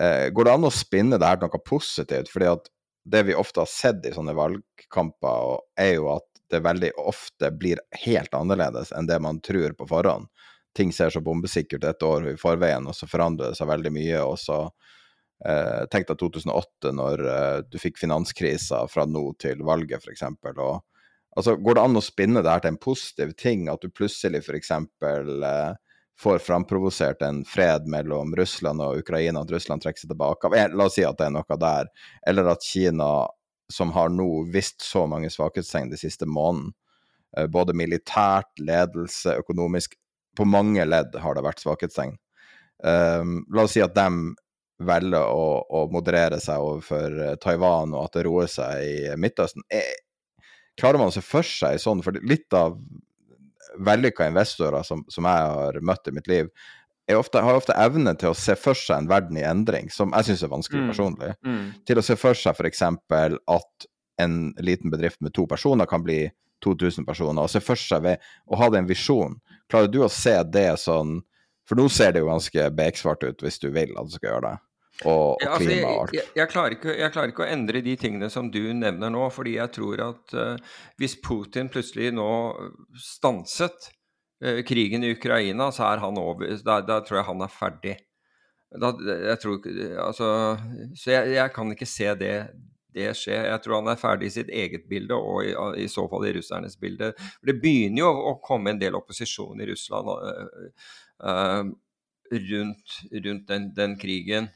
Eh, 0.00 0.28
går 0.34 0.48
det 0.48 0.54
an 0.54 0.66
å 0.66 0.74
spinne 0.74 1.18
det 1.20 1.28
her 1.28 1.38
til 1.38 1.50
noe 1.50 1.66
positivt? 1.66 2.30
Fordi 2.32 2.50
at 2.50 2.70
det 3.14 3.24
vi 3.28 3.36
ofte 3.38 3.62
har 3.62 3.70
sett 3.70 4.06
i 4.06 4.14
sånne 4.14 4.34
valgkamper, 4.36 5.60
er 5.78 5.96
jo 5.98 6.08
at 6.16 6.26
det 6.54 6.62
veldig 6.64 6.92
ofte 7.02 7.50
blir 7.50 7.82
helt 8.04 8.34
annerledes 8.34 8.92
enn 8.94 9.10
det 9.10 9.18
man 9.22 9.40
tror 9.44 9.74
på 9.78 9.88
forhånd. 9.90 10.30
Ting 10.74 10.92
ser 10.92 11.10
så 11.14 11.22
bombesikkert 11.22 11.84
et 11.86 12.02
år 12.02 12.32
i 12.32 12.38
forveien, 12.38 12.86
og 12.90 12.96
så 12.98 13.06
forandrer 13.10 13.52
det 13.52 13.58
seg 13.60 13.70
veldig 13.70 13.92
mye. 13.94 14.22
og 14.22 14.38
så 14.42 14.58
eh, 15.46 15.84
Tenk 15.90 16.08
deg 16.08 16.18
2008, 16.18 16.94
når 16.98 17.22
eh, 17.30 17.60
du 17.70 17.78
fikk 17.78 18.00
finanskrisa 18.00 18.82
fra 18.90 19.06
nå 19.06 19.28
til 19.42 19.62
valget, 19.66 20.02
f.eks. 20.02 20.26
Altså, 21.34 21.56
går 21.56 21.78
det 21.78 21.84
an 21.84 21.98
å 21.98 22.02
spinne 22.02 22.42
det 22.42 22.50
her 22.50 22.64
til 22.64 22.74
en 22.74 22.82
positiv 22.82 23.34
ting? 23.38 23.68
At 23.70 23.82
du 23.82 23.90
plutselig 23.90 24.42
f.eks. 24.42 24.72
Eh, 24.74 25.94
får 26.20 26.38
framprovosert 26.38 27.22
en 27.22 27.44
fred 27.44 27.86
mellom 27.90 28.34
Russland 28.38 28.82
og 28.82 28.98
Ukraina, 29.02 29.42
at 29.42 29.50
Russland 29.50 29.82
trekker 29.82 30.04
seg 30.04 30.12
tilbake. 30.12 30.50
La 30.74 30.86
oss 30.86 30.98
si 30.98 31.06
at 31.06 31.18
det 31.18 31.26
er 31.28 31.34
noe 31.34 31.58
der. 31.58 31.90
Eller 32.26 32.50
at 32.52 32.66
Kina, 32.66 33.10
som 33.74 33.92
har 33.96 34.12
nå 34.14 34.28
vist 34.54 34.84
så 34.86 35.04
mange 35.10 35.30
svakhetstegn 35.32 35.90
de 35.92 35.98
siste 36.00 36.28
månedene, 36.30 36.74
eh, 37.36 37.48
både 37.50 37.76
militært, 37.76 38.52
ledelse, 38.58 39.38
økonomisk 39.42 39.98
På 40.34 40.42
mange 40.42 40.82
ledd 40.82 41.14
har 41.22 41.36
det 41.36 41.44
vært 41.46 41.60
svakhetstegn. 41.62 42.16
Um, 42.82 43.44
la 43.54 43.62
oss 43.68 43.76
si 43.76 43.82
at 43.84 43.92
de 43.94 44.34
velger 44.82 45.22
å, 45.30 45.44
å 45.62 45.84
moderere 45.94 46.40
seg 46.42 46.58
overfor 46.58 47.18
eh, 47.22 47.36
Taiwan, 47.38 47.94
og 47.94 48.08
at 48.08 48.16
det 48.16 48.24
roer 48.26 48.50
seg 48.50 48.82
i 48.82 48.96
Midtøsten. 49.20 49.62
Er, 49.70 49.92
klarer 50.80 50.98
man 50.98 51.12
å 51.12 51.14
se 51.14 51.22
for 51.22 51.46
seg 51.46 51.78
sånn? 51.78 52.02
For 52.02 52.18
litt 52.26 52.50
av 52.58 52.74
vellykka 53.78 54.28
investorer 54.30 54.82
som, 54.86 55.04
som, 55.08 55.26
jeg 55.26 55.54
har 55.54 55.80
møtt 55.86 56.10
i 56.10 56.14
mitt 56.14 56.30
liv, 56.30 56.50
ofte, 57.12 57.40
har 57.44 57.58
ofte 57.58 57.76
evne 57.76 58.14
til 58.16 58.32
å 58.32 58.38
se 58.38 58.56
for 58.56 58.78
seg 58.78 59.02
en 59.02 59.10
verden 59.10 59.36
i 59.36 59.44
endring, 59.44 59.90
som 59.92 60.14
jeg 60.16 60.30
syns 60.30 60.44
er 60.46 60.52
vanskelig 60.52 60.84
mm. 60.84 60.88
personlig. 60.92 61.32
Mm. 61.44 61.66
Til 61.84 62.00
å 62.00 62.04
se 62.06 62.16
for 62.16 62.38
seg 62.38 62.56
f.eks. 62.56 62.82
at 62.84 63.88
en 64.24 64.38
liten 64.62 64.92
bedrift 64.94 65.20
med 65.20 65.34
to 65.36 65.46
personer 65.50 65.88
kan 65.90 66.04
bli 66.04 66.22
2000 66.64 67.04
personer, 67.04 67.44
og 67.44 67.52
se 67.52 67.60
for 67.60 67.76
seg 67.76 68.04
ved 68.06 68.28
å 68.48 68.58
ha 68.60 68.70
den 68.72 68.88
visjonen. 68.88 69.36
Klarer 69.70 69.90
du 69.92 70.00
å 70.04 70.12
se 70.12 70.36
det 70.48 70.74
sånn 70.80 71.20
For 71.64 71.80
nå 71.80 71.86
ser 71.88 72.12
det 72.12 72.20
jo 72.20 72.28
ganske 72.28 72.66
beksvart 72.76 73.22
ut 73.24 73.40
hvis 73.40 73.56
du 73.62 73.70
vil 73.72 73.94
at 73.96 74.08
du 74.08 74.12
skal 74.12 74.34
gjøre 74.34 74.50
det. 74.50 74.56
og, 75.08 75.12
og 75.14 75.40
Ja, 75.40 75.54
altså, 75.54 75.64
klima 75.64 75.88
og 75.88 76.00
alt. 76.02 76.12
jeg, 76.12 76.26
jeg, 76.36 76.48
klarer 76.52 76.76
ikke, 76.76 76.96
jeg 76.98 77.14
klarer 77.14 77.32
ikke 77.32 77.44
å 77.46 77.52
endre 77.54 77.80
de 77.86 77.94
tingene 78.02 78.28
som 78.28 78.50
du 78.52 78.60
nevner 78.76 79.12
nå, 79.14 79.22
fordi 79.32 79.54
jeg 79.56 79.72
tror 79.72 80.02
at 80.04 80.34
uh, 80.36 80.74
hvis 81.00 81.16
Putin 81.24 81.70
plutselig 81.72 82.12
nå 82.12 82.28
stanset 83.00 83.88
krigen 84.66 85.04
i 85.06 85.12
Ukraina, 85.14 85.70
så 85.72 85.86
er 85.88 86.02
han 86.02 86.18
over. 86.20 86.50
Da, 86.66 86.80
da 86.84 86.98
tror 87.04 87.20
jeg 87.20 87.28
han 87.28 87.44
er 87.44 87.52
ferdig. 87.52 87.96
Da, 88.74 88.90
jeg 89.30 89.38
tror, 89.42 89.66
altså, 90.02 90.28
så 90.98 91.12
jeg, 91.12 91.34
jeg 91.36 91.52
kan 91.54 91.70
ikke 91.70 91.86
se 91.86 92.08
det, 92.18 92.32
det 92.94 93.12
skje. 93.18 93.36
Jeg 93.46 93.62
tror 93.62 93.80
han 93.80 93.92
er 93.92 94.00
ferdig 94.00 94.30
i 94.30 94.34
sitt 94.34 94.50
eget 94.50 94.88
bilde, 94.90 95.14
og 95.14 95.44
i, 95.46 95.54
i 95.84 95.88
så 95.90 96.06
fall 96.10 96.26
i 96.28 96.34
russernes 96.36 96.76
bilde. 96.80 97.12
Det 97.44 97.56
begynner 97.62 98.04
jo 98.04 98.10
å 98.32 98.34
komme 98.44 98.74
en 98.74 98.82
del 98.82 98.98
opposisjon 98.98 99.62
i 99.62 99.68
Russland 99.70 100.10
uh, 100.10 100.90
uh, 101.22 101.62
rundt, 102.34 102.98
rundt 103.14 103.48
den, 103.50 103.70
den 103.76 103.98
krigen. 104.00 104.50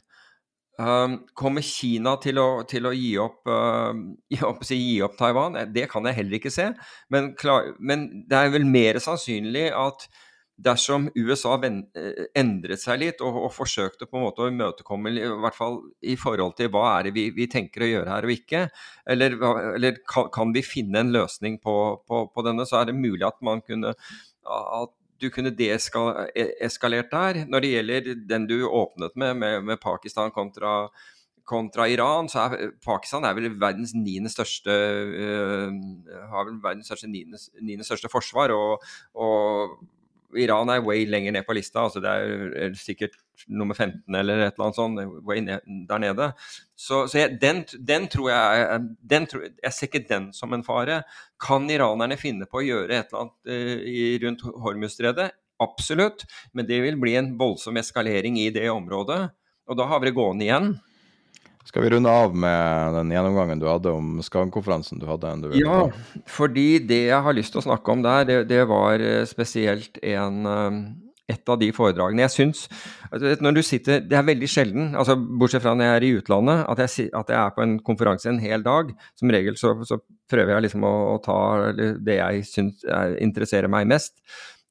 Um, 0.78 1.16
kommer 1.34 1.64
Kina 1.66 2.12
til 2.22 2.38
å, 2.38 2.62
til 2.70 2.86
å 2.86 2.92
gi, 2.94 3.16
opp, 3.18 3.40
uh, 3.50 3.90
gi, 4.30 4.38
opp, 4.46 4.62
gi 4.62 5.00
opp 5.02 5.16
Taiwan? 5.18 5.56
Eh, 5.58 5.66
Det 5.74 5.88
kan 5.90 6.06
jeg 6.06 6.20
heller 6.20 6.38
ikke 6.38 6.54
se. 6.54 6.68
Men, 7.10 7.32
klar, 7.38 7.72
men 7.80 8.06
det 8.30 8.38
er 8.38 8.52
vel 8.54 8.66
mer 8.68 9.00
sannsynlig 9.02 9.72
at 9.74 10.06
dersom 10.58 11.08
USA 11.14 11.56
eh, 11.66 12.24
endret 12.38 12.82
seg 12.82 13.02
litt 13.02 13.20
og, 13.22 13.36
og, 13.44 13.50
forsøkte 13.54 14.06
på 14.06 14.18
en 14.18 14.24
måte 14.26 14.42
å 14.42 14.50
imøtekomme 14.50 15.12
i 15.14 15.26
hvert 15.42 15.58
fall 15.58 15.80
i 16.02 16.16
forhold 16.18 16.56
til 16.58 16.70
hva 16.74 16.84
er 16.96 17.08
det 17.08 17.14
vi, 17.14 17.28
vi 17.34 17.46
tenker 17.50 17.84
å 17.84 17.90
gjøre 17.92 18.14
her 18.14 18.26
og 18.26 18.34
ikke, 18.34 18.64
eller, 19.14 19.38
eller 19.76 20.00
kan, 20.02 20.30
kan, 20.34 20.54
vi 20.54 20.66
finne 20.66 21.04
en 21.04 21.14
løsning 21.14 21.60
på, 21.62 21.76
på, 22.06 22.24
på, 22.34 22.46
denne, 22.46 22.66
så 22.66 22.80
er 22.80 22.90
det 22.90 22.98
mulig 22.98 23.26
at 23.28 23.38
man 23.46 23.62
kunne 23.66 23.94
at 24.48 24.94
du 25.20 25.28
kunne 25.34 25.54
deeskalert 25.54 27.12
der. 27.12 27.44
Når 27.50 27.64
det 27.64 27.70
gjelder 27.72 28.10
den 28.30 28.48
du 28.48 28.58
åpnet 28.66 29.16
med, 29.16 29.36
med, 29.36 29.62
med 29.66 29.80
Pakistan 29.82 30.30
kontra, 30.34 30.88
kontra, 31.48 31.88
Iran, 31.88 32.28
så 32.30 32.46
er 32.46 32.72
Pakistan 32.84 33.26
er 33.26 33.36
vel 33.38 33.50
verdens 33.60 33.94
niende 33.96 34.30
største 34.32 34.72
uh, 34.72 35.70
har 36.32 36.48
vel 36.48 36.58
verdens 36.62 36.90
største, 36.90 37.10
niende, 37.10 37.40
niende 37.60 37.86
største 37.86 38.10
forsvar. 38.12 38.54
og, 38.54 38.84
og 39.14 39.78
Iran 40.36 40.68
er 40.68 40.84
way 40.84 41.06
lenger 41.08 41.32
ned 41.32 41.46
på 41.48 41.56
lista. 41.56 41.86
altså 41.86 42.00
Det 42.04 42.10
er 42.10 42.74
sikkert 42.76 43.16
nummer 43.46 43.74
15 43.74 44.14
eller 44.14 44.42
et 44.42 44.56
eller 44.56 44.66
annet 44.66 44.78
sånt. 44.78 45.88
der 45.88 46.02
nede. 46.02 46.32
Så, 46.76 47.06
så 47.08 47.18
jeg, 47.22 47.38
den, 47.40 47.64
den, 47.78 48.08
tror 48.10 48.30
jeg 48.30 48.80
den 49.00 49.26
tror, 49.26 49.46
Jeg 49.62 49.72
ser 49.74 49.90
ikke 49.90 50.06
den 50.08 50.32
som 50.32 50.52
en 50.52 50.64
fare. 50.66 51.02
Kan 51.40 51.70
iranerne 51.70 52.18
finne 52.18 52.48
på 52.50 52.62
å 52.62 52.66
gjøre 52.66 52.98
et 52.98 53.12
eller 53.12 53.26
annet 53.26 53.54
eh, 53.54 54.18
rundt 54.24 54.42
Hormuzstredet? 54.42 55.30
Absolutt. 55.62 56.26
Men 56.52 56.68
det 56.68 56.82
vil 56.84 56.98
bli 57.00 57.16
en 57.18 57.32
voldsom 57.38 57.78
eskalering 57.80 58.38
i 58.38 58.50
det 58.54 58.68
området. 58.70 59.28
Og 59.68 59.78
da 59.78 59.88
har 59.90 60.00
vi 60.00 60.10
det 60.10 60.16
gående 60.16 60.46
igjen. 60.46 60.76
Skal 61.68 61.84
vi 61.84 61.90
runde 61.92 62.08
av 62.08 62.32
med 62.32 62.94
den 62.96 63.10
gjennomgangen 63.12 63.60
du 63.60 63.66
hadde 63.68 63.92
om 63.92 64.22
Skagen-konferansen? 64.24 65.02
du 65.02 65.04
hadde? 65.04 65.34
Du 65.42 65.50
ja, 65.58 65.82
fordi 66.24 66.78
det 66.80 67.02
jeg 67.10 67.24
har 67.26 67.36
lyst 67.36 67.52
til 67.52 67.60
å 67.60 67.66
snakke 67.66 67.92
om 67.92 68.04
der, 68.06 68.24
det, 68.24 68.38
det 68.48 68.62
var 68.70 69.04
spesielt 69.28 70.00
en, 70.00 70.48
et 71.28 71.50
av 71.52 71.58
de 71.60 71.68
foredragene. 71.76 72.24
Jeg 72.26 72.34
syns 72.34 72.66
når 73.42 73.58
du 73.58 73.62
sitter, 73.62 74.00
Det 74.00 74.16
er 74.16 74.26
veldig 74.26 74.48
sjelden, 74.48 74.94
altså 74.96 75.16
bortsett 75.16 75.62
fra 75.64 75.74
når 75.76 75.84
jeg 75.84 75.96
er 75.96 76.06
i 76.06 76.12
utlandet, 76.20 76.64
at 76.68 76.82
jeg, 76.84 77.10
at 77.14 77.32
jeg 77.32 77.38
er 77.38 77.56
på 77.56 77.64
en 77.64 77.78
konferanse 77.84 78.28
en 78.28 78.40
hel 78.42 78.64
dag. 78.64 78.92
Som 79.16 79.32
regel 79.32 79.56
så, 79.56 79.74
så 79.84 80.00
prøver 80.30 80.54
jeg 80.54 80.68
liksom 80.68 80.84
å, 80.84 80.94
å 81.14 81.18
ta 81.24 81.40
det 81.74 82.20
jeg 82.20 82.46
syns 82.48 82.86
interesserer 83.20 83.68
meg 83.72 83.88
mest. 83.88 84.22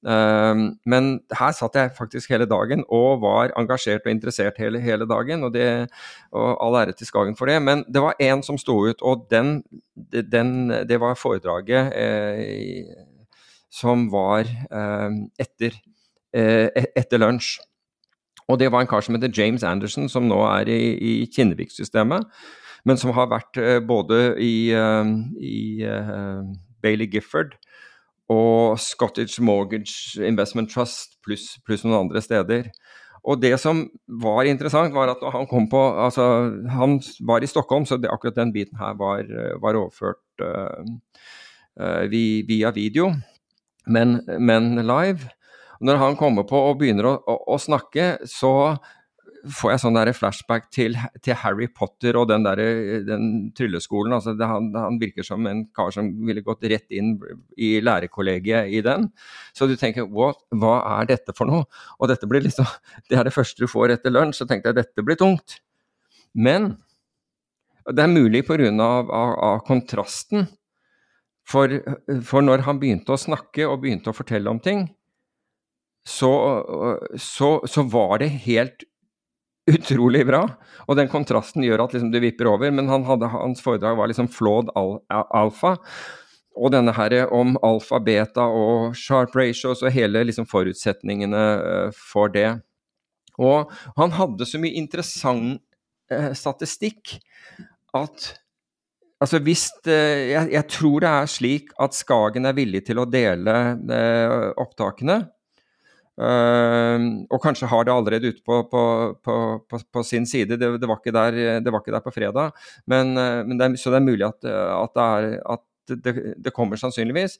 Um, 0.07 0.77
men 0.85 1.07
her 1.35 1.53
satt 1.57 1.75
jeg 1.75 1.91
faktisk 1.97 2.29
hele 2.31 2.45
dagen 2.47 2.84
og 2.93 3.23
var 3.23 3.51
engasjert 3.57 4.05
og 4.05 4.11
interessert 4.13 4.59
hele, 4.61 4.79
hele 4.79 5.07
dagen. 5.09 5.43
Og, 5.43 5.53
det, 5.55 5.89
og 6.31 6.53
all 6.63 6.77
ære 6.84 6.95
til 6.97 7.09
Skagen 7.09 7.38
for 7.39 7.49
det. 7.49 7.57
Men 7.63 7.84
det 7.89 8.03
var 8.03 8.19
én 8.21 8.43
som 8.45 8.59
sto 8.61 8.77
ut, 8.88 9.01
og 9.01 9.25
den, 9.31 9.61
den, 9.95 10.69
det 10.88 11.01
var 11.01 11.17
foredraget 11.17 11.91
eh, 11.97 12.93
som 13.73 14.07
var 14.13 14.45
eh, 14.47 15.17
etter, 15.41 15.75
etter 16.38 17.22
lunsj. 17.22 17.57
Og 18.47 18.59
det 18.61 18.69
var 18.72 18.84
en 18.84 18.88
kar 18.88 19.03
som 19.03 19.18
heter 19.18 19.34
James 19.34 19.64
Anderson, 19.68 20.07
som 20.09 20.27
nå 20.30 20.38
er 20.47 20.69
i, 20.72 20.81
i 20.95 21.14
Kinnevik-systemet. 21.34 22.27
Men 22.88 22.99
som 22.99 23.11
har 23.18 23.27
vært 23.31 23.59
eh, 23.59 23.80
både 23.84 24.38
i, 24.39 24.72
i 24.72 25.57
Bailey 26.84 27.09
Gifford 27.11 27.57
og 28.31 28.80
Scottish 28.80 29.41
Mortgage 29.43 30.19
Investment 30.23 30.72
Trust 30.72 31.18
pluss 31.23 31.55
plus 31.65 31.84
noen 31.85 32.05
andre 32.05 32.22
steder. 32.23 32.69
Og 33.27 33.41
det 33.41 33.57
som 33.59 33.85
var 34.22 34.47
interessant, 34.47 34.93
var 34.95 35.11
at 35.11 35.23
han 35.34 35.47
kom 35.49 35.68
på 35.72 35.80
Altså, 35.99 36.23
han 36.72 36.99
var 37.27 37.43
i 37.43 37.49
Stockholm, 37.49 37.85
så 37.85 37.97
det, 37.97 38.11
akkurat 38.11 38.35
den 38.35 38.53
biten 38.53 38.77
her 38.80 38.95
var, 38.99 39.27
var 39.61 39.76
overført 39.76 40.43
uh, 40.43 40.84
uh, 41.81 42.03
via 42.11 42.72
video, 42.72 43.11
men, 43.88 44.22
men, 44.39 44.76
live. 44.76 45.27
Når 45.79 45.99
han 46.01 46.15
kommer 46.19 46.47
på 46.47 46.59
og 46.69 46.79
begynner 46.81 47.09
å, 47.09 47.17
å, 47.21 47.37
å 47.55 47.57
snakke, 47.61 48.15
så 48.29 48.53
får 49.53 49.71
jeg 49.71 49.81
sånn 49.81 49.99
flashback 50.17 50.67
til, 50.73 50.97
til, 51.23 51.35
Harry 51.39 51.67
Potter 51.71 52.17
og 52.19 52.27
den, 52.31 52.45
der, 52.45 52.59
den 53.05 53.27
trylleskolen. 53.57 54.15
Altså 54.17 54.33
det, 54.37 54.47
han, 54.49 54.69
han, 54.75 54.97
virker 55.01 55.25
som 55.25 55.45
en 55.49 55.65
kar 55.75 55.93
som 55.95 56.09
ville 56.27 56.43
gått 56.45 56.65
rett 56.67 56.91
inn 56.95 57.15
i 57.55 57.77
lærerkollegiet 57.83 58.73
i 58.73 58.81
den. 58.85 59.09
Så 59.55 59.69
du 59.69 59.75
tenker 59.79 60.09
hva 60.09 60.33
er 60.99 61.09
dette 61.09 61.35
for 61.37 61.49
noe? 61.49 61.67
Og 62.01 62.11
dette 62.11 62.29
blir 62.29 62.45
liksom, 62.45 62.67
det 63.09 63.19
er 63.19 63.27
det 63.27 63.35
første 63.35 63.63
du 63.63 63.71
får 63.71 63.97
etter 63.97 64.13
lunsj. 64.13 64.41
Så 64.41 64.49
tenkte 64.49 64.73
jeg 64.73 64.81
dette 64.81 65.05
blir 65.05 65.19
tungt. 65.19 65.59
Men 66.37 66.75
det 67.87 68.03
er 68.03 68.11
mulig 68.11 68.43
pga. 68.47 68.71
Av, 68.83 69.09
av, 69.11 69.33
av 69.51 69.65
kontrasten. 69.67 70.47
For, 71.47 71.71
for 72.27 72.43
når 72.43 72.65
han 72.65 72.79
begynte 72.81 73.13
å 73.15 73.19
snakke 73.19 73.67
og 73.69 73.79
begynte 73.85 74.11
å 74.11 74.15
fortelle 74.15 74.51
om 74.51 74.59
ting, 74.59 74.83
så, 76.07 76.31
så, 77.19 77.49
så 77.67 77.84
var 77.91 78.21
det 78.21 78.29
helt 78.47 78.85
utrolig 79.67 80.23
bra. 80.27 80.45
Og 80.88 80.95
den 80.99 81.09
kontrasten 81.11 81.65
gjør 81.65 81.84
at 81.84 81.95
liksom 81.95 82.13
det 82.13 82.23
vipper 82.23 82.49
over. 82.53 82.71
Men 82.71 82.88
han 82.91 83.03
hadde, 83.07 83.29
hans 83.34 83.63
foredrag 83.63 83.99
var 83.99 84.11
liksom 84.11 84.31
flawed 84.31 84.71
al 84.79 84.97
alfa. 85.11 85.75
Og 86.57 86.71
denne 86.73 86.93
her 86.95 87.19
om 87.35 87.57
alfa, 87.65 87.99
beta 88.01 88.47
og 88.49 88.95
sharp 88.97 89.35
ratios 89.38 89.84
og 89.84 89.93
hele 89.93 90.23
liksom 90.25 90.47
forutsetningene 90.49 91.43
for 91.93 92.31
det. 92.34 92.49
Og 93.38 93.69
han 93.99 94.15
hadde 94.17 94.47
så 94.49 94.57
mye 94.61 94.79
interessant 94.79 95.61
eh, 96.11 96.34
statistikk 96.34 97.19
at 97.97 98.34
Altså 99.17 99.39
hvis 99.41 99.63
eh, 99.89 100.27
jeg, 100.29 100.49
jeg, 100.53 100.65
tror 100.69 101.01
det 101.01 101.09
er 101.09 101.29
slik 101.31 101.71
at 101.81 101.95
Skagen 101.97 102.45
er 102.45 102.53
villig 102.53 102.84
til 102.85 102.99
å 103.01 103.07
dele 103.09 103.55
eh, 103.89 104.51
opptakene. 104.61 105.15
Uh, 106.18 107.27
og 107.30 107.38
kanskje 107.44 107.69
har 107.69 107.85
det 107.85 107.94
allerede 107.94 108.31
ute 108.34 108.41
på, 108.41 108.64
på, 108.72 108.84
på, 109.22 109.35
på, 109.94 110.03
sin 110.03 110.26
side. 110.26 110.57
Det, 110.57 110.72
det, 110.81 110.89
var 110.89 111.02
der, 111.06 111.60
det, 111.61 111.73
var 111.73 111.84
ikke 111.84 111.94
der, 111.94 112.06
på 112.06 112.14
fredag. 112.15 112.56
Men, 112.89 113.14
uh, 113.18 113.45
men 113.45 113.57
det 113.57 113.68
er, 113.68 113.76
så 113.77 113.94
det 113.94 114.02
er 114.02 114.07
mulig 114.07 114.26
at, 114.26 114.39
at, 114.45 114.95
det, 114.98 115.03
er, 115.06 115.27
at 115.45 115.65
det, 115.88 116.14
det, 116.44 116.52
kommer 116.56 116.80
sannsynligvis. 116.80 117.38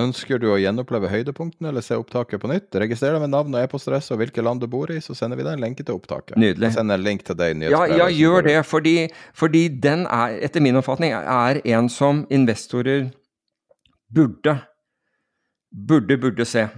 Ønsker 0.00 0.40
du 0.40 0.48
å 0.52 0.58
gjenoppleve 0.60 1.10
høydepunktene 1.10 1.72
eller 1.72 1.84
se 1.84 1.98
opptaket 1.98 2.40
på 2.42 2.50
nytt? 2.50 2.70
Registrer 2.82 3.16
deg 3.16 3.24
med 3.24 3.32
navn 3.34 3.56
og 3.56 3.64
e-postadresse 3.64 4.14
og 4.14 4.22
hvilket 4.22 4.46
land 4.46 4.62
du 4.62 4.68
bor 4.70 4.90
i, 4.92 5.00
så 5.04 5.16
sender 5.16 5.40
vi 5.40 5.46
deg 5.46 5.58
en 5.58 5.64
lenke 5.64 5.84
til 5.84 5.98
opptaket. 5.98 6.38
Nydelig. 6.40 6.72
Send 6.76 6.94
en 6.94 7.04
link 7.04 7.26
til 7.26 7.38
deg 7.38 7.64
ja, 7.66 7.82
ja, 7.90 8.06
gjør 8.14 8.46
det. 8.46 8.58
Fordi, 8.68 8.94
fordi 9.36 9.66
den 9.82 10.06
er, 10.06 10.38
etter 10.46 10.64
min 10.64 10.78
oppfatning, 10.80 11.16
er 11.18 11.60
en 11.74 11.90
som 11.92 12.24
investorer 12.30 13.10
burde, 14.14 14.56
burde, 15.70 16.16
burde 16.20 16.46
se. 16.48 16.68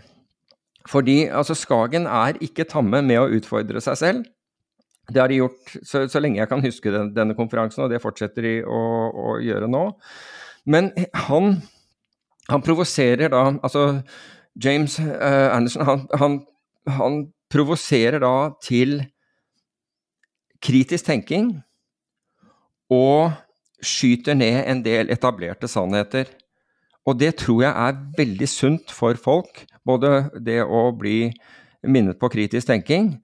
Fordi 0.91 1.27
altså, 1.31 1.55
Skagen 1.59 2.07
er 2.11 2.39
ikke 2.43 2.67
tamme 2.69 3.03
med 3.05 3.21
å 3.21 3.31
utfordre 3.37 3.83
seg 3.85 3.99
selv. 4.01 4.25
Det 5.13 5.21
har 5.21 5.31
de 5.31 5.41
gjort 5.41 5.75
så, 5.83 6.05
så 6.11 6.21
lenge 6.23 6.41
jeg 6.41 6.51
kan 6.51 6.63
huske 6.63 6.93
den, 6.95 7.11
denne 7.15 7.37
konferansen, 7.39 7.85
og 7.85 7.91
det 7.93 8.03
fortsetter 8.03 8.47
de 8.47 8.55
å, 8.65 8.81
å 9.11 9.37
gjøre 9.43 9.69
nå. 9.71 9.85
Men 10.71 10.93
han, 11.27 11.57
han 12.51 12.63
provoserer 12.63 13.33
da 13.33 13.49
Altså, 13.57 14.03
James 14.63 14.99
uh, 15.01 15.51
Anderson, 15.57 15.87
han, 15.89 16.05
han, 16.21 16.39
han 16.99 17.19
provoserer 17.53 18.23
da 18.23 18.53
til 18.63 19.01
kritisk 20.63 21.09
tenking 21.09 21.57
og 22.93 23.33
skyter 23.83 24.37
ned 24.39 24.61
en 24.71 24.83
del 24.85 25.11
etablerte 25.11 25.69
sannheter. 25.71 26.29
Og 27.09 27.19
det 27.19 27.35
tror 27.41 27.65
jeg 27.65 27.73
er 27.73 28.01
veldig 28.19 28.49
sunt 28.49 28.93
for 28.95 29.19
folk. 29.19 29.65
Både 29.87 30.31
det 30.39 30.61
å 30.63 30.91
bli 30.95 31.33
minnet 31.83 32.19
på 32.21 32.31
kritisk 32.31 32.69
tenking, 32.69 33.17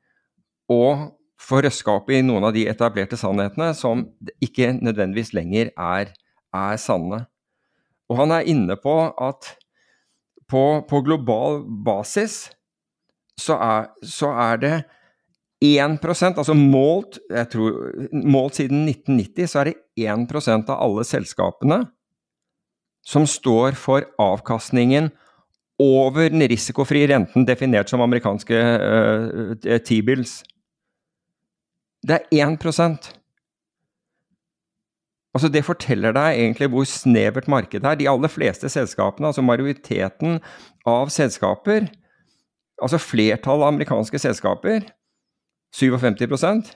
og 0.69 1.13
få 1.39 1.63
røska 1.63 1.95
opp 2.01 2.11
i 2.11 2.21
noen 2.27 2.49
av 2.49 2.55
de 2.57 2.67
etablerte 2.69 3.17
sannhetene 3.17 3.71
som 3.79 4.03
ikke 4.43 4.73
nødvendigvis 4.75 5.31
lenger 5.37 5.71
er, 5.73 6.11
er 6.55 6.81
sanne. 6.83 7.23
Og 8.11 8.19
han 8.19 8.35
er 8.35 8.49
inne 8.51 8.75
på 8.81 8.97
at 9.15 9.53
på, 10.49 10.63
på 10.89 11.03
global 11.07 11.63
basis 11.85 12.49
så 13.39 13.55
er, 13.63 13.91
så 14.03 14.33
er, 14.33 14.63
det 14.63 14.77
1% 15.63 16.41
altså 16.41 16.57
målt, 16.59 17.21
tror, 17.53 17.77
målt 18.11 18.59
siden 18.59 18.89
1990, 18.89 19.47
så 19.47 19.63
er 19.63 19.71
det 19.71 19.77
1% 20.09 20.73
av 20.73 20.83
alle 20.89 21.05
selskapene 21.07 21.85
som 23.09 23.25
står 23.29 23.77
for 23.79 24.05
avkastningen 24.21 25.11
over 25.81 26.29
den 26.33 26.45
risikofrie 26.51 27.09
renten 27.09 27.47
definert 27.49 27.89
som 27.91 28.03
amerikanske 28.05 28.59
uh, 28.59 29.79
T-bills. 29.87 30.43
Det 32.05 32.19
er 32.19 32.45
1% 32.45 33.15
Altså 35.37 35.51
Det 35.53 35.61
forteller 35.63 36.15
deg 36.17 36.41
egentlig 36.41 36.67
hvor 36.73 36.87
snevert 36.89 37.47
markedet 37.53 37.87
er. 37.87 37.99
De 38.01 38.09
aller 38.11 38.31
fleste 38.33 38.67
selskapene, 38.73 39.29
altså 39.29 39.45
majoriteten 39.45 40.41
av 40.89 41.13
selskaper, 41.15 41.85
altså 42.83 42.99
flertallet 42.99 43.67
av 43.67 43.75
amerikanske 43.75 44.19
selskaper, 44.19 44.89
57% 45.77 46.73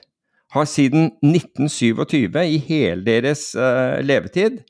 har 0.53 0.69
siden 0.69 1.09
1927, 1.25 2.29
i 2.45 2.61
hele 2.69 3.03
deres 3.03 3.49
uh, 3.57 3.99
levetid, 4.05 4.61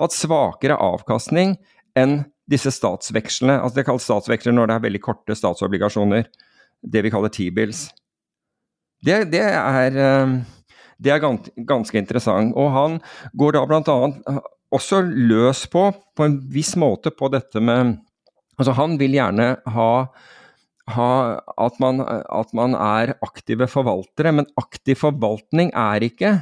hatt 0.00 0.14
svakere 0.14 0.78
avkastning 0.80 1.56
enn 1.98 2.22
disse 2.50 2.72
statsvekslene. 2.74 3.58
Altså 3.60 3.80
Det 3.80 3.86
kalles 3.88 4.06
statsveksler 4.08 4.56
når 4.56 4.70
det 4.70 4.76
er 4.76 4.86
veldig 4.86 5.02
korte 5.04 5.36
statsobligasjoner. 5.38 6.28
Det 6.82 7.04
vi 7.04 7.12
kaller 7.14 7.32
T-bills. 7.32 7.86
Det, 9.02 9.24
det, 9.32 9.42
er, 9.42 9.98
uh, 9.98 10.36
det 11.02 11.14
er 11.14 11.22
ganske 11.22 11.98
interessant. 11.98 12.54
Og 12.58 12.70
han 12.74 13.00
går 13.38 13.56
da 13.56 13.64
bl.a. 13.68 14.38
også 14.74 15.02
løs 15.06 15.66
på, 15.70 15.88
på 16.16 16.28
en 16.28 16.38
viss 16.52 16.74
måte, 16.80 17.14
på 17.14 17.32
dette 17.32 17.62
med 17.62 17.98
Altså 18.60 18.74
Han 18.76 18.98
vil 19.00 19.14
gjerne 19.16 19.46
ha 19.74 19.92
ha, 20.90 21.08
at, 21.56 21.78
man, 21.82 22.02
at, 22.02 22.52
man, 22.56 22.74
er 22.76 23.14
aktive 23.24 23.68
forvaltere, 23.70 24.32
men 24.34 24.48
aktiv 24.60 24.98
forvaltning 25.02 25.70
er 25.78 26.04
ikke, 26.06 26.32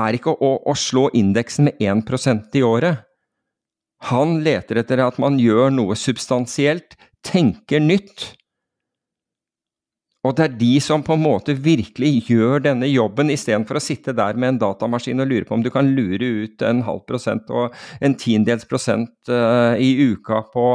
er 0.00 0.18
ikke 0.18 0.34
å, 0.34 0.56
å 0.66 0.74
slå 0.78 1.08
indeksen 1.16 1.68
med 1.68 1.80
1% 1.80 2.58
i 2.58 2.64
året. 2.66 3.06
Han 4.08 4.38
leter 4.44 4.80
etter 4.80 5.02
at 5.04 5.18
man 5.20 5.36
gjør 5.40 5.72
noe 5.74 5.96
substansielt, 5.98 6.96
tenker 7.26 7.82
nytt. 7.84 8.30
Og 10.24 10.34
det 10.36 10.44
er 10.44 10.56
de 10.60 10.72
som 10.84 11.00
på 11.04 11.14
en 11.16 11.22
måte 11.22 11.54
virkelig 11.56 12.26
gjør 12.28 12.60
denne 12.64 12.88
jobben, 12.90 13.32
istedenfor 13.32 13.78
å 13.78 13.82
sitte 13.82 14.12
der 14.16 14.36
med 14.36 14.54
en 14.54 14.58
datamaskin 14.60 15.22
og 15.24 15.30
lure 15.30 15.48
på 15.48 15.56
om 15.56 15.62
du 15.64 15.70
kan 15.72 15.88
lure 15.96 16.44
ut 16.44 16.64
en 16.68 16.82
halv 16.84 17.06
prosent 17.08 17.48
og 17.48 17.76
en 18.04 18.16
tiendedels 18.20 18.68
prosent 18.68 19.32
uh, 19.32 19.72
i 19.80 20.12
uka 20.12 20.42
på, 20.52 20.66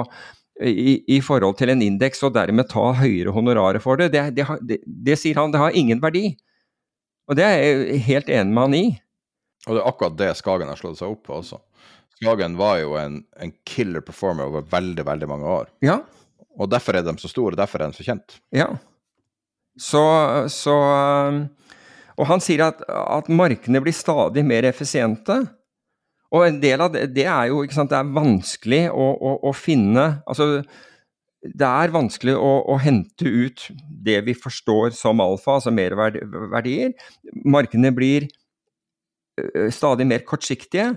i, 0.66 0.98
i, 1.18 1.20
forhold 1.22 1.60
til 1.60 1.74
en 1.74 1.84
indeks, 1.86 2.24
og 2.26 2.34
dermed 2.38 2.72
ta 2.72 2.88
høyere 2.98 3.34
honorarer 3.36 3.84
for 3.84 4.02
det, 4.02 4.10
det, 4.16 4.32
det, 4.38 4.48
det, 4.66 4.80
det, 4.86 5.20
sier 5.22 5.38
han, 5.38 5.54
det 5.54 5.62
har 5.62 5.78
ingen 5.78 6.02
verdi. 6.02 6.32
Og 7.30 7.38
det 7.38 7.46
er 7.46 7.62
jeg 7.62 8.02
helt 8.10 8.34
enig 8.34 8.54
med 8.54 8.66
han 8.66 8.78
i. 8.78 8.86
Og 9.66 9.74
det 9.74 9.82
er 9.82 9.90
akkurat 9.90 10.18
det 10.20 10.34
Skagen 10.38 10.70
har 10.70 10.80
slått 10.80 11.00
seg 11.00 11.14
opp 11.14 11.24
på 11.28 11.40
også. 11.40 11.60
Skagen 12.16 12.56
var 12.60 12.80
jo 12.80 12.96
en, 13.00 13.20
en 13.42 13.54
killer 13.68 14.04
performer 14.06 14.48
over 14.48 14.66
veldig, 14.72 15.06
veldig 15.08 15.30
mange 15.30 15.50
år. 15.58 15.72
Ja. 15.84 16.00
Og 16.56 16.70
derfor 16.72 16.96
er 16.96 17.04
de 17.06 17.16
så 17.20 17.32
store, 17.32 17.58
derfor 17.60 17.84
er 17.84 17.92
de 17.92 17.98
så 17.98 18.06
kjent. 18.08 18.38
Ja. 18.56 18.70
Så, 19.76 20.02
så 20.54 20.76
Og 22.16 22.28
han 22.30 22.44
sier 22.44 22.70
at, 22.70 22.80
at 22.88 23.28
markedene 23.28 23.82
blir 23.84 23.96
stadig 23.96 24.46
mer 24.48 24.68
effisiente. 24.70 25.42
Og 26.32 26.48
en 26.48 26.60
del 26.62 26.82
av 26.84 26.94
det, 26.94 27.10
det 27.16 27.28
er 27.28 27.50
jo 27.52 27.62
ikke 27.64 27.78
sant, 27.78 27.92
det 27.92 28.00
er 28.00 28.16
vanskelig 28.16 28.82
å, 28.92 29.06
å, 29.14 29.36
å 29.50 29.52
finne 29.56 30.06
Altså, 30.26 30.64
det 31.46 31.68
er 31.68 31.94
vanskelig 31.94 32.34
å, 32.40 32.52
å, 32.72 32.78
hente 32.82 33.30
ut 33.30 33.68
det 33.86 34.18
vi 34.26 34.34
forstår 34.34 34.96
som 34.98 35.22
alfa, 35.22 35.60
altså 35.60 35.74
merverdier. 35.76 36.96
Markedene 37.46 37.92
blir 37.94 38.26
stadig 39.74 40.08
mer 40.08 40.24
kortsiktige, 40.28 40.94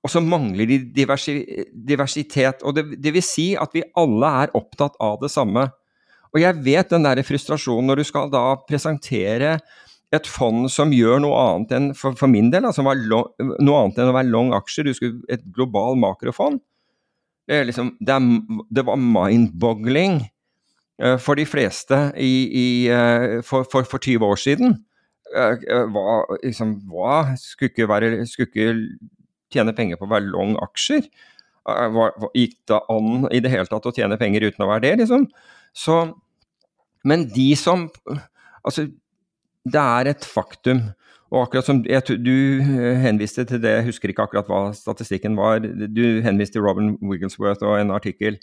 og 0.00 0.12
så 0.12 0.22
mangler 0.24 0.68
de 0.68 0.78
diversi, 0.94 1.34
diversitet. 1.72 2.62
Og 2.64 2.76
det, 2.76 2.86
det, 3.02 3.12
vil 3.16 3.24
si 3.24 3.50
at 3.58 3.74
vi 3.76 3.84
alle 4.00 4.32
er 4.44 4.56
opptatt 4.56 4.96
av 5.02 5.18
det 5.20 5.28
samme. 5.32 5.66
Og 6.32 6.40
jeg 6.40 6.62
vet 6.64 6.92
den 6.92 7.04
der 7.04 7.20
frustrasjonen 7.26 7.90
når 7.90 8.00
du 8.00 8.08
skal 8.08 8.32
da 8.32 8.44
presentere 8.68 9.58
et 10.14 10.26
fond 10.26 10.66
som 10.72 10.90
gjør 10.94 11.20
noe 11.22 11.38
annet 11.38 11.72
enn 11.76 11.92
for, 11.94 12.16
for 12.18 12.30
min 12.30 12.48
del, 12.50 12.66
altså 12.66 12.82
noe 12.82 13.76
annet 13.78 14.00
enn 14.00 14.10
å 14.10 14.16
være 14.16 14.30
long 14.30 14.50
aksjer, 14.56 14.90
skulle 14.96 15.22
et 15.30 15.44
global 15.54 15.98
makrofond. 16.00 16.58
Det, 17.50 17.60
liksom, 17.68 17.94
det, 17.98 18.14
er, 18.14 18.60
det 18.70 18.84
var 18.86 18.98
mind-boggling 19.00 20.20
uh, 21.02 21.16
for 21.18 21.38
de 21.38 21.46
fleste 21.48 21.98
i, 22.18 22.34
i, 22.46 22.66
uh, 22.90 23.40
for, 23.46 23.66
for, 23.70 23.86
for, 23.86 24.02
20 24.02 24.26
år 24.26 24.38
siden. 24.38 24.76
Uh, 25.30 25.86
hva, 25.94 26.06
liksom, 26.42 26.78
hva 26.90 27.36
skulle 27.38 27.70
ikke, 27.70 27.88
være, 27.90 28.12
skulle 28.26 28.50
ikke 28.50 28.72
tjene 29.54 29.74
penger 29.76 30.00
på 30.00 30.08
å 30.08 30.14
være 30.14 30.30
long 30.30 30.56
aksjer? 30.62 31.06
Hva, 31.70 32.08
gikk 32.34 32.56
det 32.70 32.80
an 32.90 33.28
i 33.30 33.38
det 33.44 33.52
hele 33.52 33.68
tatt 33.68 33.86
å 33.86 33.94
tjene 33.94 34.18
penger 34.18 34.48
uten 34.48 34.64
å 34.64 34.70
være 34.70 34.88
det, 34.88 34.94
liksom? 35.04 35.28
Så, 35.76 36.02
men 37.06 37.28
de 37.34 37.52
som 37.58 37.88
Altså, 38.60 38.90
det 39.64 39.80
er 39.80 40.10
et 40.10 40.24
faktum. 40.28 40.82
Og 41.30 41.44
akkurat 41.44 41.64
som 41.64 41.84
jeg, 41.86 42.02
Du 42.20 42.60
eh, 42.60 42.98
henviste 43.00 43.44
til 43.46 43.62
det, 43.62 43.70
jeg 43.70 43.86
husker 43.86 44.10
ikke 44.10 44.26
akkurat 44.26 44.50
hva 44.50 44.72
statistikken 44.74 45.38
var. 45.38 45.62
Du 45.62 46.20
henviste 46.24 46.58
til 46.58 46.66
Robin 46.66 46.96
Wigglesworth 47.00 47.62
og 47.62 47.78
en 47.78 47.94
artikkel 47.94 48.36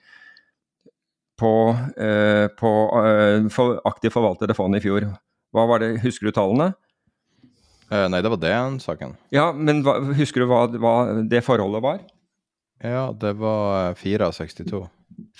på, 1.37 1.53
eh, 2.01 2.47
på 2.57 2.71
eh, 3.03 3.49
for 3.53 3.81
aktivt 3.85 4.15
forvaltede 4.15 4.55
fond 4.57 4.75
i 4.75 4.81
fjor. 4.81 5.09
Hva 5.57 5.65
var 5.69 5.81
det, 5.81 5.95
Husker 6.05 6.29
du 6.29 6.35
tallene? 6.35 6.71
Uh, 7.87 8.05
nei, 8.11 8.19
det 8.21 8.29
var 8.33 8.41
den 8.41 8.77
saken. 8.83 9.15
Ja, 9.31 9.49
men 9.55 9.79
hva, 9.85 9.95
husker 10.17 10.43
du 10.43 10.49
hva, 10.51 10.65
hva, 10.75 10.95
det 11.23 11.41
forholdet 11.45 11.83
var? 11.85 12.03
Ja, 12.83 13.09
det 13.15 13.33
var 13.39 13.95
4 13.97 14.27
av 14.27 14.35
62. 14.35 14.83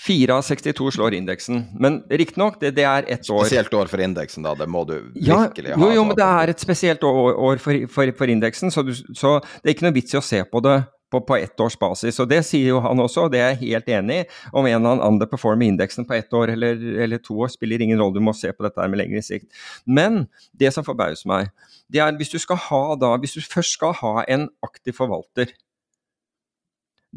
4 0.06 0.34
av 0.34 0.42
62 0.42 0.90
slår 0.96 1.14
indeksen. 1.14 1.60
Men 1.78 2.00
riktignok, 2.10 2.56
det, 2.60 2.72
det 2.78 2.86
er 2.88 3.04
ett 3.06 3.30
år. 3.30 3.44
Spesielt 3.44 3.74
år 3.74 3.90
for 3.90 4.02
indeksen, 4.02 4.46
da. 4.46 4.54
Det 4.58 4.66
må 4.70 4.82
du 4.88 4.96
ja, 5.14 5.44
virkelig 5.44 5.74
ha. 5.74 5.80
Jo, 5.84 5.90
jo, 5.94 6.04
men 6.08 6.18
det 6.18 6.28
er 6.40 6.52
et 6.54 6.64
spesielt 6.64 7.04
år, 7.06 7.36
år 7.36 7.62
for, 7.62 7.84
for, 7.92 8.14
for, 8.18 8.32
indeksen, 8.32 8.72
så, 8.74 8.82
du, 8.82 8.94
så, 8.96 9.38
det 9.60 9.70
er 9.70 9.76
ikke 9.76 9.86
noe 9.86 9.98
vits 10.00 10.16
i 10.16 10.20
å 10.20 10.24
se 10.24 10.42
på 10.48 10.62
det 10.64 10.80
på, 11.10 11.20
på 11.24 11.36
ett 11.36 11.60
års 11.60 11.78
basis. 11.78 12.18
Og 12.20 12.28
det 12.30 12.42
sier 12.46 12.74
jo 12.74 12.82
han 12.84 13.00
også, 13.00 13.26
og 13.26 13.32
det 13.34 13.42
er 13.42 13.54
jeg 13.54 13.62
helt 13.64 13.92
enig 13.98 14.18
i. 14.22 14.26
Om 14.52 14.66
en 14.66 14.74
eller 14.74 14.94
annen 14.94 15.06
underperformer 15.06 15.68
indeksen 15.68 16.08
på 16.08 16.16
ett 16.18 16.34
år 16.36 16.54
eller, 16.56 16.82
eller, 17.04 17.22
to 17.22 17.38
år, 17.40 17.52
spiller 17.54 17.82
ingen 17.84 18.00
rolle, 18.00 18.18
du 18.18 18.24
må 18.24 18.34
se 18.36 18.52
på 18.52 18.66
dette 18.66 18.88
med 18.88 19.00
lengre 19.00 19.22
sikt. 19.24 19.48
Men 19.86 20.26
det 20.52 20.74
som 20.76 20.86
forbauser 20.86 21.30
meg, 21.30 21.54
det 21.88 22.02
er 22.04 22.16
hvis 22.18 22.34
du 22.34 22.38
skal 22.42 22.60
ha 22.68 22.82
da, 23.00 23.14
hvis 23.22 23.38
du 23.38 23.40
først 23.44 23.78
skal 23.78 23.96
ha 24.02 24.20
en 24.28 24.50
aktiv 24.64 24.96
forvalter 24.96 25.54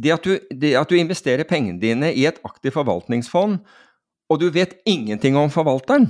det 0.01 0.13
at, 0.13 0.23
du, 0.23 0.37
det 0.55 0.71
at 0.79 0.89
du 0.89 0.95
investerer 0.95 1.47
pengene 1.47 1.81
dine 1.81 2.13
i 2.15 2.25
et 2.29 2.39
aktivt 2.47 2.77
forvaltningsfond, 2.77 3.59
og 4.31 4.39
du 4.39 4.47
vet 4.53 4.77
ingenting 4.87 5.35
om 5.35 5.51
forvalteren 5.51 6.07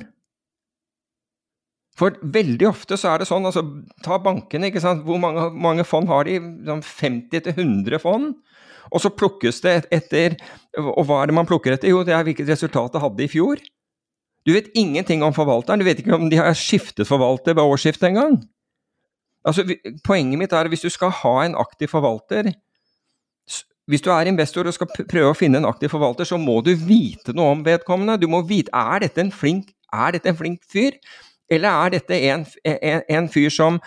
For 2.00 2.16
veldig 2.34 2.70
ofte 2.70 2.96
så 2.98 3.12
er 3.12 3.22
det 3.22 3.28
sånn, 3.28 3.46
altså 3.48 3.64
ta 4.06 4.18
bankene, 4.24 4.70
ikke 4.70 4.84
sant. 4.84 5.04
Hvor 5.06 5.20
mange, 5.20 5.50
mange 5.52 5.84
fond 5.88 6.08
har 6.12 6.28
de? 6.28 6.38
50-100 6.40 7.52
sånn 7.52 8.04
fond? 8.04 8.32
Og 8.92 9.04
så 9.04 9.12
plukkes 9.14 9.62
det 9.64 9.76
etter 9.94 10.34
Og 10.80 11.06
hva 11.08 11.22
er 11.22 11.30
det 11.30 11.36
man 11.38 11.48
plukker 11.48 11.76
etter? 11.76 11.92
Jo, 11.92 12.02
det 12.08 12.16
er 12.16 12.26
hvilket 12.28 12.50
resultat 12.50 12.96
det 12.96 13.04
hadde 13.04 13.24
i 13.24 13.30
fjor. 13.32 13.62
Du 14.48 14.54
vet 14.56 14.72
ingenting 14.78 15.22
om 15.24 15.36
forvalteren. 15.36 15.80
Du 15.80 15.86
vet 15.86 16.00
ikke 16.02 16.18
om 16.18 16.30
de 16.32 16.40
har 16.40 16.56
skiftet 16.58 17.08
forvalter 17.08 17.56
ved 17.56 17.64
årsskiftet 17.64 18.10
engang. 18.10 18.40
Altså, 19.48 19.66
poenget 20.06 20.40
mitt 20.40 20.54
er 20.54 20.66
at 20.66 20.72
hvis 20.72 20.84
du 20.86 20.90
skal 20.94 21.14
ha 21.22 21.36
en 21.46 21.58
aktiv 21.60 21.92
forvalter, 21.92 22.52
hvis 23.90 24.04
du 24.06 24.12
er 24.14 24.30
investor 24.30 24.68
og 24.70 24.76
skal 24.76 24.90
prøve 25.10 25.32
å 25.32 25.38
finne 25.38 25.60
en 25.62 25.68
aktiv 25.70 25.92
forvalter, 25.94 26.28
så 26.28 26.40
må 26.42 26.60
du 26.66 26.72
vite 26.78 27.36
noe 27.38 27.56
om 27.58 27.64
vedkommende. 27.66 28.20
Du 28.22 28.28
må 28.32 28.44
vite 28.48 28.74
er 28.78 29.04
dette 29.04 29.24
en 29.24 29.34
flink, 29.34 29.74
dette 29.92 30.30
en 30.32 30.38
flink 30.38 30.62
fyr, 30.72 30.98
eller 31.52 31.69
er 31.69 31.94
dette 31.98 32.18
en, 32.32 32.45
en, 32.65 33.06
en 33.11 33.30
fyr 33.32 33.52
som 33.53 33.80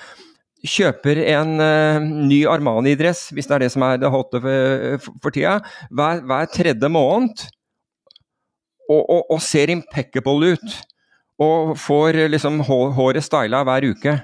kjøper 0.65 1.20
en 1.35 1.59
uh, 1.61 2.01
ny 2.01 2.45
Armani-dress, 2.49 3.28
hvis 3.36 3.49
det 3.49 3.57
er 3.57 3.65
det 3.66 3.73
som 3.74 3.85
er 3.85 4.01
det 4.01 4.12
hotte 4.12 4.41
for, 4.41 5.11
for 5.23 5.35
tida, 5.35 5.59
hver, 5.93 6.23
hver, 6.24 6.49
tredje 6.53 6.91
måned, 6.93 7.45
og, 8.89 9.01
og, 9.01 9.20
og, 9.32 9.41
ser 9.45 9.73
impeccable 9.73 10.55
ut, 10.57 10.78
og 11.41 11.74
får 11.81 12.24
liksom 12.31 12.61
håret 12.65 13.24
styla 13.24 13.65
hver 13.66 13.89
uke? 13.93 14.16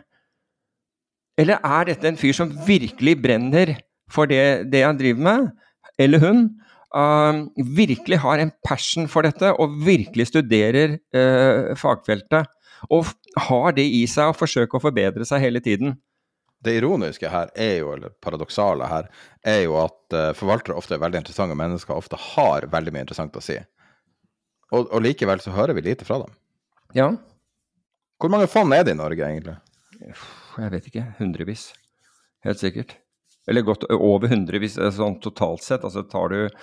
Eller 1.40 1.60
er 1.64 1.88
dette 1.88 2.08
en 2.08 2.20
fyr 2.20 2.36
som 2.36 2.52
virkelig 2.66 3.16
brenner 3.22 3.74
for 4.12 4.28
det, 4.28 4.70
det 4.72 4.84
han 4.84 4.98
driver 5.00 5.24
med, 5.24 5.48
eller 6.00 6.24
hun, 6.24 6.44
uh, 6.96 7.46
virkelig 7.76 8.20
har 8.24 8.40
en 8.40 8.52
passion 8.66 9.08
for 9.08 9.26
dette 9.26 9.52
og 9.52 9.76
virkelig 9.86 10.30
studerer 10.32 10.98
uh, 11.16 11.76
fagfeltet. 11.78 12.48
Og 12.88 13.10
har 13.39 13.74
det 13.77 13.86
i 13.86 14.05
seg 14.11 14.31
å 14.31 14.36
forsøke 14.36 14.78
å 14.78 14.82
forbedre 14.82 15.27
seg 15.28 15.43
hele 15.44 15.62
tiden. 15.62 15.94
Det 16.61 16.74
ironiske 16.77 17.31
her 17.32 17.52
er 17.57 17.78
jo, 17.81 17.93
eller 17.94 18.12
paradoksale 18.20 18.89
her, 18.90 19.09
er 19.47 19.62
jo 19.65 19.78
at 19.81 20.16
uh, 20.16 20.32
forvaltere 20.36 20.77
ofte 20.77 20.97
er 20.97 21.02
veldig 21.02 21.23
interessante 21.23 21.57
mennesker, 21.57 21.97
ofte 21.97 22.19
har 22.20 22.66
veldig 22.73 22.93
mye 22.93 23.07
interessant 23.07 23.39
å 23.39 23.44
si. 23.44 23.57
Og, 24.70 24.85
og 24.85 25.01
likevel 25.02 25.40
så 25.43 25.55
hører 25.55 25.78
vi 25.78 25.86
lite 25.89 26.07
fra 26.07 26.20
dem. 26.23 26.35
Ja. 26.94 27.09
Hvor 28.20 28.32
mange 28.32 28.51
fond 28.51 28.74
er 28.77 28.85
det 28.85 28.93
i 28.93 29.01
Norge, 29.01 29.24
egentlig? 29.24 29.57
Jeg 30.01 30.73
vet 30.74 30.90
ikke. 30.90 31.07
Hundrevis. 31.19 31.70
Helt 32.44 32.61
sikkert. 32.61 32.98
Eller 33.51 33.64
godt 33.66 33.86
over 33.90 34.28
100 34.31 34.60
hvis, 34.62 34.77
sånn 34.94 35.18
totalt 35.22 35.64
sett. 35.66 35.85
altså 35.86 36.05
Tar 36.06 36.31
du, 36.31 36.60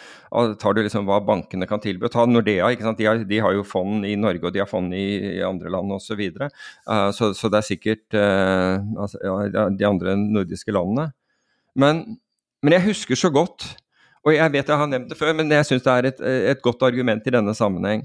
tar 0.61 0.77
du 0.77 0.81
liksom 0.85 1.07
hva 1.09 1.19
bankene 1.25 1.67
kan 1.67 1.83
tilby. 1.83 2.07
Ta 2.13 2.23
Nordea, 2.29 2.69
ikke 2.71 2.87
sant? 2.87 3.01
De, 3.01 3.09
har, 3.09 3.23
de 3.27 3.41
har 3.43 3.55
jo 3.57 3.65
fond 3.67 4.07
i 4.07 4.15
Norge 4.19 4.47
og 4.47 4.55
de 4.55 4.63
har 4.63 4.69
fond 4.71 4.95
i, 4.95 5.07
i 5.37 5.43
andre 5.45 5.73
land 5.73 5.91
osv. 5.97 6.07
Så, 6.07 6.15
videre. 6.15 6.47
uh, 6.87 7.09
så 7.11 7.33
Så 7.35 7.51
det 7.51 7.59
er 7.59 7.67
sikkert 7.67 8.15
uh, 8.15 8.79
altså, 9.03 9.19
ja, 9.21 9.67
de 9.69 9.89
andre 9.89 10.15
nordiske 10.21 10.71
landene. 10.71 11.11
Men, 11.77 12.05
men 12.63 12.77
jeg 12.77 12.87
husker 12.87 13.19
så 13.19 13.29
godt 13.33 13.67
og 14.27 14.33
jeg 14.35 14.51
vet 14.51 14.67
jeg 14.67 14.79
har 14.81 14.89
nevnt 14.91 15.11
det 15.11 15.17
før, 15.17 15.31
men 15.37 15.51
jeg 15.55 15.65
syns 15.69 15.85
det 15.85 15.93
er 15.93 16.07
et, 16.09 16.19
et, 16.51 16.59
godt 16.63 16.83
argument 16.83 17.23
i 17.23 17.31
denne 17.31 17.53
sammenheng. 17.55 18.01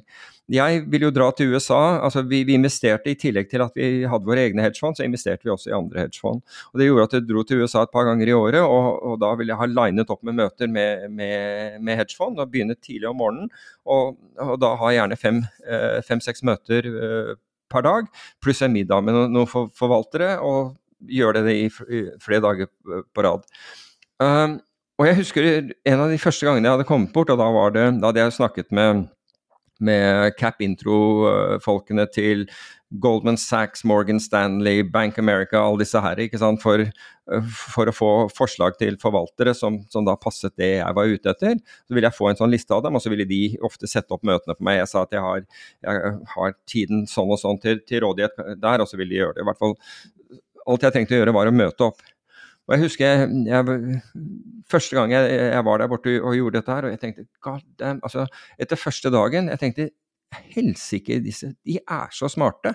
Jeg 0.52 0.82
vil 0.90 1.06
jo 1.06 1.10
dra 1.14 1.28
til 1.34 1.54
USA. 1.54 1.98
altså 2.04 2.22
vi, 2.28 2.42
vi, 2.46 2.54
investerte 2.54 3.10
I 3.10 3.16
tillegg 3.18 3.48
til 3.50 3.62
at 3.64 3.74
vi 3.78 4.04
hadde 4.06 4.28
våre 4.28 4.44
egne 4.46 4.62
hedgefond, 4.62 4.98
så 4.98 5.06
investerte 5.06 5.46
vi 5.46 5.52
også 5.54 5.70
i 5.70 5.76
andre 5.76 6.04
hedgefond. 6.04 6.42
Og 6.70 6.78
Det 6.78 6.86
gjorde 6.86 7.06
at 7.08 7.16
jeg 7.16 7.26
dro 7.28 7.44
til 7.46 7.62
USA 7.62 7.82
et 7.82 7.94
par 7.94 8.06
ganger 8.06 8.30
i 8.30 8.36
året, 8.36 8.60
og, 8.62 8.88
og 9.02 9.20
da 9.22 9.32
ville 9.38 9.54
jeg 9.54 9.62
ha 9.62 9.70
linet 9.70 10.10
opp 10.14 10.22
med 10.22 10.38
møter 10.38 10.70
med, 10.70 11.08
med, 11.10 11.78
med 11.82 12.00
hedgefond. 12.02 12.38
og 12.38 12.50
Begynne 12.52 12.78
tidlig 12.78 13.10
om 13.10 13.18
morgenen, 13.18 13.50
og, 13.86 14.18
og 14.38 14.58
da 14.62 14.74
ha 14.78 14.92
gjerne 14.94 15.18
fem-seks 15.18 16.42
fem, 16.42 16.52
møter 16.52 16.90
uh, 16.90 17.32
per 17.72 17.86
dag, 17.86 18.10
pluss 18.44 18.62
en 18.62 18.74
middag 18.74 19.02
med 19.06 19.18
noen, 19.32 19.48
forvaltere, 19.48 20.36
og 20.44 20.76
gjør 21.10 21.40
det 21.40 21.56
i, 21.56 21.70
flere 21.72 22.44
dager 22.44 22.70
på 23.14 23.24
rad. 23.26 23.48
Um, 24.22 24.60
og 25.02 25.08
jeg 25.08 25.18
husker 25.18 25.46
en 25.50 26.04
av 26.04 26.12
de 26.12 26.20
første 26.20 26.46
gangene 26.46 26.68
jeg 26.68 26.76
hadde 26.76 26.86
kommet 26.86 27.10
bort, 27.14 27.32
og 27.32 27.40
da, 27.40 27.48
det, 27.74 27.88
da 27.98 28.12
hadde 28.12 28.22
jeg 28.22 28.34
snakket 28.36 28.68
med, 28.76 29.08
med 29.82 30.36
Cap 30.38 30.62
Intro-folkene 30.62 32.04
til 32.14 32.44
Goldman 33.02 33.38
Sachs, 33.40 33.82
Morgan 33.88 34.20
Stanley, 34.22 34.84
Bank 34.86 35.18
America, 35.18 35.58
alle 35.58 35.82
disse 35.82 35.98
her, 36.04 36.22
ikke 36.22 36.38
sant, 36.38 36.62
for, 36.62 36.84
for 37.50 37.90
å 37.90 37.96
få 37.96 38.12
forslag 38.36 38.78
til 38.78 39.00
forvaltere 39.02 39.56
som, 39.58 39.80
som, 39.90 40.06
da 40.06 40.14
passet 40.20 40.54
det 40.60 40.70
jeg 40.76 40.98
var 41.00 41.10
ute 41.10 41.34
etter. 41.34 41.58
Så 41.88 41.96
ville 41.96 42.06
jeg 42.06 42.18
få 42.20 42.30
en 42.30 42.38
sånn 42.38 42.54
liste 42.54 42.76
av 42.76 42.84
dem, 42.86 42.94
og 42.94 43.02
så 43.02 43.10
ville 43.10 43.26
de 43.26 43.42
ofte 43.66 43.90
sette 43.90 44.14
opp 44.14 44.22
møtene 44.28 44.54
for 44.54 44.68
meg. 44.68 44.84
Jeg 44.84 44.92
sa 44.92 45.02
at 45.02 45.18
jeg 45.18 45.26
har, 45.26 45.42
jeg 45.88 46.14
har 46.36 46.56
tiden 46.68 47.06
sånn 47.10 47.34
og 47.34 47.42
sånn 47.42 47.58
til, 47.64 47.82
til 47.88 48.04
rådighet 48.06 48.38
der, 48.62 48.86
og 48.86 48.86
så 48.86 49.00
ville 49.00 49.16
de 49.16 49.22
gjøre 49.24 49.40
det. 49.40 49.46
I 49.46 49.50
hvert 49.50 49.64
fall 49.66 49.78
alt 50.68 50.84
jeg 50.86 50.94
trengte 50.94 51.16
å 51.16 51.22
gjøre, 51.22 51.34
var 51.34 51.50
å 51.50 51.54
møte 51.54 51.88
opp. 51.88 52.02
Og 52.68 52.76
jeg 52.76 52.84
husker 52.84 53.06
jeg, 53.06 53.30
jeg, 53.48 53.96
første 54.70 54.96
gang 54.96 55.12
jeg, 55.12 55.32
jeg, 55.34 55.64
var 55.66 55.82
der 55.82 55.90
borte 55.90 56.14
og 56.22 56.36
gjorde 56.38 56.60
dette 56.60 56.76
her, 56.76 56.86
og 56.86 56.94
jeg 56.94 57.02
tenkte 57.02 57.26
God 57.42 57.64
damn, 57.80 58.00
altså 58.06 58.28
Etter 58.60 58.78
første 58.78 59.10
dagen 59.10 59.50
jeg 59.50 59.60
tenkte 59.62 59.90
Helsike, 60.54 61.18
disse 61.24 61.52
De 61.66 61.76
er 61.82 62.08
så 62.14 62.30
smarte. 62.32 62.72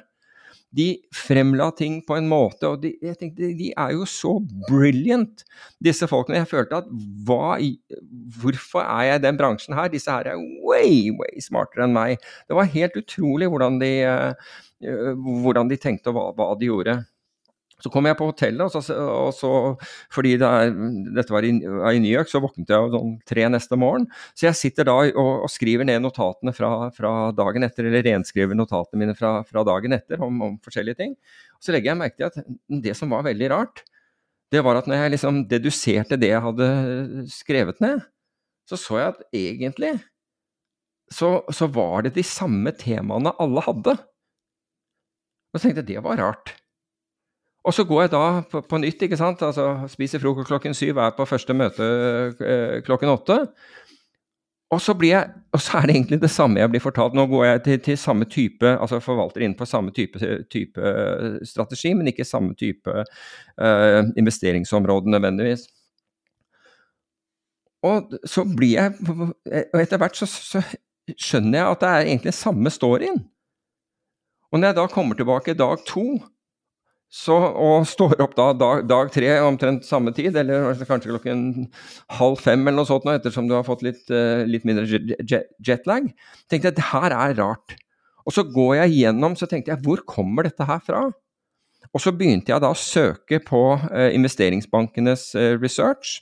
De 0.78 0.98
fremla 1.16 1.70
ting 1.72 2.02
på 2.06 2.18
en 2.20 2.28
måte, 2.28 2.68
og 2.68 2.82
de, 2.84 2.92
jeg 3.02 3.16
tenkte, 3.18 3.48
de 3.56 3.70
er 3.72 3.94
jo 3.96 4.04
så 4.06 4.34
brilliant, 4.68 5.46
disse 5.84 6.10
folkene. 6.12 6.42
Jeg 6.42 6.50
følte 6.52 6.82
at 6.84 6.90
hva, 7.26 7.56
Hvorfor 8.42 8.84
er 8.84 9.08
jeg 9.08 9.22
i 9.22 9.24
den 9.24 9.40
bransjen 9.40 9.78
her? 9.78 9.88
Disse 9.90 10.12
her 10.12 10.28
er 10.34 10.44
way, 10.68 11.08
way 11.16 11.42
smartere 11.42 11.88
enn 11.88 11.96
meg. 11.96 12.20
Det 12.50 12.60
var 12.60 12.70
helt 12.76 13.00
utrolig 13.00 13.48
hvordan 13.50 13.80
de, 13.82 13.92
uh, 14.12 15.14
hvordan 15.42 15.72
de 15.72 15.80
tenkte 15.82 16.12
og 16.12 16.20
hva, 16.20 16.28
hva 16.36 16.52
de 16.60 16.70
gjorde. 16.70 17.00
Så 17.78 17.92
kom 17.94 18.08
jeg 18.10 18.18
på 18.18 18.26
hotellet, 18.26 18.64
og 18.66 18.74
så, 18.74 18.96
og 18.98 19.30
så 19.38 19.50
fordi 20.14 20.32
det 20.42 20.48
er, 20.48 20.72
dette 21.14 21.34
var 21.34 21.46
i, 21.46 21.52
i, 21.54 22.00
New 22.02 22.10
York, 22.10 22.30
så 22.32 22.42
våknet 22.42 22.72
jeg 22.74 22.90
sånn 22.94 23.12
tre 23.30 23.46
neste 23.54 23.78
morgen. 23.78 24.08
Så 24.34 24.48
jeg 24.48 24.58
sitter 24.58 24.88
da 24.90 24.96
og, 25.06 25.30
og 25.46 25.52
skriver 25.54 25.86
ned 25.86 26.02
notatene 26.02 26.56
fra, 26.58 26.72
fra, 26.96 27.14
dagen 27.38 27.68
etter, 27.68 27.86
eller 27.86 28.06
renskriver 28.08 28.58
notatene 28.58 29.04
mine 29.04 29.16
fra, 29.18 29.36
fra 29.46 29.66
dagen 29.68 29.94
etter 29.94 30.26
om, 30.26 30.42
om, 30.50 30.58
forskjellige 30.66 31.02
ting. 31.04 31.14
Og 31.58 31.68
så 31.68 31.76
legger 31.76 31.94
jeg 31.94 32.02
merke 32.02 32.18
til 32.18 32.30
at 32.32 32.84
det 32.90 32.98
som 32.98 33.14
var 33.14 33.30
veldig 33.30 33.54
rart, 33.54 33.86
det 34.50 34.66
var 34.66 34.80
at 34.80 34.90
når 34.90 35.04
jeg 35.04 35.14
liksom 35.18 35.42
deduserte 35.52 36.18
det 36.18 36.34
jeg 36.34 36.46
hadde 36.48 36.68
skrevet 37.30 37.82
ned, 37.84 38.02
så 38.68 38.80
så 38.80 39.00
jeg 39.00 39.14
at 39.14 39.26
egentlig 39.38 39.98
så, 41.14 41.44
så 41.54 41.70
var 41.72 42.08
det 42.08 42.18
de 42.18 42.24
samme 42.26 42.74
temaene 42.76 43.36
alle 43.40 43.64
hadde. 43.64 43.94
Og 45.54 45.60
så 45.60 45.68
tenkte 45.68 45.86
jeg 45.86 45.94
det 45.94 46.04
var 46.04 46.20
rart. 46.20 46.58
Og 47.68 47.76
så 47.76 47.84
går 47.84 48.06
jeg 48.06 48.14
da 48.14 48.24
på, 48.48 48.62
på 48.64 48.80
nytt, 48.80 49.02
ikke 49.04 49.20
sant. 49.20 49.42
Altså 49.44 49.90
spiser 49.92 50.24
frokost 50.24 50.48
klokken 50.48 50.76
syv, 50.78 51.02
er 51.04 51.16
på 51.18 51.28
første 51.28 51.56
møte 51.58 51.88
eh, 52.40 52.78
klokken 52.88 53.12
åtte. 53.12 53.42
Og 54.72 54.82
så, 54.84 54.94
blir 55.00 55.14
jeg, 55.14 55.32
og 55.56 55.62
så 55.64 55.80
er 55.80 55.88
det 55.88 55.94
egentlig 55.96 56.20
det 56.20 56.30
samme 56.32 56.60
jeg 56.60 56.72
blir 56.74 56.84
fortalt. 56.84 57.16
Nå 57.16 57.24
går 57.32 57.46
jeg 57.46 57.62
til, 57.64 57.78
til 57.86 57.98
samme 58.00 58.28
type, 58.28 58.68
altså 58.68 59.00
forvalter 59.04 59.46
inn 59.46 59.56
på 59.56 59.68
samme 59.68 59.94
type, 59.96 60.20
type, 60.52 60.82
eh, 60.82 61.38
strategi, 61.48 61.94
men 61.96 62.12
ikke 62.12 62.28
samme 62.28 62.56
type 62.60 62.92
uh, 62.92 64.02
investeringsområde 64.20 65.12
nødvendigvis. 65.12 65.64
Og 67.88 68.12
så 68.26 68.44
blir 68.58 68.74
jeg 68.74 68.94
Og 69.08 69.80
etter 69.80 70.00
hvert 70.02 70.18
så, 70.18 70.26
så, 70.26 70.64
skjønner 71.16 71.62
jeg 71.62 71.72
at 71.72 71.84
det 71.84 71.90
er 71.90 72.10
egentlig 72.10 72.34
samme 72.36 72.72
storyen. 72.74 73.22
Og 74.52 74.60
når 74.60 74.68
jeg 74.68 74.76
da 74.76 74.88
kommer 74.92 75.16
tilbake 75.16 75.56
dag 75.56 75.86
to, 75.88 76.18
så, 77.08 77.36
og 77.40 77.86
står 77.88 78.20
opp 78.20 78.34
da 78.36 78.50
dag, 78.52 78.82
dag, 78.88 79.10
tre 79.14 79.30
omtrent 79.40 79.86
samme 79.88 80.12
tid, 80.16 80.36
eller 80.36 80.74
kanskje 80.84 81.14
klokken 81.14 81.42
halv 82.18 82.42
fem 82.44 82.66
eller 82.66 82.82
noe 82.82 82.90
sånt 82.90 83.08
nå, 83.08 83.14
ettersom 83.16 83.48
du 83.48 83.56
har 83.56 83.64
fått 83.68 83.86
litt, 83.88 84.04
uh, 84.12 84.44
litt 84.44 84.66
mindre 84.68 84.84
jetlag. 85.64 86.10
tenkte 86.52 86.68
jeg 86.68 86.76
det 86.76 86.90
her 86.90 87.16
er 87.16 87.38
rart. 87.40 87.78
Og 88.28 88.36
så 88.36 88.44
går 88.44 88.82
jeg 88.82 88.98
gjennom, 88.98 89.38
så 89.40 89.48
tenkte 89.48 89.72
jeg 89.72 89.84
hvor 89.86 90.04
kommer 90.04 90.50
dette 90.50 90.68
her 90.68 90.82
fra? 90.84 91.06
Og 91.96 92.04
så 92.04 92.12
begynte 92.12 92.52
jeg 92.52 92.60
da 92.60 92.74
å 92.74 92.80
søke 92.80 93.40
på 93.40 93.62
uh, 93.80 94.10
investeringsbankenes 94.12 95.30
uh, 95.40 95.54
research. 95.62 96.20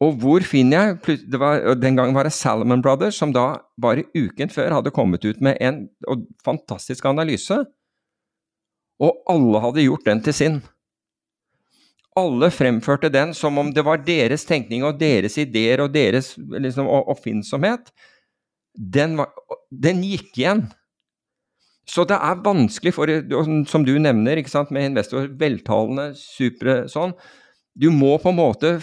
Og 0.00 0.16
hvor 0.22 0.40
finner 0.48 0.96
jeg 1.04 1.18
det 1.28 1.36
var, 1.36 1.74
Den 1.76 1.98
gangen 1.98 2.16
var 2.16 2.24
det 2.24 2.32
Salomon 2.32 2.80
Brothers, 2.80 3.18
som 3.20 3.36
da 3.36 3.60
bare 3.76 4.06
uken 4.16 4.48
før 4.48 4.78
hadde 4.78 4.94
kommet 4.96 5.26
ut 5.28 5.44
med 5.44 5.60
en 5.60 5.82
fantastisk 6.40 7.04
analyse 7.04 7.58
og 9.00 9.22
alle 9.32 9.62
hadde 9.64 9.86
gjort 9.86 10.06
den 10.08 10.20
til 10.24 10.36
sin. 10.36 10.60
Alle 12.18 12.50
fremførte 12.52 13.08
den 13.12 13.32
som 13.36 13.58
om 13.60 13.70
det 13.72 13.84
var 13.86 14.02
deres 14.04 14.44
tenkning 14.48 14.84
og 14.84 14.98
deres 15.00 15.38
ideer 15.40 15.84
og 15.84 15.94
deres 15.94 16.34
liksom, 16.36 16.88
oppfinnsomhet. 16.88 17.92
Den, 18.74 19.16
var, 19.20 19.30
den, 19.70 20.02
gikk 20.04 20.36
igjen. 20.36 20.64
Så 21.88 22.04
det 22.06 22.18
er 22.20 22.42
vanskelig 22.44 22.92
for, 22.94 23.10
som 23.70 23.86
du 23.86 23.94
nevner, 23.98 24.38
ikke 24.38 24.52
sant, 24.52 24.70
med 24.74 24.90
investor, 24.90 25.30
veltalende, 25.40 26.12
supre 26.18 26.84
sånn 26.90 27.16
Du 27.74 27.88
må 27.90 28.16
på 28.22 28.30
en 28.30 28.38
måte 28.38 28.74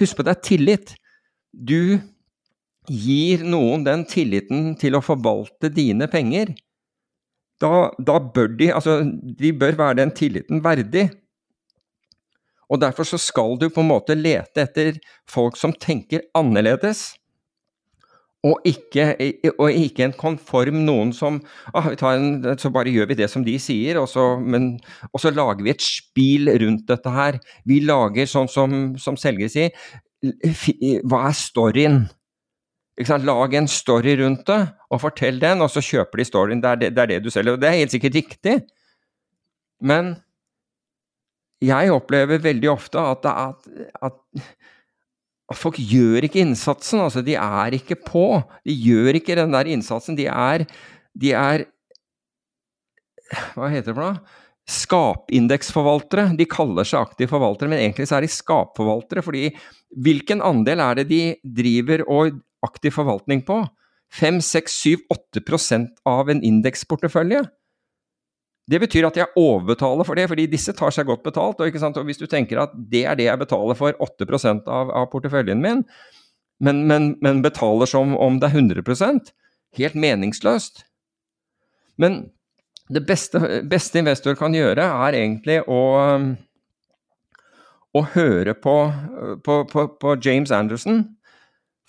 Husk 0.00 0.16
på 0.18 0.24
det 0.26 0.40
tillit. 0.42 0.96
Du 1.54 2.00
gir 2.90 3.44
noen 3.46 3.84
den 3.86 4.02
tilliten 4.10 4.72
til 4.80 4.96
å 4.98 5.02
forvalte 5.04 5.70
dine 5.70 6.08
penger 6.10 6.50
da, 7.62 7.90
da, 7.98 8.18
bør 8.20 8.50
de 8.58 8.72
Altså, 8.74 8.98
de 9.38 9.52
bør 9.52 9.78
være 9.78 10.00
den 10.02 10.12
tilliten 10.16 10.64
verdig. 10.64 11.08
Og 12.68 12.80
derfor 12.82 13.06
så 13.06 13.18
skal 13.18 13.58
du 13.60 13.68
på 13.70 13.80
en 13.84 13.92
måte 13.92 14.16
lete 14.18 14.64
etter 14.64 14.98
folk 15.30 15.56
som 15.58 15.72
tenker 15.72 16.26
annerledes. 16.34 17.14
Og 18.46 18.60
ikke, 18.68 19.06
og 19.58 19.72
ikke 19.72 20.04
en 20.04 20.14
konform 20.14 20.82
noen 20.86 21.12
som 21.16 21.40
ah, 21.74 21.88
en, 22.12 22.44
Så 22.60 22.70
bare 22.70 22.92
gjør 22.92 23.08
vi 23.10 23.18
det 23.18 23.30
som 23.32 23.42
de 23.46 23.56
sier, 23.58 23.98
og 23.98 24.06
så, 24.10 24.36
men, 24.38 24.76
og 25.12 25.22
så 25.22 25.32
lager 25.34 25.64
vi 25.64 25.72
et 25.72 25.82
spil 25.82 26.50
rundt 26.62 26.86
dette 26.90 27.10
her. 27.10 27.40
Vi 27.66 27.80
lager 27.86 28.28
sånn 28.30 28.50
som, 28.50 28.76
som 29.00 29.18
selger 29.18 29.50
sier 29.50 31.02
Hva 31.06 31.26
er 31.30 31.38
storyen? 31.38 32.04
Lag 32.96 33.54
en 33.54 33.68
story 33.68 34.14
rundt 34.16 34.46
det, 34.48 34.62
og 34.88 35.00
fortell 35.02 35.40
den, 35.40 35.60
og 35.60 35.68
så 35.68 35.82
kjøper 35.84 36.16
de 36.16 36.24
storyen. 36.24 36.62
Det 36.64 36.70
er 36.70 36.76
det, 36.80 36.94
det 36.96 37.02
er 37.02 37.10
det, 37.10 37.24
du 37.24 37.30
selger. 37.30 37.52
Og 37.52 37.60
det 37.60 37.68
er 37.68 37.80
helt 37.82 37.92
sikkert 37.92 38.16
riktig, 38.16 38.54
men 39.84 40.14
jeg 41.64 41.92
opplever 41.92 42.40
veldig 42.42 42.70
ofte 42.72 43.00
at, 43.00 43.28
er, 43.28 43.84
at, 44.04 44.16
at 45.52 45.56
folk 45.56 45.78
gjør 45.80 46.26
ikke 46.26 46.42
innsatsen. 46.44 47.00
Altså, 47.04 47.22
de 47.24 47.36
er 47.40 47.76
ikke 47.78 47.98
på. 48.00 48.26
De 48.64 48.72
gjør 48.76 49.20
ikke 49.20 49.36
den 49.38 49.54
der 49.54 49.70
innsatsen. 49.72 50.16
De 50.18 50.28
er, 50.32 50.66
de 51.16 51.32
er 51.32 51.68
Hva 53.56 53.70
heter 53.72 53.90
det 53.90 53.96
for 53.96 54.04
noe? 54.04 54.42
Skapindeksforvaltere. 54.66 56.28
De 56.38 56.48
kaller 56.50 56.86
seg 56.86 57.06
aktive 57.06 57.30
forvaltere, 57.30 57.70
men 57.70 57.80
egentlig 57.82 58.08
så 58.10 58.18
er 58.18 58.26
de 58.26 58.32
skapforvaltere. 58.32 59.22
fordi 59.22 59.48
hvilken 59.96 60.42
andel 60.44 60.82
er 60.82 61.00
det 61.00 61.08
de 61.08 61.22
driver 61.56 62.04
og 62.10 62.40
aktiv 62.66 62.94
forvaltning 62.98 63.44
på. 63.46 63.62
5, 64.14 64.40
6, 64.44 64.72
7, 64.72 64.96
8% 65.36 66.02
av 66.06 66.30
en 66.30 66.42
indeksportefølje. 66.44 67.44
Det 68.66 68.80
betyr 68.82 69.06
at 69.06 69.18
jeg 69.18 69.30
overbetaler 69.38 70.06
for 70.06 70.18
det, 70.18 70.26
fordi 70.30 70.48
disse 70.50 70.74
tar 70.74 70.94
seg 70.94 71.06
godt 71.06 71.22
betalt. 71.26 71.60
Og, 71.62 71.82
og 71.86 72.06
hvis 72.08 72.18
du 72.18 72.26
tenker 72.26 72.64
at 72.64 72.74
det 72.90 73.04
er 73.06 73.18
det 73.18 73.28
jeg 73.28 73.42
betaler 73.42 73.78
for 73.78 73.94
8 74.02 74.26
av, 74.66 74.90
av 74.90 75.10
porteføljen 75.12 75.62
min, 75.62 75.84
men, 76.58 76.86
men, 76.88 77.14
men, 77.22 77.42
betaler 77.44 77.86
som 77.86 78.16
om 78.16 78.40
det 78.40 78.48
er 78.48 78.58
100% 78.58 79.30
helt 79.76 79.94
meningsløst. 79.94 80.86
Men 82.00 82.30
det 82.88 83.04
beste, 83.06 83.40
beste 83.68 84.00
investor 84.00 84.34
kan 84.38 84.54
gjøre, 84.54 84.82
er 84.82 85.18
egentlig 85.18 85.60
å, 85.68 85.82
å 87.92 88.02
høre 88.14 88.54
på, 88.54 88.76
på, 89.44 89.60
på, 89.70 89.86
på 90.00 90.16
James 90.24 90.50
Anderson. 90.54 91.04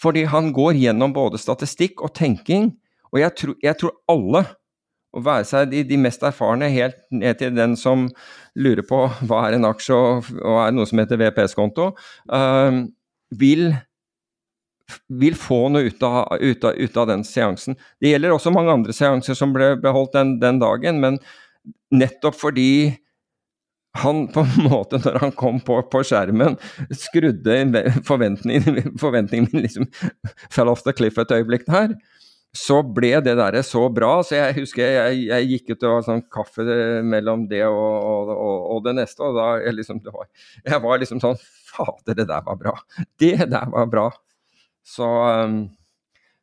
Fordi 0.02 0.28
han 0.30 0.52
går 0.54 0.78
gjennom 0.78 1.14
både 1.16 1.40
statistikk 1.42 2.04
og 2.06 2.14
tenking, 2.18 2.72
og 3.14 3.22
jeg 3.22 3.36
tror, 3.40 3.58
jeg 3.64 3.80
tror 3.82 3.96
alle, 4.12 4.44
å 5.16 5.22
være 5.24 5.48
seg 5.48 5.72
de, 5.72 5.82
de, 5.88 5.98
mest 5.98 6.22
erfarne 6.28 6.68
helt 6.70 6.98
ned 7.16 7.40
til 7.40 7.54
den 7.56 7.74
som 7.80 8.06
lurer 8.60 8.84
på 8.86 9.06
hva 9.28 9.48
er 9.48 9.58
en 9.58 9.68
aksje 9.70 9.96
og, 9.96 10.32
og 10.44 10.62
er 10.66 10.76
noe 10.76 10.90
som 10.90 11.02
heter 11.02 11.20
VPS-konto, 11.22 11.92
uh, 12.34 12.84
vil 13.40 13.72
vil 15.12 15.36
få 15.36 15.66
noe 15.68 15.90
ut 15.90 16.04
av, 16.06 16.38
ut, 16.40 16.64
av, 16.64 16.78
ut 16.78 16.98
av, 16.98 17.10
den 17.10 17.26
seansen. 17.28 17.76
Det 18.00 18.14
gjelder 18.14 18.32
også 18.32 18.54
mange 18.56 18.72
andre 18.72 18.94
seanser 18.96 19.36
som 19.36 19.52
ble 19.56 19.74
beholdt 19.84 20.14
den, 20.16 20.38
den, 20.40 20.62
dagen, 20.62 21.02
men 21.04 21.18
nettopp 21.92 22.38
fordi 22.40 22.70
han 24.04 24.26
på 24.34 24.44
en 24.46 24.68
måte, 24.70 25.00
når 25.04 25.22
han 25.24 25.34
kom 25.38 25.62
på, 25.64 25.80
på 25.92 26.04
skjermen, 26.08 26.58
skrudde 26.94 27.84
forventningen, 28.08 28.94
forventningen 29.02 29.64
liksom 29.66 29.90
fell 30.54 30.72
off 30.72 30.86
the 30.88 30.96
cliff 30.96 31.20
et 31.22 31.34
øyeblikk 31.34 31.68
der, 31.70 31.98
så 32.58 32.80
ble 32.82 33.12
det 33.22 33.36
der 33.38 33.60
så 33.66 33.84
bra. 33.94 34.22
Så 34.26 34.38
jeg 34.38 34.56
husker 34.62 34.96
jeg, 34.96 35.24
jeg 35.30 35.50
gikk 35.52 35.74
ut 35.74 35.86
og 35.88 35.96
var 35.98 36.06
sånn 36.08 36.24
kaffe 36.34 36.66
mellom 37.06 37.46
det 37.52 37.64
og, 37.68 37.76
og, 37.78 38.32
og, 38.34 38.80
det 38.88 38.96
neste, 39.02 39.26
og 39.26 39.38
da 39.38 39.50
jeg 39.66 39.78
liksom, 39.78 40.02
var, 40.06 40.30
jeg 40.64 40.84
var 40.86 41.04
liksom 41.04 41.24
sånn 41.24 41.40
Fader, 41.68 42.16
det 42.18 42.26
der 42.30 42.46
var 42.46 42.56
bra. 42.58 42.72
Det 43.20 43.36
der 43.52 43.68
var 43.70 43.90
bra. 43.92 44.08
Så, 44.88 45.06
um, 45.06 45.68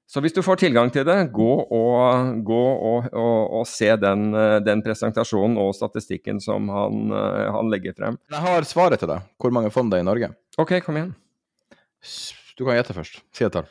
så, 0.05 0.21
hvis 0.21 0.35
du 0.37 0.43
får 0.45 0.61
tilgang 0.61 0.91
til 0.93 1.07
det, 1.09 1.17
gå 1.33 1.53
og, 1.63 2.35
gå 2.45 2.65
og, 2.91 3.07
og, 3.09 3.39
og 3.61 3.65
se 3.69 3.89
den, 4.01 4.27
uh, 4.37 4.59
den, 4.63 4.83
presentasjonen 4.85 5.57
og 5.61 5.73
statistikken 5.77 6.43
som 6.45 6.69
han, 6.73 7.07
uh, 7.09 7.49
han, 7.57 7.71
legger 7.73 7.97
frem. 7.97 8.19
Jeg 8.33 8.45
har 8.45 8.69
svaret 8.69 9.01
til 9.01 9.11
deg. 9.11 9.25
Hvor 9.41 9.55
mange 9.57 9.73
fond 9.75 9.91
det 9.93 10.03
er 10.03 10.05
i 10.05 10.09
Norge? 10.11 10.31
Ok, 10.61 10.77
kom 10.85 11.01
igjen. 11.01 11.15
Du 12.55 12.67
kan 12.67 12.77
gjette 12.77 12.95
først. 12.97 13.23
Si 13.35 13.49
et 13.49 13.57
tall. 13.57 13.67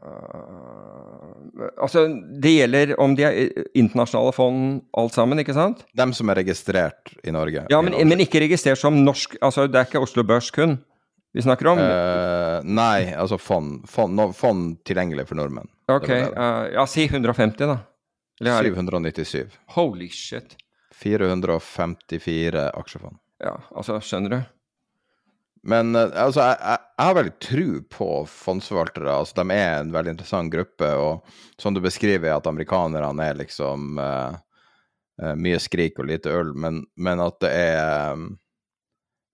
Uh, 0.00 1.68
altså, 1.84 2.08
det 2.40 2.56
gjelder 2.56 2.96
om 2.98 3.14
de 3.18 3.28
er 3.28 3.64
internasjonale 3.78 4.32
fond 4.34 4.80
alt 4.96 5.14
sammen, 5.14 5.44
ikke 5.44 5.54
sant? 5.54 5.84
Dem 5.92 6.16
som 6.16 6.32
er 6.32 6.40
registrert 6.40 7.12
i 7.20 7.36
Norge. 7.36 7.68
Ja, 7.68 7.84
men, 7.84 8.00
men 8.08 8.24
ikke 8.24 8.42
registrert 8.48 8.80
som 8.80 8.96
norsk 9.04 9.36
Altså, 9.44 9.68
det 9.68 9.76
er 9.76 9.92
ikke 9.92 10.02
Oslo 10.08 10.24
Børs 10.26 10.48
kun? 10.54 10.80
Vi 11.32 11.42
snakker 11.42 11.66
om? 11.66 11.78
Uh, 11.78 12.64
nei, 12.64 13.12
altså 13.12 13.38
fond, 13.38 13.82
fond, 13.88 14.16
no, 14.16 14.30
fond, 14.32 14.78
tilgjengelig 14.88 15.28
for 15.28 15.38
nordmenn. 15.40 15.68
Ok, 15.92 16.08
uh, 16.08 16.64
ja, 16.72 16.86
si 16.88 17.04
150, 17.04 17.68
da. 17.68 17.78
797. 18.40 19.58
Holy 19.76 20.08
shit. 20.08 20.56
454 20.98 22.70
aksjefond. 22.70 23.20
Ja, 23.44 23.58
altså, 23.76 24.00
skjønner 24.00 24.34
du? 24.34 24.38
Men 25.68 25.92
uh, 25.92 26.08
altså, 26.08 26.46
jeg, 26.46 26.58
jeg, 26.62 26.88
jeg, 26.96 27.06
har 27.10 27.20
veldig 27.20 27.36
tru 27.44 27.68
på 27.98 28.10
fondsforvaltere. 28.32 29.12
Altså, 29.12 29.42
de 29.42 29.60
er 29.60 29.82
en 29.82 29.94
veldig 29.94 30.16
interessant 30.16 30.54
gruppe, 30.54 30.90
og 30.96 31.60
som 31.60 31.76
du 31.76 31.84
beskriver, 31.84 32.32
at 32.32 32.48
amerikanerne 32.48 33.28
er 33.28 33.42
liksom 33.44 34.00
mye 35.18 35.58
skrik 35.58 35.96
og 35.98 36.06
lite 36.06 36.30
øl, 36.30 36.52
men, 36.54 36.84
men 36.94 37.18
at 37.18 37.40
det 37.42 37.48
er 37.50 38.12
um, 38.14 38.28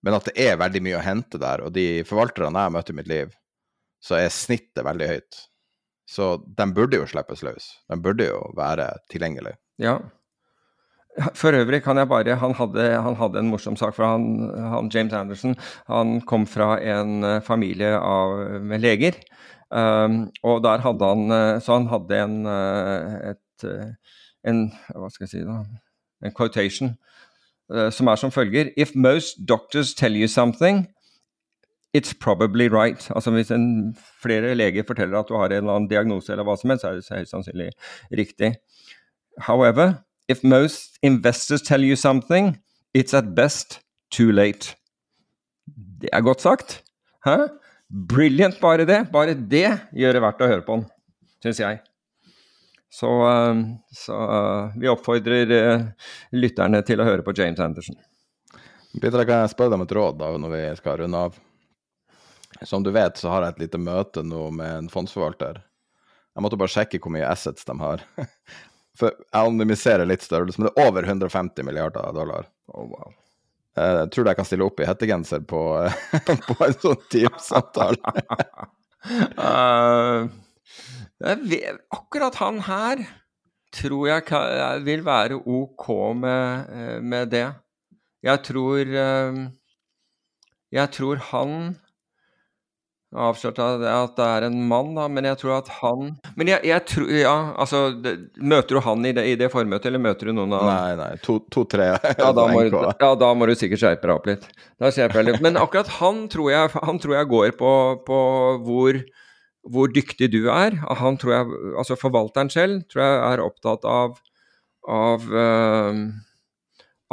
men 0.05 0.15
at 0.17 0.29
det 0.29 0.35
er 0.37 0.59
veldig 0.61 0.83
mye 0.85 0.99
å 0.99 1.05
hente 1.05 1.41
der. 1.41 1.63
Og 1.65 1.73
de 1.73 2.03
forvalterne 2.05 2.53
jeg 2.53 2.69
har 2.69 2.73
møtt 2.75 2.91
i 2.93 2.97
mitt 2.97 3.09
liv, 3.09 3.33
så 4.05 4.19
er 4.19 4.33
snittet 4.33 4.85
veldig 4.85 5.07
høyt. 5.09 5.39
Så 6.05 6.35
de 6.45 6.67
burde 6.77 6.99
jo 6.99 7.07
slippes 7.09 7.41
løs. 7.45 7.71
De 7.89 7.97
burde 7.97 8.27
jo 8.27 8.37
være 8.57 8.91
tilgjengelige. 9.09 9.57
Ja. 9.81 9.97
For 11.39 11.55
øvrig 11.55 11.79
kan 11.83 11.97
jeg 11.97 12.09
bare 12.11 12.35
Han 12.35 12.53
hadde, 12.53 12.83
han 13.01 13.15
hadde 13.15 13.39
en 13.39 13.49
morsom 13.49 13.77
sak. 13.79 13.95
For 13.95 14.05
han, 14.05 14.51
han, 14.53 14.91
James 14.93 15.13
Anderson 15.13 15.55
han 15.87 16.19
kom 16.21 16.45
fra 16.45 16.75
en 16.83 17.23
eh, 17.23 17.41
familie 17.41 17.95
av, 17.97 18.61
med 18.61 18.83
leger. 18.83 19.17
Um, 19.71 20.27
og 20.43 20.61
der 20.63 20.83
hadde 20.83 21.07
han 21.09 21.31
eh, 21.33 21.59
Så 21.59 21.73
han 21.73 21.87
hadde 21.89 22.19
en, 22.21 22.35
eh, 22.45 23.31
et, 23.31 23.65
en 24.45 24.59
Hva 24.93 25.09
skal 25.09 25.25
jeg 25.25 25.31
si, 25.31 25.41
da? 25.47 25.63
En 26.21 26.35
quotation 26.37 26.93
som 27.91 28.07
er 28.07 28.15
som 28.15 28.31
følger 28.31 28.69
If 28.77 28.91
most 28.95 29.39
doctors 29.49 29.93
tell 29.93 30.15
you 30.15 30.27
something, 30.27 30.87
it's 31.97 32.13
probably 32.13 32.67
right. 32.67 33.11
Altså 33.15 33.31
Hvis 33.31 33.51
en, 33.51 33.95
flere 34.21 34.55
leger 34.55 34.83
forteller 34.87 35.19
at 35.19 35.25
du 35.29 35.35
har 35.35 35.45
en 35.45 35.51
eller 35.51 35.73
annen 35.73 35.89
diagnose, 35.89 36.31
eller 36.31 36.43
hva 36.43 36.57
som 36.59 36.69
helst, 36.69 36.81
så 36.81 36.87
er 36.87 36.99
det 36.99 37.05
høyst 37.09 37.31
sannsynlig 37.31 37.69
riktig. 38.11 38.55
However, 39.39 39.93
if 40.29 40.43
most 40.43 40.99
investors 41.03 41.61
tell 41.61 41.83
you 41.83 41.95
something, 41.95 42.57
it's 42.97 43.17
at 43.17 43.35
best 43.35 43.81
too 44.11 44.31
late. 44.31 44.75
Det 46.01 46.09
er 46.13 46.21
godt 46.21 46.41
sagt. 46.41 46.83
Hæ? 47.25 47.47
Brilliant, 48.09 48.59
bare 48.61 48.85
det. 48.85 49.07
Bare 49.11 49.33
det 49.33 49.79
gjør 49.93 50.13
det 50.13 50.21
verdt 50.21 50.41
å 50.41 50.47
høre 50.47 50.65
på 50.65 50.79
den, 50.79 50.87
syns 51.43 51.59
jeg. 51.59 51.79
Så, 52.89 53.11
eh, 53.29 53.55
så 53.91 54.19
eh, 54.37 54.77
vi 54.79 54.89
oppfordrer 54.91 55.51
eh, 55.51 55.81
lytterne 56.31 56.81
til 56.87 57.01
å 57.01 57.07
høre 57.07 57.25
på 57.25 57.33
James 57.35 57.59
Anderson. 57.59 57.97
Peter, 59.01 59.25
kan 59.27 59.43
jeg 59.43 59.51
spørre 59.51 59.73
deg 59.73 59.79
om 59.81 59.85
et 59.85 59.95
råd 59.97 60.19
da, 60.21 60.29
når 60.39 60.53
vi 60.53 60.61
skal 60.79 61.01
runde 61.01 61.23
av? 61.27 61.39
Som 62.63 62.85
du 62.85 62.91
vet, 62.95 63.17
så 63.19 63.33
har 63.33 63.43
jeg 63.43 63.55
et 63.55 63.65
lite 63.65 63.81
møte 63.83 64.23
nå 64.23 64.47
med 64.55 64.71
en 64.77 64.87
fondsforvalter. 64.91 65.59
Jeg 66.35 66.43
måtte 66.43 66.59
bare 66.59 66.71
sjekke 66.71 67.01
hvor 67.03 67.11
mye 67.15 67.27
assets 67.27 67.67
de 67.67 67.75
har. 67.81 68.05
For 68.95 69.11
jeg 69.11 69.35
anonymiserer 69.35 70.07
litt 70.07 70.23
størrelse, 70.23 70.61
men 70.61 70.69
det 70.69 70.79
er 70.79 70.87
over 70.87 71.03
150 71.03 71.67
milliarder 71.67 72.15
dollar. 72.15 72.47
Oh, 72.71 72.87
wow. 72.87 73.11
Jeg 73.75 74.07
tror 74.15 74.29
jeg 74.29 74.39
kan 74.39 74.47
stille 74.47 74.63
opp 74.63 74.79
i 74.79 74.87
hettegenser 74.87 75.43
på, 75.43 75.61
på 76.47 76.55
en 76.63 76.77
sånn 76.79 77.01
Teams-samtale. 77.11 78.15
uh, 79.35 80.31
Akkurat 81.93 82.35
han 82.41 82.59
her 82.65 83.05
tror 83.75 84.09
jeg 84.09 84.83
vil 84.85 85.03
være 85.05 85.39
ok 85.39 85.87
med, 86.15 86.69
eh, 86.71 86.99
med 87.03 87.31
det. 87.33 87.47
Jeg 88.25 88.41
tror 88.43 88.79
eh, 88.81 89.41
Jeg 90.73 90.91
tror 90.91 91.19
han 91.31 91.75
avslørte 93.15 93.63
at 93.87 94.15
det 94.17 94.25
er 94.25 94.45
en 94.49 94.57
mann, 94.67 94.89
da, 94.97 95.05
men 95.07 95.27
jeg 95.29 95.37
tror 95.39 95.53
at 95.59 95.69
han 95.77 96.15
Men 96.35 96.49
jeg, 96.51 96.65
jeg 96.67 96.83
tror 96.89 97.11
Ja, 97.15 97.35
altså 97.63 97.83
det, 98.03 98.15
Møter 98.41 98.75
du 98.75 98.81
han 98.83 99.05
i 99.07 99.13
det, 99.15 99.23
i 99.29 99.37
det, 99.39 99.51
formøtet, 99.53 99.87
eller 99.87 100.03
møter 100.03 100.27
du 100.27 100.35
noen 100.35 100.55
av 100.57 100.65
Nei, 100.67 100.95
nei. 100.99 101.11
To-tre. 101.23 101.91
To, 102.01 102.15
ja, 102.17 102.31
da 102.35 102.47
må, 102.53 102.65
ja, 102.65 103.11
da 103.21 103.29
må 103.37 103.47
du 103.47 103.55
sikkert 103.55 103.83
skjerpe 103.83 104.09
deg 104.09 104.15
opp 104.17 104.27
litt. 104.31 104.49
Da 104.81 104.91
skjerper 104.91 105.21
jeg 105.21 105.29
litt. 105.29 105.45
Men 105.45 105.61
akkurat 105.61 105.93
han 105.99 106.25
tror 106.31 106.51
jeg, 106.51 106.73
han 106.89 106.99
tror 107.03 107.17
jeg 107.19 107.31
går 107.31 107.55
på, 107.59 107.71
på 108.07 108.19
hvor 108.65 108.99
hvor 109.71 109.89
dyktig 109.91 110.29
du 110.33 110.45
er. 110.53 110.77
Han 111.01 111.17
tror 111.21 111.33
jeg, 111.33 111.57
altså 111.79 111.97
Forvalteren 111.99 112.51
selv 112.53 112.83
tror 112.91 113.03
jeg 113.05 113.17
er 113.31 113.43
opptatt 113.45 113.87
av, 113.89 114.19
av, 114.87 115.25
uh, 115.25 116.05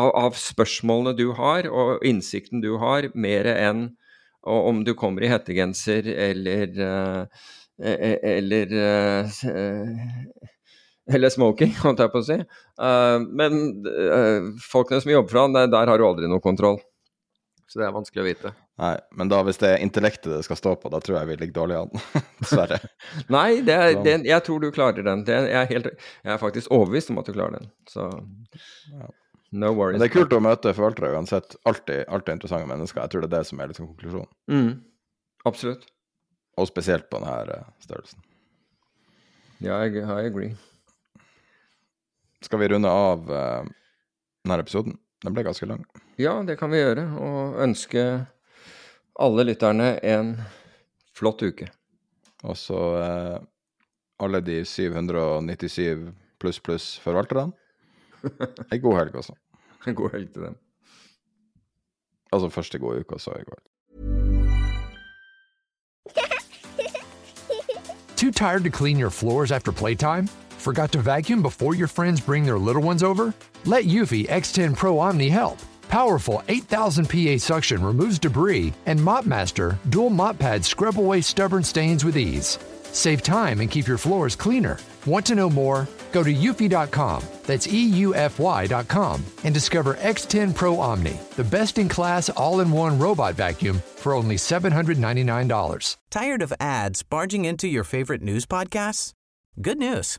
av, 0.00 0.12
av 0.26 0.38
spørsmålene 0.38 1.16
du 1.18 1.30
har, 1.38 1.68
og 1.70 2.04
innsikten 2.06 2.64
du 2.64 2.74
har, 2.82 3.10
mer 3.14 3.48
enn 3.54 3.90
om 4.42 4.80
du 4.82 4.94
kommer 4.98 5.22
i 5.22 5.30
hettegenser 5.30 6.08
eller 6.10 6.72
uh, 6.82 7.42
eller 7.82 8.72
uh, 8.74 9.42
eller 11.12 11.32
smoking, 11.34 11.72
holdt 11.82 12.02
jeg 12.02 12.12
på 12.12 12.20
å 12.20 12.26
si. 12.26 12.36
men 13.34 13.56
folkene 14.62 15.00
som 15.02 15.10
jobber 15.10 15.32
for 15.32 15.40
han, 15.40 15.56
der, 15.56 15.70
der 15.72 15.90
har 15.90 15.98
du 15.98 16.04
aldri 16.06 16.28
noe 16.30 16.42
kontroll. 16.44 16.78
Så 17.66 17.80
det 17.80 17.88
er 17.88 17.96
vanskelig 17.96 18.22
å 18.22 18.26
vite. 18.28 18.52
Nei, 18.80 18.94
men 19.12 19.28
da 19.28 19.42
hvis 19.44 19.60
det 19.60 19.68
er 19.68 19.82
intellektet 19.84 20.30
det 20.32 20.44
skal 20.46 20.56
stå 20.56 20.70
på, 20.80 20.90
da 20.92 20.98
tror 21.02 21.18
jeg 21.18 21.28
vi 21.28 21.34
ligger 21.42 21.56
dårlig 21.60 21.76
an. 21.82 22.04
Dessverre. 22.40 22.78
Nei, 23.32 23.60
det 23.66 23.74
er, 23.76 23.98
det, 24.04 24.14
jeg 24.26 24.44
tror 24.46 24.62
du 24.62 24.70
klarer 24.72 25.04
den. 25.06 25.26
Det, 25.28 25.36
jeg, 25.44 25.58
er 25.60 25.68
helt, 25.74 25.90
jeg, 25.92 26.30
er 26.34 26.40
faktisk 26.40 26.72
overbevist 26.72 27.12
om 27.12 27.20
at 27.20 27.28
du 27.28 27.36
klarer 27.36 27.58
den. 27.60 27.68
Så 27.90 28.08
no 29.52 29.74
worries. 29.76 29.98
Men 29.98 30.06
det 30.06 30.08
er 30.08 30.16
kult 30.16 30.32
å 30.32 30.40
møte 30.42 30.72
forvaltere 30.76 31.12
uansett. 31.12 31.58
Alltid, 31.68 32.06
alltid 32.08 32.38
interessante 32.38 32.70
mennesker. 32.72 33.04
Jeg 33.04 33.12
tror 33.12 33.26
det 33.26 33.30
er 33.30 33.36
det 33.36 33.50
som 33.52 33.60
er 33.60 33.72
liksom 33.74 33.90
konklusjonen. 33.92 34.32
Mm, 34.48 34.72
absolutt. 35.52 35.86
Og 36.56 36.68
spesielt 36.72 37.08
på 37.12 37.20
denne 37.20 37.58
eh, 37.60 37.70
størrelsen. 37.84 38.24
Ja, 39.62 39.78
jeg, 39.84 40.00
I 40.00 40.26
agree. 40.26 40.56
Skal 42.42 42.58
vi 42.58 42.72
runde 42.72 42.90
av 42.90 43.28
uh, 43.30 43.62
denne 44.42 44.62
episoden? 44.64 44.96
Den 45.22 45.36
ble 45.36 45.44
ganske 45.46 45.68
lang. 45.70 45.84
Ja, 46.18 46.40
det 46.42 46.56
kan 46.58 46.72
vi 46.72 46.80
gjøre. 46.80 47.04
Og 47.22 47.60
ønske 47.62 48.02
alle 49.22 49.44
lytterne 49.46 50.00
en 50.02 50.34
flott 51.14 51.42
uke. 51.42 51.68
Og 52.42 52.56
så 52.58 52.78
eh, 52.98 53.38
alle 54.22 54.40
de 54.42 54.64
797 54.66 56.10
pluss 56.42 56.58
pluss 56.60 56.98
forvalterne. 57.02 57.52
Ei 58.72 58.78
god 58.82 58.98
helg 58.98 59.14
også. 59.22 59.34
En 59.86 59.94
god 59.98 60.10
helg 60.14 60.28
til 60.30 60.42
dem. 60.46 60.54
Altså 62.32 62.48
første 62.48 62.78
gode 62.78 63.00
uke, 63.02 63.18
sa 63.18 63.30
jeg 63.34 63.42
i 63.42 63.44
helg. 63.50 63.66
Too 68.16 68.30
tired 68.30 68.64
to 68.64 68.70
clean 68.70 68.98
your 68.98 69.10
floors 69.10 69.50
after 69.50 69.72
playtime? 69.72 70.28
Forgot 70.58 70.92
to 70.92 71.00
vacuum 71.00 71.42
before 71.42 71.74
your 71.74 71.88
friends 71.88 72.20
bring 72.20 72.44
their 72.44 72.58
little 72.58 72.82
ones 72.82 73.02
over? 73.02 73.34
Let 73.64 73.84
Yuffie 73.84 74.28
X10 74.28 74.76
Pro 74.76 75.00
Omni 75.00 75.28
help. 75.28 75.58
Powerful 75.93 76.43
8000 76.48 77.05
PA 77.05 77.36
suction 77.36 77.85
removes 77.85 78.19
debris, 78.19 78.73
and 78.86 78.98
MopMaster 78.98 79.77
dual 79.90 80.09
mop 80.09 80.39
pads 80.39 80.66
scrub 80.66 80.98
away 80.98 81.20
stubborn 81.20 81.62
stains 81.62 82.02
with 82.02 82.16
ease. 82.16 82.59
Save 82.85 83.23
time 83.23 83.60
and 83.60 83.70
keep 83.70 83.86
your 83.86 83.98
floors 83.98 84.35
cleaner. 84.35 84.78
Want 85.05 85.27
to 85.27 85.35
know 85.35 85.51
more? 85.51 85.86
Go 86.12 86.23
to 86.23 86.32
eufy.com, 86.32 87.23
that's 87.44 87.66
EUFY.com, 87.66 89.23
and 89.44 89.52
discover 89.52 89.97
X10 89.97 90.55
Pro 90.55 90.81
Omni, 90.81 91.20
the 91.36 91.44
best 91.44 91.77
in 91.77 91.90
class 91.90 92.31
all 92.31 92.60
in 92.60 92.70
one 92.70 92.98
robot 92.98 93.35
vacuum 93.35 93.82
for 93.97 94.14
only 94.14 94.36
$799. 94.36 95.97
Tired 96.10 96.40
of 96.40 96.55
ads 96.59 97.02
barging 97.02 97.44
into 97.44 97.69
your 97.69 97.85
favorite 97.85 98.23
news 98.23 98.47
podcasts? 98.47 99.12
Good 99.60 99.77
news. 99.77 100.19